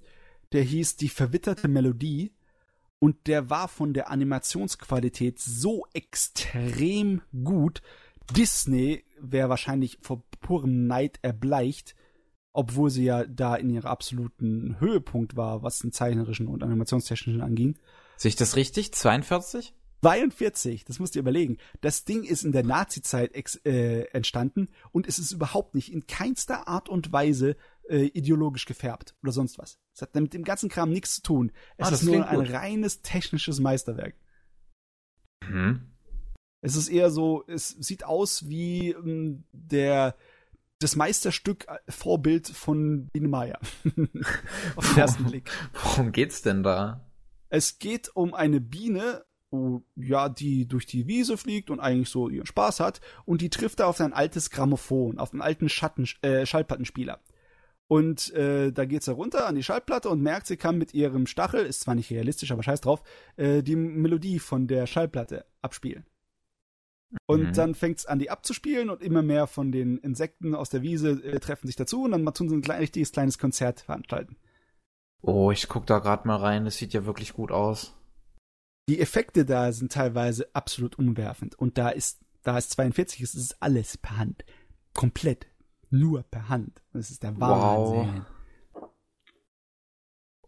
[0.51, 2.34] der hieß Die verwitterte Melodie
[2.99, 7.81] und der war von der Animationsqualität so extrem gut.
[8.35, 11.95] Disney wäre wahrscheinlich vor purem Neid erbleicht,
[12.53, 17.77] obwohl sie ja da in ihrer absoluten Höhepunkt war, was den zeichnerischen und animationstechnischen anging.
[18.17, 18.93] Sehe ich das richtig?
[18.93, 19.73] 42?
[20.01, 21.57] 42, das musst ihr überlegen.
[21.81, 23.33] Das Ding ist in der Nazi-Zeit
[23.65, 27.55] äh, entstanden und es ist überhaupt nicht in keinster Art und Weise
[27.89, 29.79] äh, ideologisch gefärbt oder sonst was.
[29.93, 31.51] Es hat mit dem ganzen Kram nichts zu tun.
[31.77, 32.51] Es Ah, ist nur ein gut.
[32.51, 34.15] reines technisches Meisterwerk.
[35.47, 35.91] Mhm.
[36.61, 40.15] Es ist eher so, es sieht aus wie ähm, der
[40.79, 43.59] das Meisterstück äh, Vorbild von Biene Meier.
[44.75, 45.49] Auf den ersten Blick.
[45.73, 47.05] Worum geht's denn da?
[47.49, 52.27] Es geht um eine Biene, oh, ja, die durch die Wiese fliegt und eigentlich so
[52.29, 56.07] ihren Spaß hat und die trifft da auf ein altes Grammophon, auf einen alten Schatten,
[56.21, 57.21] äh, Schallplattenspieler.
[57.87, 61.27] Und äh, da geht sie runter an die Schallplatte und merkt, sie kann mit ihrem
[61.27, 63.03] Stachel, ist zwar nicht realistisch, aber scheiß drauf,
[63.37, 66.05] äh, die Melodie von der Schallplatte abspielen.
[67.27, 67.53] Und Mhm.
[67.53, 71.39] dann fängt's an, die abzuspielen und immer mehr von den Insekten aus der Wiese äh,
[71.39, 74.35] treffen sich dazu und dann tun sie ein klein, richtiges kleines Konzert veranstalten.
[75.21, 76.65] Oh, ich guck da gerade mal rein.
[76.65, 77.95] Das sieht ja wirklich gut aus.
[78.89, 81.55] die Effekte da sind teilweise absolut umwerfend.
[81.57, 84.45] Und da ist, da es 42 ist, ist es alles per Hand.
[84.93, 85.47] Komplett.
[85.99, 86.81] Nur per Hand.
[86.93, 88.25] Das ist der Wahnsinn.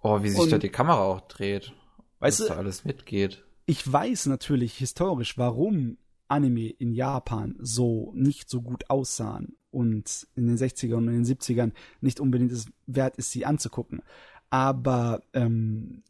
[0.01, 1.73] Oh, wie sich Und- da die Kamera auch dreht.
[2.19, 3.43] Weißt was du, da alles mitgeht.
[3.65, 10.47] ich weiß natürlich historisch, warum Anime in Japan so nicht so gut aussahen und in
[10.47, 14.01] den 60ern und in den 70ern nicht unbedingt es wert ist, sie anzugucken.
[14.49, 16.03] Aber ähm,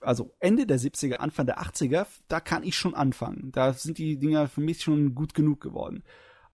[0.00, 3.50] also Ende der 70er, Anfang der 80er, da kann ich schon anfangen.
[3.52, 6.02] Da sind die Dinger für mich schon gut genug geworden.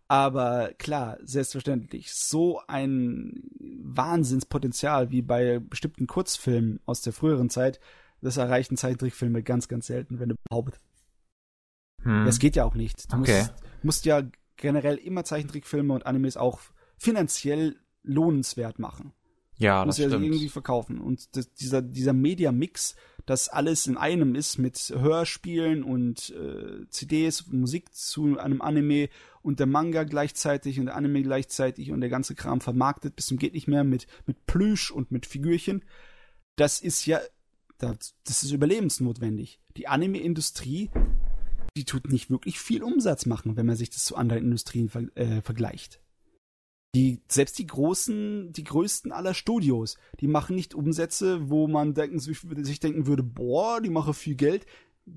[0.08, 3.42] Aber klar, selbstverständlich, so ein
[3.82, 7.80] Wahnsinnspotenzial wie bei bestimmten Kurzfilmen aus der früheren Zeit,
[8.20, 10.80] das erreichen Zeichentrickfilme ganz, ganz selten, wenn überhaupt.
[12.02, 12.24] Hm.
[12.24, 13.12] Das geht ja auch nicht.
[13.12, 13.38] Du Okay.
[13.40, 14.22] musst, musst ja
[14.56, 16.60] generell immer Zeichentrickfilme und Animes auch
[16.98, 19.12] finanziell lohnenswert machen.
[19.58, 20.24] ja, Du das musst ja stimmt.
[20.24, 21.00] irgendwie verkaufen.
[21.00, 22.94] Und das, dieser, dieser Media-Mix,
[23.26, 29.08] das alles in einem ist mit Hörspielen und äh, CDs, Musik zu einem Anime
[29.46, 33.38] und der Manga gleichzeitig und der Anime gleichzeitig und der ganze Kram vermarktet bis zum
[33.38, 35.84] geht nicht mehr mit, mit Plüsch und mit Figürchen.
[36.56, 37.20] Das ist ja,
[37.78, 39.60] das, das ist überlebensnotwendig.
[39.76, 40.90] Die Anime-Industrie,
[41.76, 45.04] die tut nicht wirklich viel Umsatz machen, wenn man sich das zu anderen Industrien ver
[45.14, 46.00] äh, vergleicht.
[46.96, 52.18] Die, selbst die großen, die größten aller Studios, die machen nicht Umsätze, wo man denken,
[52.18, 54.66] sich denken würde, boah, die machen viel Geld.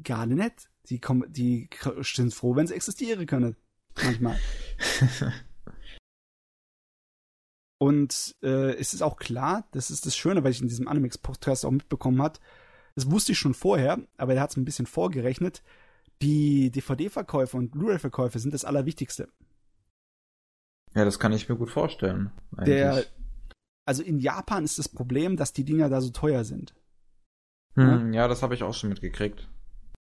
[0.03, 0.69] Gar nicht.
[0.89, 1.69] Die kommen, die
[2.01, 3.55] sind froh, wenn sie existieren können.
[3.95, 4.39] Manchmal.
[7.79, 11.65] Und äh, es ist auch klar, das ist das Schöne, weil ich in diesem Animex-Podcast
[11.65, 12.41] auch mitbekommen hat.
[12.95, 15.63] Das wusste ich schon vorher, aber der hat es ein bisschen vorgerechnet.
[16.21, 19.29] Die DVD-Verkäufe und Blu-ray-Verkäufe sind das Allerwichtigste.
[20.93, 22.31] Ja, das kann ich mir gut vorstellen.
[22.65, 23.05] Der,
[23.85, 26.73] also in Japan ist das Problem, dass die Dinger da so teuer sind.
[27.75, 29.47] Hm, ja, das habe ich auch schon mitgekriegt.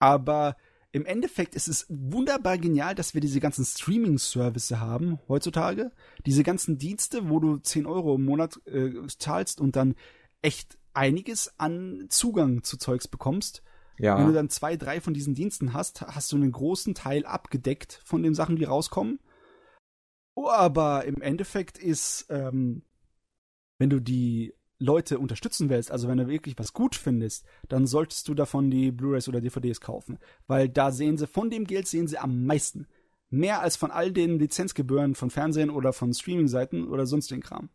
[0.01, 0.57] Aber
[0.93, 5.93] im Endeffekt ist es wunderbar genial, dass wir diese ganzen Streaming-Services haben heutzutage.
[6.27, 9.95] Diese ganzen Dienste, wo du 10 Euro im Monat äh, zahlst und dann
[10.43, 13.63] echt einiges an Zugang zu Zeugs bekommst.
[13.99, 14.19] Ja.
[14.19, 18.01] Wenn du dann zwei, drei von diesen Diensten hast, hast du einen großen Teil abgedeckt
[18.05, 19.21] von den Sachen, die rauskommen.
[20.35, 22.83] Oh, aber im Endeffekt ist, ähm,
[23.79, 28.27] wenn du die Leute unterstützen willst, also wenn du wirklich was gut findest, dann solltest
[28.27, 32.09] du davon die Blu-rays oder DVDs kaufen, weil da sehen sie von dem Geld sehen
[32.09, 32.87] sie am meisten,
[33.29, 37.69] mehr als von all den Lizenzgebühren von Fernsehen oder von Streaming-Seiten oder sonst den Kram.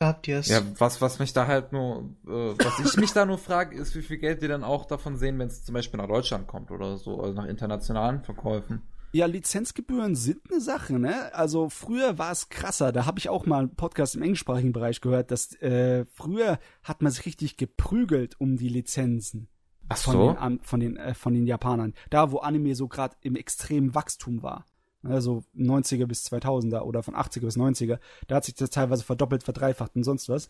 [0.00, 0.48] Habt ihr es?
[0.48, 3.96] Ja, was, was mich da halt nur, äh, was ich mich da nur frage, ist,
[3.96, 6.70] wie viel Geld die dann auch davon sehen, wenn es zum Beispiel nach Deutschland kommt
[6.70, 8.82] oder so, also nach internationalen Verkäufen.
[9.12, 11.34] Ja, Lizenzgebühren sind eine Sache, ne?
[11.34, 12.92] Also früher war es krasser.
[12.92, 17.00] Da habe ich auch mal einen Podcast im englischsprachigen Bereich gehört, dass äh, früher hat
[17.00, 19.48] man sich richtig geprügelt um die Lizenzen.
[19.88, 20.26] Ach von so.
[20.28, 21.94] den, An- von den, äh, von den Japanern.
[22.10, 24.66] Da, wo Anime so gerade im extremen Wachstum war.
[25.02, 27.98] Also 90er bis 2000er oder von 80er bis 90er.
[28.26, 30.48] Da hat sich das teilweise verdoppelt, verdreifacht und sonst was.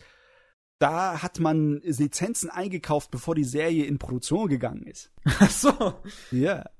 [0.78, 5.10] Da hat man Lizenzen eingekauft, bevor die Serie in Produktion gegangen ist.
[5.24, 5.94] Ach so.
[6.30, 6.70] Ja.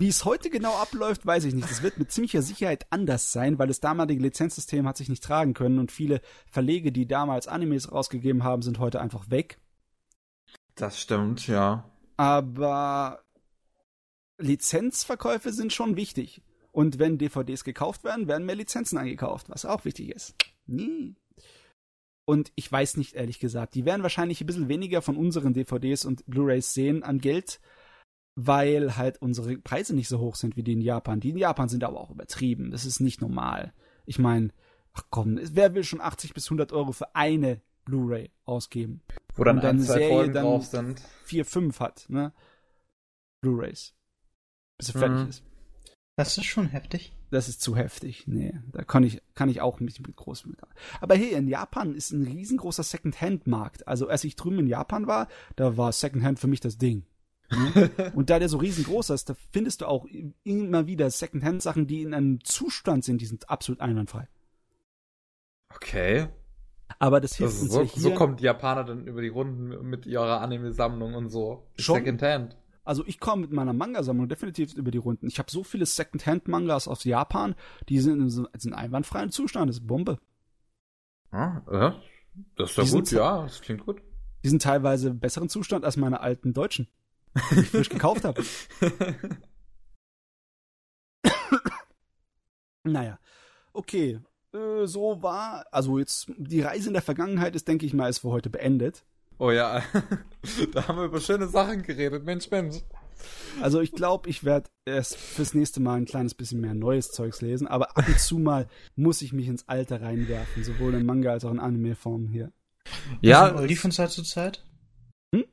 [0.00, 1.70] Wie es heute genau abläuft, weiß ich nicht.
[1.70, 5.54] Das wird mit ziemlicher Sicherheit anders sein, weil das damalige Lizenzsystem hat sich nicht tragen
[5.54, 9.60] können und viele Verlege, die damals Animes rausgegeben haben, sind heute einfach weg.
[10.74, 11.88] Das stimmt, ja.
[12.16, 13.22] Aber
[14.38, 16.42] Lizenzverkäufe sind schon wichtig.
[16.72, 20.34] Und wenn DVDs gekauft werden, werden mehr Lizenzen eingekauft, was auch wichtig ist.
[20.66, 21.14] Nee.
[22.28, 26.04] Und ich weiß nicht, ehrlich gesagt, die werden wahrscheinlich ein bisschen weniger von unseren DVDs
[26.04, 27.58] und Blu-rays sehen an Geld,
[28.36, 31.20] weil halt unsere Preise nicht so hoch sind wie die in Japan.
[31.20, 32.70] Die in Japan sind aber auch übertrieben.
[32.70, 33.72] Das ist nicht normal.
[34.04, 34.50] Ich meine,
[34.92, 39.00] ach komm, wer will schon 80 bis 100 Euro für eine Blu-ray ausgeben?
[39.34, 41.00] Wo dann Und dann ein, zwei Serie Folgen dann- drauf sind.
[41.24, 42.34] 4, 5 hat, ne?
[43.42, 43.94] Blu-rays.
[44.78, 45.28] Bis er fertig Mhm.
[45.30, 45.42] ist.
[46.16, 47.12] Das ist schon heftig.
[47.30, 48.26] Das ist zu heftig.
[48.26, 50.58] Nee, da kann ich, kann ich auch nicht mit groß mit.
[51.00, 53.86] Aber hey, in Japan ist ein riesengroßer Second-Hand-Markt.
[53.86, 57.04] Also als ich drüben in Japan war, da war Second-Hand für mich das Ding.
[57.50, 57.90] Ne?
[58.14, 60.06] Und da der so riesengroß ist, da findest du auch
[60.44, 64.26] immer wieder Second-Hand-Sachen, die in einem Zustand sind, die sind absolut einwandfrei.
[65.74, 66.28] Okay.
[66.98, 68.02] Aber das hilft Also uns so, ja hier.
[68.02, 71.68] so kommen die Japaner dann über die Runden mit ihrer Anime-Sammlung und so.
[71.76, 71.96] Schon.
[71.96, 72.56] Secondhand.
[72.88, 75.26] Also ich komme mit meiner Manga-Sammlung definitiv über die Runden.
[75.28, 77.54] Ich habe so viele Second-Hand-Mangas aus Japan,
[77.90, 79.68] die sind in sind einwandfreien Zustand.
[79.68, 80.18] Das ist Bombe.
[81.30, 81.92] Ah, äh,
[82.56, 84.00] das ist ja Die gut, sind- ja, das klingt gut.
[84.42, 86.88] Die sind teilweise im besseren Zustand als meine alten Deutschen,
[87.50, 88.42] die ich frisch gekauft habe.
[92.84, 93.18] Naja,
[93.72, 94.20] okay.
[94.54, 98.20] Äh, so war, also jetzt die Reise in der Vergangenheit ist, denke ich mal, ist
[98.20, 99.04] für heute beendet.
[99.38, 99.82] Oh ja,
[100.72, 102.24] da haben wir über schöne Sachen geredet.
[102.24, 102.76] Mensch, Mensch.
[103.60, 107.40] Also ich glaube, ich werde erst fürs nächste Mal ein kleines bisschen mehr neues Zeugs
[107.40, 111.32] lesen, aber ab und zu mal muss ich mich ins Alter reinwerfen, sowohl in Manga
[111.32, 112.52] als auch in Anime-Form hier.
[112.86, 114.64] so ein Ja, Oldie von Zeit zu Zeit?
[115.34, 115.44] Hm?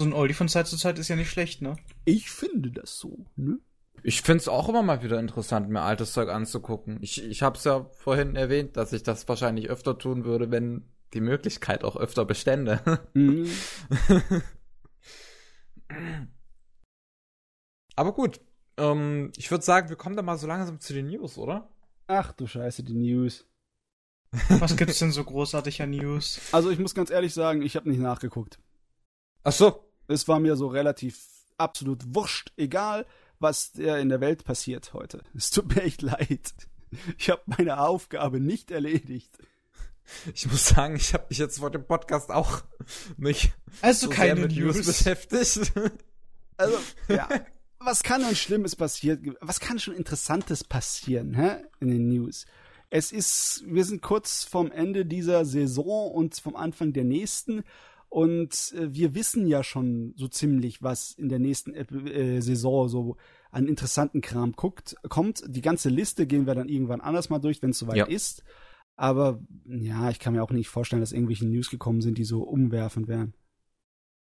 [0.00, 1.76] So ein Oldie von Zeit zu Zeit ist ja nicht schlecht, ne?
[2.04, 3.58] Ich finde das so, ne?
[4.02, 6.98] ich find's auch immer mal wieder interessant, mir altes Zeug anzugucken.
[7.02, 11.20] Ich, ich hab's ja vorhin erwähnt, dass ich das wahrscheinlich öfter tun würde, wenn die
[11.20, 12.80] Möglichkeit auch öfter bestände.
[13.14, 13.50] Mhm.
[17.96, 18.40] Aber gut,
[18.76, 21.68] ähm, ich würde sagen, wir kommen da mal so langsam zu den News, oder?
[22.06, 23.46] Ach du Scheiße, die News.
[24.48, 26.40] Was gibt's denn so großartig an News?
[26.52, 28.58] Also ich muss ganz ehrlich sagen, ich habe nicht nachgeguckt.
[29.42, 29.84] Ach so.
[30.06, 31.26] Es war mir so relativ
[31.58, 33.06] absolut wurscht, egal
[33.40, 35.22] was der in der Welt passiert heute.
[35.34, 36.54] Es tut mir echt leid.
[37.18, 39.30] Ich habe meine Aufgabe nicht erledigt.
[40.34, 42.62] Ich muss sagen, ich habe mich jetzt vor dem Podcast auch
[43.16, 44.86] nicht Also so keine sehr mit News News.
[44.86, 45.72] beschäftigt.
[46.56, 46.78] Also,
[47.08, 47.28] ja.
[47.80, 49.36] Was kann denn Schlimmes passieren?
[49.40, 51.58] Was kann schon Interessantes passieren, hä?
[51.80, 52.44] In den News.
[52.90, 57.62] Es ist, wir sind kurz vom Ende dieser Saison und vom Anfang der nächsten.
[58.08, 62.88] Und äh, wir wissen ja schon so ziemlich, was in der nächsten Ep- äh, Saison
[62.88, 63.16] so
[63.50, 65.44] an interessanten Kram guckt, kommt.
[65.46, 68.06] Die ganze Liste gehen wir dann irgendwann anders mal durch, wenn es soweit Ja.
[68.06, 68.42] ist.
[68.98, 72.42] Aber ja, ich kann mir auch nicht vorstellen, dass irgendwelche News gekommen sind, die so
[72.42, 73.32] umwerfend wären.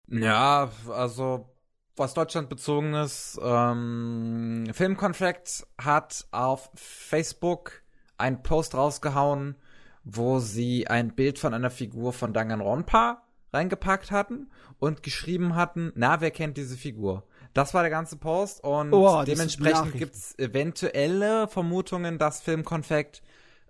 [0.09, 1.49] Ja, also
[1.97, 7.83] was Deutschland bezogen ist, ähm, Filmcontract hat auf Facebook
[8.19, 9.57] einen Post rausgehauen,
[10.05, 13.23] wo sie ein Bild von einer Figur von Danganronpa
[13.55, 17.27] reingepackt hatten und geschrieben hatten, na, wer kennt diese Figur?
[17.55, 19.99] Das war der ganze Post und Oh, dementsprechend Nachrichten.
[19.99, 23.23] gibt's eventuelle Vermutungen, dass Filmcontract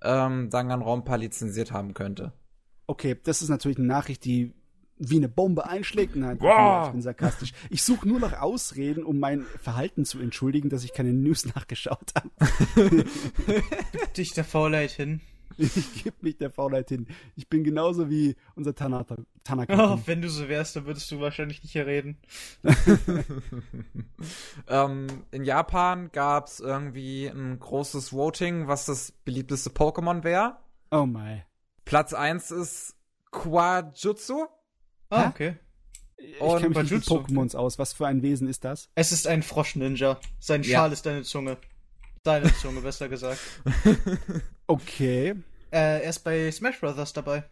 [0.03, 2.33] ähm, Danganronpa lizenziert haben könnte.
[2.87, 4.53] Okay, das ist natürlich eine Nachricht, die
[4.99, 6.17] wie eine Bombe einschlägt.
[6.17, 6.85] Nein, Boah.
[6.87, 7.53] ich bin sarkastisch.
[7.69, 12.13] Ich suche nur noch Ausreden, um mein Verhalten zu entschuldigen, dass ich keine News nachgeschaut
[12.15, 12.31] habe.
[13.93, 15.21] Gibt dich der Faulheit hin.
[15.77, 17.07] Ich gebe mich der Faulheit hin.
[17.35, 19.17] Ich bin genauso wie unser Tanaka.
[19.45, 19.95] Tanaka.
[19.95, 22.19] Oh, wenn du so wärst, dann würdest du wahrscheinlich nicht hier reden.
[24.69, 30.57] ähm, in Japan gab's irgendwie ein großes Voting, was das beliebteste Pokémon wäre.
[30.91, 31.43] Oh my.
[31.85, 32.97] Platz 1 ist
[33.31, 34.47] Quajutsu.
[35.11, 35.29] Ah, Hä?
[35.29, 35.57] okay.
[36.19, 37.05] Ich Und kenne mich nicht mit.
[37.05, 37.79] Pokémons aus.
[37.79, 38.89] Was für ein Wesen ist das?
[38.95, 40.19] Es ist ein Frosch-Ninja.
[40.39, 40.79] Sein Ja.
[40.79, 41.59] Schal ist deine Zunge.
[42.27, 43.41] Deine Zunge, besser gesagt.
[44.69, 45.31] Okay.
[45.71, 47.45] Äh, er ist bei Smash Brothers dabei.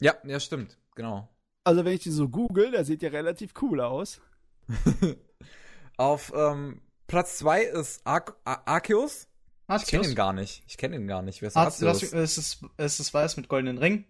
[0.00, 1.26] ja, ja, stimmt, genau.
[1.64, 4.20] Also wenn ich die so google, der sieht ja relativ cool aus.
[5.96, 9.28] Auf ähm, Platz 2 ist Ar Ar Arceus.
[9.80, 10.62] Ich kenne ihn gar nicht.
[10.68, 11.40] Ich kenne ihn gar nicht.
[11.40, 12.02] Wer ist Arceus?
[12.12, 14.04] es, ist, es ist weiß mit goldenen Ring.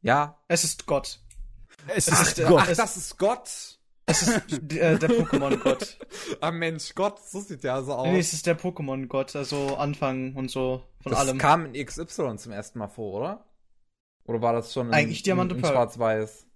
[0.00, 0.42] Ja.
[0.48, 1.20] Es ist Gott.
[1.86, 2.62] Es ist ist- Gott.
[2.66, 3.78] Ach, das ist Gott.
[4.06, 5.98] Es ist äh, der Pokémon-Gott.
[6.40, 8.06] ah Mensch, Gott, so sieht der also aus.
[8.08, 11.38] Nee, es ist der Pokémon-Gott, also Anfang und so von das allem.
[11.38, 13.44] kam in XY zum ersten Mal vor, oder?
[14.24, 15.74] Oder war das schon in, Eigentlich Diamant in, in Pearl.
[15.74, 16.46] Schwarz-Weiß?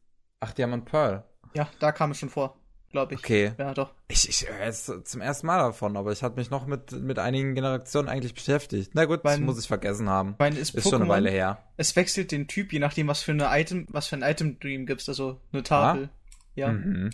[0.40, 1.24] Ach, Diamant Pearl.
[1.54, 2.56] Ja, da kam es schon vor,
[2.90, 3.20] glaube ich.
[3.20, 3.52] Okay.
[3.58, 3.94] Ja, doch.
[4.08, 7.18] Ich, ich höre jetzt zum ersten Mal davon, aber ich hatte mich noch mit, mit
[7.18, 8.90] einigen Generationen eigentlich beschäftigt.
[8.94, 10.32] Na gut, das Mein- muss ich vergessen haben.
[10.32, 11.58] Ich meine, ist, Ist schon eine Weile her.
[11.76, 14.68] es wechselt den Typ, je nachdem, was für eine Item, was für ein Item du
[14.68, 16.10] ihm gibst, also eine Tafel.
[16.56, 17.10] Ja, Mhm.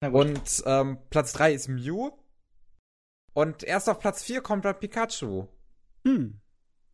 [0.00, 2.10] Und ähm, Platz 3 ist Mew.
[3.32, 5.46] Und erst auf Platz 4 kommt dann Pikachu.
[6.04, 6.40] Hm.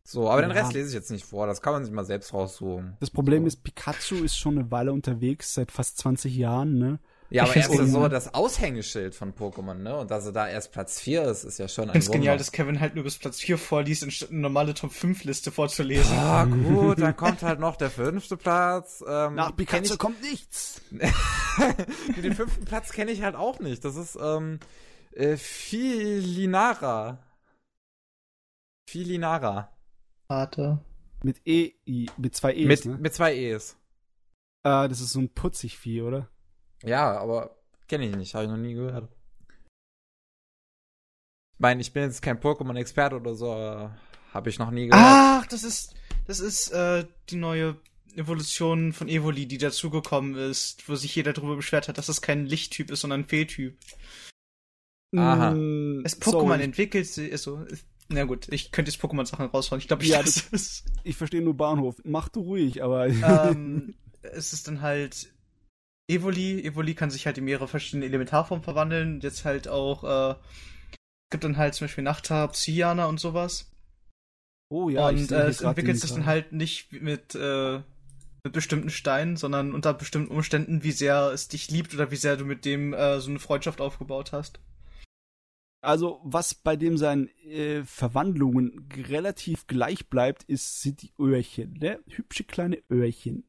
[0.03, 0.57] So, aber den Ja.
[0.57, 1.47] Rest lese ich jetzt nicht vor.
[1.47, 2.95] Das kann man sich mal selbst raussuchen.
[2.99, 3.47] Das Problem So.
[3.47, 6.99] ist, Pikachu ist schon eine Weile unterwegs, seit fast 20 Jahren, ne?
[7.29, 9.97] Ja, Ich aber er ist ja so das Aushängeschild von Pokémon, ne?
[9.97, 12.11] Und dass er da erst Platz 4 ist, ist ja schon Ich ein finde es
[12.11, 15.51] genial, dass Kevin halt nur bis Platz 4 vorliest, anstatt eine normale Top 5 Liste
[15.51, 16.15] vorzulesen.
[16.17, 19.03] Ah, gut, dann kommt halt noch der fünfte Platz.
[19.07, 20.81] Ähm, Nach Pikachu kommt nichts.
[20.91, 23.83] ich, den fünften Platz kenne ich halt auch nicht.
[23.83, 24.59] Das ist ähm,
[25.13, 27.17] äh, Filinara.
[28.87, 29.75] Filinara.
[30.27, 30.79] Warte.
[31.23, 32.97] Mit E, I, mit zwei E's, Mit, ne?
[32.99, 33.77] mit zwei E's.
[34.63, 36.29] Äh, das ist so ein Putzigvieh, oder?
[36.83, 37.55] Ja, aber
[37.87, 39.09] kenne ich nicht, habe ich noch nie gehört.
[41.53, 43.97] Ich meine, ich bin jetzt kein Pokémon-Experte oder so, aber
[44.33, 45.03] habe ich noch nie gehört.
[45.05, 45.93] Ach, das ist,
[46.27, 47.77] das ist äh, die neue
[48.15, 52.45] Evolution von Evoli, die dazugekommen ist, wo sich jeder darüber beschwert hat, dass es kein
[52.45, 53.77] Lichttyp ist, sondern ein Fehltyp.
[55.15, 55.51] Aha.
[55.51, 57.65] Mm, Das Pokémon sorry, entwickelt sich, also,
[58.09, 59.79] na gut, ich könnte jetzt Pokémon-Sachen raushauen.
[59.79, 60.83] Ich glaube, ich Ja, lasse es.
[61.03, 61.95] Ich verstehe nur Bahnhof.
[62.03, 63.07] Mach du ruhig, aber.
[63.07, 65.33] ähm, es ist dann halt
[66.07, 66.63] Evoli.
[66.63, 69.19] Evoli kann sich halt in mehrere verschiedene Elementarformen verwandeln.
[69.21, 70.35] Jetzt halt auch, äh,
[70.91, 73.71] es gibt dann halt zum Beispiel Nachtar, Psyana und sowas.
[74.69, 77.81] oh ja, und äh, es entwickelt sich dann halt nicht mit, äh,
[78.43, 82.37] mit bestimmten Steinen, sondern unter bestimmten Umständen, wie sehr es dich liebt oder wie sehr
[82.37, 84.59] du mit dem äh, so eine Freundschaft aufgebaut hast.
[85.81, 91.99] Also, was bei dem seinen äh, Verwandlungen relativ gleich bleibt, ist, sind die Öhrchen, ne?
[92.07, 93.47] Hübsche kleine Öhrchen.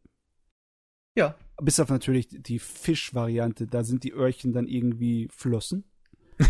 [1.16, 1.34] Ja.
[1.62, 5.84] Bis auf natürlich die Fischvariante, da sind die Öhrchen dann irgendwie Flossen.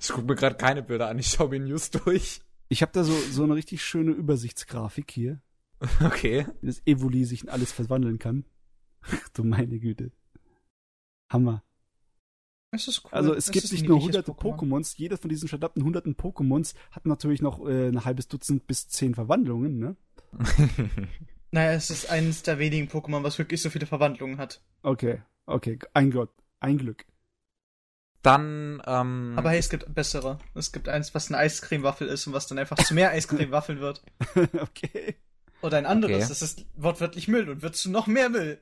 [0.00, 2.42] Ich gucke mir gerade keine Bilder an, ich schaue mir News durch.
[2.68, 5.40] Ich habe da so, so eine richtig schöne Übersichtsgrafik hier,
[6.04, 6.46] Okay.
[6.60, 8.44] wie das Evoli sich in alles verwandeln kann.
[9.34, 10.12] Du meine Güte.
[11.32, 11.64] Hammer.
[12.70, 13.10] Das ist cool.
[13.12, 17.06] Also es Das gibt nicht nur hunderte Pokémons, jeder von diesen verdammten hunderten Pokémons hat
[17.06, 19.96] natürlich noch äh, ein halbes Dutzend bis zehn Verwandlungen, ne?
[21.52, 24.62] Naja, es ist eines der wenigen Pokémon, was wirklich so viele Verwandlungen hat.
[24.82, 26.30] Okay, okay, ein Gott,
[26.60, 27.04] ein Glück.
[28.22, 29.34] Dann, ähm.
[29.36, 30.38] Aber hey, es gibt bessere.
[30.54, 34.02] Es gibt eins, was eine Eiscremewaffel ist und was dann einfach zu mehr Eiscremewaffeln wird.
[34.60, 35.16] okay.
[35.62, 36.26] Oder ein anderes, Okay.
[36.28, 38.60] das ist wortwörtlich Müll und wird zu noch mehr Müll.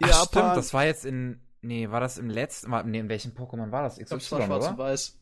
[0.00, 1.40] Ach, Japan- stimmt, das war jetzt in.
[1.62, 2.70] Nee, war das im letzten.
[2.90, 3.98] Nee, in welchem Pokémon war das?
[3.98, 4.78] Ich glaube, XY, es war schwarz und oder?
[4.78, 5.18] weiß.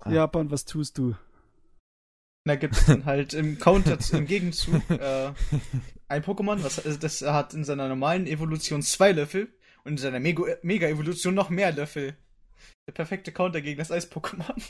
[0.00, 0.10] Ah.
[0.12, 1.14] Japan, was tust du?
[2.48, 5.32] Da gibt es dann halt im Counter, im Gegenzug, äh,
[6.08, 9.52] ein Pokémon, was, also das hat in seiner normalen Evolution zwei Löffel
[9.84, 12.16] und in seiner Mega- Mega-Evolution noch mehr Löffel.
[12.88, 14.62] Der perfekte Counter gegen das Eis-Pokémon.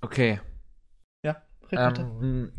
[0.00, 0.40] Okay.
[1.24, 1.42] Ja.
[1.70, 2.52] Ähm,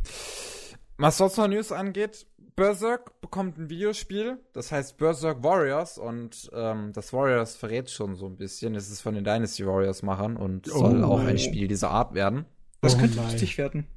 [0.98, 6.94] was sonst noch News angeht, Berserk bekommt ein Videospiel, das heißt Berserk Warriors und ähm,
[6.94, 8.76] das Warriors verrät schon so ein bisschen.
[8.76, 12.14] Es ist von den Dynasty Warriors Machern und Oh soll auch ein Spiel dieser Art
[12.14, 12.46] werden.
[12.82, 13.32] Das Oh könnte nein.
[13.32, 13.88] lustig werden.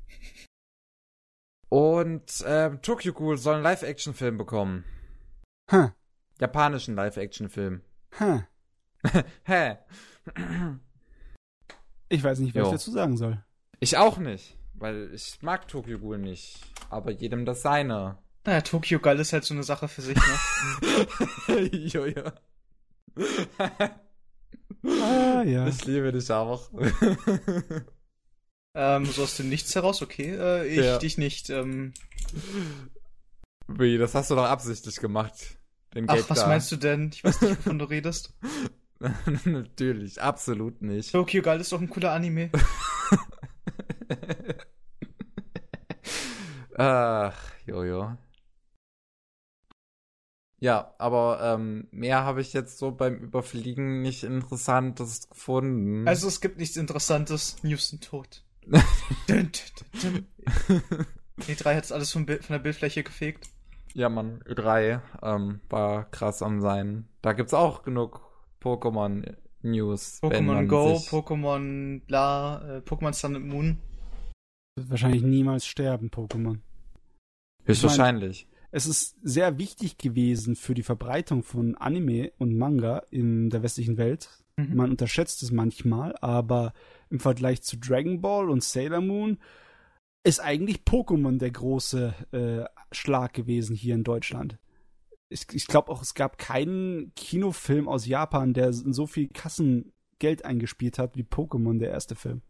[1.68, 4.84] Und ähm, Tokyo Ghoul soll einen Live-Action-Film bekommen.
[5.72, 5.88] Huh,
[6.40, 7.80] Japanischen Live-Action-Film.
[8.20, 8.40] huh.
[9.44, 9.76] Hä?
[12.08, 12.66] Ich weiß nicht, was Jo.
[12.66, 13.42] ich dazu sagen soll.
[13.80, 16.60] Ich auch nicht, weil ich mag Tokyo Ghoul nicht.
[16.90, 18.18] Aber jedem das seine.
[18.46, 21.66] Naja, Tokyo Ghoul ist halt so eine Sache für sich, ne?
[21.72, 22.30] Jojo.
[24.86, 25.66] Ah, ja.
[25.66, 26.70] Ich liebe dich auch.
[28.74, 30.34] Ähm, so aus dem Nichts heraus, okay.
[30.36, 30.98] Äh, ich Ja.
[30.98, 31.50] dich nicht.
[31.50, 31.92] Ähm,
[33.68, 35.58] Wie, das hast du doch absichtlich gemacht.
[35.94, 36.48] Den ach, Gag was da.
[36.48, 37.10] meinst du denn?
[37.12, 38.34] Ich weiß nicht, wovon du redest.
[39.44, 41.12] Natürlich, absolut nicht.
[41.12, 42.50] Tokyo Ghoul ist doch ein cooler Anime.
[46.76, 47.36] Ach,
[47.66, 48.16] Jojo.
[50.58, 56.08] Ja, aber ähm, mehr habe ich jetzt so beim Überfliegen nicht Interessantes gefunden.
[56.08, 57.56] Also es gibt nichts Interessantes.
[57.62, 58.42] News sind tot.
[58.66, 58.82] Dun,
[59.28, 59.50] dun,
[60.02, 60.26] dun,
[60.68, 61.06] dun.
[61.40, 63.48] E3 hat alles vom Bild, von der Bildfläche gefegt.
[63.94, 67.08] ja, Mann, Ö3 ähm, war krass am sein.
[67.22, 68.20] Da gibt's auch genug
[68.60, 70.20] Pokémon-News.
[70.22, 73.78] Pokémon Go, Pokémon bla, äh, Pokémon Sun and Moon.
[74.76, 76.58] Wird wahrscheinlich niemals sterben, Pokémon.
[77.64, 78.48] Höchstwahrscheinlich.
[78.72, 83.96] es ist sehr wichtig gewesen für die Verbreitung von Anime und Manga in der westlichen
[83.96, 84.28] Welt.
[84.56, 84.74] Mhm.
[84.74, 86.72] Man unterschätzt es manchmal, aber
[87.10, 89.38] im Vergleich zu Dragon Ball und Sailor Moon
[90.24, 94.58] ist eigentlich Pokémon der große äh, Schlag gewesen hier in Deutschland.
[95.28, 100.98] Ich, ich glaube auch, es gab keinen Kinofilm aus Japan, der so viel Kassengeld eingespielt
[100.98, 102.42] hat wie Pokémon, der erste Film.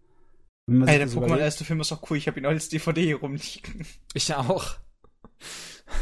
[0.67, 2.17] Wenn man Ey, der Pokémon erste Film ist auch cool.
[2.17, 3.87] Ich habe ihn als DVD hier rumliegen.
[4.15, 4.77] Ich auch.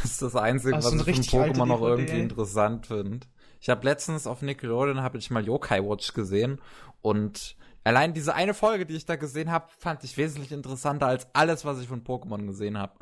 [0.01, 3.27] Das ist das Einzige, Ach, was ich von Pokémon noch irgendwie interessant finde.
[3.59, 6.59] Ich habe letztens auf Nickelodeon habe ich mal Yokai Watch gesehen
[7.01, 11.27] und allein diese eine Folge, die ich da gesehen habe, fand ich wesentlich interessanter als
[11.33, 12.93] alles, was ich von Pokémon gesehen habe.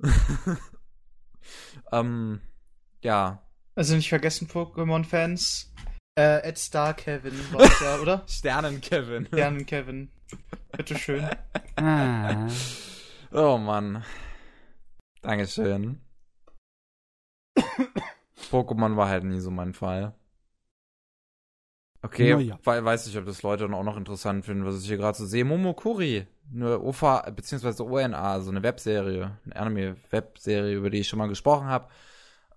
[1.92, 2.40] ähm,
[3.02, 3.42] ja,
[3.74, 5.72] Also nicht vergessen, Pokémon-Fans.
[6.18, 8.24] Äh, Ed Star Kevin war's ja, oder?
[8.26, 9.26] Sternen Kevin.
[9.26, 10.10] Sternen Kevin.
[10.76, 11.28] Bitteschön.
[11.76, 12.48] Ah.
[13.32, 14.02] Oh Mann.
[15.22, 16.00] Dankeschön.
[18.50, 20.14] Pokémon war halt nie so mein Fall.
[22.02, 22.58] Okay, Na ja.
[22.64, 25.18] weil weiß nicht, ob das Leute dann auch noch interessant finden, was ich hier gerade
[25.18, 25.44] so sehe.
[25.44, 31.28] Momokuri, eine OVA, beziehungsweise ONA, so eine Webserie, eine Anime-Webserie, über die ich schon mal
[31.28, 31.88] gesprochen habe.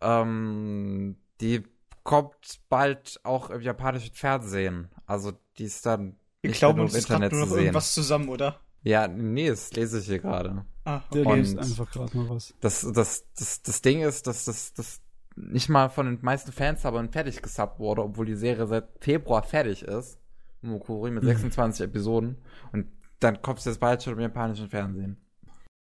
[0.01, 1.63] Ähm, die
[2.03, 4.89] kommt bald auch im japanischen Fernsehen.
[5.05, 7.53] Also die ist dann Wir nicht glauben mehr uns nur im Internet nur zu noch
[7.55, 7.63] sehen.
[7.65, 8.59] irgendwas zusammen, oder?
[8.83, 10.65] Ja, nee, das lese ich hier gerade.
[10.83, 11.31] Ah, Der okay.
[11.31, 12.53] Und- liest einfach gerade mal was.
[12.59, 14.99] Das, das, das, das Ding ist, dass das, das
[15.35, 19.43] nicht mal von den meisten Fans aber fertig gesubbt wurde, obwohl die Serie seit Februar
[19.43, 20.19] fertig ist.
[20.61, 21.27] Mokuri mit Mhm.
[21.27, 22.37] 26 Episoden.
[22.71, 22.87] Und
[23.19, 25.17] dann kommt es jetzt bald schon im japanischen Fernsehen.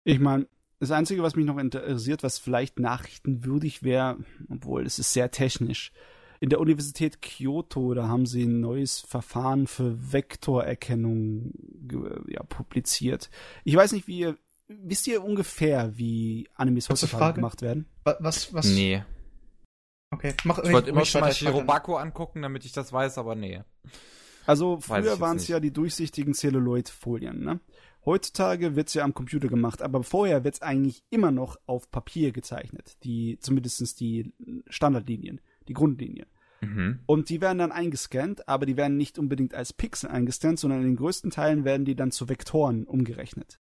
[0.03, 0.47] Ich meine,
[0.79, 4.17] das Einzige, was mich noch interessiert, was vielleicht nachrichtenwürdig wäre,
[4.49, 5.91] obwohl es ist sehr technisch.
[6.39, 11.51] In der Universität Kyoto, da haben sie ein neues Verfahren für Vektorerkennung
[12.29, 13.29] ja, publiziert.
[13.63, 14.37] Ich weiß nicht, wie ihr,
[14.67, 17.87] wisst ihr ungefähr, wie Animes heutzutage gemacht werden?
[18.03, 18.67] Wa- Was, was?
[18.67, 19.03] Nee.
[20.11, 21.33] Okay, mach Ich wollte immer schon mal.
[21.33, 23.61] Shirobako angucken, damit ich das weiß, aber nee.
[24.45, 27.43] Also früher waren es ja die durchsichtigen Celluloid-Folien.
[27.43, 27.59] Ne?
[28.05, 32.97] Heutzutage wird's ja am Computer gemacht, aber vorher wird's eigentlich immer noch auf Papier gezeichnet.
[33.03, 34.33] Die, zumindest die
[34.67, 36.25] Standardlinien, die Grundlinien.
[36.61, 36.99] Mhm.
[37.05, 40.87] Und die werden dann eingescannt, aber die werden nicht unbedingt als Pixel eingescannt, sondern in
[40.87, 43.59] den größten Teilen werden die dann zu Vektoren umgerechnet.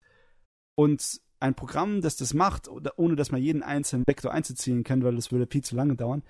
[0.74, 5.14] Und ein Programm, das das macht, ohne dass man jeden einzelnen Vektor einzuziehen kann, weil
[5.14, 6.22] das würde viel zu lange dauern,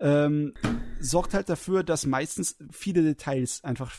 [0.00, 0.54] ähm,
[1.00, 3.92] sorgt halt dafür, dass meistens viele Details einfach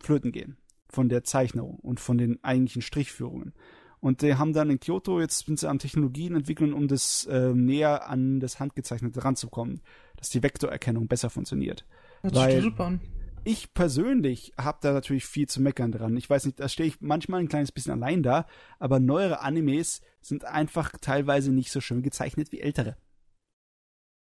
[0.00, 0.56] flöten gehen
[0.88, 3.52] von der Zeichnung und von den eigentlichen Strichführungen.
[4.00, 7.52] Und die haben dann in Kyoto, jetzt sind sie an Technologien entwickeln, um das äh,
[7.54, 9.80] näher an das Handgezeichnete ranzukommen,
[10.16, 11.86] dass die Vektorerkennung besser funktioniert.
[12.22, 13.00] Sich weil- super an.
[13.44, 16.16] Ich persönlich habe da natürlich viel zu meckern dran.
[16.16, 18.46] Ich weiß nicht, da stehe ich manchmal ein kleines bisschen allein da,
[18.78, 22.96] aber neuere Animes sind einfach teilweise nicht so schön gezeichnet wie ältere.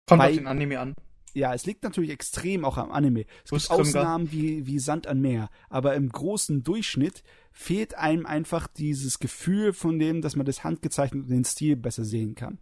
[0.07, 0.95] Kommt Bei- auf den Anime an.
[1.35, 3.25] Ja, es liegt natürlich extrem auch am Anime.
[3.43, 3.71] Es gibt?
[3.71, 9.73] Ausnahmen wie, wie Sand an Meer, aber im großen Durchschnitt fehlt einem einfach dieses Gefühl
[9.73, 12.59] von dem, dass man das handgezeichnet und den Stil besser sehen kann.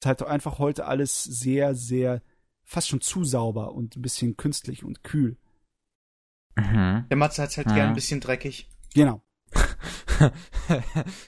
[0.00, 2.22] Es ist halt einfach heute alles sehr, sehr,
[2.64, 5.36] fast schon zu sauber und ein bisschen künstlich und kühl.
[6.56, 7.04] Mhm.
[7.08, 7.74] Der Matze hat's halt Ja.
[7.74, 8.68] gern ein bisschen dreckig.
[8.94, 9.22] Genau.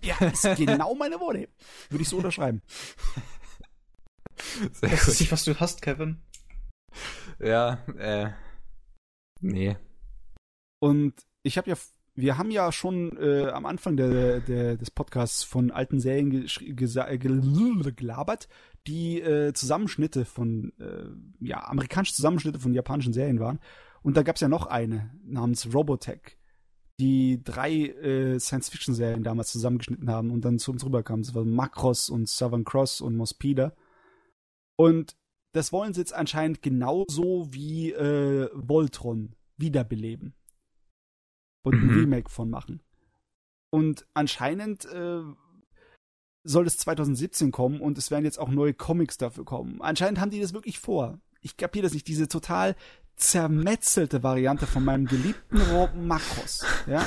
[0.03, 1.49] Ja, ist genau meine Worte.
[1.91, 2.63] Würde ich so unterschreiben.
[4.73, 5.21] Sehr Das ist gut.
[5.21, 6.23] nicht, was du hast, Kevin.
[7.39, 8.31] Ja, äh.
[9.41, 9.77] Nee.
[10.81, 11.77] Und ich habe ja,
[12.15, 16.31] wir haben ja schon äh, am Anfang der, der, des Podcasts von alten Serien
[17.95, 18.49] gelabert,
[18.87, 23.61] die äh, Zusammenschnitte von, äh, ja, amerikanische Zusammenschnitte von japanischen Serien waren.
[24.03, 26.39] Und da gab's ja noch eine namens Robotech,
[27.01, 31.23] die drei äh, Science-Fiction-Serien damals zusammengeschnitten haben und dann zu uns rüberkamen.
[31.23, 33.75] Das waren Macross und Southern Cross und Mospida.
[34.77, 35.17] Und
[35.53, 40.35] das wollen sie jetzt anscheinend genauso wie äh, Voltron wiederbeleben.
[41.65, 42.01] Und ein Mhm.
[42.01, 42.81] Remake von machen.
[43.71, 45.23] Und anscheinend äh,
[46.45, 49.83] soll es 2017 kommen und es werden jetzt auch neue Comics dafür kommen.
[49.83, 51.21] Anscheinend haben die das wirklich vor.
[51.41, 52.75] Ich kapiere das nicht, diese total
[53.19, 56.65] zermetzelte Variante von meinem geliebten Rob Makros.
[56.87, 57.05] Ja?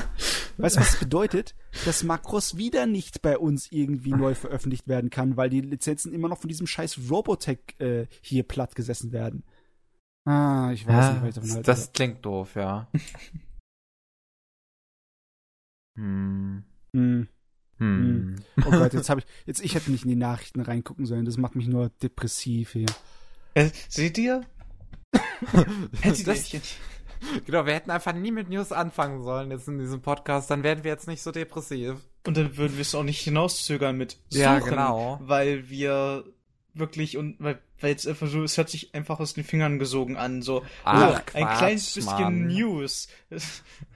[0.58, 1.56] Weißt du, was das bedeutet?
[1.86, 6.28] Dass Makros wieder nicht bei uns irgendwie neu veröffentlicht werden kann, weil die Lizenzen immer
[6.28, 9.44] noch von diesem scheiß Robotech äh, hier platt gesessen werden.
[10.26, 11.66] Ah, ich weiß nicht, was ich davon das, halte.
[11.66, 12.88] das klingt doof, ja.
[15.98, 16.64] hm.
[16.94, 17.28] Hm.
[17.78, 18.36] Hm.
[18.66, 21.26] Oh Gott, jetzt habe ich, jetzt ich hätte nicht in die Nachrichten reingucken sollen.
[21.26, 22.86] Das macht mich nur depressiv hier.
[23.56, 24.46] Äh, seht ihr?
[26.02, 26.52] Hättet Das-
[27.46, 30.84] Genau, wir hätten einfach nie mit News anfangen sollen jetzt in diesem Podcast, dann wären
[30.84, 31.98] wir jetzt nicht so depressiv.
[32.26, 35.20] Und dann würden wir es auch nicht hinauszögern mit Suchen, Ja, genau.
[35.22, 36.24] weil wir
[36.74, 40.18] wirklich und weil, weil jetzt einfach so, es hört sich einfach aus den Fingern gesogen
[40.18, 42.48] an, so Ach, oh, ein Quatsch, kleines bisschen Mann.
[42.48, 43.08] News.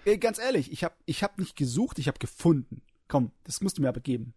[0.06, 2.84] Ey, ganz ehrlich, ich habe ich hab nicht gesucht, ich habe gefunden.
[3.08, 4.36] Komm, das musst du mir aber geben.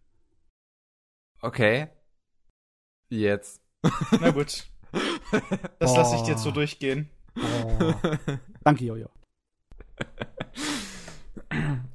[1.41, 1.89] Okay.
[3.09, 3.61] Jetzt.
[4.19, 4.65] Na gut.
[5.79, 7.09] Das lasse ich dir so durchgehen.
[8.63, 9.09] Danke, Jojo.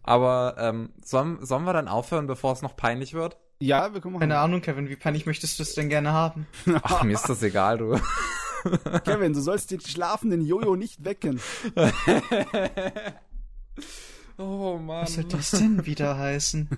[0.02, 3.38] Aber ähm, sollen, sollen wir dann aufhören, bevor es noch peinlich wird?
[3.60, 4.20] Ja, wir können machen.
[4.20, 6.46] Keine Ahnung, Kevin, wie peinlich möchtest du es denn gerne haben?
[6.82, 7.98] Ach, mir ist das egal, du.
[9.04, 11.40] Kevin, du sollst den schlafenden Jojo nicht wecken.
[14.38, 15.02] oh Mann.
[15.02, 16.68] Was soll das denn wieder heißen?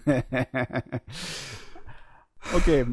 [2.54, 2.86] okay,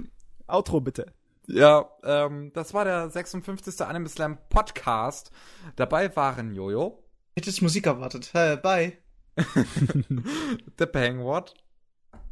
[0.47, 1.13] Outro bitte.
[1.47, 3.81] Ja, ähm, das war der 56.
[3.81, 5.31] Anime Slam Podcast.
[5.75, 7.03] Dabei waren Jojo,
[7.35, 8.31] Ich hätte jetzt Musik erwartet.
[8.33, 8.93] Äh, bye.
[10.77, 11.43] The Penguin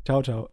[0.05, 0.49] Ciao, ciao.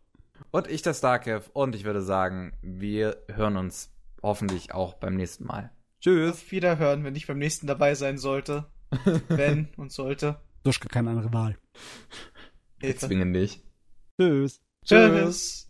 [0.51, 1.51] und ich, der Starkev.
[1.53, 3.91] Und ich würde sagen, wir hören uns
[4.23, 5.71] hoffentlich auch beim nächsten Mal.
[6.01, 6.33] Tschüss.
[6.33, 8.67] Auf Wiederhören, wenn ich beim nächsten dabei sein sollte.
[9.29, 10.41] Wenn und sollte.
[10.65, 11.59] Du hast gar keine andere Wahl.
[12.79, 13.07] Wir Hilfe.
[13.07, 13.63] zwingen dich.
[14.19, 14.63] Tschüss.
[14.85, 15.68] Tschüss.